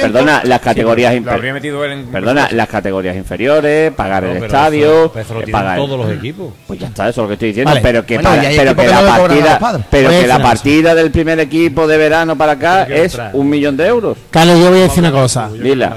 perdona, 0.00 0.42
las 0.44 0.60
categorías 0.60 1.14
inferiores. 1.14 2.06
Perdona, 2.10 2.48
las 2.52 2.68
categorías 2.68 3.16
inferiores, 3.16 3.92
pagar 3.92 4.24
el 4.24 4.42
estadio, 4.42 5.06
eso- 5.06 5.18
eso 5.18 5.34
lo 5.34 5.40
eh, 5.40 5.44
tienen 5.44 5.62
pagar. 5.62 5.76
todos 5.78 5.98
los 5.98 6.10
equipos. 6.16 6.52
Pues 6.66 6.80
ya 6.80 6.86
está, 6.88 7.08
eso 7.08 7.20
es 7.20 7.24
lo 7.24 7.28
que 7.28 7.34
estoy 7.34 7.48
diciendo, 7.48 7.72
pero 7.82 8.04
que 8.04 8.18
pero 8.18 8.76
que 8.76 8.86
la 8.88 9.00
partida, 9.00 9.58
pero 9.90 10.10
que 10.10 10.26
la 10.26 10.38
partida 10.40 10.94
del 10.94 11.10
primer 11.10 11.40
equipo 11.40 11.86
de 11.86 11.96
verano 11.96 12.36
para 12.36 12.52
acá 12.52 12.84
es 12.84 13.18
un 13.32 13.48
millón 13.48 13.76
de 13.76 13.86
euros. 13.86 14.18
Carlos, 14.30 14.58
yo 14.58 14.70
voy 14.70 14.80
a 14.80 14.82
decir 14.82 15.00
una 15.00 15.12
cosa. 15.12 15.48
Dila. 15.50 15.96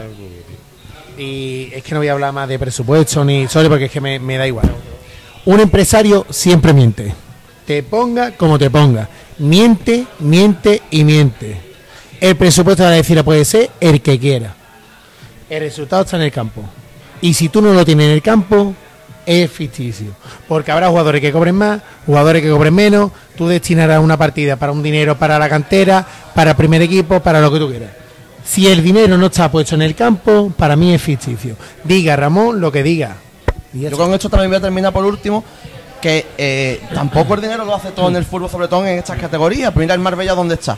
Y 1.17 1.69
es 1.73 1.83
que 1.83 1.93
no 1.93 1.99
voy 1.99 2.07
a 2.07 2.13
hablar 2.13 2.33
más 2.33 2.47
de 2.47 2.57
presupuesto 2.57 3.23
ni 3.23 3.47
sorry 3.47 3.69
porque 3.69 3.85
es 3.85 3.91
que 3.91 4.01
me, 4.01 4.19
me 4.19 4.37
da 4.37 4.47
igual. 4.47 4.69
Un 5.45 5.59
empresario 5.59 6.25
siempre 6.29 6.73
miente. 6.73 7.13
Te 7.65 7.83
ponga 7.83 8.31
como 8.31 8.59
te 8.59 8.69
ponga. 8.69 9.09
Miente, 9.39 10.05
miente 10.19 10.81
y 10.91 11.03
miente. 11.03 11.57
El 12.19 12.35
presupuesto 12.35 12.83
de 12.83 12.89
la 12.89 12.95
decir 12.97 13.23
puede 13.23 13.43
ser 13.43 13.71
el 13.79 14.01
que 14.01 14.19
quiera. 14.19 14.53
El 15.49 15.61
resultado 15.61 16.03
está 16.03 16.17
en 16.17 16.23
el 16.23 16.31
campo. 16.31 16.63
Y 17.21 17.33
si 17.33 17.49
tú 17.49 17.61
no 17.61 17.73
lo 17.73 17.83
tienes 17.83 18.05
en 18.05 18.11
el 18.13 18.21
campo, 18.21 18.75
es 19.25 19.49
ficticio. 19.49 20.11
Porque 20.47 20.71
habrá 20.71 20.89
jugadores 20.89 21.21
que 21.21 21.31
cobren 21.31 21.55
más, 21.55 21.81
jugadores 22.05 22.43
que 22.43 22.49
cobren 22.49 22.73
menos. 22.73 23.11
Tú 23.35 23.47
destinarás 23.47 23.99
una 23.99 24.17
partida 24.17 24.55
para 24.57 24.71
un 24.71 24.83
dinero 24.83 25.17
para 25.17 25.39
la 25.39 25.49
cantera, 25.49 26.05
para 26.35 26.51
el 26.51 26.57
primer 26.57 26.83
equipo, 26.83 27.19
para 27.19 27.41
lo 27.41 27.51
que 27.51 27.59
tú 27.59 27.69
quieras. 27.69 27.91
Si 28.43 28.67
el 28.67 28.83
dinero 28.83 29.17
no 29.17 29.27
está 29.27 29.51
puesto 29.51 29.75
en 29.75 29.81
el 29.81 29.95
campo, 29.95 30.51
para 30.55 30.75
mí 30.75 30.93
es 30.93 31.01
ficticio. 31.01 31.55
Diga 31.83 32.15
Ramón 32.15 32.59
lo 32.61 32.71
que 32.71 32.83
diga. 32.83 33.17
Yo 33.73 33.95
con 33.97 34.13
esto 34.13 34.29
también 34.29 34.49
voy 34.51 34.57
a 34.57 34.61
terminar 34.61 34.91
por 34.93 35.05
último 35.05 35.43
que 36.01 36.25
eh, 36.37 36.81
tampoco 36.93 37.35
el 37.35 37.41
dinero 37.41 37.63
lo 37.63 37.75
hace 37.75 37.91
todo 37.91 38.09
en 38.09 38.15
el 38.15 38.25
fútbol, 38.25 38.49
sobre 38.49 38.67
todo 38.67 38.85
en 38.85 38.97
estas 38.97 39.19
categorías. 39.19 39.71
Pero 39.71 39.81
mira 39.81 39.93
el 39.93 39.99
Marbella 39.99 40.33
donde 40.33 40.55
está. 40.55 40.77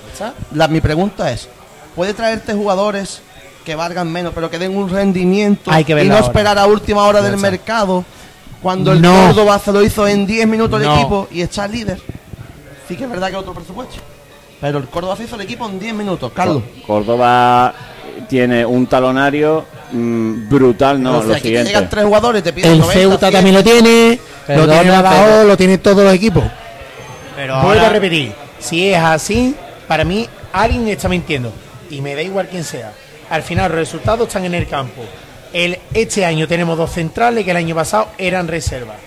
La- 0.54 0.68
mi 0.68 0.82
pregunta 0.82 1.32
es, 1.32 1.48
¿puede 1.96 2.14
traerte 2.14 2.54
jugadores 2.54 3.22
que 3.66 3.76
valgan 3.76 4.12
menos 4.12 4.34
pero 4.36 4.50
que 4.50 4.60
den 4.60 4.76
un 4.76 4.90
rendimiento 4.90 5.72
Hay 5.72 5.86
que 5.86 5.94
y 5.94 6.08
no 6.08 6.16
ahora. 6.16 6.26
esperar 6.28 6.58
a 6.60 6.66
última 6.66 7.04
hora 7.06 7.22
del 7.22 7.38
mercado 7.38 8.04
cuando 8.62 8.92
el 8.92 9.02
No. 9.02 9.28
Córdoba 9.28 9.58
se 9.60 9.72
lo 9.72 9.82
hizo 9.82 10.06
en 10.08 10.26
10 10.28 10.46
minutos 10.48 10.82
el 10.82 10.88
No. 10.88 10.96
equipo 10.96 11.28
y 11.32 11.42
está 11.42 11.66
líder? 11.68 12.02
Sí 12.90 12.98
que 12.98 13.06
es 13.06 13.10
verdad 13.10 13.28
que 13.28 13.34
es 13.36 13.40
otro 13.40 13.54
presupuesto. 13.54 13.96
Pero 14.60 14.78
el 14.80 14.88
Córdoba 14.90 15.16
se 15.16 15.24
hizo 15.24 15.36
el 15.36 15.42
equipo 15.42 15.66
en 15.70 15.80
10 15.80 15.94
minutos, 15.96 16.32
Carlos. 16.36 16.62
Córdoba 16.86 17.74
tiene 18.28 18.66
un 18.66 18.86
talonario 18.88 19.64
mm, 19.94 20.50
brutal, 20.50 21.02
no, 21.02 21.18
O 21.18 21.20
sea, 21.20 21.28
lo 21.30 21.34
aquí 21.36 21.44
te 21.44 21.50
llegan 21.50 21.66
siguiente. 21.68 21.90
tres 21.92 22.06
jugadores 22.06 22.44
te 22.44 22.52
piden 22.54 22.72
El 22.74 22.80
90, 22.80 23.00
Ceuta 23.00 23.18
100. 23.30 23.32
también 23.34 23.56
lo 23.56 23.64
tiene, 23.64 24.20
lo 24.50 24.68
tiene 24.68 24.92
pero- 25.02 25.44
lo 25.46 25.58
tiene 25.58 25.78
todos 25.78 26.04
los 26.04 26.14
equipos. 26.14 26.44
Pero 27.36 27.54
Vuelvo 27.56 27.70
ahora, 27.70 27.88
a 27.88 27.90
repetir, 27.90 28.34
si 28.60 28.90
es 28.94 29.00
así, 29.00 29.56
para 29.88 30.04
mí 30.04 30.28
alguien 30.52 30.88
está 30.88 31.10
mintiendo. 31.10 31.52
Y 31.90 32.02
me 32.02 32.16
da 32.16 32.22
igual 32.22 32.48
quién 32.50 32.64
sea. 32.64 32.92
Al 33.30 33.44
final 33.44 33.70
los 33.72 33.80
resultados 33.80 34.28
están 34.28 34.46
en 34.46 34.54
el 34.54 34.68
campo. 34.68 35.04
El, 35.52 35.78
este 35.94 36.26
año 36.26 36.48
tenemos 36.48 36.78
dos 36.78 36.92
centrales 36.92 37.44
que 37.46 37.52
el 37.52 37.58
año 37.58 37.76
pasado 37.76 38.10
eran 38.18 38.48
reservas. 38.48 38.98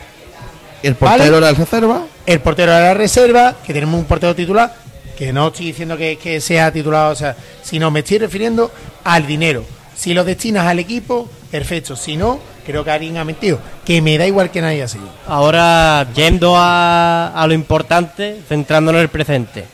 El 0.82 0.94
portero 0.94 1.24
¿Vale? 1.24 1.38
era 1.38 1.48
el 1.50 1.56
reserva. 1.56 2.02
El 2.26 2.40
portero 2.40 2.72
de 2.72 2.80
la 2.80 2.94
reserva, 2.94 3.56
que 3.64 3.72
tenemos 3.72 3.98
un 3.98 4.04
portero 4.06 4.34
titular, 4.34 4.72
que 5.16 5.32
no 5.32 5.48
estoy 5.48 5.66
diciendo 5.66 5.96
que, 5.96 6.16
que 6.16 6.40
sea 6.40 6.70
titulado, 6.72 7.12
o 7.12 7.14
sea, 7.14 7.34
sino 7.62 7.90
me 7.90 8.00
estoy 8.00 8.18
refiriendo 8.18 8.70
al 9.04 9.26
dinero. 9.26 9.64
Si 9.96 10.12
lo 10.14 10.24
destinas 10.24 10.66
al 10.66 10.78
equipo, 10.78 11.28
perfecto. 11.50 11.96
Si 11.96 12.16
no, 12.16 12.38
creo 12.64 12.84
que 12.84 12.90
alguien 12.90 13.16
ha 13.16 13.24
mentido. 13.24 13.58
Que 13.84 14.02
me 14.02 14.18
da 14.18 14.26
igual 14.26 14.50
que 14.50 14.60
nadie 14.60 14.82
así. 14.82 15.00
ahora 15.26 16.06
yendo 16.14 16.54
a, 16.56 17.28
a 17.28 17.46
lo 17.46 17.54
importante, 17.54 18.40
centrándonos 18.48 18.98
en 18.98 19.02
el 19.02 19.08
presente. 19.08 19.64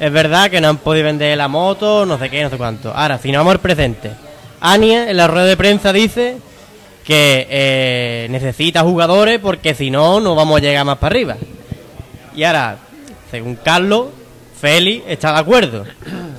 Es 0.00 0.12
verdad 0.12 0.50
que 0.50 0.60
no 0.60 0.68
han 0.68 0.78
podido 0.78 1.04
vender 1.04 1.38
la 1.38 1.46
moto, 1.46 2.04
no 2.04 2.18
sé 2.18 2.28
qué, 2.28 2.42
no 2.42 2.50
sé 2.50 2.56
cuánto. 2.56 2.92
Ahora, 2.92 3.18
si 3.18 3.30
nos 3.30 3.40
vamos 3.40 3.52
al 3.52 3.60
presente. 3.60 4.10
Ania 4.60 5.08
en 5.10 5.16
la 5.16 5.28
rueda 5.28 5.46
de 5.46 5.56
prensa 5.56 5.92
dice 5.92 6.36
que 7.04 7.46
eh, 7.48 8.26
necesita 8.30 8.82
jugadores 8.82 9.38
porque 9.40 9.74
si 9.74 9.90
no, 9.90 10.20
no 10.20 10.34
vamos 10.34 10.58
a 10.58 10.60
llegar 10.60 10.84
más 10.84 10.98
para 10.98 11.12
arriba. 11.14 11.36
Y 12.34 12.44
ahora, 12.44 12.78
según 13.30 13.56
Carlos, 13.56 14.06
Félix 14.62 15.02
está 15.08 15.32
de 15.32 15.38
acuerdo. 15.40 15.84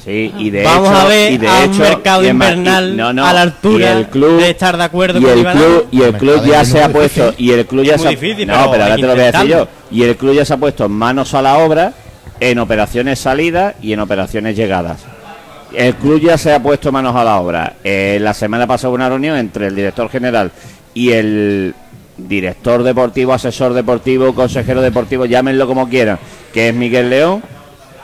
Sí, 0.02 0.34
y 0.38 0.50
de 0.50 0.64
Vamos 0.64 0.88
hecho, 0.90 0.98
a 0.98 1.06
ver 1.06 1.32
y 1.34 1.38
de 1.38 1.48
a 1.48 1.52
un 1.58 1.64
hecho, 1.64 1.80
mercado 1.84 2.24
y 2.24 2.28
y- 2.28 2.30
invernal 2.30 2.96
no, 2.96 3.12
no, 3.12 3.26
a 3.26 3.34
la 3.34 3.42
altura 3.42 3.92
el 3.98 4.08
club, 4.08 4.40
de 4.40 4.50
estar 4.50 4.78
de 4.78 4.84
acuerdo 4.86 5.20
y 5.20 5.24
con 5.24 5.32
el 5.40 5.46
club 5.46 5.88
y 5.92 6.02
el 6.04 6.14
club 6.14 6.46
ya 6.46 6.64
se 6.64 6.82
ha 6.82 6.88
puesto 6.90 7.26
difícil. 7.32 7.46
y 7.46 7.52
el 7.52 7.66
club 7.66 7.84
ya 7.84 7.96
Es 7.96 8.02
se 8.02 8.08
muy 8.08 8.16
ha 8.16 8.20
difícil, 8.20 8.48
no 8.48 8.54
pero 8.54 8.72
pero 8.72 8.84
ahora 8.84 8.96
te 8.96 9.02
lo 9.02 9.12
voy 9.14 9.22
a 9.24 9.32
decir 9.34 9.48
yo. 9.50 9.68
y 9.92 10.04
el 10.04 10.16
club 10.16 10.34
ya 10.36 10.46
se 10.46 10.54
ha 10.54 10.58
puesto 10.58 10.88
manos 10.88 11.34
a 11.34 11.42
la 11.42 11.58
obra 11.58 11.94
en 12.40 12.60
operaciones 12.60 13.20
salidas 13.20 13.76
y 13.82 13.92
en 13.92 14.00
operaciones 14.00 14.56
llegadas. 14.56 15.02
El 15.74 15.96
club 15.96 16.22
ya 16.22 16.38
se 16.38 16.54
ha 16.54 16.62
puesto 16.64 16.92
manos 16.94 17.16
a 17.18 17.24
la 17.26 17.40
obra. 17.42 17.74
Eh, 17.84 18.20
la 18.22 18.34
semana 18.34 18.66
pasada 18.68 18.88
hubo 18.90 18.96
una 18.96 19.10
reunión 19.10 19.36
entre 19.38 19.68
el 19.68 19.76
director 19.76 20.10
general 20.10 20.50
y 20.94 21.12
el 21.12 21.74
director 22.18 22.84
deportivo 22.84 23.34
asesor 23.34 23.74
deportivo 23.74 24.34
consejero 24.34 24.82
deportivo 24.82 25.26
llámenlo 25.26 25.66
como 25.68 25.90
quieran 25.90 26.20
que 26.54 26.70
es 26.70 26.76
Miguel 26.76 27.10
León 27.10 27.42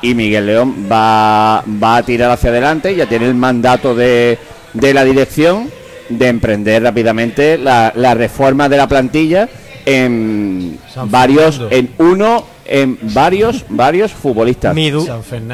y 0.02 0.14
Miguel 0.16 0.46
León 0.46 0.88
va, 0.92 1.64
va 1.82 1.98
a 1.98 2.04
tirar 2.04 2.32
hacia 2.32 2.50
adelante, 2.50 2.96
ya 2.96 3.06
tiene 3.08 3.26
el 3.28 3.36
mandato 3.36 3.94
de, 3.96 4.38
de 4.74 4.94
la 4.94 5.04
dirección 5.04 5.70
de 6.10 6.28
emprender 6.28 6.82
rápidamente 6.84 7.58
la, 7.58 7.92
la 7.96 8.14
reforma 8.14 8.68
de 8.70 8.78
la 8.78 8.88
plantilla 8.88 9.48
en 9.86 10.80
San 10.94 11.10
varios, 11.12 11.58
Fernando. 11.58 11.76
en 11.76 11.90
uno, 11.98 12.46
en 12.66 12.98
varios, 13.14 13.66
varios 13.70 14.12
futbolistas. 14.12 14.74
Du- 14.92 15.06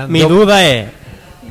mi 0.08 0.20
duda 0.30 0.66
es, 0.68 0.88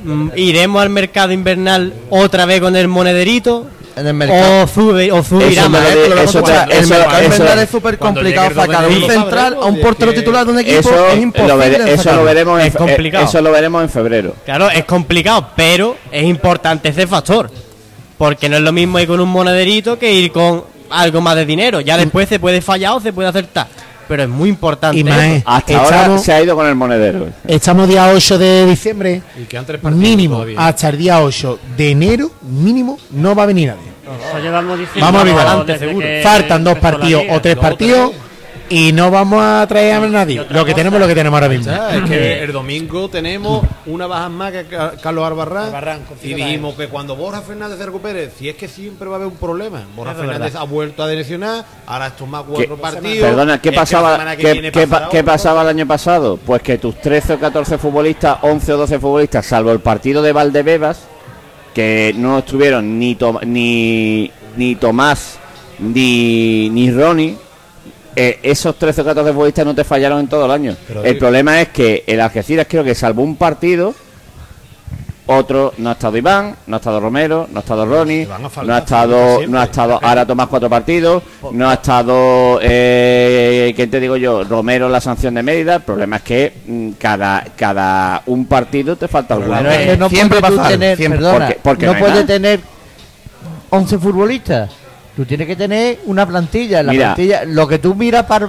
mm, 0.04 0.28
¿iremos 0.36 0.82
al 0.82 0.90
mercado 0.90 1.32
invernal 1.32 1.92
otra 2.10 2.46
vez 2.46 2.60
con 2.60 2.76
el 2.76 2.88
monederito? 2.88 3.66
En 3.96 4.06
el 4.08 4.14
mercado. 4.14 4.64
¿O, 4.64 4.66
sube, 4.66 5.12
o 5.12 5.18
Eso 5.20 5.36
vamos 5.38 5.80
eso 5.82 6.38
escuchar. 6.38 6.68
te- 6.68 6.74
el 6.78 6.84
eso- 6.84 6.94
mercado 6.94 7.20
eso- 7.22 7.60
es 7.60 7.70
súper 7.70 7.98
complicado 7.98 8.54
sacar 8.54 8.88
un 8.88 9.02
central, 9.08 9.54
a 9.60 9.66
un 9.66 9.76
es 9.76 9.80
portero 9.82 10.12
que- 10.12 10.18
titular 10.18 10.44
de 10.46 10.52
un 10.52 10.58
equipo 10.58 10.80
Eso, 10.80 11.08
es 11.08 11.16
lo 11.16 11.22
imposible. 11.22 11.92
eso 11.94 12.12
lo 12.16 12.24
veremos 12.24 12.60
en 12.60 12.66
Es 12.66 12.72
fe- 12.72 12.78
complicado. 12.78 13.24
eso 13.24 13.40
lo 13.40 13.52
veremos 13.52 13.82
en 13.82 13.88
febrero. 13.90 14.34
Claro, 14.44 14.68
es 14.70 14.84
complicado, 14.84 15.48
pero 15.54 15.96
es 16.10 16.24
importante 16.24 16.88
ese 16.88 17.06
factor. 17.06 17.50
Porque 18.18 18.48
no 18.48 18.56
es 18.56 18.62
lo 18.62 18.72
mismo 18.72 18.98
ir 18.98 19.06
con 19.08 19.20
un 19.20 19.28
monederito 19.28 19.98
que 19.98 20.12
ir 20.12 20.32
con 20.32 20.64
algo 20.90 21.20
más 21.20 21.36
de 21.36 21.46
dinero. 21.46 21.80
Ya 21.80 21.96
después 21.96 22.28
se 22.28 22.38
puede 22.38 22.60
fallar 22.62 22.94
o 22.94 23.00
se 23.00 23.12
puede 23.12 23.28
acertar. 23.28 23.66
Pero 24.06 24.22
es 24.24 24.28
muy 24.28 24.48
importante. 24.48 24.98
Y 24.98 25.04
más. 25.04 25.42
Hasta 25.44 25.78
ahora 25.78 26.18
se 26.18 26.32
ha 26.32 26.42
ido 26.42 26.54
con 26.56 26.66
el 26.66 26.74
monedero. 26.74 27.28
Estamos 27.46 27.88
día 27.88 28.08
8 28.08 28.38
de 28.38 28.66
diciembre. 28.66 29.22
Y 29.40 29.44
quedan 29.44 29.64
tres 29.66 29.80
partidos 29.80 30.08
Mínimo, 30.08 30.34
todavía. 30.36 30.66
hasta 30.66 30.88
el 30.90 30.98
día 30.98 31.20
8 31.22 31.58
de 31.76 31.90
enero, 31.90 32.30
mínimo, 32.42 32.98
no 33.10 33.34
va 33.34 33.44
a 33.44 33.46
venir 33.46 33.68
nadie. 33.68 33.94
Llevamos 34.42 34.78
diciendo 34.78 35.06
Vamos 35.06 35.20
a 35.20 35.24
ver, 35.24 35.34
desde 35.34 35.48
adelante, 35.48 35.72
que 35.72 35.78
seguro. 35.78 36.06
Faltan 36.22 36.64
dos 36.64 36.78
partidos 36.78 37.24
o 37.30 37.40
tres 37.40 37.56
partidos 37.56 38.10
tres. 38.10 38.23
Y 38.70 38.92
no 38.92 39.10
vamos 39.10 39.42
a 39.42 39.66
traer 39.68 39.94
a 39.94 40.08
nadie. 40.08 40.36
Lo 40.36 40.64
que 40.64 40.72
cosa- 40.72 40.74
tenemos 40.74 40.94
es 40.96 41.00
lo 41.02 41.06
que 41.08 41.14
tenemos 41.14 41.36
ahora 41.42 41.48
mismo. 41.54 41.72
Es 41.72 42.08
que 42.10 42.42
el 42.44 42.52
domingo 42.52 43.08
tenemos 43.08 43.64
una 43.86 44.06
baja 44.06 44.28
más 44.28 44.52
que 44.52 44.64
Ca- 44.64 44.92
Carlos 45.02 45.26
Albarrán. 45.26 46.00
Y 46.22 46.34
dijimos 46.34 46.74
que 46.74 46.88
cuando 46.88 47.14
Borja 47.16 47.42
Fernández 47.42 47.78
se 47.78 47.86
recupere, 47.86 48.30
si 48.38 48.48
es 48.48 48.56
que 48.56 48.66
siempre 48.68 49.06
va 49.08 49.14
a 49.14 49.16
haber 49.16 49.28
un 49.28 49.36
problema. 49.36 49.82
Borja 49.94 50.12
es 50.12 50.18
Fernández 50.18 50.40
verdad. 50.52 50.62
ha 50.62 50.64
vuelto 50.64 51.02
a 51.02 51.06
lesionar, 51.08 51.64
ahora 51.86 52.06
estos 52.08 52.26
más 52.28 52.42
cuatro 52.48 52.76
¿Qué- 52.76 52.82
partidos. 52.82 53.28
Perdona, 53.28 53.60
¿qué 53.60 53.70
que 53.70 53.76
pasaba, 53.76 54.36
que 54.36 54.42
qué, 54.72 54.72
qué 54.72 54.86
pa- 54.86 55.32
pasaba 55.32 55.62
el 55.62 55.68
año 55.68 55.86
pasado? 55.86 56.38
Pues 56.38 56.62
que 56.62 56.78
tus 56.78 57.00
13 57.00 57.34
o 57.34 57.38
14 57.38 57.76
futbolistas, 57.78 58.38
11 58.42 58.72
o 58.72 58.76
12 58.78 58.98
futbolistas, 58.98 59.44
salvo 59.46 59.72
el 59.72 59.80
partido 59.80 60.22
de 60.22 60.32
Valdebebas, 60.32 61.00
que 61.74 62.14
no 62.16 62.38
estuvieron 62.38 62.98
ni, 62.98 63.14
Tom- 63.16 63.40
ni, 63.44 64.30
ni 64.56 64.76
Tomás 64.76 65.38
ni, 65.78 66.70
ni 66.70 66.90
Ronnie, 66.90 67.36
eh, 68.16 68.38
esos 68.42 68.76
13 68.78 69.00
o 69.00 69.04
14 69.04 69.32
futbolistas 69.32 69.64
no 69.66 69.74
te 69.74 69.84
fallaron 69.84 70.20
en 70.20 70.28
todo 70.28 70.44
el 70.46 70.50
año. 70.50 70.76
Pero 70.86 71.02
el 71.04 71.18
problema 71.18 71.60
es 71.60 71.68
que 71.68 72.04
el 72.06 72.20
Algeciras 72.20 72.66
creo 72.68 72.84
que 72.84 72.94
salvó 72.94 73.22
un 73.22 73.36
partido. 73.36 73.94
Otro, 75.26 75.72
no 75.78 75.88
ha 75.88 75.92
estado 75.94 76.18
Iván, 76.18 76.54
no 76.66 76.76
ha 76.76 76.78
estado 76.78 77.00
Romero, 77.00 77.48
no 77.50 77.58
ha 77.58 77.62
estado 77.62 77.86
Ronnie, 77.86 78.26
no 78.62 78.74
ha 78.74 78.78
estado, 78.78 79.46
no 79.46 79.58
ha 79.58 79.64
estado, 79.64 79.98
ahora 80.02 80.26
Tomás 80.26 80.48
cuatro 80.48 80.68
partidos, 80.68 81.22
no 81.50 81.70
ha 81.70 81.74
estado, 81.74 82.58
eh, 82.60 83.72
¿quién 83.74 83.90
te 83.90 84.00
digo 84.00 84.18
yo? 84.18 84.44
Romero 84.44 84.84
en 84.84 84.92
la 84.92 85.00
sanción 85.00 85.32
de 85.32 85.42
Mérida. 85.42 85.76
El 85.76 85.80
problema 85.82 86.16
es 86.16 86.22
que 86.22 86.52
mm, 86.66 86.90
cada, 86.98 87.42
cada 87.56 88.20
un 88.26 88.44
partido 88.44 88.96
te 88.96 89.08
falta 89.08 89.32
alguno. 89.32 89.56
Pero 89.56 89.70
es 89.70 89.86
que 89.86 89.96
no 89.96 90.08
Siempre 90.10 90.40
algo, 90.42 90.62
tener, 90.68 90.96
siempre. 90.98 91.18
perdona, 91.20 91.38
Porque- 91.38 91.60
porque 91.62 91.86
no, 91.86 91.94
nada. 91.94 92.26
tener 92.26 92.60
11 93.70 93.98
futbolistas. 93.98 94.70
Tú 95.16 95.24
tienes 95.24 95.46
que 95.46 95.54
tener 95.54 96.00
una 96.06 96.26
plantilla. 96.26 96.82
La 96.82 96.90
Mira. 96.90 97.14
plantilla, 97.14 97.44
lo 97.44 97.68
que 97.68 97.78
tú 97.78 97.94
miras 97.94 98.24
para 98.26 98.48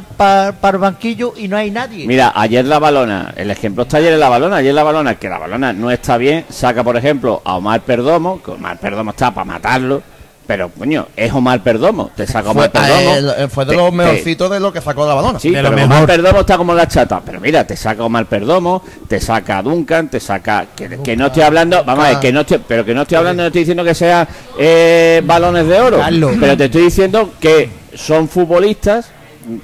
el 0.72 0.78
banquillo 0.78 1.34
y 1.38 1.48
no 1.48 1.58
hay 1.58 1.70
nadie. 1.70 2.08
Mira, 2.08 2.34
ayer 2.36 2.66
la 2.66 2.80
balona, 2.80 3.34
el 3.36 3.52
ejemplo 3.52 3.84
está 3.84 3.98
ayer 3.98 4.14
en 4.14 4.20
la 4.20 4.30
balona, 4.30 4.58
ayer 4.58 4.74
la 4.74 4.84
balona, 4.84 5.16
que 5.16 5.30
la 5.30 5.38
balona 5.38 5.74
no 5.74 5.92
está 5.92 6.18
bien, 6.18 6.46
saca 6.50 6.84
por 6.84 6.98
ejemplo 6.98 7.42
a 7.46 7.58
Omar 7.58 7.82
Perdomo, 7.82 8.42
que 8.42 8.52
Omar 8.52 8.80
Perdomo 8.80 9.12
está 9.12 9.32
para 9.32 9.46
matarlo, 9.46 10.02
pero 10.48 10.70
coño, 10.70 11.08
es 11.16 11.32
Omar 11.34 11.62
Perdomo, 11.64 12.12
te 12.16 12.28
saca 12.28 12.52
Omar 12.52 12.70
Fue, 12.72 12.82
Perdomo. 12.82 13.32
eh, 13.38 13.48
fue 13.48 13.66
de 13.66 13.72
te- 13.72 13.78
los 13.78 13.92
mejorcitos 13.94 14.52
de 14.52 14.60
lo 14.60 14.72
que 14.72 14.82
sacó 14.82 15.08
la 15.08 15.14
balona. 15.16 15.40
Sí, 15.40 15.50
de 15.50 15.62
lo 15.64 15.70
pero. 15.72 15.86
Omar 15.86 16.06
Perdomo 16.06 16.40
está 16.42 16.58
como 16.58 16.74
la 16.74 16.88
chata. 16.88 17.22
Pero 17.26 17.40
mira, 17.40 17.66
te 17.66 17.76
saca 17.76 18.04
Omar 18.04 18.26
Perdomo, 18.28 18.84
te 19.08 19.20
saca 19.20 19.62
Duncan, 19.62 20.10
te 20.10 20.20
saca. 20.20 20.68
Que, 20.76 21.00
que 21.04 21.16
no 21.16 21.28
estoy 21.28 21.44
hablando, 21.44 21.84
vamos 21.84 22.06
a 22.06 22.10
ver, 22.10 22.20
que 22.20 22.32
no 22.32 22.42
estoy, 22.42 22.60
pero 22.68 22.86
que 22.86 22.94
no 22.94 23.02
estoy 23.04 23.18
hablando, 23.18 23.44
no 23.44 23.48
estoy 23.48 23.62
diciendo 23.62 23.84
que 23.84 23.96
sea 23.96 24.28
eh, 24.60 25.22
balones 25.26 25.68
de 25.68 25.80
oro. 25.80 25.98
Carlos. 26.00 26.34
Pero 26.40 26.58
te 26.58 26.66
estoy 26.66 26.84
diciendo 26.84 27.32
que 27.40 27.70
son 27.96 28.28
futbolistas 28.30 29.10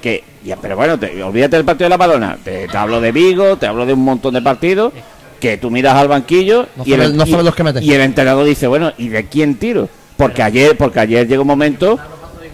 que. 0.00 0.24
Ya, 0.44 0.56
pero 0.56 0.74
bueno, 0.74 0.98
te, 0.98 1.22
olvídate 1.22 1.54
del 1.54 1.64
partido 1.64 1.84
de 1.86 1.90
la 1.90 1.96
balona. 1.96 2.36
Te, 2.42 2.66
te 2.66 2.76
hablo 2.76 3.00
de 3.00 3.12
Vigo, 3.12 3.56
te 3.58 3.66
hablo 3.68 3.86
de 3.86 3.92
un 3.92 4.02
montón 4.04 4.34
de 4.34 4.42
partidos. 4.42 4.92
Que 5.38 5.56
tú 5.58 5.70
miras 5.72 5.96
al 5.96 6.06
banquillo 6.06 6.66
No 6.76 6.84
y, 6.86 6.90
sabe- 6.92 7.04
el, 7.04 7.16
no 7.16 7.24
y- 7.26 7.30
los 7.32 7.54
que 7.54 7.64
mete. 7.64 7.82
y 7.82 7.92
el 7.92 8.00
entrenador 8.00 8.44
dice, 8.46 8.68
bueno, 8.68 8.92
¿y 8.96 9.08
de 9.08 9.26
quién 9.26 9.56
tiro? 9.56 9.88
Porque 10.16 10.42
ayer, 10.42 10.76
porque 10.76 11.00
ayer 11.00 11.26
llega 11.26 11.40
un 11.40 11.46
momento 11.48 11.98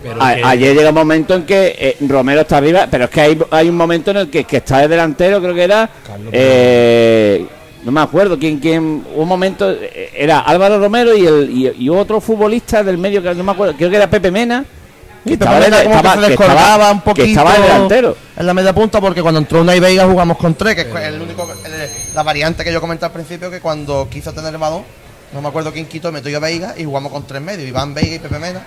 Pero 0.02 0.22
a- 0.22 0.34
que- 0.34 0.42
ayer 0.44 0.76
llega 0.76 0.88
un 0.90 0.94
momento 0.94 1.34
en 1.34 1.44
que 1.44 1.74
eh, 1.78 1.96
Romero 2.09 2.42
está 2.42 2.59
arriba, 2.59 2.86
pero 2.90 3.04
es 3.04 3.11
que 3.11 3.20
hay, 3.20 3.38
hay 3.50 3.68
un 3.68 3.76
momento 3.76 4.11
en 4.12 4.18
el 4.18 4.30
que, 4.30 4.44
que 4.44 4.59
está 4.59 4.78
de 4.78 4.88
delantero, 4.88 5.40
creo 5.40 5.54
que 5.54 5.62
era. 5.64 5.90
Eh, 6.32 7.46
no 7.84 7.92
me 7.92 8.00
acuerdo 8.00 8.38
quién, 8.38 8.59
quién. 8.59 9.04
Un 9.14 9.28
momento. 9.28 9.70
eh, 9.70 10.11
Era 10.14 10.40
Álvaro 10.40 10.78
Romero 10.78 11.16
y, 11.16 11.26
el, 11.26 11.50
y, 11.50 11.84
y 11.84 11.88
otro 11.88 12.20
futbolista 12.20 12.82
del 12.82 12.98
medio, 12.98 13.22
que 13.22 13.34
no 13.34 13.42
me 13.44 13.52
acuerdo, 13.52 13.74
creo 13.76 13.90
que 13.90 13.96
era 13.96 14.09
Pepe 14.09 14.30
Mena. 14.30 14.64
Que 15.24 15.30
Y 15.30 15.32
estaba, 15.34 15.59
Mena 15.59 15.82
como 15.82 15.96
estaba- 15.96 16.14
que 16.14 16.20
se 16.20 16.26
que 16.28 16.32
estaba- 16.34 16.52
descolgaba 16.54 16.92
un 16.92 16.98
que 17.00 17.04
poquito 17.04 17.26
estaba 17.28 17.52
de 17.54 17.62
delantero. 17.62 18.16
en 18.36 18.46
la 18.46 18.54
media 18.54 18.72
punta 18.72 19.00
porque 19.00 19.20
cuando 19.20 19.40
entró 19.40 19.61
una 19.61 19.74
Veiga 19.74 20.06
jugamos 20.06 20.38
con 20.38 20.54
tres, 20.54 20.74
que 20.76 20.82
es 20.82 20.86
el 21.09 21.20
único, 21.20 21.42
el- 21.64 22.14
la 22.14 22.22
variante 22.22 22.64
que 22.64 22.72
yo 22.72 22.80
comenté 22.80 23.04
al 23.04 23.12
principio 23.12 23.50
que 23.50 23.61
cuando 23.61 24.09
quiso 24.11 24.32
tener 24.32 24.52
el 24.54 24.59
balón, 24.61 24.82
no 25.33 25.43
me 25.43 25.49
acuerdo 25.49 25.72
quién 25.72 25.87
quitó, 25.87 26.11
metió 26.11 26.31
yo 26.31 26.39
a 26.39 26.41
Veiga 26.41 26.74
y 26.76 26.85
jugamos 26.85 27.12
con 27.12 27.26
tres 27.26 27.43
medios, 27.43 27.68
Iván 27.68 27.95
Veiga 27.95 28.16
y 28.16 28.18
Pepe 28.18 28.39
Mena. 28.39 28.62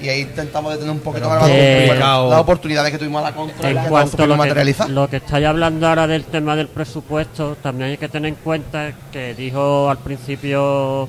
Y 0.00 0.08
ahí 0.08 0.20
intentamos 0.20 0.72
detener 0.72 0.92
un 0.92 1.00
poquito 1.00 1.28
más 1.28 1.42
eh, 1.48 1.86
bueno, 1.88 2.30
las 2.30 2.40
oportunidades 2.40 2.92
que 2.92 2.98
tuvimos 2.98 3.20
a 3.20 3.30
la 3.30 3.34
contra 3.34 3.68
En 3.68 3.78
cuanto 3.88 4.26
lo 4.28 4.40
que, 4.40 4.74
lo 4.88 5.10
que 5.10 5.16
estáis 5.16 5.44
hablando 5.44 5.88
ahora 5.88 6.06
del 6.06 6.24
tema 6.24 6.54
del 6.54 6.68
presupuesto, 6.68 7.56
también 7.60 7.90
hay 7.90 7.96
que 7.96 8.08
tener 8.08 8.28
en 8.28 8.36
cuenta 8.36 8.92
que 9.10 9.34
dijo 9.34 9.90
al 9.90 9.98
principio 9.98 11.08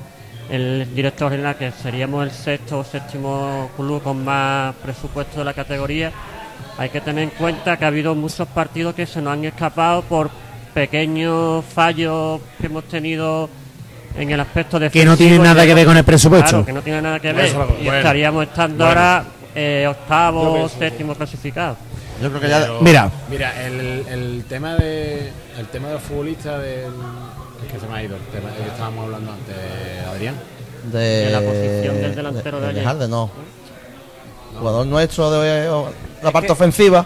el 0.50 0.92
director 0.94 1.30
general 1.30 1.56
que 1.56 1.70
seríamos 1.70 2.24
el 2.24 2.32
sexto 2.32 2.80
o 2.80 2.84
séptimo 2.84 3.70
club 3.76 4.02
con 4.02 4.24
más 4.24 4.74
presupuesto 4.76 5.38
de 5.38 5.44
la 5.44 5.54
categoría. 5.54 6.12
Hay 6.76 6.88
que 6.88 7.00
tener 7.00 7.24
en 7.24 7.30
cuenta 7.30 7.76
que 7.76 7.84
ha 7.84 7.88
habido 7.88 8.14
muchos 8.14 8.48
partidos 8.48 8.94
que 8.94 9.06
se 9.06 9.22
nos 9.22 9.34
han 9.34 9.44
escapado 9.44 10.02
por 10.02 10.30
pequeños 10.74 11.64
fallos 11.64 12.40
que 12.60 12.66
hemos 12.66 12.84
tenido 12.84 13.48
en 14.16 14.30
el 14.30 14.40
aspecto 14.40 14.78
de 14.78 14.90
Que 14.90 15.04
no 15.04 15.16
tiene 15.16 15.38
nada 15.38 15.64
que 15.66 15.74
ver 15.74 15.86
con 15.86 15.96
el 15.96 16.04
presupuesto. 16.04 16.48
Claro, 16.50 16.66
que 16.66 16.72
no 16.72 16.82
tiene 16.82 17.02
nada 17.02 17.20
que 17.20 17.32
ver. 17.32 17.46
Eso, 17.46 17.66
y 17.80 17.84
bueno, 17.84 17.98
estaríamos 17.98 18.44
estando 18.46 18.84
bueno. 18.84 19.00
ahora 19.00 19.24
eh, 19.54 19.86
octavo, 19.88 20.68
séptimo 20.68 21.14
clasificado. 21.14 21.76
Yo 22.22 22.28
creo 22.28 22.40
que 22.40 22.48
ya. 22.48 22.60
Pero, 22.60 22.80
Mira. 22.80 23.10
Mira, 23.28 23.66
el, 23.66 24.04
el 24.08 24.44
tema 24.48 24.74
de 24.76 25.32
el 25.58 25.66
tema 25.66 25.88
del 25.88 25.98
futbolista 25.98 26.58
del 26.58 26.92
es 27.66 27.72
que 27.72 27.80
se 27.80 27.86
me 27.88 27.94
ha 27.98 28.02
ido 28.02 28.16
el 28.16 28.22
tema 28.22 28.50
que 28.50 28.62
estábamos 28.68 29.04
hablando 29.06 29.32
antes, 29.32 29.54
Adrián. 30.08 30.34
De, 30.92 30.98
De 30.98 31.30
la 31.30 31.40
posición 31.40 32.00
del 32.00 32.14
delantero 32.14 32.60
de 32.60 32.68
ayer. 32.68 32.84
Harden, 32.84 33.10
no. 33.10 33.30
Jugador 34.58 34.86
nuestro 34.86 35.30
de 35.40 35.68
la 36.22 36.30
parte 36.30 36.52
ofensiva. 36.52 37.04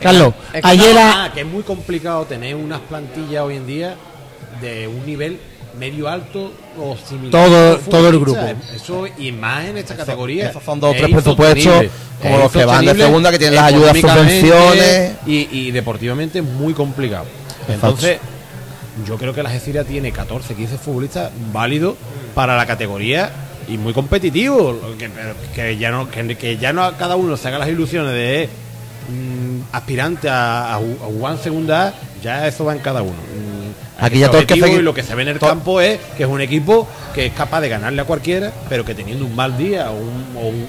Carlos, 0.00 0.34
Es 0.52 0.60
que, 0.62 0.68
ayer 0.68 0.88
no, 0.94 1.00
la- 1.00 1.24
ah, 1.24 1.32
que 1.32 1.40
es 1.40 1.46
muy 1.46 1.62
complicado 1.62 2.24
tener 2.26 2.54
unas 2.54 2.80
plantillas 2.80 3.42
hoy 3.42 3.56
en 3.56 3.66
día 3.66 3.94
de 4.60 4.86
un 4.88 5.06
nivel 5.06 5.38
medio 5.78 6.08
alto 6.08 6.52
o 6.78 6.96
similar. 6.96 7.30
Todo- 7.30 7.76
todo 7.78 8.08
el 8.08 8.18
grupo. 8.20 8.40
Eso 8.74 9.06
y 9.18 9.32
más 9.32 9.64
en 9.66 9.78
esta 9.78 9.96
categoría. 9.96 10.50
esos 10.50 10.62
son 10.62 10.80
dos 10.80 10.90
o 10.90 10.94
Es 10.94 10.98
tres 11.00 11.12
presupuestos, 11.12 11.84
como 12.22 12.38
los 12.38 12.52
que 12.52 12.64
van 12.64 12.84
de 12.84 12.94
segunda, 12.94 13.30
que 13.30 13.38
tienen 13.38 13.56
las 13.56 13.64
ayudas, 13.66 13.96
subvenciones. 13.98 15.12
Y, 15.26 15.48
y 15.50 15.70
deportivamente 15.70 16.38
es 16.40 16.44
muy 16.44 16.72
complicado. 16.74 17.26
Entonces, 17.68 18.18
yo 19.06 19.16
creo 19.18 19.34
que 19.34 19.42
la 19.42 19.50
Algeciras 19.50 19.86
tiene 19.86 20.12
14, 20.12 20.54
15 20.54 20.78
futbolistas 20.78 21.30
válidos 21.52 21.96
para 22.34 22.56
la 22.56 22.66
categoría 22.66 23.30
y 23.68 23.76
muy 23.76 23.92
competitivos. 23.92 24.76
Que, 25.54 25.76
ya 25.76 25.90
no 25.90 26.08
que, 26.10 26.36
que 26.36 26.56
ya 26.56 26.72
no 26.72 26.82
a 26.84 26.96
cada 26.96 27.16
uno 27.16 27.36
se 27.36 27.48
haga 27.48 27.58
las 27.58 27.68
ilusiones 27.68 28.12
de 28.12 28.48
mm, 29.10 29.74
aspirante 29.74 30.28
a, 30.28 30.74
a 30.74 30.76
a 30.76 30.78
jugar 30.78 31.32
en 31.34 31.38
segunda 31.42 31.88
A, 31.88 31.94
ya 32.22 32.46
eso 32.46 32.64
va 32.64 32.72
en 32.74 32.78
cada 32.80 33.02
uno. 33.02 33.16
Aquí 33.98 34.18
ya 34.18 34.28
todo 34.28 34.40
el 34.40 34.46
que 34.46 34.54
y 34.56 34.82
lo 34.82 34.92
que 34.92 35.02
se 35.02 35.14
ve 35.14 35.22
en 35.22 35.28
el 35.28 35.38
to- 35.38 35.46
campo 35.46 35.80
es 35.80 35.98
que 36.16 36.24
es 36.24 36.28
un 36.28 36.40
equipo 36.40 36.86
que 37.14 37.26
es 37.26 37.32
capaz 37.32 37.60
de 37.62 37.68
ganarle 37.70 38.02
a 38.02 38.04
cualquiera, 38.04 38.52
pero 38.68 38.84
que 38.84 38.94
teniendo 38.94 39.24
un 39.24 39.34
mal 39.34 39.56
día 39.56 39.90
o, 39.90 39.94
un- 39.96 40.36
o 40.36 40.40
un- 40.48 40.66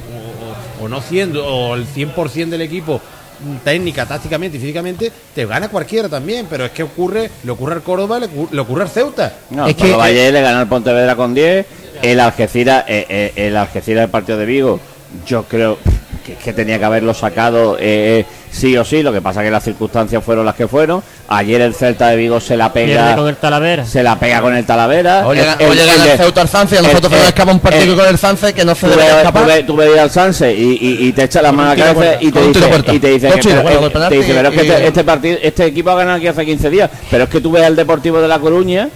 o- 0.80 0.82
o- 0.82 0.86
o 0.86 0.90
no 0.90 1.02
siendo 1.02 1.46
o 1.46 1.76
el 1.76 1.86
100% 1.86 2.50
del 2.50 2.62
equipo 2.62 3.02
mm, 3.40 3.58
técnica, 3.64 4.06
tácticamente 4.06 4.58
y 4.58 4.60
físicamente, 4.62 5.12
te 5.36 5.46
gana 5.46 5.68
cualquiera 5.70 6.08
también, 6.10 6.48
pero 6.50 6.66
es 6.66 6.72
que 6.72 6.84
ocurre, 6.84 7.30
le 7.44 7.52
ocurre 7.52 7.76
al 7.76 7.84
Córdoba, 7.84 8.18
le, 8.20 8.26
ocurre- 8.28 8.50
le 8.52 8.62
ocurre 8.62 8.84
al 8.84 8.90
Ceuta. 8.90 9.34
No, 9.50 9.68
Es 9.68 9.76
que- 9.76 9.94
ayer 9.94 10.34
le 10.34 10.42
ganó 10.42 10.62
el 10.62 10.68
Pontevedra 10.68 11.16
con 11.16 11.34
10, 11.36 11.66
el 12.02 12.20
Algeciras, 12.20 12.86
eh, 12.88 13.06
eh, 13.10 13.34
el 13.48 13.56
Algeciras 13.58 14.02
del 14.04 14.10
partido 14.10 14.38
de 14.40 14.46
Vigo, 14.46 14.80
yo 15.28 15.44
creo 15.44 15.78
que, 16.26 16.34
que 16.36 16.54
tenía 16.54 16.80
que 16.80 16.86
haberlo 16.86 17.14
sacado 17.14 17.78
eh, 17.80 18.26
sí 18.52 18.76
o 18.78 18.84
sí, 18.86 19.04
lo 19.04 19.12
que 19.14 19.22
pasa 19.22 19.44
que 19.44 19.52
las 19.52 19.64
circunstancias 19.64 20.24
fueron 20.24 20.46
las 20.46 20.56
que 20.56 20.68
fueron. 20.68 21.04
Ayer 21.30 21.62
el 21.62 21.74
Celta 21.76 22.08
de 22.08 22.16
Vigo 22.16 22.40
se 22.40 22.56
la 22.58 22.72
Pierde 22.72 22.94
pega 22.96 23.16
con 23.16 23.28
el 23.28 23.36
Talavera. 23.36 23.86
se 23.86 24.02
la 24.04 24.18
pega 24.18 24.42
con 24.42 24.56
el 24.56 24.66
Talavera. 24.66 25.28
Oye, 25.28 25.42
El- 25.60 25.70
oye, 25.70 25.84
el- 25.84 26.10
el 26.12 26.18
Ceuta 26.18 26.42
al 26.42 26.48
Sanse, 26.48 26.78
a 26.78 26.82
nosotros 26.82 27.12
nos 27.12 27.22
escapa 27.28 27.52
un 27.52 27.60
partido 27.60 27.84
el- 27.94 27.96
con 28.00 28.08
el 28.08 28.18
Sanse 28.18 28.54
que 28.54 28.64
no 28.66 28.74
se 28.76 28.88
debe 28.88 29.02
tú 29.04 29.18
escapar. 29.18 29.64
tú 29.68 29.82
al 29.82 30.10
Sanse 30.12 30.54
y, 30.54 30.78
y- 30.82 31.08
y 31.08 31.14
te 31.14 31.24
echa 31.24 31.42
la 31.42 31.52
mano 31.52 31.72
a 31.72 31.76
la 31.76 31.86
cabeza 31.94 32.18
y 32.22 32.32
te 32.32 32.42
dice, 32.48 32.60
y 32.94 33.00
te 33.00 33.08
dice 33.12 33.28
que, 33.40 33.54
bueno, 33.60 33.90
te 34.10 34.16
dice, 34.16 34.34
pero 34.34 34.50
es 34.50 34.56
que 34.56 34.66
y- 34.66 34.70
este, 34.70 34.88
este 34.88 35.04
partido, 35.04 35.38
este 35.42 35.66
equipo 35.66 35.90
ha 35.92 35.96
ganado 35.96 36.18
aquí 36.18 36.28
hace 36.28 36.46
15 36.46 36.70
días, 36.70 36.90
pero 37.12 37.26
es 37.26 37.30
que 37.30 37.42
tú 37.42 37.52
ves 37.52 37.64
al 37.64 37.76
Deportivo 37.76 38.22
de 38.22 38.28
La 38.28 38.40
Coruña 38.40 38.90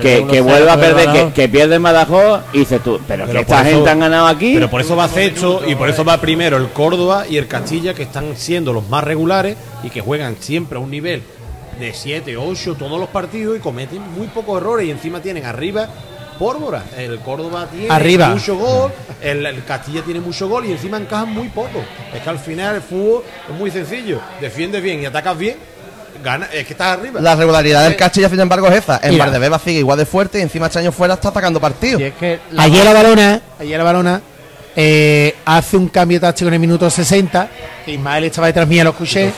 que, 0.00 0.22
1-0 0.22 0.30
que 0.30 0.40
vuelve 0.40 0.70
a 0.70 0.76
perder, 0.76 1.08
que, 1.12 1.32
que 1.32 1.48
pierde 1.48 1.74
en 1.76 1.82
Badajoz 1.82 2.40
y 2.52 2.60
dices 2.60 2.80
tú, 2.82 3.00
pero, 3.06 3.24
Pero 3.26 3.38
que 3.38 3.42
esta 3.42 3.60
eso- 3.62 3.70
gente 3.76 3.90
han 3.90 4.00
ganado 4.00 4.26
aquí. 4.26 4.54
Pero 4.54 4.70
por 4.70 4.80
eso 4.80 4.96
va 4.96 5.08
sexto 5.08 5.62
y 5.66 5.74
por 5.74 5.88
eso 5.88 6.04
va 6.04 6.18
primero 6.20 6.56
el 6.56 6.68
Córdoba 6.68 7.24
y 7.28 7.36
el 7.36 7.46
Castilla, 7.48 7.94
que 7.94 8.02
están 8.04 8.36
siendo 8.36 8.72
los 8.72 8.88
más 8.88 9.04
regulares 9.04 9.56
y 9.82 9.90
que 9.90 10.00
juegan 10.00 10.36
siempre 10.40 10.78
a 10.78 10.80
un 10.80 10.90
nivel 10.90 11.22
de 11.78 11.92
7, 11.92 12.36
8 12.36 12.74
todos 12.78 13.00
los 13.00 13.08
partidos 13.08 13.56
y 13.56 13.60
cometen 13.60 14.00
muy 14.16 14.26
pocos 14.28 14.60
errores 14.60 14.86
y 14.86 14.90
encima 14.90 15.20
tienen 15.20 15.44
arriba 15.44 15.88
pólvora. 16.38 16.84
El 16.96 17.18
Córdoba 17.20 17.66
tiene 17.70 17.88
Arriba. 17.90 18.28
mucho 18.30 18.56
gol, 18.56 18.90
el, 19.22 19.44
el 19.46 19.64
Castilla 19.64 20.02
tiene 20.02 20.20
mucho 20.20 20.48
gol 20.48 20.66
y 20.66 20.72
encima 20.72 20.96
encajan 20.96 21.30
muy 21.32 21.48
poco. 21.48 21.82
Es 22.14 22.20
que 22.20 22.28
al 22.30 22.38
final 22.38 22.76
el 22.76 22.82
fútbol 22.82 23.22
es 23.50 23.56
muy 23.58 23.70
sencillo. 23.70 24.20
Defiendes 24.40 24.82
bien 24.82 25.00
y 25.02 25.06
atacas 25.06 25.36
bien, 25.38 25.56
gana, 26.22 26.46
es 26.52 26.66
que 26.66 26.72
estás 26.72 26.98
arriba. 26.98 27.20
La 27.20 27.34
regularidad 27.36 27.84
del 27.84 27.96
Castilla, 27.96 28.28
sin 28.28 28.40
embargo, 28.40 28.68
es 28.68 28.78
esa. 28.82 29.00
En 29.02 29.12
Mira. 29.12 29.24
Valdebeba 29.26 29.58
sigue 29.58 29.78
igual 29.80 29.98
de 29.98 30.06
fuerte 30.06 30.38
y 30.38 30.42
encima 30.42 30.66
este 30.66 30.78
año 30.80 30.92
fuera 30.92 31.14
está 31.14 31.28
atacando 31.28 31.60
partidos. 31.60 32.00
Y 32.00 32.04
es 32.04 32.14
que 32.14 32.40
la- 32.52 32.62
Ayer 32.64 32.84
la 32.84 32.92
balona, 32.92 33.40
ayer 33.60 33.78
la 33.78 33.84
balona 33.84 34.20
eh, 34.74 35.36
hace 35.44 35.76
un 35.76 35.88
cambio 35.88 36.20
táctico 36.20 36.48
en 36.48 36.54
el 36.54 36.60
minuto 36.60 36.88
60. 36.90 37.48
Que 37.84 37.92
Ismael 37.92 38.24
estaba 38.24 38.46
detrás 38.46 38.66
mía, 38.68 38.84
lo 38.84 38.90
escuché. 38.90 39.32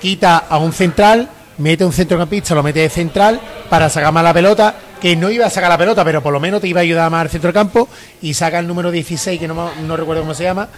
Quita 0.00 0.38
a 0.48 0.58
un 0.58 0.72
central, 0.72 1.28
mete 1.58 1.84
a 1.84 1.86
un 1.86 1.92
centrocampista, 1.92 2.54
lo 2.54 2.62
mete 2.62 2.80
de 2.80 2.88
central 2.88 3.40
para 3.68 3.88
sacar 3.90 4.12
más 4.12 4.24
la 4.24 4.32
pelota. 4.32 4.74
Que 5.00 5.16
no 5.16 5.30
iba 5.30 5.46
a 5.46 5.50
sacar 5.50 5.70
la 5.70 5.78
pelota, 5.78 6.04
pero 6.04 6.22
por 6.22 6.32
lo 6.32 6.40
menos 6.40 6.60
te 6.60 6.68
iba 6.68 6.80
a 6.80 6.82
ayudar 6.82 7.10
más 7.10 7.22
al 7.22 7.30
centro 7.30 7.48
del 7.48 7.54
campo. 7.54 7.88
Y 8.22 8.34
saca 8.34 8.58
el 8.58 8.66
número 8.66 8.90
16, 8.90 9.40
que 9.40 9.48
no, 9.48 9.70
no 9.86 9.96
recuerdo 9.96 10.22
cómo 10.22 10.34
se 10.34 10.42
llama, 10.44 10.68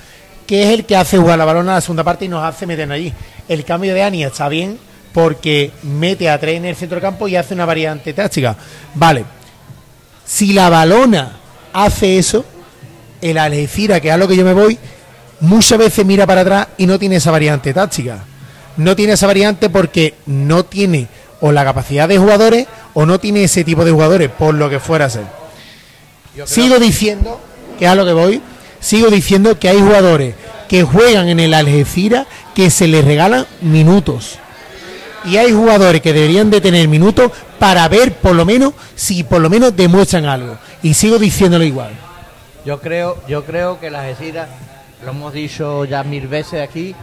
que 0.46 0.62
es 0.62 0.68
el 0.70 0.84
que 0.84 0.96
hace 0.96 1.18
jugar 1.18 1.38
la 1.38 1.44
balona 1.44 1.72
a 1.72 1.74
la 1.76 1.80
segunda 1.80 2.04
parte 2.04 2.24
y 2.24 2.28
nos 2.28 2.42
hace 2.44 2.66
meternos 2.66 2.94
allí. 2.96 3.12
El 3.48 3.64
cambio 3.64 3.94
de 3.94 4.02
Ania 4.02 4.28
está 4.28 4.48
bien 4.48 4.78
porque 5.12 5.70
mete 5.82 6.28
a 6.28 6.38
tres 6.38 6.56
en 6.56 6.64
el 6.64 6.76
centro 6.76 6.96
del 6.96 7.02
campo 7.02 7.28
y 7.28 7.36
hace 7.36 7.54
una 7.54 7.66
variante 7.66 8.12
táctica. 8.12 8.56
Vale, 8.94 9.24
si 10.24 10.52
la 10.52 10.68
balona 10.68 11.32
hace 11.72 12.18
eso, 12.18 12.44
el 13.20 13.38
Algeciras, 13.38 14.00
que 14.00 14.08
es 14.08 14.14
a 14.14 14.16
lo 14.16 14.26
que 14.26 14.36
yo 14.36 14.44
me 14.44 14.54
voy, 14.54 14.78
muchas 15.40 15.78
veces 15.78 16.04
mira 16.04 16.26
para 16.26 16.40
atrás 16.40 16.68
y 16.78 16.86
no 16.86 16.98
tiene 16.98 17.16
esa 17.16 17.30
variante 17.30 17.74
táctica. 17.74 18.24
No 18.76 18.96
tiene 18.96 19.12
esa 19.12 19.26
variante 19.26 19.68
porque 19.68 20.14
no 20.26 20.64
tiene 20.64 21.08
o 21.40 21.52
la 21.52 21.64
capacidad 21.64 22.08
de 22.08 22.18
jugadores 22.18 22.66
o 22.94 23.04
no 23.04 23.20
tiene 23.20 23.44
ese 23.44 23.64
tipo 23.64 23.84
de 23.84 23.90
jugadores, 23.90 24.30
por 24.30 24.54
lo 24.54 24.70
que 24.70 24.80
fuera 24.80 25.06
a 25.06 25.10
ser. 25.10 25.24
Sigo 26.46 26.78
diciendo, 26.78 27.40
que 27.78 27.84
es 27.84 27.90
a 27.90 27.94
lo 27.94 28.06
que 28.06 28.12
voy, 28.12 28.40
sigo 28.80 29.10
diciendo 29.10 29.58
que 29.58 29.68
hay 29.68 29.80
jugadores 29.80 30.34
que 30.68 30.84
juegan 30.84 31.28
en 31.28 31.40
el 31.40 31.52
Algeciras 31.52 32.26
que 32.54 32.70
se 32.70 32.88
les 32.88 33.04
regalan 33.04 33.46
minutos. 33.60 34.38
Y 35.24 35.36
hay 35.36 35.52
jugadores 35.52 36.00
que 36.00 36.12
deberían 36.12 36.50
de 36.50 36.60
tener 36.60 36.88
minutos 36.88 37.30
para 37.58 37.86
ver 37.88 38.14
por 38.14 38.34
lo 38.34 38.44
menos 38.44 38.72
si 38.94 39.22
por 39.22 39.40
lo 39.40 39.48
menos 39.48 39.76
demuestran 39.76 40.24
algo. 40.24 40.58
Y 40.82 40.94
sigo 40.94 41.18
diciéndolo 41.18 41.64
igual. 41.64 41.92
Yo 42.64 42.80
creo, 42.80 43.18
yo 43.28 43.44
creo 43.44 43.78
que 43.80 43.90
la 43.90 44.02
Algeciras, 44.02 44.48
lo 45.04 45.10
hemos 45.10 45.32
dicho 45.32 45.84
ya 45.84 46.02
mil 46.02 46.28
veces 46.28 46.60
aquí, 46.60 46.94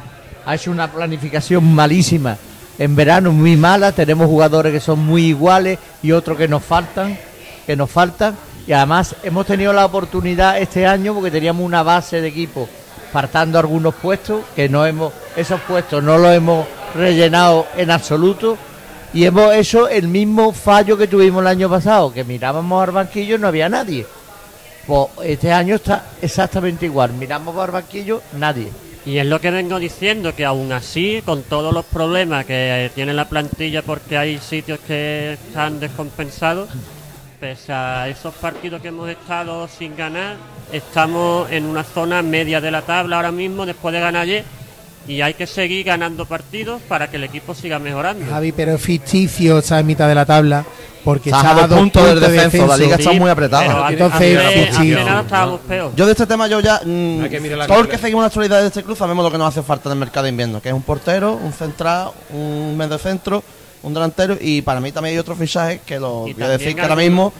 ha 0.46 0.56
hecho 0.56 0.72
una 0.72 0.92
planificación 0.92 1.74
malísima. 1.74 2.38
En 2.78 2.96
verano 2.96 3.32
muy 3.32 3.58
mala, 3.58 3.92
tenemos 3.92 4.28
jugadores 4.28 4.72
que 4.72 4.80
son 4.80 5.00
muy 5.00 5.26
iguales 5.26 5.80
y 6.02 6.14
otros 6.14 6.38
que 6.38 6.48
nos 6.48 6.64
faltan, 6.64 7.18
que 7.66 7.76
nos 7.76 7.92
faltan. 7.92 8.36
Y 8.66 8.72
además 8.72 9.16
hemos 9.24 9.46
tenido 9.46 9.74
la 9.74 9.86
oportunidad 9.86 10.60
este 10.60 10.86
año 10.86 11.14
porque 11.14 11.32
teníamos 11.32 11.66
una 11.66 11.84
base 11.84 12.22
de 12.22 12.28
equipo 12.28 12.70
faltando 13.12 13.60
algunos 13.60 13.96
puestos, 13.96 14.42
que 14.56 14.70
no 14.70 14.86
hemos, 14.86 15.12
esos 15.36 15.60
puestos 15.62 16.04
no 16.04 16.18
los 16.18 16.34
hemos 16.34 16.66
rellenado 16.96 17.68
en 17.78 17.92
absoluto. 17.92 18.58
Y 19.14 19.26
hemos 19.26 19.54
hecho 19.54 19.88
el 19.88 20.08
mismo 20.08 20.54
fallo 20.54 20.98
que 20.98 21.08
tuvimos 21.08 21.42
el 21.42 21.48
año 21.48 21.70
pasado, 21.70 22.14
que 22.14 22.24
mirábamos 22.24 22.84
al 22.84 22.92
banquillo 22.92 23.36
y 23.36 23.40
no 23.40 23.48
había 23.48 23.68
nadie. 23.68 24.06
Pues 24.86 25.08
este 25.24 25.52
año 25.52 25.76
está 25.76 26.06
exactamente 26.22 26.86
igual. 26.86 27.14
Miramos 27.14 27.56
el 27.66 27.72
banquillo, 27.72 28.22
nadie. 28.38 28.70
Y 29.06 29.18
es 29.18 29.26
lo 29.26 29.42
que 29.42 29.50
vengo 29.50 29.80
diciendo, 29.80 30.36
que 30.36 30.46
aún 30.46 30.72
así, 30.72 31.24
con 31.26 31.42
todos 31.44 31.74
los 31.74 31.86
problemas 31.86 32.46
que 32.46 32.92
tiene 32.94 33.14
la 33.14 33.28
plantilla 33.28 33.82
porque 33.82 34.18
hay 34.18 34.38
sitios 34.38 34.80
que 34.80 35.34
están 35.34 35.80
descompensados, 35.80 36.70
pese 37.40 37.74
a 37.74 38.08
esos 38.08 38.36
partidos 38.36 38.82
que 38.82 38.90
hemos 38.90 39.10
estado 39.10 39.68
sin 39.68 39.96
ganar, 39.96 40.36
estamos 40.72 41.50
en 41.50 41.66
una 41.66 41.84
zona 41.84 42.22
media 42.22 42.62
de 42.62 42.70
la 42.70 42.82
tabla 42.82 43.16
ahora 43.16 43.32
mismo 43.32 43.66
después 43.66 43.94
de 43.94 44.02
ganar 44.02 44.24
ayer 44.24 44.59
y 45.08 45.22
hay 45.22 45.34
que 45.34 45.48
seguir 45.48 45.86
ganando 45.86 46.26
partidos 46.26 46.82
para 46.88 47.10
que 47.10 47.18
el 47.18 47.24
equipo 47.24 47.56
siga 47.56 47.80
mejorando. 47.80 48.26
Javi, 48.30 48.52
pero 48.52 48.76
es 48.76 48.82
ficticio, 48.82 49.60
está 49.60 49.80
en 49.80 49.88
mitad 49.88 50.08
de 50.08 50.16
la 50.16 50.26
tabla, 50.26 50.64
porque 51.04 51.30
Está 51.30 51.52
a 51.64 51.68
dos 51.68 51.80
puntos 51.80 52.06
del 52.06 52.20
de 52.20 52.30
descenso, 52.30 52.68
la 52.68 52.78
liga 52.78 52.96
está 52.98 53.12
muy 53.14 53.30
apretada. 53.30 53.90
Entonces, 53.90 54.38
hace- 54.38 54.70
hace 54.70 54.74
sí. 54.84 54.90
nada 54.92 55.22
estábamos 55.22 55.62
peor. 55.62 55.92
Yo 55.96 56.06
de 56.06 56.12
este 56.12 56.28
tema 56.28 56.48
yo 56.48 56.60
ya 56.60 56.82
mm, 56.86 57.22
Hay 57.24 57.30
que 57.30 57.40
mirar 57.40 57.58
la 57.60 57.68
todo 57.68 57.78
el 57.78 57.84
carga. 57.86 57.96
que 57.98 58.02
seguimos 58.02 58.22
la 58.24 58.28
actualidad 58.28 58.62
de 58.62 58.68
este 58.68 58.84
club 58.84 58.98
sabemos 58.98 59.24
lo 59.26 59.32
que 59.32 59.38
nos 59.38 59.48
hace 59.48 59.64
falta 59.64 59.90
en 59.90 59.94
el 59.94 60.00
mercado 60.00 60.26
de 60.26 60.30
invierno, 60.32 60.62
que 60.62 60.70
es 60.70 60.76
un 60.76 60.84
portero, 60.84 61.34
un 61.34 61.54
central, 61.54 62.12
un 62.32 62.76
medio 62.78 62.98
centro, 62.98 63.42
un 63.82 63.94
delantero 63.94 64.38
y 64.40 64.62
para 64.62 64.82
mí 64.82 64.92
también 64.92 65.14
hay 65.16 65.20
otro 65.20 65.36
fichaje 65.36 65.80
que 65.86 66.00
lo 66.00 66.28
Y 66.28 66.34
voy 66.34 66.44
a 66.44 66.50
decir 66.50 66.76
que 66.76 66.82
ahora 66.82 66.98
mismo 66.98 67.32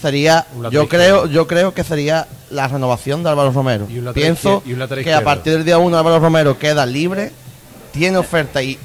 sería 0.00 0.46
yo 0.70 0.88
creo 0.88 1.26
yo 1.26 1.46
creo 1.48 1.74
que 1.74 1.82
sería 1.82 2.26
la 2.50 2.68
renovación 2.68 3.22
de 3.22 3.30
Álvaro 3.30 3.52
Romero. 3.52 3.86
Y 3.88 3.98
un 3.98 4.04
lateral 4.06 4.14
Pienso 4.14 4.62
que 5.02 5.14
a 5.14 5.22
partir 5.22 5.54
del 5.54 5.64
día 5.64 5.78
1 5.78 5.96
Álvaro 5.98 6.18
Romero 6.18 6.58
queda 6.58 6.86
libre, 6.86 7.32
tiene 7.92 8.18
oferta 8.18 8.62
y, 8.62 8.78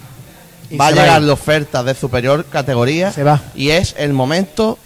Y 0.70 0.78
va 0.78 0.88
a 0.88 0.92
va 0.92 0.96
llegar 0.96 1.22
la 1.22 1.34
oferta 1.34 1.84
de 1.84 1.94
superior 1.94 2.46
categoría 2.46 3.12
Se 3.12 3.24
va. 3.24 3.42
y 3.56 3.70
es 3.70 3.96
el 3.98 4.14
momento 4.14 4.78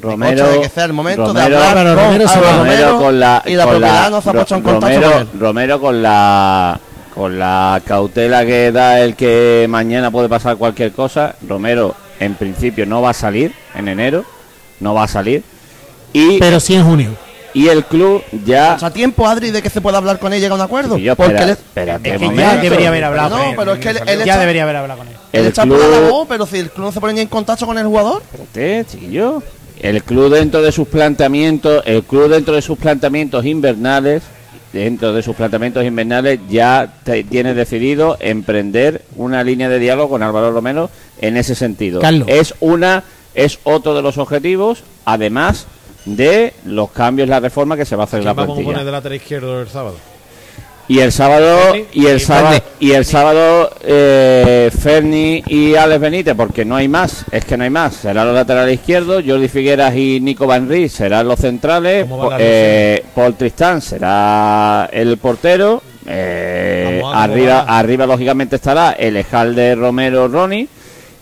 Romero, 0.00 0.48
de 0.48 0.60
que 0.60 0.68
sea 0.68 0.84
el 0.84 0.92
momento 0.92 1.26
Romero, 1.26 1.48
de 1.48 1.56
hablar 1.56 1.78
Álvaro 1.78 1.96
con 1.96 2.04
Romero 2.04 2.28
se 2.28 2.40
va. 2.40 2.56
Romero 2.58 2.62
Romero 2.62 2.98
con 2.98 3.20
la 3.20 3.42
y 3.46 3.54
la 3.54 3.64
con 3.64 3.72
propiedad 3.72 4.10
no 4.10 4.22
se 4.22 4.30
ha 4.30 4.32
puesto 4.32 4.54
en 4.54 4.62
contacto 4.62 5.00
Romero, 5.00 5.12
con 5.12 5.20
él. 5.20 5.28
Romero 5.40 5.80
con 5.80 6.02
la 6.02 6.80
con 7.14 7.38
la 7.38 7.82
cautela 7.84 8.46
que 8.46 8.70
da 8.72 9.00
el 9.00 9.16
que 9.16 9.66
mañana 9.68 10.10
puede 10.10 10.28
pasar 10.28 10.56
cualquier 10.56 10.92
cosa. 10.92 11.34
Romero 11.46 11.94
en 12.20 12.34
principio 12.34 12.86
no 12.86 13.02
va 13.02 13.10
a 13.10 13.14
salir 13.14 13.52
en 13.74 13.88
enero, 13.88 14.24
no 14.78 14.94
va 14.94 15.04
a 15.04 15.08
salir 15.08 15.42
y 16.12 16.38
Pero 16.38 16.60
sí 16.60 16.74
en 16.74 16.84
junio. 16.84 17.29
Y 17.54 17.68
el 17.68 17.84
club 17.84 18.22
ya 18.44 18.78
sea, 18.78 18.90
tiempo, 18.90 19.26
Adri, 19.26 19.50
de 19.50 19.62
que 19.62 19.70
se 19.70 19.80
pueda 19.80 19.98
hablar 19.98 20.18
con 20.18 20.32
él 20.32 20.38
y 20.38 20.40
llegar 20.42 20.52
a 20.52 20.54
un 20.56 20.60
acuerdo. 20.60 20.96
Sí, 20.96 21.02
yo, 21.02 21.16
Porque 21.16 21.32
espera, 21.34 21.44
él, 21.44 21.58
espérate 21.58 22.08
Es 22.08 22.14
un 22.14 22.20
que 22.20 22.24
momento. 22.26 22.42
ya 22.54 22.60
debería 22.62 22.88
haber 22.88 23.04
hablado 23.04 23.30
no, 23.30 23.36
con 23.42 23.50
él. 23.50 23.56
pero 23.58 23.72
es 23.74 23.78
que 23.80 23.88
él, 23.90 23.96
él 24.06 24.06
ya 24.18 24.24
está, 24.24 24.38
debería 24.38 24.62
haber 24.64 24.76
hablado 24.76 24.98
con 24.98 25.08
él. 25.08 25.14
él 25.32 25.40
El 25.42 25.46
está 25.48 25.62
club- 25.62 25.78
por 25.80 25.88
la 25.90 26.00
labor, 26.00 26.26
pero 26.28 26.46
si 26.46 26.58
el 26.58 26.70
club 26.70 26.86
no 26.86 26.92
se 26.92 27.00
pone 27.00 27.12
ni 27.14 27.20
en 27.20 27.28
contacto 27.28 27.66
con 27.66 27.76
el 27.78 27.86
jugador. 27.86 28.22
Espérate, 28.32 28.86
chiquillo. 28.90 29.42
El 29.80 30.02
club 30.04 30.32
dentro 30.32 30.60
de 30.62 30.72
sus 30.72 30.86
planteamientos, 30.88 31.82
el 31.86 32.02
club 32.02 32.28
dentro 32.28 32.54
de 32.54 32.62
sus 32.62 32.76
planteamientos 32.78 33.44
invernales, 33.46 34.22
dentro 34.72 35.12
de 35.12 35.22
sus 35.22 35.34
planteamientos 35.34 35.84
invernales 35.84 36.38
ya 36.48 36.92
te- 37.02 37.24
tiene 37.24 37.54
decidido 37.54 38.16
emprender 38.20 39.02
una 39.16 39.42
línea 39.42 39.68
de 39.68 39.78
diálogo 39.78 40.10
con 40.10 40.22
Álvaro 40.22 40.52
Romero 40.52 40.90
en 41.20 41.36
ese 41.36 41.54
sentido. 41.54 42.00
Carlos. 42.00 42.28
Es 42.30 42.54
una 42.60 43.02
es 43.34 43.58
otro 43.62 43.94
de 43.94 44.02
los 44.02 44.18
objetivos, 44.18 44.82
además 45.04 45.66
de 46.04 46.54
los 46.66 46.90
cambios, 46.90 47.28
la 47.28 47.40
reforma 47.40 47.76
que 47.76 47.84
se 47.84 47.96
va 47.96 48.04
a 48.04 48.06
hacer 48.06 48.18
en 48.18 48.24
¿Quién 48.24 48.26
la 48.28 48.32
vamos 48.34 48.52
a 48.52 48.54
plantilla. 48.56 48.72
poner 48.72 48.84
de 48.86 48.92
lateral 48.92 49.16
izquierdo 49.16 49.60
el 49.60 49.68
sábado? 49.68 49.96
Y 50.88 50.98
el 50.98 51.12
sábado 51.12 51.76
y 51.92 52.06
el 52.06 52.18
sábado 52.20 52.60
y 52.80 52.90
el 52.92 53.04
sábado 53.04 53.70
eh, 53.84 54.72
Ferni 54.76 55.40
y 55.46 55.76
Alex 55.76 56.00
Benítez 56.00 56.34
porque 56.34 56.64
no 56.64 56.74
hay 56.74 56.88
más, 56.88 57.24
es 57.30 57.44
que 57.44 57.56
no 57.56 57.62
hay 57.62 57.70
más. 57.70 57.94
Serán 57.94 58.26
los 58.26 58.34
laterales 58.34 58.74
izquierdos, 58.74 59.22
Jordi 59.24 59.46
Figueras 59.46 59.94
y 59.94 60.18
Nico 60.20 60.48
Van 60.48 60.68
Ries 60.68 60.90
serán 60.92 61.28
los 61.28 61.38
centrales, 61.38 62.02
¿Cómo 62.06 62.16
van 62.16 62.24
Po- 62.26 62.30
las 62.32 62.40
eh, 62.42 63.04
Paul 63.14 63.34
Tristán 63.36 63.80
será 63.80 64.88
el 64.92 65.16
portero, 65.18 65.80
eh, 66.08 66.82
Vamos 67.00 67.14
a- 67.14 67.18
vamos 67.18 67.24
arriba 67.36 67.60
a- 67.60 67.78
arriba 67.78 68.06
lógicamente 68.06 68.56
estará 68.56 68.90
el 68.92 69.16
Ejalde 69.16 69.76
Romero 69.76 70.26
Ronnie 70.26 70.66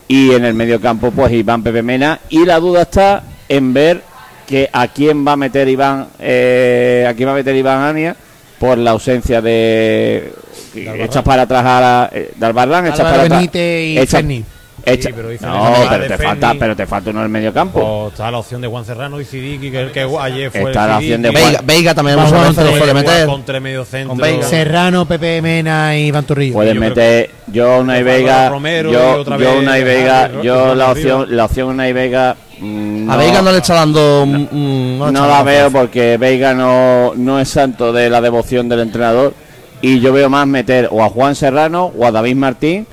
y 0.07 0.31
en 0.31 0.45
el 0.45 0.55
medio 0.55 0.81
campo 0.81 1.11
pues 1.11 1.31
Iván 1.31 1.61
Pepe 1.61 1.83
Mena 1.83 2.21
y 2.29 2.43
la 2.43 2.59
duda 2.59 2.81
está 2.83 3.21
en 3.47 3.71
ver 3.71 4.01
que 4.49 4.67
a 4.73 4.87
quién 4.87 5.25
va 5.25 5.33
a 5.33 5.37
meter 5.37 5.67
Iván 5.69 6.07
eh, 6.19 7.05
a 7.07 7.13
quién 7.13 7.29
va 7.29 7.33
a 7.33 7.35
meter 7.35 7.55
Iván 7.55 7.81
Ania 7.83 8.15
por 8.59 8.77
la 8.79 8.91
ausencia 8.91 9.41
de 9.41 10.33
echas 10.75 11.23
para 11.23 11.43
atrás 11.43 11.63
a 11.63 11.79
la, 11.79 12.09
eh, 12.11 12.31
de 12.35 12.45
Albarrán, 12.45 12.87
echas 12.87 13.01
para 13.01 13.21
atrás 13.21 13.29
Benítez 13.29 13.85
y 13.87 13.97
echa- 13.99 14.17
Ferni. 14.17 14.43
echa- 14.85 15.09
Sí, 15.09 15.13
pero 15.15 15.29
dice 15.29 15.45
no, 15.45 15.73
pero 15.89 16.07
te 16.07 16.17
falta 16.17 16.55
pero 16.57 16.75
te 16.75 16.87
falta 16.87 17.09
uno 17.11 17.19
en 17.19 17.25
el 17.25 17.29
medio 17.31 17.53
campo 17.53 17.79
O 17.79 18.07
está 18.09 18.31
la 18.31 18.39
opción 18.39 18.59
de 18.61 18.67
Juan 18.67 18.83
Serrano 18.85 19.21
y 19.21 19.25
Sidiki, 19.25 19.69
que 19.71 19.81
es 19.81 19.87
el 19.87 19.91
que 19.91 20.01
ayer 20.19 20.49
fue 20.51 20.61
Está 20.71 20.83
el 20.85 20.89
la 20.89 20.97
opción 20.97 21.21
de 21.21 21.29
Veiga, 21.31 21.49
Juan- 21.51 21.65
Veiga 21.67 21.93
también 21.95 22.17
Vamos 22.17 22.33
a 22.57 22.63
Puede 22.79 22.93
meter. 22.95 23.25
Contra 23.27 23.59
medio 23.59 23.85
centro. 23.85 24.09
Con 24.09 24.17
Veiga. 24.17 24.43
Serrano, 24.47 25.05
Pepe 25.05 25.41
Mena 25.43 25.95
y 25.97 26.09
Banturrillo. 26.11 26.53
Puedes 26.53 26.73
Yo 26.73 26.79
meter 26.79 27.29
yo 27.47 27.79
una 27.81 27.99
y 27.99 28.03
Vega, 28.03 28.49
Romero 28.49 28.91
yo, 28.91 28.99
y 29.17 29.19
otra 29.21 29.37
yo 29.37 29.45
vez 29.51 29.59
una 29.61 29.77
y 29.77 29.81
a- 29.81 29.85
Vega, 29.85 30.23
a- 30.25 30.41
yo 30.41 30.75
la 30.75 30.91
opción, 30.91 31.25
la 31.29 31.45
opción 31.45 31.67
una 31.69 31.87
y 31.87 31.93
Vega 31.93 32.35
mm, 32.59 33.09
A 33.09 33.15
Veiga 33.17 33.41
no 33.41 33.51
le 33.51 33.57
está 33.59 33.73
dando. 33.75 34.25
no 34.25 35.11
la 35.27 35.43
veo 35.43 35.71
porque 35.71 36.17
Veiga 36.17 36.53
no, 36.53 37.13
no 37.15 37.39
es 37.39 37.49
santo 37.49 37.91
de 37.93 38.09
la 38.09 38.21
devoción 38.21 38.67
del 38.69 38.79
entrenador 38.81 39.33
y 39.81 39.99
yo 39.99 40.11
veo 40.13 40.29
más 40.29 40.45
meter 40.47 40.89
o 40.91 41.03
a 41.03 41.09
Juan 41.09 41.35
Serrano 41.35 41.91
o 41.97 42.05
a 42.05 42.11
David 42.11 42.35
Martín 42.35 42.85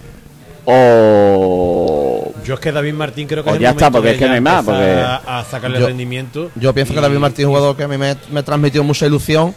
o 0.66 2.32
Yo 2.44 2.54
es 2.54 2.60
que 2.60 2.72
David 2.72 2.94
Martín 2.94 3.26
creo 3.26 3.42
que 3.42 3.50
Pues 3.50 3.54
es 3.56 3.60
el 3.60 3.62
ya 3.64 3.70
está, 3.70 3.90
porque 3.90 4.12
es 4.12 4.18
que 4.18 4.26
no 4.26 4.34
hay 4.34 4.40
más, 4.40 4.60
empieza 4.66 5.16
A, 5.16 5.40
a 5.40 5.44
sacarle 5.44 5.80
Yo- 5.80 5.86
rendimiento. 5.88 6.50
Yo 6.54 6.72
pienso 6.72 6.94
que 6.94 7.00
David 7.00 7.18
Martín 7.18 7.42
es 7.44 7.46
un 7.46 7.52
jugador 7.52 7.76
que 7.76 7.84
a 7.84 7.88
mí 7.88 7.96
me, 7.98 8.16
me 8.30 8.42
transmitió 8.42 8.84
mucha 8.84 9.06
ilusión 9.06 9.54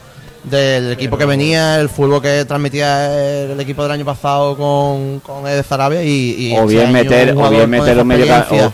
del 0.49 0.91
equipo 0.91 1.17
que 1.17 1.25
venía, 1.25 1.79
el 1.79 1.89
fútbol 1.89 2.21
que 2.21 2.45
transmitía 2.45 3.43
el, 3.51 3.59
equipo 3.59 3.83
del 3.83 3.91
año 3.91 4.05
pasado 4.05 4.55
con, 4.57 5.19
con 5.19 5.47
el 5.47 5.57
de 5.57 5.63
Zarabia 5.63 6.03
y, 6.03 6.47
y 6.49 6.53
o 6.57 6.61
este 6.63 6.75
bien 6.75 6.91
meter 6.91 7.35
un 7.35 7.43
o 7.43 7.49
bien 7.49 7.69
meter 7.69 7.97
un 7.99 8.07
medio 8.07 8.25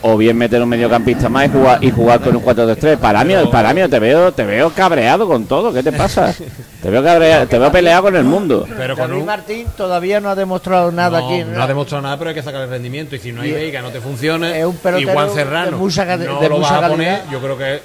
o, 0.01 0.13
o 0.13 0.17
bien 0.17 0.38
meter 0.38 0.61
un 0.61 0.69
mediocampista 0.69 1.30
más 1.30 1.45
y 1.45 1.49
jugar 1.49 1.84
y 1.84 1.91
jugar 1.91 2.21
con 2.21 2.36
un 2.36 2.43
4-3-3 2.43 2.97
para 2.97 3.23
mí 3.23 3.34
para 3.51 3.73
mí 3.73 3.82
te 3.89 3.99
veo 3.99 4.32
te 4.32 4.43
veo 4.43 4.69
cabreado 4.71 5.28
con 5.28 5.45
todo 5.45 5.73
¿qué 5.73 5.84
te 5.84 5.91
pasa? 5.91 6.34
te 6.82 6.89
veo 6.89 7.03
cabreado 7.03 7.47
te 7.47 7.59
veo 7.59 7.71
peleado 7.71 8.03
con 8.03 8.15
el 8.15 8.23
mundo 8.23 8.65
Pero 8.78 8.95
con 8.95 9.07
David 9.07 9.19
un, 9.21 9.26
Martín 9.26 9.67
todavía 9.76 10.19
no 10.19 10.30
ha 10.30 10.36
demostrado 10.36 10.91
nada 10.91 11.19
no, 11.21 11.28
aquí. 11.28 11.43
no 11.43 11.61
ha 11.61 11.67
demostrado 11.67 12.01
nada, 12.01 12.17
pero 12.17 12.30
hay 12.30 12.36
que 12.36 12.43
sacar 12.43 12.61
el 12.61 12.69
rendimiento. 12.69 13.15
Y 13.15 13.19
si 13.19 13.32
no 13.32 13.41
hay 13.41 13.49
Y- 13.49 13.53
Veiga, 13.53 13.82
no 13.82 13.89
te 13.89 13.99
funciona. 14.01 14.57
es 14.57 14.65
un 14.65 14.76
pelotero 14.78 15.11
y 15.11 15.13
Juan 15.13 15.28
de 15.28 15.34
Serrano 15.34 15.78
mucha 15.78 16.05
cali- 16.05 16.26
no 16.26 16.39
de 16.39 16.49
lo 16.49 16.59
vas 16.59 16.71
mucha 16.71 16.86
a 16.86 16.89
poner. 16.89 17.21
Yo 17.32 17.39
creo 17.39 17.57
que 17.57 17.82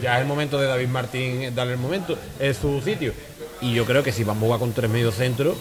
ya 0.00 0.16
es 0.16 0.22
el 0.22 0.28
momento 0.28 0.58
de 0.58 0.66
David 0.66 0.88
Martín 0.88 1.54
darle 1.54 1.74
el 1.74 1.78
momento. 1.78 2.16
Es 2.38 2.58
su 2.58 2.80
sitio. 2.80 3.12
Y 3.60 3.74
yo 3.74 3.84
creo 3.84 4.02
que 4.02 4.12
si 4.12 4.24
vamos 4.24 4.42
a 4.42 4.46
jugar 4.46 4.60
con 4.60 4.72
tres 4.72 4.90
medios 4.90 5.14
centros, 5.14 5.56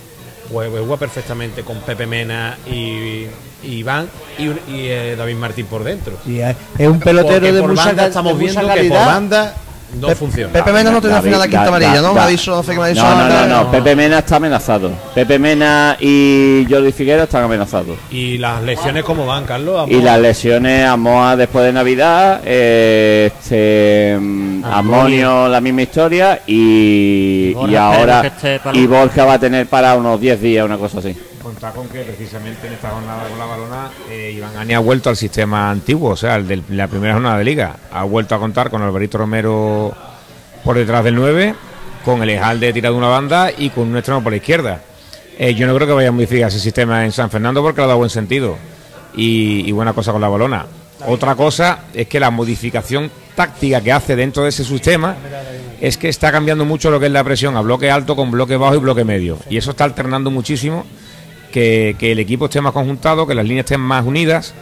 pues 0.51 0.69
juega 0.69 0.97
perfectamente 0.97 1.63
con 1.63 1.79
Pepe 1.81 2.07
Mena 2.07 2.57
y, 2.65 3.25
y 3.63 3.77
Iván 3.77 4.09
y, 4.37 4.49
eh, 4.87 5.15
David 5.17 5.35
Martín 5.35 5.65
por 5.65 5.83
dentro. 5.83 6.17
Sí, 6.25 6.41
es 6.41 6.87
un 6.87 6.99
pelotero 6.99 7.53
de 7.53 7.59
por 7.59 7.69
mucha, 7.71 7.85
banda 7.85 8.07
estamos 8.07 8.37
de 8.37 8.45
mucha 8.45 8.61
viendo 8.61 8.81
que 8.81 8.89
por 8.89 8.97
banda 8.97 9.55
no 9.95 10.07
Pe- 10.07 10.15
funciona. 10.15 10.53
Pepe 10.53 10.71
Mena 10.71 10.91
no 10.91 11.01
tiene 11.01 11.15
al 11.15 11.23
final 11.23 11.39
la 11.39 11.47
quinta 11.47 11.67
amarilla, 11.67 12.01
¿no? 12.01 12.13
Me 12.13 12.27
dicho, 12.27 12.55
no 12.55 12.63
sé 12.63 12.73
qué 12.73 12.77
me 12.79 12.85
ha 12.85 12.87
dicho. 12.89 13.03
no, 13.03 13.15
no, 13.15 13.47
no, 13.47 13.63
no, 13.63 13.71
Pepe 13.71 13.95
Mena 13.95 14.19
está 14.19 14.35
amenazado. 14.37 14.91
Pepe 15.15 15.39
Mena 15.39 15.97
y 15.99 16.65
Jordi 16.69 16.91
Figueroa 16.91 17.23
están 17.23 17.43
amenazados. 17.43 17.97
Y 18.11 18.37
las 18.37 18.61
lesiones, 18.63 19.03
¿cómo 19.03 19.25
van, 19.25 19.45
Carlos? 19.45 19.89
Y 19.89 20.01
las 20.01 20.19
lesiones 20.19 20.85
a 20.85 20.95
Moa 20.97 21.35
después 21.35 21.65
de 21.65 21.73
Navidad, 21.73 22.41
eh, 22.45 23.31
este, 23.33 24.17
mm, 24.19 24.63
Amonio 24.65 25.47
la 25.47 25.61
misma 25.61 25.81
historia 25.81 26.41
y, 26.45 27.53
Borja 27.53 27.71
y 27.71 27.75
ahora 27.75 28.31
y 28.73 28.85
Borja 28.87 29.25
va 29.25 29.33
a 29.33 29.39
tener 29.39 29.67
para 29.67 29.95
unos 29.95 30.19
10 30.19 30.41
días, 30.41 30.65
una 30.65 30.77
cosa 30.77 30.99
así. 30.99 31.15
Contar 31.49 31.73
con 31.73 31.89
que 31.89 32.03
precisamente 32.03 32.67
en 32.67 32.73
esta 32.73 32.91
jornada 32.91 33.27
con 33.27 33.39
la 33.39 33.45
balona 33.45 33.89
eh, 34.07 34.33
Iván 34.35 34.55
Ani 34.55 34.75
ha 34.75 34.79
vuelto 34.79 35.09
al 35.09 35.17
sistema 35.17 35.71
antiguo, 35.71 36.11
o 36.11 36.15
sea, 36.15 36.35
el 36.35 36.47
de 36.47 36.61
la 36.69 36.87
primera 36.87 37.13
jornada 37.13 37.39
de 37.39 37.43
liga. 37.43 37.75
Ha 37.91 38.03
vuelto 38.03 38.35
a 38.35 38.39
contar 38.39 38.69
con 38.69 38.83
Alvarito 38.83 39.17
Romero 39.17 39.91
por 40.63 40.77
detrás 40.77 41.03
del 41.03 41.15
9, 41.15 41.55
con 42.05 42.21
el 42.21 42.29
Ejalde 42.29 42.71
tirado 42.71 42.93
de 42.93 42.99
una 42.99 43.07
banda 43.07 43.49
y 43.57 43.71
con 43.71 43.87
un 43.87 43.97
extremo 43.97 44.21
por 44.21 44.31
la 44.31 44.37
izquierda. 44.37 44.81
Eh, 45.39 45.55
yo 45.55 45.65
no 45.65 45.73
creo 45.73 45.87
que 45.87 45.93
vaya 45.93 46.09
a 46.09 46.11
modificar 46.11 46.49
ese 46.49 46.59
sistema 46.59 47.03
en 47.03 47.11
San 47.11 47.31
Fernando 47.31 47.63
porque 47.63 47.81
le 47.81 47.85
ha 47.85 47.87
dado 47.87 47.97
buen 47.97 48.11
sentido 48.11 48.55
y, 49.15 49.67
y 49.67 49.71
buena 49.71 49.93
cosa 49.93 50.11
con 50.11 50.21
la 50.21 50.29
balona. 50.29 50.67
Otra 51.07 51.33
cosa 51.33 51.85
es 51.95 52.07
que 52.07 52.19
la 52.19 52.29
modificación 52.29 53.09
táctica 53.35 53.81
que 53.81 53.91
hace 53.91 54.15
dentro 54.15 54.43
de 54.43 54.49
ese 54.49 54.63
sistema 54.63 55.15
es 55.81 55.97
que 55.97 56.09
está 56.09 56.31
cambiando 56.31 56.63
mucho 56.63 56.91
lo 56.91 56.99
que 56.99 57.07
es 57.07 57.11
la 57.11 57.23
presión 57.23 57.57
a 57.57 57.61
bloque 57.61 57.89
alto 57.89 58.15
con 58.15 58.29
bloque 58.29 58.55
bajo 58.55 58.75
y 58.75 58.79
bloque 58.79 59.03
medio. 59.03 59.39
Y 59.49 59.57
eso 59.57 59.71
está 59.71 59.85
alternando 59.85 60.29
muchísimo 60.29 60.85
que, 61.51 61.95
que 61.99 62.11
el 62.11 62.19
equipo 62.19 62.45
esté 62.45 62.61
más 62.61 62.73
conjuntado, 62.73 63.25
que 63.27 63.35
las 63.35 63.45
líneas 63.45 63.65
estén 63.65 63.81
más 63.81 64.05
unidas 64.05 64.53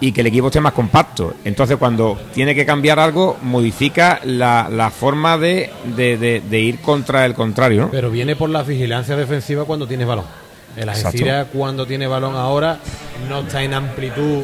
y 0.00 0.12
que 0.12 0.20
el 0.22 0.26
equipo 0.26 0.48
esté 0.48 0.60
más 0.60 0.72
compacto. 0.72 1.34
Entonces, 1.44 1.76
cuando 1.76 2.18
tiene 2.34 2.54
que 2.54 2.66
cambiar 2.66 2.98
algo, 2.98 3.36
modifica 3.42 4.20
la, 4.24 4.68
la 4.70 4.90
forma 4.90 5.38
de, 5.38 5.70
de- 5.96 6.16
de- 6.18 6.40
de 6.40 6.60
ir 6.60 6.80
contra 6.80 7.24
el 7.24 7.34
contrario. 7.34 7.82
¿no? 7.82 7.90
Pero 7.90 8.10
viene 8.10 8.36
por 8.36 8.50
la 8.50 8.62
vigilancia 8.62 9.16
defensiva 9.16 9.64
cuando 9.64 9.86
tienes 9.86 10.06
balón. 10.06 10.24
El. 10.76 10.88
Algeciras 10.88 11.46
cuando 11.52 11.86
tiene 11.86 12.06
balón 12.08 12.34
ahora 12.34 12.78
no 13.28 13.40
está 13.40 13.62
en 13.62 13.74
amplitud. 13.74 14.42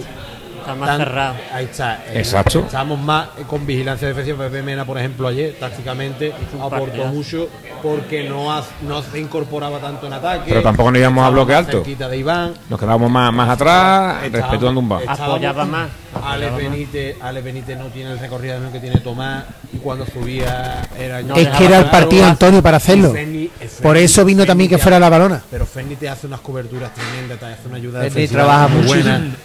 Está 0.60 0.74
más 0.74 0.88
tan- 0.88 0.98
cerrado. 0.98 1.34
Ahí 1.52 1.64
está. 1.64 1.96
Eh, 2.06 2.12
Exacto. 2.18 2.60
Estamos 2.60 2.98
más 2.98 3.28
con 3.46 3.66
vigilancia 3.66 4.08
defensiva. 4.08 4.38
Pepe 4.44 4.62
Mena, 4.62 4.84
por 4.84 4.98
ejemplo, 4.98 5.26
ayer 5.28 5.56
tácticamente 5.58 6.32
aportó 6.60 7.06
mucho 7.06 7.48
porque 7.82 8.28
no, 8.28 8.52
ha- 8.52 8.62
no 8.86 9.02
se 9.02 9.18
incorporaba 9.20 9.78
tanto 9.78 10.06
en 10.06 10.12
ataque. 10.12 10.44
Pero 10.50 10.62
tampoco 10.62 10.90
nos 10.90 11.00
íbamos 11.00 11.24
a 11.26 11.30
bloque 11.30 11.54
alto. 11.54 11.82
de 11.82 12.16
Iván. 12.16 12.54
Nos 12.68 12.78
quedábamos 12.78 13.10
más, 13.10 13.32
más 13.32 13.48
atrás, 13.50 14.16
Estábamos- 14.24 14.32
respetuando 14.40 14.80
un 14.80 14.88
bajo. 14.88 15.02
Apoyaba 15.08 15.64
más, 15.64 15.88
Ale. 16.22 16.50
Benítez, 16.50 17.16
Ale 17.20 17.40
Benítez 17.40 17.78
no 17.78 17.86
tiene 17.86 18.12
el 18.12 18.18
recorrido 18.18 18.70
que 18.72 18.80
tiene 18.80 19.00
Tomás 19.00 19.44
y 19.72 19.78
cuando 19.78 20.04
subía 20.06 20.82
era 20.98 21.22
No 21.22 21.36
es 21.36 21.48
que 21.48 21.64
era 21.64 21.78
el 21.78 21.86
partido, 21.86 22.22
hace- 22.24 22.30
Antonio, 22.32 22.62
para 22.62 22.76
hacerlo. 22.78 23.14
Por 23.82 23.96
eso 23.96 24.24
vino 24.24 24.44
también 24.44 24.68
que 24.70 24.78
fuera 24.78 24.98
la 24.98 25.08
balona. 25.08 25.42
Pero 25.50 25.66
Ferni 25.66 25.96
te 25.96 26.08
hace 26.08 26.26
unas 26.26 26.40
coberturas 26.40 26.92
tremendas, 26.94 27.38
te 27.38 27.46
hace 27.46 27.68
una 27.68 27.76
ayuda 27.76 28.00
Ferni 28.00 28.14
defensiva 28.14 28.42
trabaja 28.42 28.68
muy 28.68 28.76
mucho. 28.82 28.88
buena. 28.88 29.36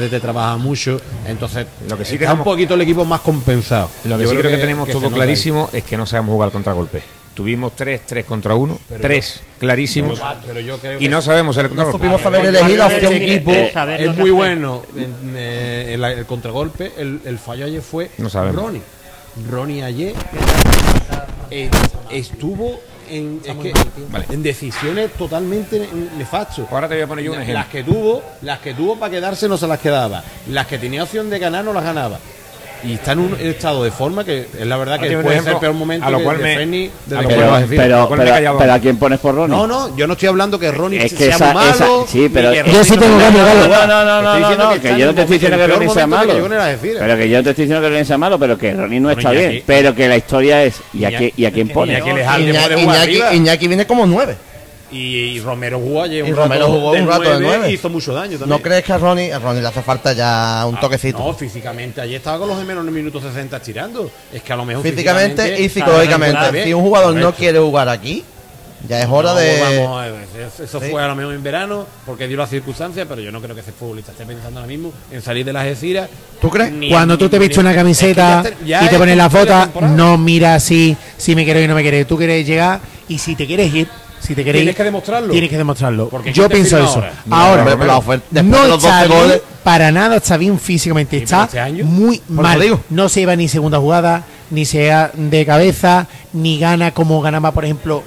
El 0.00 0.10
te 0.10 0.20
trabaja 0.20 0.56
mucho. 0.56 1.00
Entonces, 1.26 1.66
Lo 1.88 1.96
que 1.96 2.04
sí 2.04 2.14
está 2.14 2.26
queremos- 2.26 2.38
un 2.46 2.52
poquito 2.52 2.74
el 2.74 2.80
equipo 2.82 3.04
más 3.04 3.20
compensado. 3.20 3.90
Lo 4.04 4.16
que 4.18 4.24
Yo 4.24 4.30
sí 4.30 4.36
creo 4.36 4.50
que, 4.50 4.58
tenemos 4.58 4.88
todo 4.90 5.06
ahí. 5.06 5.12
clarísimo 5.12 5.70
es 5.72 5.84
que 5.84 5.96
no 5.96 6.06
sabemos 6.06 6.32
jugar 6.32 6.50
contra 6.50 6.72
golpe. 6.72 7.02
Tuvimos 7.38 7.76
tres, 7.76 8.00
tres 8.04 8.24
contra 8.24 8.56
uno, 8.56 8.80
Pero 8.88 9.00
tres 9.00 9.40
clarísimos, 9.60 10.20
Pero 10.44 10.58
yo 10.58 10.76
creo 10.78 10.96
y 10.98 11.04
que 11.04 11.08
no 11.08 11.22
sabemos 11.22 11.56
el 11.56 11.62
No 11.66 11.68
contragolpe. 11.68 11.98
supimos 11.98 12.20
saber 12.20 12.46
elegir 12.46 12.76
yo 12.76 12.84
opción 12.84 12.98
creo 12.98 13.10
que- 13.10 13.34
equipo. 13.36 13.52
es 13.52 14.16
muy 14.16 14.30
bueno 14.30 14.82
en, 14.96 15.34
eh, 15.36 15.94
el, 15.94 16.02
el 16.02 16.26
contragolpe. 16.26 16.90
El, 16.98 17.20
el 17.24 17.38
fallo 17.38 17.66
ayer 17.66 17.80
fue 17.80 18.10
No 18.18 18.28
sabemos. 18.28 18.60
Ronnie. 18.60 18.82
Ronnie 19.48 19.84
ayer 19.84 20.14
eh, 21.52 21.70
estuvo 22.10 22.80
en, 23.08 23.40
es 23.44 23.54
que- 23.56 23.72
Vale. 24.10 24.24
en 24.30 24.42
decisiones 24.42 25.12
totalmente 25.12 25.88
nefastas. 26.18 26.66
Ahora 26.72 26.88
te 26.88 26.94
voy 26.94 27.04
a 27.04 27.06
poner 27.06 27.24
yo 27.24 27.30
un 27.34 27.38
Las 27.38 27.48
ejemplo. 27.48 27.70
que 27.70 27.84
tuvo, 27.84 28.22
las 28.42 28.58
que 28.58 28.74
tuvo 28.74 28.98
para 28.98 29.12
quedarse 29.12 29.48
no 29.48 29.56
se 29.56 29.68
las 29.68 29.78
quedaba. 29.78 30.24
Las 30.50 30.66
que 30.66 30.76
tenía 30.78 31.04
opción 31.04 31.30
de 31.30 31.38
ganar 31.38 31.64
no 31.64 31.72
las 31.72 31.84
ganaba. 31.84 32.18
Y 32.84 32.92
está 32.94 33.12
en 33.12 33.18
un 33.18 33.36
estado 33.40 33.82
de 33.82 33.90
forma 33.90 34.24
que 34.24 34.46
es 34.56 34.66
la 34.66 34.76
verdad 34.76 35.00
que 35.00 35.16
puede 35.18 35.40
ser 35.42 35.52
el 35.54 35.58
peor 35.58 35.74
momento 35.74 36.06
a 36.06 36.10
lo 36.10 36.22
cual 36.22 36.38
de 36.38 36.44
que 36.44 36.54
cual- 37.34 37.66
Pero, 37.68 38.08
pero, 38.58 38.72
¿a 38.72 38.78
quién 38.78 38.96
pones 38.98 39.18
por 39.18 39.34
Ronnie? 39.34 39.56
No, 39.56 39.66
no, 39.66 39.96
yo 39.96 40.06
no 40.06 40.12
estoy 40.12 40.28
hablando 40.28 40.58
que 40.58 40.70
Ronnie 40.70 41.04
Es 41.04 41.12
que 41.12 41.24
sea 41.26 41.34
esa- 41.36 41.44
muy 41.46 41.54
malo. 41.54 41.70
esa- 42.04 42.12
sí, 42.12 42.30
pero- 42.32 42.52
que 42.52 42.64
Yo 42.70 42.84
sí 42.84 42.94
no 42.94 43.00
tengo. 43.00 43.18
Galo. 43.18 43.68
No, 43.68 43.86
no, 43.86 44.04
no, 44.04 44.04
no, 44.04 44.22
no, 44.22 44.36
diciendo 44.38 44.64
no, 44.64 44.70
que 44.74 44.80
que 44.80 44.98
yo 44.98 45.06
no 45.06 45.14
te 45.14 45.20
estoy 45.22 45.38
diciendo 45.38 45.58
que 45.58 45.66
Ronnie 45.66 45.88
sea 45.88 46.02
que 46.02 46.06
malo. 46.06 46.48
Pero 46.80 47.16
que 47.16 47.28
yo 47.28 47.42
te 47.42 47.50
estoy 47.50 47.64
diciendo 47.64 47.80
que 47.82 47.88
Ronnie 47.88 48.04
sea 48.04 48.18
malo, 48.18 48.38
pero 48.38 48.56
que 48.58 48.74
Ronnie 48.74 49.00
no 49.00 49.10
está 49.10 49.30
bien. 49.32 49.62
Pero 49.66 49.94
que 49.94 50.08
la 50.08 50.16
historia 50.16 50.62
es, 50.64 50.80
¿y 50.94 51.04
a, 51.04 51.50
quién 51.50 51.68
pone? 51.70 51.94
Iñaki 51.94 52.12
Lejalde 52.12 52.52
puede 52.52 52.58
Iñaki, 52.68 52.82
jugar 52.84 52.96
Iñaki- 52.96 53.02
arriba. 53.02 53.34
Iñaki 53.34 53.68
viene 53.68 53.86
como 53.86 54.06
nueve. 54.06 54.36
Y, 54.90 55.38
Romero 55.40 55.78
jugó 55.78 56.02
ayer 56.02 56.22
un 56.22 56.30
Y 56.30 56.32
Romero 56.32 56.60
rato 56.66 56.72
jugó 56.72 56.92
de 56.94 57.02
un 57.02 57.08
rato 57.08 57.22
de 57.22 57.28
nueve 57.28 57.46
nueve. 57.58 57.70
y 57.70 57.74
hizo 57.74 57.88
mucho 57.90 58.14
daño 58.14 58.38
también. 58.38 58.48
¿No 58.48 58.62
crees 58.62 58.84
que 58.84 58.92
a 58.92 58.98
Ronnie, 58.98 59.32
a 59.32 59.38
Ronnie 59.38 59.60
le 59.60 59.68
hace 59.68 59.82
falta 59.82 60.12
ya 60.14 60.64
un 60.66 60.76
Ah, 60.76 60.80
toquecito? 60.80 61.18
No, 61.18 61.34
físicamente. 61.34 62.00
Ayer 62.00 62.16
estaba 62.16 62.38
con 62.38 62.48
los 62.48 62.58
gemelos 62.58 62.82
en 62.82 62.88
el 62.88 62.94
minuto 62.94 63.20
60 63.20 63.60
tirando. 63.60 64.10
Es 64.32 64.42
que 64.42 64.52
a 64.52 64.56
lo 64.56 64.64
mejor 64.64 64.82
físicamente 64.82 65.60
y 65.60 65.68
psicológicamente. 65.68 66.64
Si 66.64 66.72
un 66.72 66.82
jugador 66.82 67.14
no 67.14 67.34
quiere 67.34 67.58
jugar 67.58 67.88
aquí, 67.88 68.24
ya 68.88 69.00
es 69.02 69.08
hora 69.10 69.32
No, 69.32 69.38
de. 69.38 69.60
vamos 69.60 70.04
eso- 70.62 70.80
Sí. 70.80 70.86
fue 70.90 71.02
a 71.02 71.08
lo 71.08 71.16
mejor 71.16 71.34
en 71.34 71.42
verano, 71.42 71.84
porque 72.06 72.28
dio 72.28 72.36
las 72.38 72.48
circunstancias, 72.48 73.06
pero 73.08 73.20
yo 73.20 73.30
no 73.32 73.40
creo 73.42 73.54
que 73.54 73.60
ese 73.60 73.72
futbolista 73.72 74.12
esté 74.12 74.24
pensando 74.24 74.60
ahora 74.60 74.68
mismo 74.68 74.92
en 75.10 75.20
salir 75.20 75.44
de 75.44 75.52
las 75.52 75.64
Algeciras. 75.64 76.08
¿Tú 76.40 76.48
crees? 76.48 76.70
Ni- 76.72 76.88
Cuando 76.90 77.18
tú 77.18 77.28
te 77.28 77.38
vistes 77.38 77.58
una 77.58 77.70
es 77.70 77.74
que 77.76 77.80
camiseta 77.80 78.42
ya 78.42 78.50
te- 78.50 78.64
ya 78.66 78.84
y 78.84 78.88
te 78.88 78.94
es 78.94 78.98
pones 79.00 79.16
la 79.16 79.28
foto, 79.28 79.68
no 79.82 80.16
miras 80.16 80.62
si, 80.62 80.96
si 81.16 81.34
me 81.34 81.44
quiero 81.44 81.58
ir 81.60 81.66
o 81.66 81.68
no 81.68 81.74
me 81.74 81.82
quiero 81.82 81.96
ir. 81.98 82.06
Tú 82.06 82.16
quieres 82.16 82.46
llegar 82.46 82.80
y 83.08 83.18
si 83.18 83.34
te 83.34 83.46
quieres 83.46 83.74
ir, 83.74 83.88
si 84.20 84.34
te 84.34 84.42
quieres 84.42 84.60
Tienes 84.60 84.76
que 84.76 84.84
demostrarlo. 84.84 85.30
Tienes 85.32 85.50
que 85.50 85.56
demostrarlo. 85.58 86.08
Porque 86.08 86.32
Yo 86.32 86.48
¿quién 86.48 86.48
te 86.48 86.54
pienso 86.68 86.78
eso. 86.78 86.94
ahora? 86.96 87.12
Ahora, 87.30 87.86
la 87.86 87.96
oferta- 87.98 88.42
no 88.42 88.62
de 88.62 88.68
los 88.68 88.78
está 88.84 89.04
12 89.04 89.08
bien, 89.08 89.20
goles- 89.22 89.42
para 89.62 89.92
nada 89.92 90.16
está 90.16 90.36
bien 90.36 90.58
físicamente. 90.58 91.18
Está 91.18 91.44
este 91.44 91.84
muy 91.84 92.20
mal. 92.28 92.80
No 92.90 93.08
se 93.08 93.20
iba 93.22 93.34
ni 93.36 93.48
segunda 93.48 93.78
jugada, 93.78 94.24
ni 94.50 94.64
sea 94.64 95.10
de 95.14 95.44
cabeza, 95.46 96.06
ni 96.32 96.58
gana 96.58 96.92
como 96.92 97.20
ganaba, 97.20 97.52
por 97.52 97.64
ejemplo, 97.64 98.02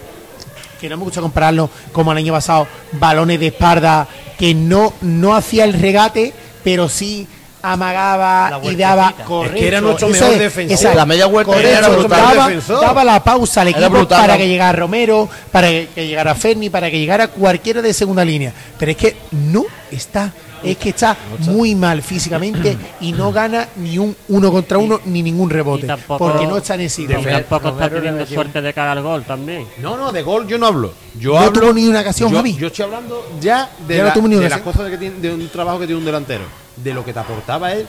que 0.79 0.89
no 0.89 0.97
me 0.97 1.03
gusta 1.03 1.21
compararlo 1.21 1.69
como 1.91 2.11
el 2.11 2.17
año 2.17 2.33
pasado, 2.33 2.67
balones 2.93 3.39
de 3.39 3.47
espalda, 3.47 4.07
que 4.39 4.55
no, 4.55 4.93
no 5.01 5.35
hacía 5.35 5.63
el 5.65 5.73
regate, 5.73 6.33
pero 6.63 6.89
sí 6.89 7.27
amagaba 7.61 8.59
y 8.63 8.75
daba 8.75 9.13
correcto. 9.25 9.55
Es 9.55 9.61
que 9.61 9.67
era 9.67 9.81
nuestro 9.81 10.07
mejor 10.09 10.33
es- 10.33 10.39
defensor. 10.39 10.95
La 10.95 11.05
media 11.05 11.25
vuelta 11.27 11.53
correcto, 11.53 11.77
era 11.77 11.89
brutal. 11.89 12.09
Daba, 12.35 12.47
defensor. 12.47 12.81
daba 12.81 13.03
la 13.03 13.23
pausa 13.23 13.61
al 13.61 13.67
equipo 13.69 13.89
brutal, 13.89 14.21
para 14.21 14.33
¿no? 14.33 14.39
que 14.39 14.47
llegara 14.47 14.71
Romero, 14.77 15.29
para 15.51 15.67
que, 15.69 15.87
llegara 15.95 16.35
Ferni, 16.35 16.69
para 16.69 16.89
que 16.91 16.99
llegara 16.99 17.27
cualquiera 17.27 17.81
de 17.81 17.93
segunda 17.93 18.23
línea. 18.25 18.53
Pero 18.77 18.91
es 18.91 18.97
que 18.97 19.15
no 19.31 19.65
está, 19.91 20.31
es 20.63 20.77
que 20.77 20.89
está 20.89 21.17
muy 21.39 21.73
mal 21.75 22.01
físicamente 22.03 22.77
y 23.01 23.11
no 23.13 23.31
gana 23.31 23.67
ni 23.77 23.97
un 23.97 24.15
uno 24.29 24.51
contra 24.51 24.77
uno 24.77 24.99
ni 25.05 25.23
ningún 25.23 25.49
rebote. 25.49 25.87
Tampoco- 25.87 26.29
porque 26.31 26.45
no 26.47 26.57
está 26.57 26.75
en 26.75 26.81
ese 26.81 27.03
tampoco 27.07 27.69
está 27.69 27.89
teniendo 27.89 28.25
suerte 28.25 28.61
de 28.61 28.73
cara 28.73 28.91
al 28.93 29.01
gol 29.01 29.23
también. 29.23 29.65
No, 29.79 29.97
no, 29.97 30.11
de 30.11 30.21
gol 30.21 30.47
yo 30.47 30.57
no 30.57 30.67
hablo. 30.67 30.93
Yo 31.19 31.33
No 31.33 31.39
hablo. 31.39 31.59
tuvo 31.61 31.73
ni 31.73 31.87
una 31.87 32.01
ocasión, 32.01 32.29
yo, 32.31 32.37
Javi. 32.37 32.55
yo 32.55 32.67
estoy 32.67 32.85
hablando 32.85 33.31
ya 33.41 33.69
de, 33.87 33.97
Ya 33.97 34.01
no 34.03 34.07
la- 34.09 34.13
tuvo 34.13 34.27
ni 34.27 34.35
una 34.35 34.43
de 34.43 34.49
las 34.49 34.61
cosas 34.61 34.89
que 34.89 34.97
tiene, 34.97 35.15
de 35.19 35.33
un 35.33 35.49
trabajo 35.49 35.79
que 35.79 35.85
tiene 35.87 35.99
un 35.99 36.05
delantero. 36.05 36.43
De 36.83 36.93
lo 36.93 37.03
que 37.05 37.13
te 37.13 37.19
aportaba 37.19 37.73
él, 37.73 37.85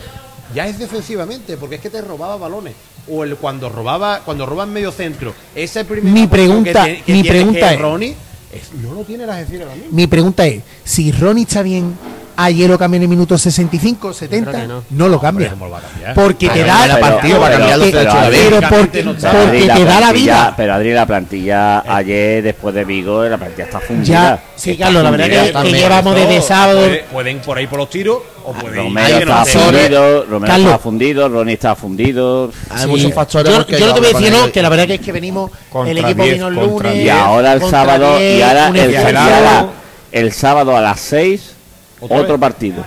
ya 0.54 0.66
es 0.66 0.78
defensivamente, 0.78 1.56
porque 1.56 1.76
es 1.76 1.80
que 1.80 1.90
te 1.90 2.00
robaba 2.00 2.36
balones. 2.36 2.74
O 3.10 3.24
el 3.24 3.36
cuando 3.36 3.68
robaba, 3.68 4.20
cuando 4.24 4.46
roba 4.46 4.64
en 4.64 4.72
medio 4.72 4.92
centro, 4.92 5.34
ese 5.54 5.84
primer 5.84 6.12
Mi 6.12 6.26
pregunta- 6.26 6.84
que 6.84 6.90
tiene- 6.92 7.02
que 7.02 7.12
mi 7.12 7.24
pregunta 7.24 7.68
que 7.68 7.74
es- 7.74 7.80
Ronnie 7.80 8.14
es- 8.52 8.72
no 8.82 8.94
lo 8.94 9.02
tiene 9.02 9.24
ahora 9.24 9.38
mismo. 9.44 9.64
Mi 9.90 10.06
pregunta 10.06 10.46
es, 10.46 10.62
si 10.84 11.10
Ronnie 11.10 11.42
está 11.44 11.62
bien, 11.62 11.94
ayer 12.36 12.70
lo 12.70 12.78
cambió 12.78 12.96
en 12.98 13.02
el 13.02 13.08
minuto 13.08 13.36
65, 13.36 14.12
70, 14.12 14.50
creo 14.52 14.62
que 14.62 14.68
no. 14.68 14.84
no 14.90 15.08
lo 15.08 15.20
cambia. 15.20 15.50
¿Cómo 15.50 15.66
lo 15.66 15.72
va 15.72 15.78
a? 15.78 16.14
Porque 16.14 16.48
te 16.48 16.62
da 16.64 16.84
era 16.84 17.00
partido 17.00 17.40
para 17.40 17.56
cambiar 17.58 17.78
los 17.78 17.88
porque- 17.88 17.98
derechos 17.98 18.14
de 18.14 18.30
la 18.30 18.30
pero 18.30 18.56
vida. 18.58 18.68
porque, 18.68 19.02
No 19.02 19.12
la 19.12 19.74
te 19.74 19.84
da 19.84 20.00
la 20.00 20.12
vida. 20.12 20.54
Pero 20.56 20.74
Adri, 20.74 20.92
la 20.92 21.06
plantilla 21.06 21.80
ayer, 21.96 22.42
después 22.42 22.74
de 22.74 22.84
Vigo, 22.84 23.24
la 23.24 23.36
plantilla 23.38 23.64
está 23.64 23.80
fundida. 23.80 24.06
Ya, 24.36 24.42
sí, 24.54 24.76
Carlos, 24.76 25.02
la 25.02 25.10
verdad 25.10 25.26
que, 25.26 25.52
que 25.70 25.72
llevamos 25.76 26.14
desde 26.14 26.40
sábado. 26.42 26.80
Puede- 26.80 27.04
pueden 27.12 27.40
por 27.40 27.58
ahí 27.58 27.66
por 27.66 27.78
los 27.80 27.90
tiros 27.90 28.18
o 28.44 28.52
pueden 28.52 28.76
ir 28.76 28.82
Romero 28.84 29.18
está 29.18 29.44
fundido, 29.44 30.24
Romero 30.24 30.46
Carlos. 30.46 30.66
está 30.72 30.78
fundido, 30.78 31.28
Ronnie 31.28 31.54
está 31.54 31.74
fundido. 31.76 32.50
Hay 32.70 32.82
Sí. 32.82 32.86
muchos 32.88 33.14
factores. 33.14 33.50
Yo, 33.52 33.58
porque 33.58 33.78
yo 33.78 33.86
lo 33.86 33.94
que 33.94 34.00
voy 34.00 34.10
a 34.10 34.12
decir, 34.18 34.32
no, 34.32 34.52
que 34.52 34.62
la 34.62 34.68
verdad 34.68 34.86
que 34.86 34.94
es 34.94 35.00
que 35.00 35.12
venimos, 35.12 35.50
Contra 35.70 35.90
el 35.90 35.98
equipo 35.98 36.22
10, 36.22 36.34
vino 36.34 36.48
el 36.48 36.54
contra 36.54 36.90
lunes. 36.90 37.04
Y 37.04 37.08
ahora 37.08 37.52
el 37.54 37.60
contra 37.60 37.80
sábado, 37.84 38.18
10, 38.18 38.38
y 38.38 38.42
ahora 38.42 38.68
un 38.70 38.76
el, 38.76 38.96
ahora 39.16 39.66
el 40.12 40.32
sábado 40.32 40.76
a 40.76 40.80
las 40.80 41.00
6, 41.00 41.54
¿Otra 42.00 42.16
otro 42.18 42.32
vez? 42.34 42.40
partido. 42.40 42.84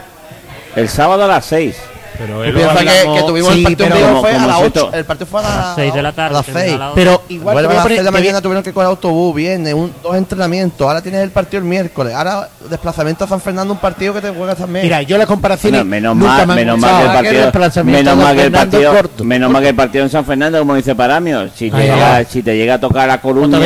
El 0.76 0.90
sábado 0.90 1.24
a 1.24 1.28
las 1.28 1.46
6. 1.46 1.76
Pero 2.18 2.44
él 2.44 2.54
piensas 2.54 2.74
que, 2.84 2.90
hablamos- 2.90 3.18
que 3.20 3.28
tuvimos 3.28 3.54
Sí, 3.54 3.58
el 3.60 3.64
partido 3.64 3.86
pero 3.90 3.96
en 3.96 4.02
Vigo 4.02 4.08
como- 4.10 4.22
fue 4.22 4.32
a 4.32 4.34
como 4.36 4.48
las 4.48 4.58
si 4.58 4.64
8. 4.64 4.74
to- 4.74 4.94
El 4.94 5.06
partido 5.06 5.26
fue 5.28 5.42
a, 5.42 5.44
A 5.44 5.48
las 5.50 5.66
las 5.66 5.76
6 5.76 5.94
de 5.94 6.02
la 6.02 6.12
tarde. 6.14 6.30
A 6.30 6.34
las 6.38 6.46
termina 6.46 6.66
6. 6.66 6.80
la 6.80 6.86
hora. 6.88 6.96
Pero 6.96 7.22
igual 7.30 7.56
te 7.56 7.60
a 7.60 7.60
a 7.60 7.74
las 7.74 7.82
poner- 7.84 7.88
6 7.88 8.00
de 8.00 8.04
la 8.04 8.12
te 8.12 8.18
a- 8.18 8.20
mañana 8.22 8.42
tuvieron 8.42 8.64
que 8.64 8.74
coger 8.74 8.88
autobús, 8.88 9.36
viene, 9.36 9.74
un, 9.74 9.94
dos 10.04 10.16
entrenamientos. 10.16 10.88
Ahora 10.88 11.02
tienes 11.02 11.22
el 11.22 11.32
partido 11.32 11.60
el 11.60 11.66
miércoles. 11.68 12.14
Ahora 12.16 12.50
desplazamiento 12.70 13.24
a 13.26 13.28
San 13.28 13.40
Fernando, 13.42 13.74
un 13.74 13.80
partido 13.80 14.14
que 14.14 14.22
te 14.22 14.30
juegas 14.32 14.58
también. 14.58 14.86
Mira, 14.86 15.02
yo 15.04 15.18
las 15.18 15.28
comparaciones. 15.28 15.82
Bueno, 15.82 16.16
menos 16.16 16.16
nunca 16.18 16.46
mal, 16.46 16.48
me 16.48 16.56
menos 16.56 16.80
mal 16.80 16.90
que 16.92 16.96
el 16.98 17.02
que 17.08 17.14
partido, 17.14 17.84
menos 17.86 18.18
de 18.18 18.24
mal 18.24 18.36
que 18.36 18.42
el 18.44 18.52
partido, 18.52 18.94
corto. 18.94 19.24
menos 19.24 19.52
mal 19.52 19.62
que 19.62 19.70
el 19.70 19.76
partido 19.76 20.04
en 20.04 20.10
San 20.10 20.26
Fernando, 20.26 20.60
como 20.60 20.76
dice 20.76 20.96
Paramio, 20.96 21.50
si 21.56 21.66
Ahí 21.66 21.82
llega, 21.84 22.24
si 22.26 22.42
te 22.44 22.56
llega 22.58 22.76
a 22.76 22.80
tocar 22.80 23.10
a 23.10 23.22
Coruña 23.22 23.60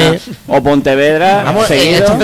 o 0.47 0.61
Pontevedra, 0.61 1.43
Vamos, 1.45 1.69
en 1.71 1.79
seguido, 1.79 1.97
esta 2.05 2.17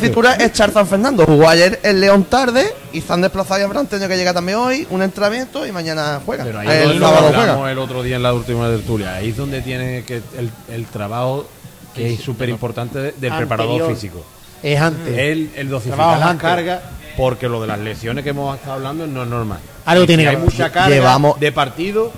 tesitura 0.00 0.34
es 0.34 0.52
Char 0.52 0.72
San 0.72 0.86
Fernando. 0.86 1.24
Jugó 1.24 1.48
ayer 1.48 1.78
el 1.82 2.00
León 2.00 2.24
tarde 2.24 2.66
y 2.92 3.00
se 3.00 3.12
han 3.12 3.20
desplazado 3.20 3.60
y 3.60 3.62
habrán 3.64 3.86
tenido 3.86 4.08
que 4.08 4.16
llegar 4.16 4.34
también 4.34 4.58
hoy. 4.58 4.86
Un 4.90 5.02
entrenamiento 5.02 5.66
y 5.66 5.72
mañana 5.72 6.20
juega. 6.24 6.44
Pero 6.44 6.60
ahí 6.60 6.66
el 6.68 6.72
es 6.74 6.84
donde 6.84 7.00
sábado 7.00 7.32
juega. 7.34 7.72
el 7.72 7.78
otro 7.78 8.02
día 8.02 8.16
en 8.16 8.22
la 8.22 8.32
última 8.34 8.68
tertulia. 8.68 9.14
Ahí 9.16 9.30
es 9.30 9.36
donde 9.36 9.60
tiene 9.62 10.04
que 10.04 10.22
el, 10.36 10.50
el 10.72 10.86
trabajo 10.86 11.46
que 11.94 12.12
es 12.14 12.20
súper 12.20 12.48
importante 12.48 12.98
del 12.98 13.12
Anterior. 13.14 13.38
preparador 13.38 13.94
físico. 13.94 14.24
Es 14.62 14.80
antes. 14.80 15.16
El, 15.18 15.50
el 15.56 15.68
dosificar 15.68 16.22
antes. 16.22 16.42
cargas, 16.42 16.80
porque 17.16 17.48
lo 17.48 17.60
de 17.60 17.66
las 17.68 17.78
lesiones 17.78 18.24
que 18.24 18.30
hemos 18.30 18.54
estado 18.56 18.74
hablando 18.74 19.06
no 19.06 19.22
es 19.22 19.28
normal. 19.28 19.58
Algo 19.84 20.06
tiene 20.06 20.24
que 20.24 20.28
hay 20.30 20.36
mucha 20.36 20.70
carga 20.70 20.88
Llevamos- 20.94 21.38
de 21.38 21.52
partido, 21.52 22.12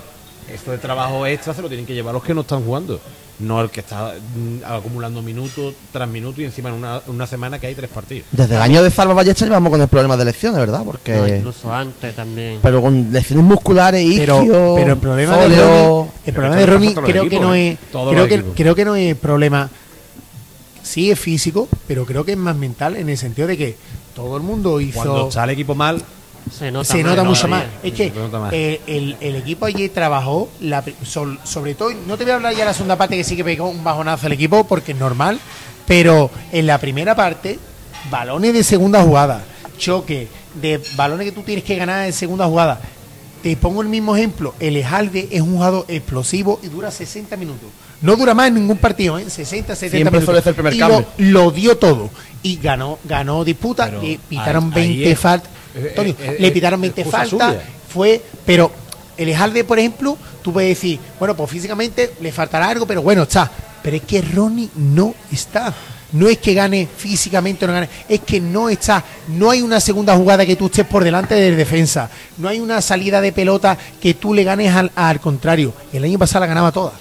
esto 0.51 0.71
de 0.71 0.77
trabajo 0.77 1.25
extra 1.25 1.53
se 1.53 1.61
lo 1.61 1.67
tienen 1.67 1.85
que 1.85 1.93
llevar 1.93 2.13
los 2.13 2.23
que 2.23 2.33
no 2.33 2.41
están 2.41 2.63
jugando. 2.63 2.99
No 3.41 3.61
el 3.61 3.69
que 3.69 3.79
está 3.81 4.13
mm, 4.13 4.63
acumulando 4.65 5.21
minutos 5.21 5.73
tras 5.91 6.07
minutos 6.07 6.39
y 6.39 6.45
encima 6.45 6.69
en 6.69 6.75
una, 6.75 7.01
una 7.07 7.27
semana 7.27 7.59
que 7.59 7.67
hay 7.67 7.75
tres 7.75 7.89
partidos. 7.89 8.27
Desde 8.31 8.55
el 8.55 8.61
año 8.61 8.83
de 8.83 8.91
Salva 8.91 9.13
Ballesta 9.13 9.45
llevamos 9.45 9.71
con 9.71 9.81
el 9.81 9.87
problema 9.87 10.17
de 10.17 10.25
lesiones, 10.25 10.59
¿verdad? 10.59 10.83
Porque. 10.85 11.15
No, 11.15 11.27
incluso 11.27 11.73
antes 11.73 12.15
también. 12.15 12.59
pero 12.61 12.81
con 12.81 13.11
lesiones 13.11 13.45
musculares, 13.45 14.05
pero, 14.17 14.43
isquio, 14.43 14.75
pero 14.75 14.93
el 14.93 14.99
problema 14.99 15.37
de 15.37 15.55
Ronnie, 15.57 16.09
el 16.25 16.33
problema 16.33 16.55
de 16.55 16.65
creo 17.11 17.29
que 17.29 17.39
no 17.39 17.55
¿eh? 17.55 17.71
es 17.71 17.77
creo 17.89 18.27
que, 18.27 18.43
creo 18.55 18.75
que 18.75 18.85
no 18.85 18.95
es 18.95 19.15
problema 19.15 19.69
sí 20.83 21.11
es 21.11 21.19
físico 21.19 21.67
pero 21.87 22.05
creo 22.05 22.25
que 22.25 22.31
es 22.31 22.37
más 22.37 22.55
mental 22.55 22.95
en 22.95 23.09
el 23.09 23.17
sentido 23.17 23.47
de 23.47 23.57
que 23.57 23.75
todo 24.15 24.37
el 24.37 24.43
mundo 24.43 24.71
Cuando 24.71 24.81
hizo 24.81 25.27
está 25.29 25.43
el 25.45 25.51
equipo 25.51 25.75
mal, 25.75 26.01
se 26.49 26.71
nota, 26.71 26.85
se 26.85 27.03
más 27.03 27.11
nota 27.11 27.23
mucho 27.23 27.47
más 27.47 27.63
es 27.83 27.93
que 27.93 28.11
más. 28.11 28.51
eh, 28.53 28.81
el, 28.87 29.15
el 29.21 29.35
equipo 29.35 29.65
allí 29.65 29.89
trabajó 29.89 30.49
la 30.61 30.81
pri- 30.83 30.95
sol- 31.03 31.39
sobre 31.43 31.75
todo 31.75 31.91
no 32.07 32.17
te 32.17 32.23
voy 32.23 32.31
a 32.31 32.35
hablar 32.35 32.53
ya 32.53 32.59
de 32.59 32.65
la 32.65 32.73
segunda 32.73 32.97
parte 32.97 33.15
que 33.17 33.23
sí 33.23 33.35
que 33.35 33.43
pegó 33.43 33.67
un 33.69 33.83
bajonazo 33.83 34.27
el 34.27 34.33
equipo 34.33 34.63
porque 34.65 34.91
es 34.93 34.97
normal 34.97 35.39
pero 35.87 36.29
en 36.51 36.65
la 36.67 36.77
primera 36.79 37.15
parte 37.15 37.59
balones 38.09 38.53
de 38.53 38.63
segunda 38.63 39.01
jugada 39.03 39.43
choque 39.77 40.27
de 40.61 40.81
balones 40.95 41.25
que 41.25 41.31
tú 41.31 41.41
tienes 41.43 41.63
que 41.63 41.75
ganar 41.75 42.05
en 42.05 42.13
segunda 42.13 42.45
jugada 42.45 42.79
te 43.41 43.57
pongo 43.57 43.81
el 43.81 43.87
mismo 43.87 44.15
ejemplo. 44.15 44.53
El 44.59 44.77
Ejalde 44.77 45.27
es 45.31 45.41
un 45.41 45.53
jugador 45.55 45.85
explosivo 45.87 46.59
y 46.61 46.67
dura 46.67 46.91
60 46.91 47.35
minutos. 47.37 47.69
No 47.99 48.15
dura 48.15 48.35
más 48.35 48.49
en 48.49 48.53
ningún 48.53 48.77
partido, 48.77 49.17
¿eh? 49.17 49.27
60, 49.27 49.73
70 49.75 49.77
Siempre 49.97 50.11
minutos. 50.11 50.25
suele 50.25 50.41
ser 50.41 50.49
el 50.49 50.53
primer 50.55 50.73
y 50.75 50.77
cambio. 50.77 51.05
Lo, 51.17 51.45
lo 51.45 51.51
dio 51.51 51.75
todo. 51.75 52.11
Y 52.43 52.57
ganó 52.57 52.99
ganó 53.03 53.43
disputa. 53.43 53.85
Pero 53.87 53.99
Le 54.03 54.19
pitaron 54.29 54.65
ahí- 54.75 54.81
ahí 54.83 54.87
20 54.89 55.11
es- 55.13 55.19
faltas. 55.19 55.49
Eh, 55.75 55.87
Antonio, 55.89 56.15
eh, 56.19 56.37
le 56.39 56.47
eh, 56.47 56.51
pitaron 56.51 56.79
es 56.83 56.93
20 56.93 57.03
cosa 57.03 57.17
faltas. 57.17 57.55
Fue, 57.87 58.21
pero 58.45 58.71
el 59.17 59.29
Ejalde, 59.29 59.63
por 59.63 59.79
ejemplo, 59.79 60.17
tú 60.41 60.53
puedes 60.53 60.69
decir, 60.69 60.99
bueno, 61.19 61.35
pues 61.35 61.49
físicamente 61.49 62.13
le 62.21 62.31
faltará 62.31 62.69
algo, 62.69 62.85
pero 62.85 63.01
bueno, 63.01 63.23
está. 63.23 63.51
Pero 63.83 63.97
es 63.97 64.03
que 64.03 64.21
Ronnie 64.21 64.69
no 64.75 65.13
está. 65.31 65.73
No 66.13 66.27
es 66.27 66.39
que 66.39 66.53
gane 66.53 66.87
físicamente 66.97 67.63
o 67.63 67.67
no 67.69 67.73
gane, 67.73 67.89
es 68.09 68.19
que 68.19 68.41
no 68.41 68.69
está. 68.69 69.03
No 69.29 69.49
hay 69.49 69.61
una 69.61 69.79
segunda 69.79 70.15
jugada 70.15 70.45
que 70.45 70.57
tú 70.57 70.65
estés 70.65 70.85
por 70.85 71.03
delante 71.03 71.35
del 71.35 71.55
defensa. 71.55 72.09
No 72.37 72.49
hay 72.49 72.59
una 72.59 72.81
salida 72.81 73.21
de 73.21 73.31
pelota 73.31 73.77
que 74.01 74.13
tú 74.13 74.33
le 74.33 74.43
ganes 74.43 74.75
al, 74.75 74.91
al 74.93 75.21
contrario. 75.21 75.73
El 75.93 76.03
año 76.03 76.19
pasado 76.19 76.41
la 76.41 76.47
ganaba 76.47 76.71
toda. 76.71 76.93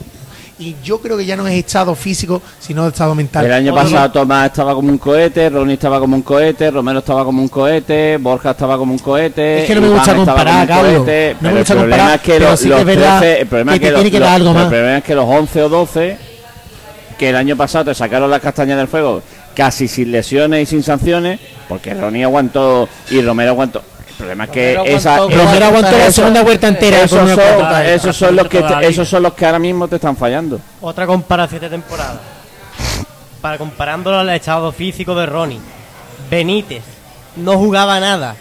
Y 0.61 0.77
yo 0.85 1.01
creo 1.01 1.17
que 1.17 1.25
ya 1.25 1.37
no 1.37 1.47
es 1.49 1.55
estado 1.55 1.95
físico, 1.95 2.43
sino 2.61 2.87
estado 2.87 3.15
mental. 3.15 3.47
el 3.47 3.53
año 3.53 3.75
pasado 3.75 4.11
Tomás 4.13 4.47
estaba 4.51 4.75
como 4.75 4.91
un 4.91 4.99
cohete, 4.99 5.49
Ronnie 5.49 5.73
estaba 5.75 5.99
como 5.99 6.15
un 6.15 6.21
cohete, 6.23 6.71
Romero 6.71 6.99
estaba 6.99 7.25
como 7.25 7.41
un 7.41 7.49
cohete, 7.49 8.19
Borja 8.19 8.51
estaba 8.51 8.77
como 8.77 8.93
un 8.93 8.99
cohete. 8.99 9.63
Es 9.63 9.67
que 9.67 9.75
no 9.75 9.81
me 9.81 9.89
gusta 9.89 10.15
comparar, 10.15 10.69
Carlos. 10.69 10.93
cohete, 11.05 11.37
No 11.41 11.51
me 11.51 11.59
gusta 11.61 11.73
el 11.73 11.79
problema 11.79 11.97
comparar, 11.97 12.17
es 12.17 12.21
que 12.23 12.33
pero 12.33 12.51
los, 12.51 12.61
sí 12.61 12.65
que 12.65 12.71
los 12.71 12.79
es 12.81 12.85
verdad 12.87 13.19
13 13.21 13.41
el 13.41 13.47
problema 13.49 13.73
que 13.73 13.77
es 13.77 13.81
te 13.81 13.87
que 13.87 13.95
tiene 13.95 14.11
los- 14.11 14.13
que 14.13 14.21
dar 14.21 14.41
los- 14.41 14.49
el 14.49 14.55
más. 14.55 14.67
problema 14.67 14.99
es 14.99 15.05
que 15.05 15.15
los 15.15 15.25
11 15.27 15.63
o 15.63 15.69
12 15.71 16.17
que 17.19 17.29
el 17.31 17.37
año 17.37 17.57
pasado 17.57 17.85
te 17.87 17.95
sacaron 17.95 18.31
las 18.31 18.41
castañas 18.41 18.77
del 18.77 18.89
fuego 18.89 19.23
casi 19.55 19.89
sin 19.89 20.13
lesiones 20.13 20.63
y 20.63 20.67
sin 20.67 20.83
sanciones, 20.83 21.41
porque 21.71 21.95
Ronnie 21.95 22.25
aguantó 22.25 22.87
y 23.11 23.21
Romero 23.23 23.53
aguantó. 23.53 23.83
El 24.21 24.27
problema 24.27 24.45
es 24.45 24.51
que 24.51 24.75
Romero 24.75 24.97
esa, 24.99 25.17
aguantó- 25.17 25.37
Romero 25.45 25.65
aguantó 25.67 25.99
la 25.99 26.13
segunda 26.13 26.43
vuelta 26.43 26.69
entera 26.69 26.97
Esos 27.03 27.11
son, 27.31 27.41
esos 27.87 28.17
son 28.17 28.37
los 28.37 28.49
que 28.49 28.63
te- 28.63 28.87
esos 28.87 29.09
son 29.09 29.23
los 29.23 29.33
que 29.33 29.47
ahora 29.47 29.59
mismo 29.59 29.89
te 29.89 29.97
están 29.97 30.17
fallando. 30.17 30.61
Otra 30.83 31.07
comparación 31.07 31.61
de 31.63 31.71
temporada. 31.71 32.21
Para 33.41 33.57
comparándolo 33.57 34.19
al 34.19 34.29
estado 34.31 34.71
físico 34.73 35.15
de 35.15 35.25
Ronnie. 35.27 35.61
Benítez 36.31 36.83
no 37.37 37.57
jugaba 37.57 37.99
nada. 37.99 38.37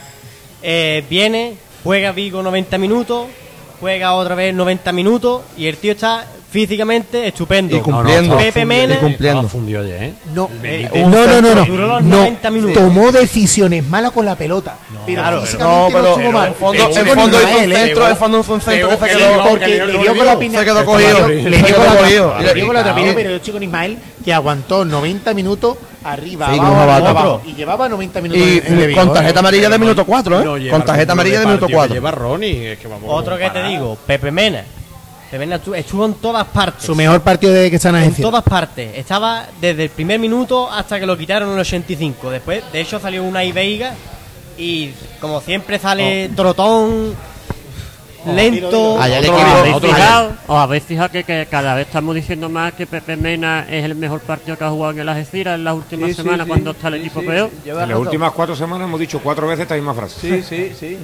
Eh, 0.61 1.03
viene, 1.09 1.55
juega 1.84 2.11
Vigo 2.11 2.43
90 2.43 2.77
minutos, 2.77 3.27
juega 3.80 4.13
otra 4.13 4.36
vez 4.36 4.53
90 4.53 4.91
minutos 4.91 5.43
y 5.55 5.67
el 5.67 5.77
tío 5.77 5.93
está 5.93 6.25
físicamente 6.51 7.27
estupendo. 7.27 7.75
Y 7.77 7.79
cumpliendo. 7.79 8.37
Pepe 8.37 8.65
Mena 8.65 8.95
Y 8.95 8.97
cumpliendo. 8.97 9.47
Ayer, 9.79 10.03
¿eh? 10.03 10.13
No, 10.33 10.49
eh, 10.63 10.89
no, 10.93 11.25
no, 11.27 11.41
no, 11.41 11.55
no. 11.55 11.65
Duró 11.65 11.87
los 11.87 12.03
No, 12.03 12.17
90 12.17 12.49
minutos. 12.51 12.75
Tomó 12.83 13.11
decisiones 13.11 13.85
malas 13.87 14.11
con 14.11 14.25
la 14.25 14.35
pelota. 14.35 14.75
pero 15.05 15.21
claro, 15.21 15.41
físicamente 15.41 15.93
No, 15.93 16.15
pero 16.17 16.31
mal. 16.31 16.53
fondo, 16.55 16.89
chico, 16.91 17.05
fondo 17.15 17.37
hizo 17.41 17.57
un 17.57 17.71
¿eh? 17.71 17.75
centro, 17.75 18.07
en 18.09 18.17
fondo 18.17 18.43
fue 18.43 18.55
un 18.55 18.61
centro 18.61 18.89
que 18.89 18.97
se 18.97 19.05
que 19.05 19.17
quedó, 19.17 19.43
porque 19.49 19.67
le 19.67 19.97
dio 19.99 20.15
con 20.15 20.25
la 20.25 20.39
se 20.39 20.65
quedó 20.65 20.85
cogido. 20.85 21.27
Le 21.27 21.43
Se 21.43 21.49
dio 21.49 21.65
quedó 21.65 21.75
con 21.77 21.85
la 21.85 21.95
cogido. 22.01 22.35
le 22.41 22.53
dio 22.53 22.65
con 22.65 22.73
la 22.75 22.79
otra 22.81 22.93
Claro. 22.93 22.93
opinión, 22.93 23.15
pero 23.15 23.29
yo 23.31 23.37
chico 23.39 23.57
Ismael 23.63 23.97
que 24.25 24.33
aguantó 24.33 24.85
90 24.85 25.33
minutos 25.33 25.77
arriba, 26.03 26.47
Sí, 26.47 26.53
abajo, 26.57 26.69
como 26.69 26.81
abajo, 26.81 27.05
abajo. 27.07 27.19
abajo, 27.19 27.41
y 27.45 27.53
llevaba 27.53 27.89
90 27.89 28.21
minutos 28.21 28.41
Y 28.43 28.57
en- 28.57 28.67
en 28.67 28.79
el 28.79 28.95
con 28.95 29.13
tarjeta 29.13 29.39
amarilla 29.39 29.69
de 29.69 29.79
minuto 29.79 30.05
4, 30.05 30.43
No 30.43 30.57
¿eh? 30.57 30.59
lleva 30.61 30.77
Con 30.77 30.85
tarjeta 30.85 31.11
el 31.13 31.19
amarilla 31.19 31.39
de 31.41 31.45
minuto 31.45 31.67
que 31.67 31.73
4. 31.73 31.93
Lleva 31.93 32.11
Ronnie, 32.11 32.71
es 32.73 32.79
que 32.79 32.87
vamos 32.87 33.09
a 33.09 33.13
Otro 33.13 33.37
que 33.37 33.49
te 33.49 33.63
digo, 33.63 33.97
Pepe 34.07 34.31
Mena. 34.31 34.63
Estuvo 35.32 36.05
en 36.05 36.15
todas 36.15 36.47
partes. 36.47 36.84
Su 36.86 36.95
mejor 36.95 37.21
partido 37.21 37.53
desde 37.53 37.69
que 37.69 37.75
está 37.75 37.89
en 37.89 37.95
En 37.95 38.01
agencia. 38.01 38.23
todas 38.23 38.43
partes. 38.43 38.97
Estaba 38.97 39.45
desde 39.61 39.84
el 39.84 39.89
primer 39.89 40.19
minuto 40.19 40.71
hasta 40.71 40.99
que 40.99 41.05
lo 41.05 41.15
quitaron 41.17 41.49
en 41.49 41.55
el 41.55 41.61
85. 41.61 42.32
Después, 42.32 42.63
de 42.71 42.82
hecho, 42.82 42.99
salió 42.99 43.23
una 43.23 43.41
Veiga 43.41 43.93
y 44.57 44.91
como 45.21 45.39
siempre 45.41 45.77
sale 45.77 46.30
trotón, 46.36 47.13
lento. 48.25 48.99
Allá 48.99 49.19
el 49.19 49.30
¿Os 49.30 49.41
habéis 49.41 49.77
fijado, 49.77 50.34
os 50.47 50.57
habéis 50.57 50.84
fijado 50.84 51.09
que, 51.11 51.23
que 51.23 51.47
cada 51.49 51.75
vez 51.75 51.88
estamos 51.88 52.15
diciendo 52.15 52.49
más 52.49 52.73
que 52.73 52.86
Pepe 52.88 53.15
Mena 53.15 53.65
es 53.69 53.86
el 53.86 53.95
mejor 53.95 54.21
partido 54.21 54.57
que 54.57 54.63
ha 54.63 54.69
jugado 54.69 54.93
en 54.93 54.99
el 54.99 55.09
Algeciras 55.09 55.55
en 55.55 55.63
las 55.63 55.75
últimas 55.75 56.15
semanas 56.15 56.47
cuando 56.47 56.71
está 56.71 56.88
el 56.89 56.95
equipo 56.95 57.21
peor? 57.21 57.49
En 57.65 57.89
las 57.89 57.97
últimas 57.99 58.32
cuatro 58.32 58.55
semanas 58.55 58.88
hemos 58.88 58.99
dicho 58.99 59.19
cuatro 59.19 59.47
veces 59.47 59.63
esta 59.63 59.75
misma 59.75 59.93
frase. 59.93 60.19
Sí, 60.19 60.43
sí, 60.43 60.73
sí. 60.77 60.97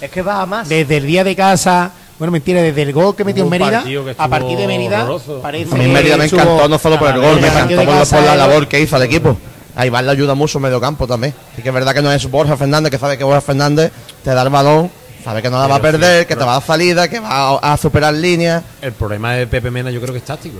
Es 0.00 0.10
que 0.10 0.22
va 0.22 0.42
a 0.42 0.46
más. 0.46 0.68
Desde 0.68 0.96
el 0.96 1.06
día 1.06 1.24
de 1.24 1.36
casa, 1.36 1.92
bueno, 2.20 2.32
mentira, 2.32 2.60
desde 2.60 2.82
el 2.82 2.92
gol 2.92 3.16
que 3.16 3.24
metió 3.24 3.42
en 3.44 3.48
Mérida, 3.48 3.82
a 4.18 4.28
partir 4.28 4.58
de 4.58 4.66
Mérida, 4.66 5.04
horroroso. 5.04 5.40
parece 5.40 5.74
A 5.74 5.78
mí 5.78 5.86
Mérida 5.86 6.18
me 6.18 6.26
encantó, 6.26 6.68
no 6.68 6.78
solo 6.78 6.98
por 6.98 7.08
el 7.08 7.18
gol, 7.18 7.40
me 7.40 7.48
encantó 7.48 7.76
por, 7.76 7.86
casa 7.86 8.16
por 8.18 8.26
la 8.26 8.36
labor 8.36 8.68
que 8.68 8.78
hizo 8.78 8.94
al 8.94 9.04
equipo. 9.04 9.38
A 9.74 9.86
Iván 9.86 10.04
le 10.04 10.12
ayuda 10.12 10.34
mucho 10.34 10.60
medio 10.60 10.78
campo 10.82 11.06
también. 11.06 11.32
Así 11.54 11.62
que 11.62 11.70
es 11.70 11.74
verdad 11.74 11.94
que 11.94 12.02
no 12.02 12.12
es 12.12 12.30
Borja 12.30 12.58
Fernández, 12.58 12.90
que 12.90 12.98
sabe 12.98 13.16
que 13.16 13.24
Borja 13.24 13.40
Fernández 13.40 13.90
te 14.22 14.34
da 14.34 14.42
el 14.42 14.50
balón, 14.50 14.90
sabe 15.24 15.40
que 15.40 15.48
no 15.48 15.58
la 15.58 15.66
va 15.66 15.76
a 15.76 15.80
perder, 15.80 16.26
que 16.26 16.36
te 16.36 16.44
va 16.44 16.50
a 16.50 16.54
dar 16.56 16.62
salida, 16.62 17.08
que 17.08 17.20
va 17.20 17.58
a, 17.58 17.72
a 17.72 17.76
superar 17.78 18.12
líneas. 18.12 18.64
El 18.82 18.92
problema 18.92 19.32
de 19.32 19.46
Pepe 19.46 19.70
Mena 19.70 19.90
yo 19.90 20.02
creo 20.02 20.12
que 20.12 20.18
es 20.18 20.24
táctico, 20.26 20.58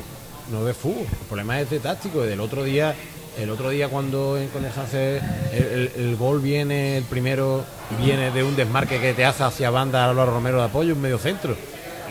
no 0.51 0.65
de 0.65 0.73
fútbol. 0.73 1.05
El 1.11 1.27
problema 1.27 1.61
es 1.61 1.69
de 1.69 1.79
táctico. 1.79 2.23
Del 2.23 2.41
otro 2.41 2.65
día, 2.65 2.95
el 3.41 3.51
otro 3.51 3.71
día 3.71 3.89
cuando 3.89 4.39
en- 4.39 4.49
con 4.49 4.65
el 4.65 4.73
Sanse 4.73 5.21
el, 5.53 5.63
el- 5.63 5.93
el 5.97 6.17
gol 6.17 6.41
viene, 6.41 6.97
el 6.99 7.05
primero 7.05 7.65
viene 8.03 8.31
de 8.31 8.43
un 8.43 8.55
desmarque 8.57 9.01
que 9.01 9.15
te 9.15 9.25
hace 9.25 9.43
hacia 9.45 9.71
banda 9.71 10.05
a 10.05 10.11
Álvaro 10.11 10.33
Romero 10.33 10.59
de 10.59 10.65
apoyo, 10.65 10.95
un 10.95 11.01
medio 11.01 11.19
centro. 11.19 11.57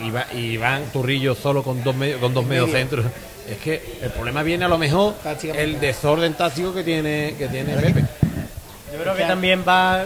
Y, 0.04 0.10
va, 0.10 0.26
y 0.32 0.56
van 0.56 0.84
Turrillo 0.92 1.34
solo 1.34 1.62
con 1.62 1.82
dos 1.84 1.94
medio, 1.94 2.18
con 2.20 2.32
dos 2.32 2.44
medio 2.46 2.66
centros. 2.66 3.06
Es 3.48 3.58
que 3.58 3.98
el 4.02 4.10
problema 4.10 4.42
viene 4.42 4.64
a 4.64 4.68
lo 4.68 4.78
mejor 4.78 5.14
el 5.56 5.80
desorden 5.80 6.34
táctico 6.34 6.72
que 6.72 6.82
tiene 6.84 7.34
que 7.36 7.48
tiene 7.48 7.74
Pepe. 7.76 8.00
Yo 8.92 8.98
creo 9.00 9.14
que 9.14 9.22
también 9.24 9.64
va 9.66 10.04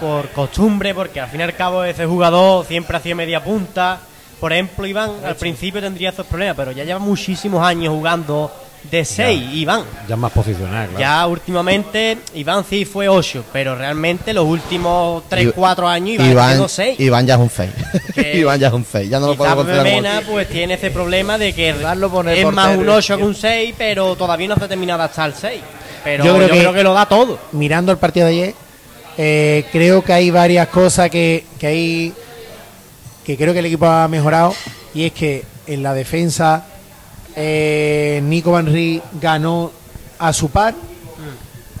por 0.00 0.28
costumbre, 0.30 0.94
porque 0.94 1.20
al 1.20 1.28
fin 1.30 1.40
y 1.40 1.44
al 1.44 1.54
cabo 1.54 1.84
ese 1.84 2.04
jugador 2.04 2.66
siempre 2.66 2.96
hacía 2.96 3.14
media 3.14 3.42
punta. 3.42 4.00
Por 4.40 4.52
ejemplo, 4.52 4.86
Iván 4.86 5.12
al 5.24 5.36
principio 5.36 5.80
tendría 5.80 6.10
esos 6.10 6.26
problemas, 6.26 6.56
pero 6.56 6.72
ya 6.72 6.84
lleva 6.84 6.98
muchísimos 6.98 7.64
años 7.64 7.94
jugando 7.94 8.52
de 8.90 9.04
6, 9.04 9.42
Iván. 9.54 9.82
Ya 10.08 10.14
más 10.16 10.30
posicional, 10.32 10.88
claro. 10.88 11.00
Ya 11.00 11.26
últimamente, 11.26 12.18
Iván 12.34 12.64
sí 12.68 12.84
fue 12.84 13.08
8, 13.08 13.44
pero 13.52 13.74
realmente 13.76 14.32
los 14.32 14.44
últimos 14.44 15.24
3, 15.28 15.48
I- 15.48 15.52
4 15.52 15.88
años 15.88 16.14
Iván, 16.16 16.30
Iván, 16.30 16.52
quedó 16.52 16.68
6. 16.68 17.00
Iván 17.00 17.26
ya 17.26 17.34
es 17.34 17.40
un 17.40 17.50
fake. 17.50 18.12
Que- 18.14 18.36
Iván 18.38 18.60
ya 18.60 18.68
es 18.68 18.72
un 18.74 18.84
fake. 18.84 19.08
Ya 19.08 19.18
no 19.20 19.28
lo 19.28 19.36
podemos 19.36 19.64
considerar 19.64 19.86
como- 19.86 20.02
Mena 20.02 20.22
pues 20.28 20.48
tiene 20.48 20.74
ese 20.74 20.90
problema 20.90 21.38
de 21.38 21.52
que 21.54 21.70
Iván 21.70 21.98
lo 22.00 22.10
pone 22.10 22.38
es 22.40 22.46
más 22.52 22.76
un 22.76 22.88
8 22.88 23.16
que 23.16 23.22
un 23.24 23.34
6, 23.34 23.74
pero 23.76 24.14
todavía 24.16 24.48
no 24.48 24.56
se 24.56 24.64
ha 24.64 24.68
terminado 24.68 25.02
hasta 25.02 25.24
el 25.24 25.34
6. 25.34 25.60
Pero 26.04 26.24
Yo 26.24 26.32
yo 26.32 26.36
creo 26.36 26.48
creo, 26.50 26.72
que- 26.72 26.78
que, 26.78 26.84
lo 26.84 26.92
da 26.94 27.06
todo. 27.06 27.38
mirando 27.52 27.90
el 27.90 27.98
partido 27.98 28.26
de 28.26 28.32
ayer, 28.32 28.54
eh, 29.16 29.64
creo 29.72 30.04
que 30.04 30.12
hay 30.12 30.30
varias 30.30 30.68
cosas 30.68 31.08
que, 31.10 31.44
que 31.58 31.66
hay 31.66 32.12
que 33.24 33.36
creo 33.38 33.54
que 33.54 33.60
el 33.60 33.66
equipo 33.66 33.86
ha 33.86 34.06
mejorado 34.08 34.54
y 34.92 35.06
es 35.06 35.12
que 35.12 35.44
en 35.66 35.82
la 35.82 35.94
defensa 35.94 36.66
eh, 37.36 38.20
Nico 38.24 38.52
Van 38.52 38.66
Rie 38.66 39.00
ganó 39.20 39.70
a 40.18 40.32
su 40.32 40.48
par 40.50 40.74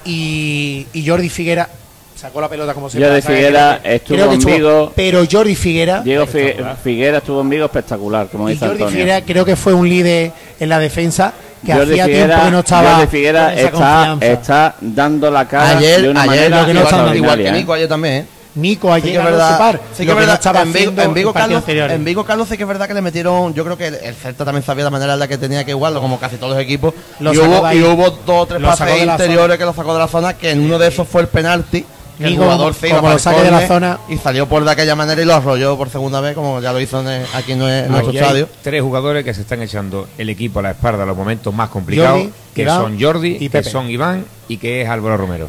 y, 0.04 0.86
y 0.92 1.06
Jordi 1.06 1.28
Figuera 1.28 1.68
sacó 2.16 2.40
la 2.40 2.48
pelota 2.48 2.74
como 2.74 2.88
se 2.90 3.02
Jordi 3.02 3.22
Figuera 3.22 3.80
estuvo 3.82 4.32
en 4.32 4.38
Vigo. 4.40 4.92
pero 4.94 5.24
Jordi 5.30 5.54
Figuera 5.54 6.00
Diego 6.00 6.26
Fi- 6.26 6.54
Figuera 6.82 7.18
estuvo 7.18 7.40
en 7.40 7.50
Vigo 7.50 7.64
espectacular, 7.66 8.28
como 8.28 8.48
y 8.48 8.52
dice 8.52 8.66
Jordi 8.66 8.82
Antonio. 8.82 9.00
Figuera 9.00 9.22
creo 9.22 9.44
que 9.44 9.56
fue 9.56 9.72
un 9.74 9.88
líder 9.88 10.32
en 10.60 10.68
la 10.68 10.78
defensa 10.78 11.32
que 11.64 11.72
Jordi 11.72 11.92
hacía 11.92 12.04
Figuera, 12.06 12.26
tiempo 12.26 12.44
que 12.44 12.50
no 12.50 12.58
estaba 12.60 12.94
Jordi 12.96 13.06
Figuera 13.08 13.48
con 13.50 13.58
esa 13.58 14.18
está, 14.20 14.74
dando 14.80 15.30
la 15.30 15.48
cara 15.48 15.78
Ayer, 15.78 16.02
de 16.02 16.08
una 16.10 16.22
ayer 16.22 16.36
manera 16.50 16.60
lo 16.60 16.66
que 16.66 16.74
no 16.74 16.80
estaba 16.82 17.16
igual 17.16 17.38
que 17.38 17.48
¿eh? 17.48 17.52
Nico 17.52 17.72
ayer 17.72 17.88
también, 17.88 18.14
¿eh? 18.14 18.26
Nico 18.56 18.88
Sí 18.88 18.94
ayer 18.94 19.02
que 19.04 19.10
es 19.12 19.18
ganó 19.18 19.30
verdad, 19.30 19.58
par 19.58 19.80
sí 19.92 20.02
que 20.04 20.04
lo 20.04 20.08
que 20.08 20.14
no 20.14 20.16
verdad. 20.20 20.34
estaba 20.34 20.62
en, 20.62 20.72
Vigo, 20.72 20.92
en 21.02 21.14
Vigo 21.14 21.32
Carlos, 21.32 21.64
en 21.66 22.04
Vigo 22.04 22.24
Carlos 22.24 22.48
sí 22.48 22.56
que 22.56 22.62
es 22.62 22.68
verdad 22.68 22.86
que 22.86 22.94
le 22.94 23.02
metieron, 23.02 23.52
yo 23.54 23.64
creo 23.64 23.76
que 23.76 23.88
el, 23.88 23.94
el 23.94 24.14
Celta 24.14 24.44
también 24.44 24.62
sabía 24.64 24.84
la 24.84 24.90
manera 24.90 25.14
en 25.14 25.18
la 25.18 25.28
que 25.28 25.38
tenía 25.38 25.64
que 25.64 25.72
igualarlo, 25.72 26.00
como 26.00 26.18
casi 26.20 26.36
todos 26.36 26.52
los 26.54 26.62
equipos. 26.62 26.94
Lo 27.20 27.34
y, 27.34 27.38
hubo, 27.38 27.66
ahí. 27.66 27.78
y 27.78 27.82
hubo 27.82 28.10
dos 28.10 28.42
o 28.42 28.46
tres 28.46 28.62
pases 28.62 29.02
interiores 29.02 29.58
que 29.58 29.64
lo 29.64 29.72
sacó 29.74 29.92
de 29.92 29.98
la 30.00 30.08
zona, 30.08 30.34
que 30.34 30.50
en 30.50 30.60
uno 30.60 30.78
de 30.78 30.88
esos 30.88 31.06
fue 31.08 31.22
el 31.22 31.28
penalti. 31.28 31.84
que 32.16 32.24
el 32.26 32.30
Nico, 32.30 32.44
jugador 32.44 32.74
se 32.74 32.88
iba 32.90 32.98
como 32.98 33.10
lo 33.10 33.18
saque 33.18 33.42
de 33.42 33.50
la 33.50 33.66
zona- 33.66 33.98
y 34.08 34.16
salió 34.18 34.48
por 34.48 34.64
de 34.64 34.70
aquella 34.70 34.94
manera 34.94 35.20
y 35.20 35.24
lo 35.24 35.34
arrolló 35.34 35.76
por 35.76 35.90
segunda 35.90 36.20
vez, 36.20 36.36
como 36.36 36.60
ya 36.60 36.72
lo 36.72 36.80
hizo 36.80 37.00
en 37.00 37.08
el- 37.08 37.26
aquí 37.34 37.52
en 37.52 37.60
nue- 37.60 37.86
en 37.86 37.90
nuestro 37.90 38.12
estadio. 38.12 38.48
tres 38.62 38.82
jugadores 38.82 39.24
que 39.24 39.34
se 39.34 39.40
están 39.40 39.60
echando 39.62 40.06
el 40.16 40.28
equipo 40.30 40.60
a 40.60 40.62
la 40.62 40.70
espalda 40.70 41.02
en 41.02 41.08
los 41.08 41.16
momentos 41.16 41.52
más 41.52 41.70
complicados, 41.70 42.18
Jordi, 42.18 42.32
que 42.54 42.62
Iván 42.62 42.80
son 42.80 43.00
Jordi, 43.00 43.28
y 43.34 43.38
que 43.40 43.50
Pepe. 43.50 43.68
son 43.70 43.90
Iván 43.90 44.24
y 44.46 44.58
que 44.58 44.82
es 44.82 44.88
Álvaro 44.88 45.16
Romero. 45.16 45.48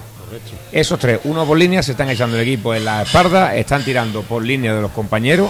Esos 0.71 0.99
tres, 0.99 1.19
uno 1.23 1.45
por 1.45 1.57
línea, 1.57 1.81
se 1.83 1.91
están 1.91 2.09
echando 2.09 2.37
el 2.37 2.43
equipo 2.43 2.73
en 2.73 2.85
la 2.85 3.03
espalda, 3.03 3.55
están 3.55 3.83
tirando 3.83 4.21
por 4.23 4.43
línea 4.43 4.73
de 4.73 4.81
los 4.81 4.91
compañeros 4.91 5.49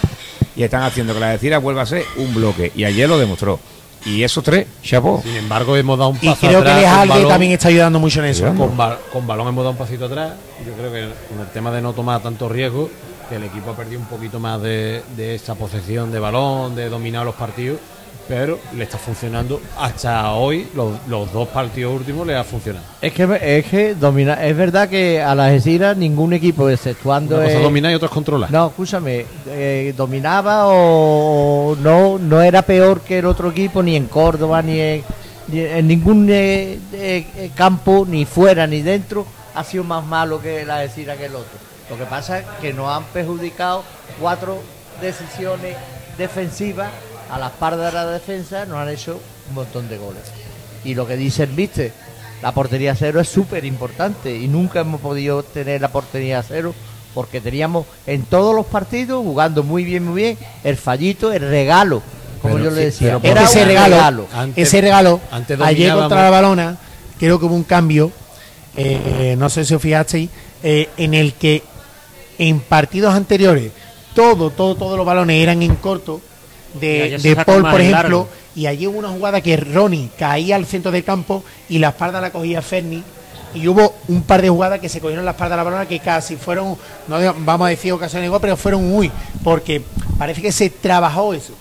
y 0.55 0.63
están 0.63 0.83
haciendo 0.83 1.13
que 1.13 1.19
la 1.19 1.29
decira 1.29 1.57
vuelva 1.59 1.81
a 1.83 1.85
ser 1.85 2.03
un 2.17 2.33
bloque. 2.33 2.71
Y 2.75 2.83
ayer 2.85 3.07
lo 3.09 3.17
demostró. 3.17 3.59
Y 4.05 4.21
esos 4.23 4.43
tres, 4.43 4.67
chapó. 4.83 5.19
Sin 5.23 5.35
embargo, 5.35 5.75
hemos 5.75 5.97
dado 5.97 6.11
un 6.11 6.17
Y 6.21 6.27
paso 6.27 6.47
creo 6.47 6.63
que 6.63 6.69
atrás. 6.69 6.75
con 6.75 6.81
Lejalde 6.83 7.13
balón. 7.15 7.27
también 7.29 7.51
está 7.53 7.67
ayudando 7.69 7.99
mucho 7.99 8.19
en 8.19 8.25
eso. 8.29 8.53
Con, 8.53 8.77
ba- 8.77 8.99
con 9.11 9.25
balón 9.25 9.47
hemos 9.47 9.63
dado 9.63 9.71
un 9.71 9.77
pasito 9.77 10.05
atrás. 10.05 10.33
Yo 10.65 10.73
creo 10.73 10.91
que 10.91 11.09
con 11.27 11.39
el 11.39 11.47
tema 11.51 11.71
de 11.71 11.81
no 11.81 11.93
tomar 11.93 12.21
tanto 12.21 12.47
riesgo, 12.47 12.89
que 13.27 13.37
el 13.37 13.43
equipo 13.45 13.71
ha 13.71 13.75
perdido 13.75 13.99
un 13.99 14.05
poquito 14.05 14.39
más 14.39 14.61
de, 14.61 15.01
de 15.17 15.33
esa 15.33 15.55
posesión 15.55 16.11
de 16.11 16.19
balón, 16.19 16.75
de 16.75 16.87
dominar 16.89 17.25
los 17.25 17.33
partidos, 17.33 17.79
pero 18.27 18.59
le 18.75 18.83
está 18.83 18.97
funcionando 18.97 19.61
hasta 19.77 20.31
hoy, 20.33 20.67
los, 20.75 20.93
los 21.07 21.31
dos 21.31 21.47
partidos 21.49 21.93
últimos 21.93 22.25
le 22.25 22.35
ha 22.35 22.43
funcionado. 22.43 22.85
Es 23.01 23.13
que, 23.13 23.39
es 23.59 23.65
que 23.65 23.95
domina, 23.95 24.43
es 24.45 24.55
verdad 24.57 24.89
que 24.89 25.21
a 25.21 25.35
las 25.35 25.47
Algeciras 25.51 25.95
ningún 25.95 26.33
equipo, 26.33 26.69
exceptuando. 26.69 27.35
Una 27.35 27.45
cosa 27.45 27.57
el- 27.67 27.85
es 27.85 27.91
y 27.91 27.95
otra 27.95 28.07
es 28.07 28.13
controlar. 28.13 28.51
No, 28.51 28.67
escúchame, 28.67 29.25
eh, 29.47 29.93
dominaba 29.95 30.67
o 30.67 31.75
no, 31.79 32.17
no 32.17 32.41
era 32.41 32.61
peor 32.63 33.01
que 33.01 33.19
el 33.19 33.25
otro 33.25 33.51
equipo, 33.51 33.83
ni 33.83 33.95
en 33.95 34.07
Córdoba, 34.07 34.61
ni 34.61 34.79
en, 34.79 35.03
ni 35.47 35.59
en 35.59 35.87
ningún 35.87 36.27
eh, 36.29 36.79
eh, 36.93 37.27
eh, 37.37 37.51
campo, 37.53 38.05
ni 38.07 38.25
fuera 38.25 38.65
ni 38.65 38.81
dentro, 38.81 39.25
ha 39.53 39.63
sido 39.63 39.83
más 39.83 40.03
malo 40.05 40.41
que 40.41 40.65
la 40.65 40.77
Algeciras 40.79 41.17
que 41.17 41.25
el 41.25 41.35
otro. 41.35 41.59
Lo 41.89 41.97
que 41.97 42.05
pasa 42.05 42.39
es 42.39 42.45
que 42.61 42.73
nos 42.73 42.89
han 42.89 43.03
perjudicado 43.05 43.83
cuatro 44.19 44.57
decisiones 44.99 45.75
defensivas 46.17 46.87
a 47.29 47.39
la 47.39 47.47
espalda 47.47 47.87
de 47.87 47.91
la 47.91 48.05
defensa, 48.05 48.65
nos 48.65 48.77
han 48.77 48.89
hecho 48.89 49.19
un 49.49 49.55
montón 49.55 49.89
de 49.89 49.97
goles. 49.97 50.23
Y 50.83 50.95
lo 50.95 51.07
que 51.07 51.17
dicen, 51.17 51.55
viste, 51.55 51.91
la 52.41 52.51
portería 52.51 52.95
cero 52.95 53.19
es 53.19 53.29
súper 53.29 53.65
importante 53.65 54.35
y 54.35 54.47
nunca 54.47 54.81
hemos 54.81 55.01
podido 55.01 55.43
tener 55.43 55.81
la 55.81 55.89
portería 55.89 56.43
cero 56.43 56.73
porque 57.13 57.39
teníamos 57.39 57.85
en 58.05 58.23
todos 58.23 58.53
los 58.53 58.65
partidos 58.65 59.23
jugando 59.23 59.63
muy 59.63 59.83
bien, 59.83 60.05
muy 60.05 60.21
bien, 60.21 60.37
el 60.63 60.75
fallito, 60.75 61.31
el 61.31 61.49
regalo, 61.49 62.01
como 62.41 62.55
Pero 62.55 62.65
yo 62.65 62.75
le 62.75 62.85
decía. 62.85 63.19
pero 63.19 63.39
Era 63.39 63.43
ese 63.43 63.61
un 63.61 63.67
regalo, 63.67 64.27
ese 64.55 64.81
regalo, 64.81 65.21
antes 65.31 65.59
ayer 65.61 65.93
contra 65.93 66.23
la 66.23 66.29
balona, 66.29 66.77
creo 67.17 67.39
que 67.39 67.45
hubo 67.45 67.55
un 67.55 67.63
cambio, 67.63 68.11
eh, 68.75 69.35
no 69.37 69.49
sé 69.49 69.63
si 69.63 69.73
os 69.73 69.81
fijasteis, 69.81 70.29
eh, 70.61 70.89
en 70.97 71.13
el 71.13 71.33
que 71.33 71.63
en 72.37 72.59
partidos 72.59 73.13
anteriores 73.13 73.71
todo, 74.13 74.49
todo, 74.49 74.75
todos 74.75 74.97
los 74.97 75.05
balones 75.05 75.41
eran 75.41 75.61
en 75.61 75.75
corto 75.75 76.21
de, 76.79 77.43
Paul, 77.45 77.61
por 77.61 77.81
ejemplo, 77.81 77.91
largo. 77.91 78.29
y 78.55 78.67
allí 78.67 78.87
hubo 78.87 78.99
una 78.99 79.09
jugada 79.09 79.41
que 79.41 79.57
Ronnie 79.57 80.09
caía 80.17 80.55
al 80.55 80.65
centro 80.65 80.91
del 80.91 81.03
campo 81.03 81.43
y 81.69 81.79
la 81.79 81.89
espalda 81.89 82.21
la 82.21 82.31
cogía 82.31 82.61
Ferni. 82.61 83.03
Y 83.53 83.67
hubo 83.69 83.95
un 84.09 84.23
par 84.23 84.41
de 84.41 84.49
jugadas 84.49 84.81
que 84.81 84.89
se 84.89 84.99
cogieron 84.99 85.23
la 85.23 85.31
espalda 85.31 85.55
de 85.55 85.57
la 85.57 85.63
balona 85.63 85.85
que 85.87 85.99
casi 85.99 86.35
fueron, 86.35 86.75
no 87.07 87.33
vamos 87.39 87.67
a 87.67 87.69
decir 87.69 87.93
ocasiones 87.93 88.27
igual, 88.27 88.41
pero 88.41 88.57
fueron 88.57 88.85
muy, 88.89 89.09
porque 89.43 89.81
parece 90.17 90.41
que 90.41 90.51
se 90.51 90.69
trabajó 90.69 91.33
eso. 91.33 91.53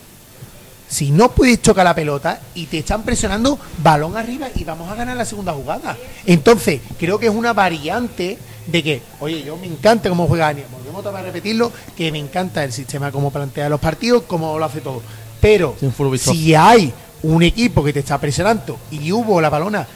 Si 0.88 1.10
no 1.10 1.30
puedes 1.30 1.62
chocar 1.62 1.84
la 1.84 1.94
pelota 1.94 2.40
y 2.54 2.66
te 2.66 2.78
están 2.78 3.04
presionando, 3.04 3.58
balón 3.82 4.16
arriba 4.16 4.48
y 4.54 4.64
vamos 4.64 4.90
a 4.90 4.96
ganar 4.96 5.16
la 5.16 5.24
segunda 5.24 5.52
jugada. 5.52 5.96
Entonces, 6.26 6.80
creo 6.98 7.18
que 7.18 7.26
es 7.26 7.32
una 7.32 7.52
variante 7.52 8.38
de 8.66 8.82
que, 8.82 9.02
oye, 9.20 9.42
yo 9.42 9.56
me 9.56 9.66
encanta 9.66 10.08
cómo 10.08 10.26
juega 10.26 10.48
Ania, 10.48 10.64
volvemos 10.94 11.00
otra 11.00 11.12
vez 11.12 11.20
a 11.20 11.24
repetirlo, 11.32 11.72
que 11.96 12.12
me 12.12 12.18
encanta 12.18 12.64
el 12.64 12.72
sistema, 12.72 13.10
cómo 13.10 13.30
plantea 13.30 13.68
los 13.68 13.80
partidos, 13.80 14.24
cómo 14.26 14.58
lo 14.58 14.64
hace 14.64 14.80
todo. 14.80 15.02
Pero 15.40 15.76
si 16.18 16.54
hay 16.54 16.92
un 17.22 17.42
equipo 17.42 17.82
que 17.84 17.92
te 17.92 18.00
está 18.00 18.18
presionando 18.18 18.78
y 18.90 19.12
hubo 19.12 19.40
la 19.40 19.50
balona, 19.50 19.86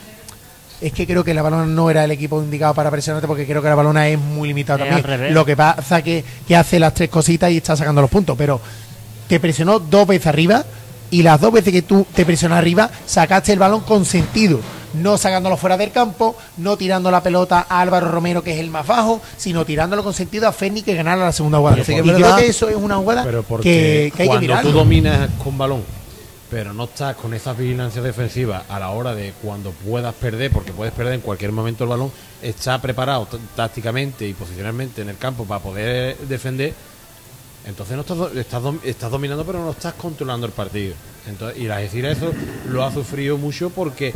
es 0.81 0.93
que 0.93 1.07
creo 1.07 1.25
que 1.25 1.35
la 1.35 1.43
balona 1.43 1.67
no 1.67 1.91
era 1.91 2.05
el 2.05 2.11
equipo 2.11 2.41
indicado 2.43 2.75
para 2.75 2.91
presionarte 2.91 3.27
porque 3.27 3.47
creo 3.47 3.63
que 3.63 3.69
la 3.69 3.75
balona 3.75 4.09
es 4.09 4.19
muy 4.19 4.49
limitada 4.49 4.85
también. 4.85 5.35
Lo 5.35 5.45
que 5.45 5.57
pasa 5.57 6.03
que, 6.03 6.25
que 6.47 6.57
hace 6.57 6.79
las 6.79 6.95
tres 6.95 7.09
cositas 7.09 7.51
y 7.51 7.59
está 7.59 7.77
sacando 7.77 8.01
los 8.01 8.11
puntos, 8.11 8.37
pero 8.37 8.61
te 9.27 9.41
presionó 9.41 9.79
dos 9.79 10.07
veces 10.07 10.27
arriba 10.27 10.65
y 11.11 11.23
las 11.23 11.41
dos 11.41 11.53
veces 11.53 11.73
que 11.73 11.83
tú 11.83 12.07
te 12.15 12.27
presionas 12.27 12.59
arriba 12.59 12.91
sacaste 13.07 13.53
el 13.53 13.59
balón 13.59 13.81
con 13.81 14.05
sentido, 14.05 14.61
no 14.95 15.19
sacándolo 15.19 15.57
fuera 15.57 15.77
del 15.77 15.93
campo, 15.93 16.37
no 16.57 16.77
tirando 16.77 17.11
la 17.11 17.23
pelota 17.23 17.67
a 17.69 17.81
Álvaro 17.81 18.11
Romero 18.11 18.43
que 18.43 18.53
es 18.53 18.61
el 18.61 18.71
más 18.71 18.87
bajo, 18.87 19.21
sino 19.37 19.65
tirándolo 19.65 20.03
con 20.03 20.15
sentido 20.15 20.49
a 20.49 20.53
Feni 20.53 20.83
que 20.83 20.95
ganara 20.95 21.25
la 21.25 21.33
segunda 21.33 21.59
jugada. 21.59 21.83
Que 21.83 21.93
y 21.93 22.03
creo 22.03 22.37
que 22.37 22.47
eso 22.47 22.69
es 22.69 22.77
una 22.77 22.97
jugada 22.97 23.25
Pero 23.25 23.43
porque 23.43 24.11
que, 24.13 24.17
que 24.17 24.23
hay 24.23 24.41
que 24.41 24.47
cuando 24.47 24.71
tú 24.71 24.73
dominas 24.73 25.31
con 25.43 25.59
balón, 25.59 25.83
pero 26.51 26.73
no 26.73 26.85
estás 26.85 27.17
con 27.17 27.35
esa 27.35 27.53
vigilancia 27.53 28.01
defensiva 28.03 28.65
a 28.69 28.79
la 28.79 28.91
hora 28.91 29.15
de 29.15 29.33
cuando 29.43 29.71
puedas 29.71 30.15
perder, 30.15 30.51
porque 30.51 30.73
puedes 30.73 30.95
perder 30.95 31.15
en 31.15 31.21
cualquier 31.21 31.53
momento 31.53 31.85
el 31.85 31.91
balón, 31.91 32.11
está 32.43 32.81
preparado 32.81 33.29
tácticamente 33.55 34.27
y 34.27 34.35
posicionalmente 34.35 35.03
en 35.03 35.11
el 35.11 35.19
campo 35.19 35.45
para 35.45 35.61
poder 35.61 36.17
defender. 36.19 36.75
Entonces 37.69 37.95
no 37.97 38.01
estás, 38.01 38.19
estás, 38.35 38.63
estás 38.83 39.11
dominando, 39.11 39.45
pero 39.45 39.61
no 39.63 39.71
estás 39.73 39.93
controlando 39.95 40.47
el 40.47 40.53
partido. 40.53 40.95
Entonces, 41.29 41.59
y 41.61 41.65
la 41.67 41.77
decir 41.77 42.07
eso 42.07 42.33
lo 42.71 42.83
ha 42.83 42.91
sufrido 42.91 43.37
mucho 43.37 43.69
porque 43.69 44.15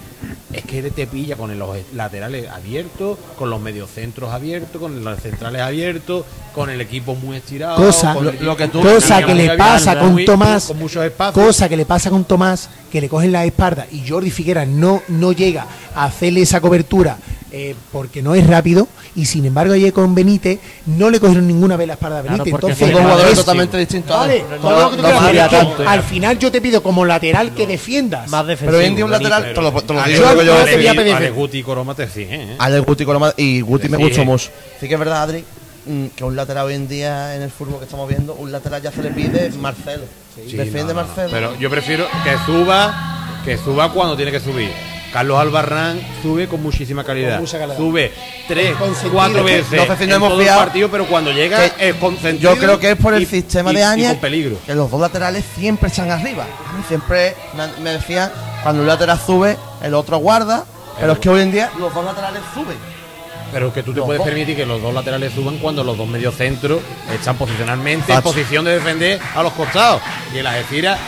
es 0.54 0.62
que 0.64 0.82
te 0.90 1.06
pilla 1.06 1.36
con 1.36 1.56
los 1.58 1.76
laterales 1.94 2.48
abiertos, 2.48 3.18
con 3.36 3.50
los 3.50 3.60
mediocentros 3.60 4.30
abiertos, 4.32 4.80
con 4.80 5.04
los 5.04 5.20
centrales 5.20 5.60
abiertos, 5.60 6.24
con 6.54 6.70
el 6.70 6.80
equipo 6.80 7.14
muy 7.14 7.36
estirado. 7.36 7.76
Cosa, 7.76 8.14
con 8.14 8.24
lo- 8.24 8.32
lo 8.32 8.56
que 8.56 8.68
tú- 8.68 8.80
cosa 8.80 9.22
que 9.22 9.34
le 9.34 9.50
pasa 9.58 9.98
con 9.98 10.12
muy- 10.12 10.24
Tomás, 10.24 10.64
con 10.64 10.78
muchos 10.78 11.04
espacios. 11.04 11.46
cosa 11.46 11.68
que 11.68 11.76
le 11.76 11.84
pasa 11.84 12.08
con 12.08 12.24
Tomás, 12.24 12.70
que 12.90 13.02
le 13.02 13.10
cogen 13.10 13.32
la 13.32 13.44
espalda 13.44 13.86
y 13.92 14.08
Jordi 14.08 14.30
Figuera 14.30 14.64
no, 14.64 15.02
no 15.08 15.32
llega 15.32 15.66
a 15.94 16.04
hacerle 16.06 16.40
esa 16.40 16.62
cobertura 16.62 17.18
eh, 17.54 17.74
porque 17.92 18.22
no 18.22 18.34
es 18.34 18.46
rápido 18.46 18.88
y 19.14 19.26
sin 19.26 19.44
embargo 19.44 19.74
ayer 19.74 19.92
con 19.92 20.14
Benítez 20.14 20.58
no 20.86 21.10
le 21.10 21.20
cogieron 21.20 21.46
ninguna 21.46 21.76
vez 21.76 21.86
la 21.86 21.92
espalda 21.94 22.20
a 22.20 22.22
Claro, 22.22 22.38
Benítez. 22.44 22.50
porque 22.52 22.72
Entonces, 22.72 22.92
dos 22.94 23.02
jugadores 23.02 23.34
totalmente 23.38 23.76
distintos. 23.78 24.16
Vale, 24.16 24.36
¿eh? 24.38 24.44
No- 24.62 24.90
no 24.90 24.90
que 24.96 25.38
tanto. 25.50 25.88
al 25.88 26.02
final 26.02 26.38
yo 26.38 26.50
te 26.50 26.60
pido 26.62 26.82
como 26.82 27.04
lateral 27.04 27.52
que 27.54 27.66
defiendas. 27.66 28.28
Más 28.30 28.46
defensivo. 28.46 28.70
Pero 28.70 28.78
hoy 28.78 28.86
en 28.86 28.96
día 28.96 29.04
un 29.04 29.10
lateral, 29.10 29.42
Pero- 29.42 29.54
te 29.54 29.60
lo, 29.60 29.82
te 29.82 29.94
lo 29.94 30.02
digo 30.04 30.18
yo 30.32 30.38
que 30.38 30.46
yo. 30.46 30.58
no 30.58 30.64
te 30.64 30.76
voy 30.76 30.86
a 30.86 30.90
Ale- 30.90 31.00
pedir. 31.00 31.14
Ale 31.14 31.30
Guti 31.30 31.58
y 31.58 31.62
Coroma 31.62 31.94
te 31.94 32.04
exigen, 32.04 32.40
¿eh? 32.40 32.56
Ale 32.58 32.80
Guti 32.80 33.04
más- 33.04 33.34
y 33.36 33.60
Guti 33.60 33.88
me 33.88 33.98
gustó 33.98 34.22
eh. 34.22 34.24
mucho. 34.24 34.50
Sí 34.80 34.88
que 34.88 34.94
es 34.94 34.98
verdad, 34.98 35.22
Adri, 35.24 35.44
mm, 35.86 36.06
que 36.16 36.24
un 36.24 36.34
lateral 36.34 36.66
hoy 36.66 36.74
en 36.74 36.88
día 36.88 37.36
en 37.36 37.42
el 37.42 37.50
fútbol 37.50 37.78
que 37.78 37.84
estamos 37.84 38.08
viendo, 38.08 38.34
un 38.34 38.50
lateral 38.50 38.80
ya 38.80 38.90
se 38.92 39.02
le 39.02 39.10
pide 39.10 39.50
Marcelo. 39.60 40.04
Sí, 40.34 40.56
Defiende 40.56 40.94
no, 40.94 41.00
no, 41.00 41.00
no. 41.02 41.06
Marcelo. 41.06 41.28
Pero 41.30 41.58
yo 41.58 41.68
prefiero 41.68 42.06
que 42.24 42.30
suba, 42.46 43.38
que 43.44 43.58
suba 43.58 43.92
cuando 43.92 44.16
tiene 44.16 44.32
que 44.32 44.40
subir. 44.40 44.70
Carlos 45.12 45.38
Albarrán 45.38 46.00
sube 46.22 46.48
con 46.48 46.62
muchísima 46.62 47.04
calidad. 47.04 47.32
Con 47.34 47.40
mucha 47.42 47.58
calidad. 47.58 47.76
Sube 47.76 48.12
tres, 48.48 48.74
cuatro 49.12 49.44
veces 49.44 49.70
No 49.72 49.86
sé 49.86 49.96
si 49.98 50.02
en 50.04 50.08
nos 50.10 50.16
hemos 50.16 50.28
todo 50.30 50.40
el 50.40 50.48
partido, 50.48 50.90
pero 50.90 51.06
cuando 51.06 51.32
llega 51.32 51.66
es 51.66 51.94
consentido 51.96 52.54
Yo 52.54 52.58
creo 52.58 52.78
que 52.78 52.92
es 52.92 52.96
por 52.96 53.12
el 53.14 53.22
y- 53.22 53.26
sistema 53.26 53.72
y- 53.72 53.76
de 53.76 53.84
Áñez 53.84 54.16
peligro. 54.18 54.56
que 54.64 54.74
los 54.74 54.90
dos 54.90 55.00
laterales 55.00 55.44
siempre 55.54 55.88
están 55.88 56.10
arriba. 56.10 56.44
A 56.44 56.72
mí 56.76 56.82
siempre 56.88 57.34
me, 57.82 57.90
decían, 57.90 58.32
cuando 58.62 58.82
un 58.82 58.88
lateral 58.88 59.20
sube, 59.24 59.56
el 59.82 59.92
otro 59.94 60.16
guarda, 60.18 60.64
pero 60.98 61.12
es 61.12 61.18
que 61.18 61.28
hoy 61.28 61.42
en 61.42 61.52
día 61.52 61.70
los 61.78 61.92
dos 61.92 62.04
laterales 62.04 62.40
suben. 62.54 62.76
Pero 63.52 63.70
que 63.70 63.82
tú 63.82 63.92
te 63.92 63.98
Los 63.98 64.06
puedes 64.06 64.20
dos. 64.20 64.26
permitir 64.28 64.56
que 64.56 64.64
los 64.64 64.80
dos 64.80 64.94
laterales 64.94 65.34
suban 65.34 65.58
cuando 65.58 65.84
los 65.84 65.98
dos 65.98 66.08
mediocentros 66.08 66.80
están 67.12 67.36
posicionalmente 67.36 68.10
en 68.10 68.22
posición 68.22 68.64
de 68.64 68.72
defender 68.72 69.20
a 69.34 69.42
los 69.42 69.52
costados. 69.52 70.00
Y 70.34 70.38
el 70.38 70.46
Algeciras 70.46 70.98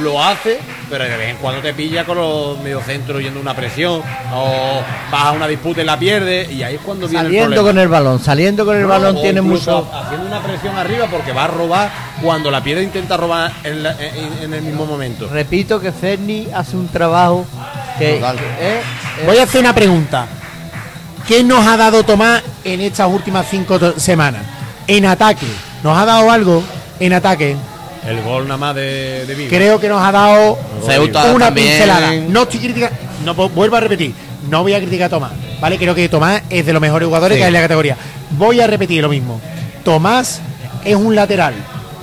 lo 0.00 0.22
hace, 0.22 0.58
pero 0.88 1.04
de 1.04 1.16
vez 1.16 1.30
en 1.30 1.36
cuando 1.36 1.60
te 1.60 1.74
pilla 1.74 2.04
con 2.04 2.16
los 2.16 2.58
mediocentros 2.60 3.20
yendo 3.22 3.40
una 3.40 3.54
presión 3.54 4.00
o 4.34 4.80
vas 5.10 5.24
a 5.24 5.32
una 5.32 5.46
disputa 5.46 5.82
y 5.82 5.84
la 5.84 5.98
pierdes 5.98 6.50
y 6.50 6.62
ahí 6.62 6.76
es 6.76 6.80
cuando 6.80 7.06
viene 7.06 7.20
el 7.20 7.26
Saliendo 7.26 7.48
problema. 7.56 7.68
con 7.70 7.78
el 7.78 7.88
balón, 7.88 8.20
saliendo 8.24 8.64
con 8.64 8.76
el 8.76 8.82
No, 8.82 8.88
balón 8.88 9.20
tiene 9.20 9.42
mucho. 9.42 9.88
haciendo 9.92 10.26
una 10.26 10.40
presión 10.42 10.76
arriba 10.76 11.06
porque 11.10 11.32
va 11.32 11.44
a 11.44 11.48
robar 11.48 11.90
cuando 12.22 12.50
la 12.50 12.62
pierde 12.62 12.82
intenta 12.84 13.16
robar 13.16 13.52
en, 13.64 13.82
la- 13.82 13.92
en- 14.00 14.44
en 14.44 14.54
el 14.54 14.62
mismo 14.62 14.86
momento. 14.86 15.28
Repito 15.28 15.78
que 15.80 15.92
Cerny 15.92 16.48
hace 16.54 16.76
un 16.76 16.88
trabajo 16.88 17.44
que 17.98 18.16
eh, 18.16 18.22
eh, 18.60 18.80
Voy 19.26 19.36
a 19.38 19.42
hacer 19.42 19.60
una 19.60 19.74
pregunta. 19.74 20.26
¿Qué 21.28 21.44
nos 21.44 21.66
ha 21.66 21.76
dado 21.76 22.02
Tomás 22.02 22.42
en 22.64 22.80
estas 22.80 23.08
últimas 23.08 23.46
cinco 23.48 23.78
semanas? 23.96 24.42
En 24.86 25.06
ataque. 25.06 25.46
¿Nos 25.84 25.96
ha 25.96 26.04
dado 26.04 26.30
algo 26.30 26.62
en 26.98 27.12
ataque? 27.12 27.56
El 28.06 28.20
gol 28.22 28.44
nada 28.44 28.56
más 28.58 28.74
de, 28.74 29.24
de 29.26 29.34
Vigo. 29.34 29.48
Creo 29.50 29.78
que 29.80 29.88
nos 29.88 30.02
ha 30.02 30.10
dado 30.10 30.58
Ceuta 30.86 31.32
una 31.32 31.46
también. 31.46 31.68
pincelada. 31.68 32.12
No 32.28 32.42
estoy 32.42 32.60
criticando. 32.60 32.96
No, 33.24 33.36
pu- 33.36 33.50
vuelvo 33.52 33.76
a 33.76 33.80
repetir. 33.80 34.12
No 34.50 34.62
voy 34.62 34.74
a 34.74 34.78
criticar 34.80 35.06
a 35.06 35.10
Tomás. 35.10 35.32
¿Vale? 35.60 35.78
Creo 35.78 35.94
que 35.94 36.08
Tomás 36.08 36.42
es 36.50 36.66
de 36.66 36.72
los 36.72 36.82
mejores 36.82 37.06
jugadores 37.06 37.36
Sí. 37.36 37.40
que 37.40 37.44
hay 37.44 37.48
en 37.48 37.54
la 37.54 37.60
categoría. 37.60 37.96
Voy 38.30 38.60
a 38.60 38.66
repetir 38.66 39.00
lo 39.02 39.08
mismo. 39.08 39.40
Tomás 39.84 40.40
es 40.84 40.96
un 40.96 41.14
lateral. 41.14 41.54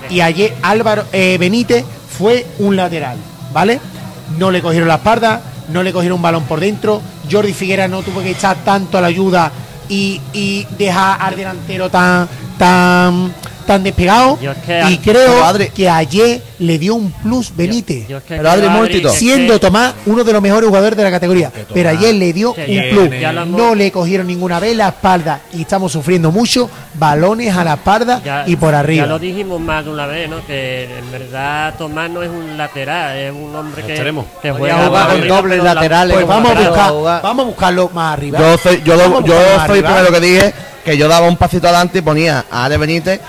Y 0.09 0.21
ayer 0.21 0.55
Álvaro 0.61 1.03
eh, 1.11 1.37
Benítez 1.39 1.83
fue 2.17 2.45
un 2.59 2.75
lateral. 2.77 3.17
¿Vale? 3.51 3.79
No 4.37 4.51
le 4.51 4.61
cogieron 4.61 4.87
la 4.87 4.95
espalda, 4.95 5.41
no 5.69 5.83
le 5.83 5.91
cogieron 5.91 6.15
un 6.17 6.21
balón 6.21 6.43
por 6.43 6.59
dentro. 6.61 7.01
Jordi 7.29 7.51
Figuera 7.53 7.87
no 7.87 8.01
tuvo 8.03 8.21
que 8.21 8.31
echar 8.31 8.55
tanto 8.63 8.97
a 8.97 9.01
la 9.01 9.07
ayuda 9.07 9.51
y, 9.89 10.21
y 10.33 10.65
dejar 10.77 11.17
al 11.21 11.35
delantero 11.35 11.89
tan 11.89 12.27
tan 12.57 13.33
tan 13.69 13.83
despegado. 13.83 14.39
Yo 14.41 14.51
es 14.51 14.57
que- 14.57 14.83
y 14.89 14.97
creo 14.97 15.43
Adri- 15.45 15.71
que 15.71 15.87
ayer 15.87 16.41
le 16.57 16.79
dio 16.79 16.95
un 16.95 17.11
plus 17.11 17.55
Benítez. 17.55 18.07
Yo 18.07 18.17
es 18.17 18.23
que 18.23 18.35
Pero, 18.37 18.49
Adri, 18.49 18.99
que- 18.99 19.09
siendo 19.09 19.59
Tomás 19.59 19.93
uno 20.07 20.23
de 20.23 20.33
los 20.33 20.41
mejores 20.41 20.67
jugadores 20.67 20.97
de 20.97 21.03
la 21.03 21.11
categoría. 21.11 21.51
Tomás 21.51 21.67
Pero 21.71 21.89
ayer 21.89 22.15
le 22.15 22.33
dio 22.33 22.49
un 22.49 22.55
plus. 22.89 23.09
hemos- 23.13 23.47
No 23.47 23.75
le 23.75 23.91
cogieron 23.91 24.25
ninguna 24.25 24.59
vez 24.59 24.75
la 24.75 24.87
espalda 24.89 25.41
y 25.53 25.61
estamos 25.61 25.91
sufriendo 25.91 26.31
mucho. 26.31 26.67
Balones 26.95 27.55
a 27.55 27.63
la 27.63 27.73
espalda 27.75 28.21
Ya- 28.25 28.43
y 28.47 28.55
por 28.55 28.73
arriba. 28.73 29.05
Ya 29.05 29.07
lo 29.11 29.19
dijimos 29.19 29.61
más 29.61 29.85
de 29.85 29.91
una 29.91 30.07
vez, 30.07 30.27
¿no? 30.27 30.43
Que 30.47 30.85
en 30.85 31.11
verdad 31.11 31.75
Tomás 31.77 32.09
no 32.09 32.23
es 32.23 32.29
un 32.29 32.57
lateral, 32.57 33.15
es 33.17 33.31
un 33.31 33.55
hombre 33.55 33.83
que, 33.83 33.93
que 34.41 34.51
juega 34.51 34.87
jugar 34.87 34.89
por 34.89 35.11
con 35.11 35.19
arriba, 35.19 35.35
dobles 35.35 35.51
pero 35.59 35.63
la- 35.63 35.73
laterales. 35.75 36.13
pues 36.15 36.27
vamos 36.27 36.51
a 36.51 36.53
lateral, 36.55 36.93
buscar, 36.93 37.21
vamos 37.21 37.43
a 37.43 37.47
buscarlo 37.47 37.89
más 37.93 38.13
arriba. 38.13 38.39
Yo 38.39 38.57
soy, 38.57 38.81
yo, 38.83 38.95
yo 39.23 39.35
soy 39.67 39.77
el 39.77 39.83
primero 39.85 40.11
que 40.11 40.19
dije 40.19 40.53
que 40.83 40.97
yo 40.97 41.07
daba 41.07 41.27
un 41.27 41.37
pasito 41.37 41.67
adelante 41.67 41.99
y 41.99 42.01
ponía 42.01 42.45
a 42.49 42.65
Ale 42.65 42.77
Benítez 42.77 43.19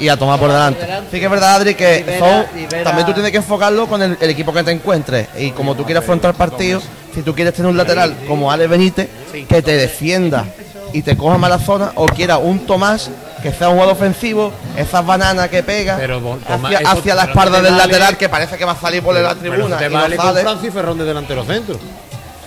y 0.00 0.08
a 0.08 0.16
Tomás 0.16 0.38
por 0.38 0.50
delante. 0.50 0.86
Sí 1.10 1.18
que 1.18 1.24
es 1.26 1.30
verdad, 1.30 1.54
Adri, 1.56 1.74
que 1.74 2.04
son- 2.18 2.82
también 2.82 3.06
tú 3.06 3.12
tienes 3.12 3.30
que 3.30 3.36
enfocarlo 3.38 3.86
con 3.86 4.02
el, 4.02 4.16
el 4.20 4.30
equipo 4.30 4.52
que 4.52 4.62
te 4.64 4.70
encuentres. 4.72 5.28
Y 5.38 5.50
como 5.52 5.74
tú 5.76 5.84
quieres 5.84 6.02
afrontar 6.02 6.34
partidos, 6.34 6.82
si 7.14 7.22
tú 7.22 7.34
quieres 7.34 7.54
tener 7.54 7.70
un 7.70 7.76
lateral 7.76 8.16
como 8.26 8.50
Ale 8.50 8.66
Benítez, 8.66 9.08
que 9.48 9.62
te 9.62 9.72
defienda 9.76 10.44
y 10.92 11.02
te 11.02 11.16
coja 11.16 11.38
mala 11.38 11.58
zona, 11.58 11.92
o 11.94 12.06
quiera 12.06 12.38
un 12.38 12.66
Tomás 12.66 13.10
que 13.42 13.52
sea 13.52 13.68
un 13.68 13.74
jugador 13.76 13.94
ofensivo, 13.94 14.52
esas 14.76 15.04
bananas 15.06 15.48
que 15.48 15.62
pega 15.62 15.96
Pero, 15.96 16.38
hacia, 16.46 16.78
eso- 16.80 16.90
hacia 16.90 17.14
la 17.14 17.24
espalda 17.24 17.60
del 17.62 17.72
vale- 17.72 17.86
lateral 17.86 18.16
que 18.18 18.28
parece 18.28 18.56
que 18.58 18.64
va 18.64 18.72
a 18.72 18.76
salir 18.80 19.02
por 19.02 19.14
la 19.14 19.34
Pero 19.34 19.54
tribuna. 19.54 19.78
te 19.78 19.86
y 19.86 19.88
no 19.88 19.94
vale 20.00 20.16
con 20.16 20.26
sale. 20.26 20.40
Francis 20.42 20.72
Ferrón 20.72 20.98
de 20.98 21.04
delantero 21.04 21.44
centro. 21.44 21.78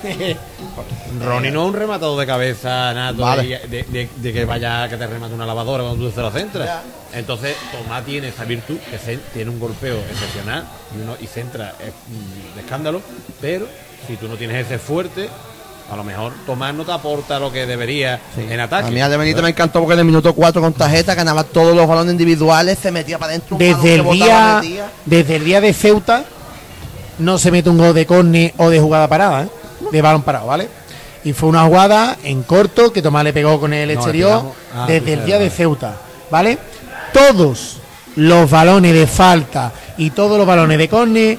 Ronnie 1.24 1.52
no 1.52 1.64
es 1.64 1.68
un 1.70 1.74
rematador 1.76 2.20
de 2.20 2.26
cabeza 2.26 2.94
nato 2.94 3.22
Vale. 3.22 3.44
de, 3.44 3.68
de- 3.68 3.84
de- 3.84 4.10
de 4.16 4.34
que 4.34 4.46
vaya 4.46 4.88
que 4.90 4.98
te 4.98 5.06
remate 5.08 5.34
una 5.34 5.46
lavadora 5.46 5.84
cuando 5.84 6.06
tú 6.08 6.12
se 6.14 6.22
la 6.22 6.32
centras. 6.32 6.70
Entonces, 7.14 7.56
Tomás 7.72 8.04
tiene 8.06 8.30
esa 8.30 8.44
virtud 8.46 8.78
que 8.90 8.98
se- 8.98 9.18
tiene 9.34 9.52
un 9.52 9.60
golpeo 9.60 9.98
excepcional 10.12 10.66
y, 10.98 11.02
uno, 11.02 11.16
y 11.22 11.28
centra 11.28 11.76
eh, 11.80 11.92
mm, 12.08 12.56
de 12.56 12.62
escándalo, 12.62 13.02
pero 13.40 13.68
si 14.08 14.16
tú 14.18 14.28
no 14.28 14.36
tienes 14.36 14.66
ese 14.66 14.80
fuerte, 14.80 15.30
a 15.92 15.96
lo 15.96 16.04
mejor 16.04 16.34
Tomás 16.46 16.74
no 16.74 16.84
te 16.86 16.92
aporta 16.92 17.40
lo 17.40 17.52
que 17.52 17.66
debería 17.68 18.20
en 18.38 18.60
ataque. 18.60 18.88
A 18.88 18.92
mí 18.92 19.00
Ale 19.02 19.18
Benítez 19.18 19.44
me 19.44 19.50
encantó 19.50 19.80
porque 19.80 19.94
en 19.94 20.00
el 20.00 20.06
minuto 20.06 20.34
4 20.34 20.62
con 20.62 20.74
tarjeta 20.74 21.14
ganaba 21.14 21.44
todos 21.44 21.76
los 21.76 21.88
balones 21.88 22.14
individuales, 22.14 22.80
se 22.80 22.92
metía 22.92 23.20
para 23.20 23.32
adentro. 23.34 23.58
desde 23.58 23.96
el 23.96 24.04
día 24.10 24.62
desde 25.06 25.36
el 25.36 25.44
día 25.46 25.62
de 25.62 25.74
Ceuta 25.74 26.24
no 27.20 27.38
se 27.38 27.52
mete 27.52 27.70
un 27.70 27.78
gol 27.78 27.94
de 27.94 28.06
córner 28.08 28.54
o 28.58 28.70
de 28.72 28.80
jugada 28.80 29.08
parada, 29.08 29.44
¿eh? 29.44 29.48
De 29.92 30.02
balón 30.02 30.24
parado, 30.24 30.48
¿vale? 30.48 30.68
Y 31.24 31.34
fue 31.34 31.50
una 31.50 31.64
jugada 31.64 32.18
en 32.24 32.44
corto 32.44 32.92
que 32.92 33.02
Tomás 33.02 33.24
le 33.24 33.34
pegó 33.34 33.60
con 33.60 33.74
el 33.74 33.88
No, 33.88 33.94
exterior 33.94 34.54
ah, 34.76 34.86
desde 34.88 35.14
el 35.14 35.20
sí, 35.22 35.26
día 35.26 35.40
de. 35.40 35.50
Ceuta, 35.50 35.96
¿vale? 36.30 36.58
Todos 37.14 37.78
los 38.16 38.50
balones 38.50 38.94
de 38.94 39.08
falta 39.08 39.72
y 39.98 40.10
todos 40.10 40.38
los 40.38 40.46
balones 40.46 40.78
de 40.78 40.90
córner 40.90 41.38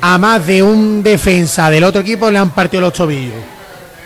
a 0.00 0.18
más 0.18 0.46
de 0.46 0.62
un 0.62 1.02
defensa 1.02 1.70
del 1.70 1.84
otro 1.84 2.02
equipo 2.02 2.30
le 2.30 2.38
han 2.38 2.50
partido 2.50 2.82
los 2.82 2.92
tobillos. 2.92 3.34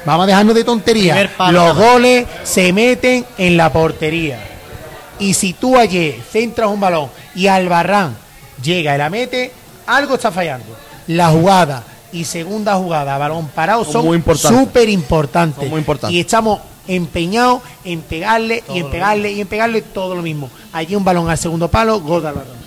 Vamos 0.05 0.24
a 0.24 0.26
dejarnos 0.26 0.55
de 0.55 0.64
tonterías. 0.64 1.30
Los 1.51 1.76
goles 1.76 2.26
se 2.44 2.72
meten 2.72 3.24
en 3.39 3.56
la 3.56 3.72
portería. 3.72 4.39
Y 5.18 5.34
si 5.34 5.52
tú 5.52 5.76
ayer 5.76 6.16
centras 6.30 6.68
un 6.68 6.80
balón 6.80 7.09
y 7.34 7.47
Albarrán 7.47 8.16
llega 8.62 8.94
y 8.94 8.98
la 8.98 9.10
mete, 9.10 9.52
algo 9.86 10.14
está 10.14 10.32
fallando. 10.32 10.76
La 11.06 11.28
jugada 11.28 11.84
y 12.12 12.24
segunda 12.24 12.74
jugada, 12.76 13.16
balón 13.18 13.48
parado, 13.48 13.84
Son 13.84 13.93
súper 14.34 14.89
importantes. 14.89 15.60
Son 15.60 15.70
muy 15.70 15.78
importantes. 15.78 16.14
Y 16.16 16.20
estamos 16.20 16.60
empeñados 16.89 17.62
en 17.84 18.01
pegarle 18.02 18.62
y 18.74 18.78
en 18.80 18.90
pegarle 18.90 19.32
y 19.32 19.40
en 19.40 19.47
pegarle 19.47 19.82
todo 19.82 20.14
lo 20.14 20.22
mismo. 20.22 20.51
Allí 20.72 20.94
un 20.97 21.05
balón 21.05 21.30
al 21.30 21.39
segundo 21.39 21.68
palo, 21.68 22.01
gol 22.01 22.22
de 22.22 22.28
Albarrán. 22.28 22.62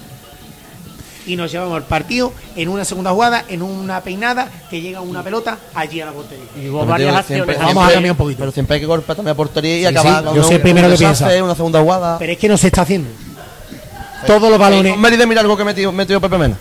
Y 1.27 1.35
nos 1.35 1.51
llevamos 1.51 1.77
el 1.77 1.83
partido 1.83 2.31
en 2.55 2.69
una 2.69 2.85
segunda 2.85 3.09
jugada, 3.11 3.45
en 3.49 3.63
una 3.63 3.99
peinada, 4.01 4.47
que 4.69 4.79
llega 4.79 5.01
una 5.01 5.23
pelota 5.23 5.57
allí 5.73 5.99
a 5.99 6.05
la 6.05 6.11
portería. 6.11 6.45
Y 6.55 6.69
hubo 6.69 6.85
varias 6.85 7.15
acciones. 7.15 7.45
siempre- 7.45 7.57
Vamos 7.73 7.89
a 7.89 7.93
cambiar 7.93 8.11
un 8.11 8.17
poquito. 8.17 8.39
Pero 8.39 8.51
siempre 8.51 8.75
hay 8.75 8.81
que 8.81 8.85
golpear 8.85 9.15
también 9.15 9.31
a 9.33 9.35
portería 9.35 9.75
y 9.75 9.79
Sí, 9.79 9.85
acabar 9.87 10.19
sí, 10.23 10.35
yo 10.35 10.49
el 10.51 10.61
primero 10.61 10.87
que 10.89 10.97
piensa. 10.97 11.27
Una 11.43 11.55
segunda 11.55 11.81
jugada. 11.81 12.19
Pero 12.19 12.31
es 12.31 12.37
que 12.37 12.47
no 12.47 12.57
se 12.57 12.67
está 12.67 12.83
haciendo. 12.83 13.09
Todos 14.27 14.49
los 14.51 14.59
balones. 14.59 14.95
Mérida, 14.97 15.25
mira 15.25 15.41
algo 15.41 15.57
que 15.57 15.63
metió, 15.63 15.91
metió 15.91 16.21
Pepe 16.21 16.37
Mena. 16.37 16.57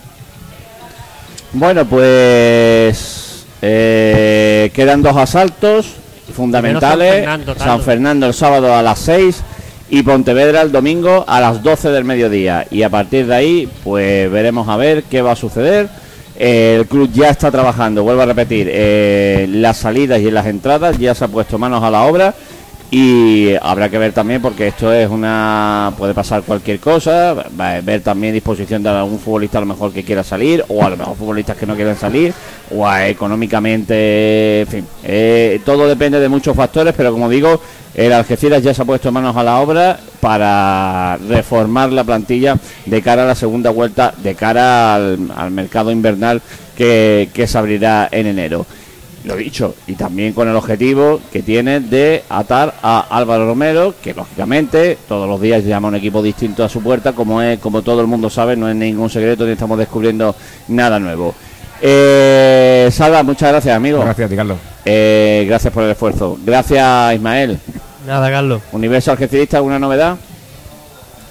Bueno, 1.54 1.84
pues 1.86 3.46
eh, 3.62 4.72
quedan 4.74 5.02
dos 5.02 5.16
asaltos 5.16 5.94
fundamentales. 6.34 7.12
San 7.12 7.22
Fernando, 7.22 7.54
San 7.54 7.66
Carlos. 7.66 7.84
Fernando 7.84 8.26
el 8.26 8.34
sábado 8.34 8.74
a 8.74 8.82
las 8.82 8.98
6 8.98 9.42
y 9.90 10.02
Pontevedra 10.02 10.62
el 10.62 10.72
domingo 10.72 11.24
a 11.28 11.40
las 11.40 11.62
12 11.62 11.90
del 11.90 12.02
mediodía. 12.02 12.66
Y 12.72 12.82
a 12.82 12.90
partir 12.90 13.28
de 13.28 13.36
ahí, 13.36 13.68
pues 13.84 14.28
veremos 14.32 14.68
a 14.68 14.76
ver 14.76 15.04
qué 15.04 15.22
va 15.22 15.32
a 15.32 15.36
suceder. 15.36 15.88
Eh, 16.36 16.78
el 16.80 16.86
club 16.86 17.08
ya 17.12 17.30
está 17.30 17.52
trabajando, 17.52 18.02
vuelvo 18.02 18.22
a 18.22 18.26
repetir, 18.26 18.68
eh, 18.68 19.46
las 19.48 19.76
salidas 19.76 20.20
y 20.20 20.32
las 20.32 20.46
entradas, 20.46 20.98
ya 20.98 21.14
se 21.14 21.24
ha 21.24 21.28
puesto 21.28 21.58
manos 21.58 21.84
a 21.84 21.90
la 21.92 22.02
obra 22.02 22.34
y 22.96 23.56
habrá 23.60 23.88
que 23.88 23.98
ver 23.98 24.12
también 24.12 24.40
porque 24.40 24.68
esto 24.68 24.92
es 24.92 25.10
una 25.10 25.92
puede 25.98 26.14
pasar 26.14 26.44
cualquier 26.44 26.78
cosa 26.78 27.34
ver 27.82 28.02
también 28.02 28.32
disposición 28.32 28.84
de 28.84 28.88
algún 28.90 29.18
futbolista 29.18 29.58
a 29.58 29.62
lo 29.62 29.66
mejor 29.66 29.92
que 29.92 30.04
quiera 30.04 30.22
salir 30.22 30.64
o 30.68 30.80
a 30.84 30.90
lo 30.90 30.96
mejor 30.96 31.16
futbolistas 31.16 31.56
que 31.56 31.66
no 31.66 31.74
quieran 31.74 31.96
salir 31.96 32.32
o 32.70 32.86
a 32.86 33.08
económicamente 33.08 34.60
en 34.60 34.66
fin 34.68 34.86
eh, 35.02 35.60
todo 35.64 35.88
depende 35.88 36.20
de 36.20 36.28
muchos 36.28 36.54
factores 36.56 36.94
pero 36.96 37.10
como 37.10 37.28
digo 37.28 37.60
el 37.96 38.12
Algeciras 38.12 38.62
ya 38.62 38.72
se 38.72 38.82
ha 38.82 38.84
puesto 38.84 39.10
manos 39.10 39.36
a 39.36 39.42
la 39.42 39.58
obra 39.58 39.98
para 40.20 41.16
reformar 41.16 41.90
la 41.90 42.04
plantilla 42.04 42.56
de 42.86 43.02
cara 43.02 43.24
a 43.24 43.26
la 43.26 43.34
segunda 43.34 43.70
vuelta 43.70 44.14
de 44.22 44.36
cara 44.36 44.94
al, 44.94 45.32
al 45.34 45.50
mercado 45.50 45.90
invernal 45.90 46.40
que, 46.76 47.28
que 47.34 47.48
se 47.48 47.58
abrirá 47.58 48.08
en 48.12 48.28
enero 48.28 48.64
lo 49.24 49.36
dicho, 49.36 49.74
y 49.86 49.94
también 49.94 50.32
con 50.34 50.48
el 50.48 50.54
objetivo 50.54 51.20
que 51.32 51.42
tiene 51.42 51.80
de 51.80 52.22
atar 52.28 52.74
a 52.82 53.06
Álvaro 53.10 53.46
Romero, 53.46 53.94
que 54.02 54.12
lógicamente 54.12 54.98
todos 55.08 55.28
los 55.28 55.40
días 55.40 55.64
llama 55.64 55.88
un 55.88 55.94
equipo 55.96 56.22
distinto 56.22 56.62
a 56.62 56.68
su 56.68 56.82
puerta, 56.82 57.12
como 57.14 57.40
es, 57.40 57.58
como 57.58 57.82
todo 57.82 58.00
el 58.00 58.06
mundo 58.06 58.28
sabe, 58.28 58.56
no 58.56 58.68
es 58.68 58.76
ningún 58.76 59.08
secreto 59.08 59.46
ni 59.46 59.52
estamos 59.52 59.78
descubriendo 59.78 60.36
nada 60.68 60.98
nuevo. 60.98 61.34
Eh, 61.80 62.88
Salva, 62.92 63.22
muchas 63.22 63.50
gracias, 63.50 63.74
amigo. 63.74 64.00
Gracias 64.00 64.26
a 64.26 64.28
ti, 64.28 64.36
Carlos. 64.36 64.58
Eh, 64.84 65.44
gracias 65.46 65.72
por 65.72 65.84
el 65.84 65.90
esfuerzo. 65.90 66.38
Gracias, 66.44 67.14
Ismael. 67.14 67.58
Nada, 68.06 68.30
Carlos. 68.30 68.62
Universo 68.72 69.10
Algecirista, 69.10 69.56
¿alguna 69.56 69.78
novedad? 69.78 70.16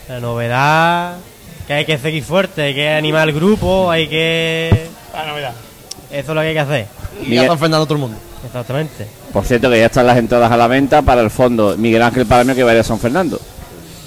La 0.09 0.19
novedad 0.19 1.15
que 1.67 1.73
hay 1.73 1.85
que 1.85 1.97
seguir 1.97 2.23
fuerte, 2.23 2.61
hay 2.63 2.73
que 2.73 2.89
animar 2.89 3.29
el 3.29 3.35
grupo, 3.35 3.89
hay 3.89 4.07
que... 4.07 4.87
La 5.13 5.27
novedad. 5.27 5.53
Eso 6.11 6.31
es 6.31 6.35
lo 6.35 6.41
que 6.41 6.47
hay 6.47 6.53
que 6.53 6.59
hacer. 6.59 7.02
Y 7.21 7.29
Miguel- 7.29 7.45
a 7.45 7.47
San 7.49 7.59
Fernando 7.59 7.85
todo 7.85 7.95
el 7.95 8.01
mundo. 8.01 8.17
Exactamente. 8.45 9.07
Por 9.31 9.45
cierto, 9.45 9.69
que 9.69 9.79
ya 9.79 9.85
están 9.85 10.05
las 10.07 10.17
entradas 10.17 10.51
a 10.51 10.57
la 10.57 10.67
venta 10.67 11.01
para 11.01 11.21
el 11.21 11.29
fondo. 11.29 11.75
Miguel 11.77 12.01
Ángel 12.01 12.25
Palamio 12.25 12.55
que 12.55 12.63
va 12.63 12.71
a 12.71 12.73
ir 12.75 12.79
a 12.81 12.83
San 12.83 12.99
Fernando. 12.99 13.39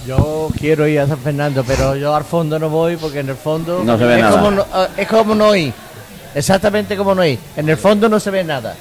Yo 0.07 0.49
quiero 0.59 0.87
ir 0.87 1.01
a 1.01 1.07
San 1.09 1.19
Fernando, 1.19 1.65
pero 1.66 1.97
yo 1.97 2.15
al 2.15 2.24
fondo 2.24 2.59
no 2.59 2.69
voy 2.69 2.97
porque 2.97 3.20
en 3.20 3.28
el 3.31 3.37
fondo 3.37 3.83
No 3.83 3.99
se 3.99 4.05
ve 4.05 4.15
es 4.16 4.20
nada. 4.20 4.37
Como 4.37 4.51
no, 4.53 4.62
eh, 4.62 4.89
es 4.99 5.09
como 5.09 5.35
no 5.35 5.55
ir. 5.57 5.73
Exactamente 6.35 6.97
como 6.97 7.15
no 7.15 7.24
ir. 7.24 7.39
En 7.57 7.69
el 7.69 7.77
fondo 7.77 8.09
no 8.09 8.20
se 8.20 8.31
ve 8.31 8.45
nada. 8.45 8.77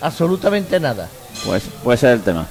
Absolutamente 0.00 0.78
nada. 0.80 1.08
Pues 1.46 1.62
puede 1.82 1.96
ser 1.98 2.10
el 2.12 2.20
tema. 2.20 2.46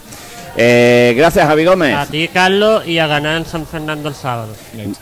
Eh, 0.62 1.14
gracias, 1.16 1.48
Javi 1.48 1.64
Gómez. 1.64 1.96
A 1.96 2.06
ti, 2.06 2.28
Carlos, 2.28 2.86
y 2.86 3.00
a 3.00 3.08
ganar 3.08 3.38
en 3.38 3.46
San 3.46 3.66
Fernando 3.66 4.10
el 4.10 4.16
sábado. 4.16 4.50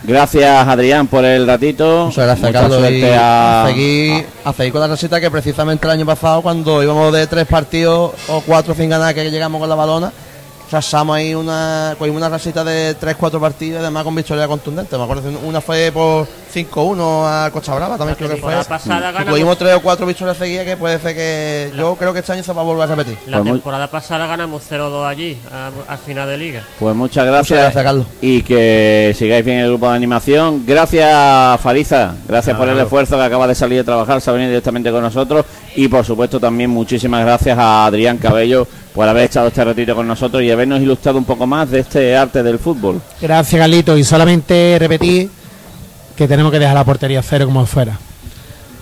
Gracias, 0.04 0.68
Adrián, 0.68 1.08
por 1.08 1.26
el 1.26 1.48
ratito. 1.48 2.06
Muchas 2.06 2.26
gracias, 2.26 2.48
Mucha 2.50 2.62
Carlos. 2.62 2.78
suerte 2.80 3.00
y 3.00 3.04
a- 3.06 3.64
a, 3.64 3.68
seguir, 3.68 4.26
a 4.46 4.54
seguir 4.54 4.72
con 4.72 4.82
la 4.82 4.88
receta 4.88 5.20
que 5.20 5.32
precisamente 5.32 5.88
el 5.88 5.92
año 5.94 6.06
pasado, 6.06 6.44
cuando 6.44 6.84
íbamos 6.84 7.12
de 7.12 7.26
tres 7.26 7.48
partidos 7.48 8.12
o 8.28 8.42
cuatro 8.42 8.76
sin 8.76 8.88
ganar, 8.88 9.16
que 9.16 9.32
llegamos 9.32 9.60
con 9.60 9.68
la 9.68 9.74
balona, 9.74 10.14
trazamos 10.70 11.16
ahí 11.16 11.34
una, 11.34 11.96
cogimos 11.98 12.18
una 12.18 12.30
receta 12.30 12.64
de 12.64 12.94
tres, 12.94 13.16
cuatro 13.16 13.40
partidos, 13.40 13.82
además 13.82 14.04
con 14.04 14.14
victoria 14.14 14.48
contundente. 14.48 14.96
Me 14.96 15.04
acuerdo 15.06 15.24
que 15.24 15.36
una 15.44 15.60
fue 15.60 15.92
por 15.92 16.28
5-1 16.66 17.26
a 17.46 17.52
Costa 17.52 17.76
Brava, 17.76 17.98
también 17.98 18.16
creo 18.16 18.30
que 18.30 18.36
fue. 18.38 18.52
temporada 18.54 18.64
pasada 18.64 19.12
ganamos- 19.12 19.30
cogimos 19.32 19.58
tres 19.58 19.76
o 19.76 19.82
cuatro 19.82 20.06
victorias 20.06 20.38
seguidas 20.38 20.66
que 20.66 20.78
puede 20.78 21.00
ser 21.00 21.16
que 21.16 21.72
yo 21.78 21.96
creo 21.96 22.14
que 22.14 22.20
este 22.20 22.32
año 22.34 22.44
se 22.44 22.54
va 22.54 22.62
a 22.62 22.66
volver 22.66 22.84
a 22.84 22.96
repetir. 22.96 23.18
La 23.28 23.38
Pues 23.38 23.50
muy- 23.50 23.60
temporada 23.60 23.88
pasada 23.88 24.26
ganamos 24.28 24.64
0-2 24.68 25.06
allí, 25.08 25.38
al 25.88 25.98
final 26.00 26.28
de 26.28 26.38
liga. 26.38 26.64
Pues 26.80 26.96
muchas 26.96 27.26
gracias. 27.26 27.50
Muchas 27.52 27.64
gracias, 27.64 27.84
Carlos. 27.84 28.06
Y 28.22 28.42
que 28.42 29.14
sigáis 29.18 29.46
bien 29.46 29.60
el 29.60 29.68
grupo 29.70 29.90
de 29.90 29.96
animación. 29.96 30.64
Gracias, 30.66 31.62
Fariza. 31.62 32.16
Gracias 32.28 32.58
por 32.58 32.68
el 32.70 32.80
esfuerzo 32.80 33.16
que 33.18 33.24
acaba 33.24 33.48
de 33.48 33.56
salir 33.56 33.78
de 33.80 33.84
trabajar, 33.84 34.20
se 34.22 34.30
ha 34.30 34.34
venido 34.34 34.50
directamente 34.50 34.92
con 34.92 35.02
nosotros. 35.02 35.46
Y 35.76 35.88
por 35.88 36.04
supuesto 36.06 36.40
también 36.40 36.70
muchísimas 36.70 37.24
gracias 37.24 37.58
a 37.58 37.86
Adrián 37.86 38.18
Cabello 38.18 38.68
por 38.96 39.08
haber 39.08 39.26
echado 39.26 39.48
este 39.48 39.64
ratito 39.64 39.96
con 39.96 40.08
nosotros 40.08 40.42
y 40.42 40.50
habernos 40.50 40.82
ilustrado 40.82 41.20
un 41.20 41.26
poco 41.26 41.46
más 41.46 41.70
de 41.70 41.80
este 41.82 42.16
arte 42.18 42.42
del 42.42 42.58
fútbol. 42.58 43.00
Gracias, 43.22 43.60
Carlito. 43.60 43.96
Y 43.96 44.04
solamente 44.04 44.78
repetir 44.80 45.30
que 46.18 46.28
tenemos 46.28 46.52
que 46.52 46.60
dejar 46.60 46.76
la 46.76 46.84
portería 46.84 47.22
cero 47.22 47.46
como 47.46 47.66
fuera. 47.66 48.00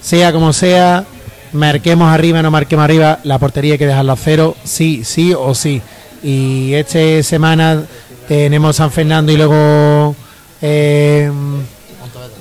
Sea 0.02 0.32
como 0.32 0.54
sea, 0.54 1.06
marquemos 1.52 2.12
arriba, 2.12 2.42
no 2.42 2.50
marquemos 2.50 2.86
arriba, 2.86 3.20
la 3.24 3.40
portería 3.40 3.74
hay 3.74 3.78
que 3.78 3.88
dejarla 3.88 4.16
cero, 4.16 4.56
sí, 4.64 5.04
sí 5.04 5.34
o 5.34 5.54
sí. 5.54 5.82
Y 6.24 6.74
esta 6.74 7.22
semana 7.24 7.84
tenemos 8.28 8.78
San 8.78 8.90
Fernando 8.90 9.32
y 9.32 9.38
luego 9.38 10.16
eh, 10.62 11.30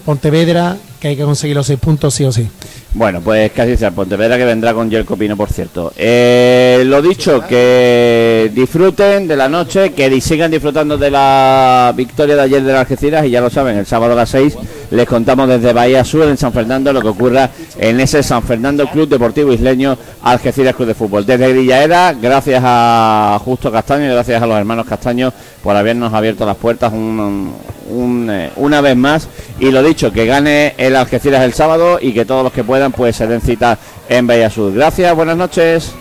Pontevedra, 0.05 0.77
que 1.01 1.09
hay 1.09 1.17
que 1.17 1.25
conseguir 1.25 1.57
los 1.57 1.67
seis 1.67 1.79
puntos 1.79 2.15
sí 2.15 2.25
o 2.25 2.33
sí. 2.33 2.49
Bueno, 2.93 3.21
pues 3.21 3.51
casi 3.51 3.77
sea 3.77 3.91
Pontevedra 3.91 4.39
que 4.39 4.45
vendrá 4.45 4.73
con 4.73 4.89
Jerko 4.89 5.17
Pino, 5.17 5.37
por 5.37 5.51
cierto. 5.51 5.93
Eh, 5.97 6.85
lo 6.87 7.03
dicho, 7.03 7.45
que 7.47 8.53
disfruten 8.55 9.27
de 9.27 9.37
la 9.37 9.49
noche, 9.49 9.93
que 9.93 10.21
sigan 10.21 10.51
disfrutando 10.51 10.97
de 10.97 11.11
la 11.11 11.93
victoria 11.97 12.37
de 12.37 12.43
ayer 12.43 12.63
de 12.63 12.73
las 12.73 12.83
Algeciras 12.83 13.27
y 13.27 13.31
ya 13.31 13.41
lo 13.41 13.51
saben, 13.51 13.77
el 13.79 13.87
sábado 13.87 14.13
a 14.13 14.17
las 14.17 14.31
6 14.31 14.57
les 14.91 15.07
contamos 15.07 15.49
desde 15.49 15.73
Bahía 15.73 16.05
Sur 16.05 16.29
en 16.29 16.37
San 16.37 16.53
Fernando 16.53 16.93
lo 16.93 17.01
que 17.01 17.09
ocurra 17.09 17.51
en 17.79 18.01
ese 18.01 18.23
San 18.23 18.43
Fernando 18.43 18.87
Club 18.89 19.09
Deportivo 19.09 19.53
Isleño 19.53 19.97
Algeciras 20.23 20.75
Club 20.75 20.89
de 20.89 20.95
Fútbol. 20.95 21.27
Desde 21.27 21.49
Grillaera, 21.49 22.15
gracias 22.15 22.63
a 22.65 23.39
Justo 23.45 23.71
Castaño 23.71 24.07
y 24.07 24.11
gracias 24.11 24.43
a 24.43 24.47
los 24.47 24.57
hermanos 24.57 24.87
Castaño 24.87 25.33
por 25.63 25.77
habernos 25.77 26.13
abierto 26.13 26.47
las 26.47 26.57
puertas 26.57 26.93
eh, 26.95 28.51
una 28.57 28.81
vez 28.81 28.97
más. 28.97 29.29
Y 29.59 29.71
lo 29.71 29.83
dicho, 29.83 30.13
que 30.13 30.27
gane 30.27 30.75
el 30.79 30.97
Algeciras 30.97 31.43
el 31.43 31.53
sábado 31.53 31.99
y 32.01 32.13
que 32.13 32.25
todos 32.25 32.45
los 32.45 32.53
que 32.53 32.65
puedan 32.65 32.93
pues 32.93 33.17
se 33.17 33.27
den 33.27 33.41
cita 33.41 33.79
en 34.09 34.27
Bahía 34.27 34.51
Sur. 34.51 34.73
Gracias, 34.73 35.15
buenas 35.15 35.37
noches. 35.37 35.95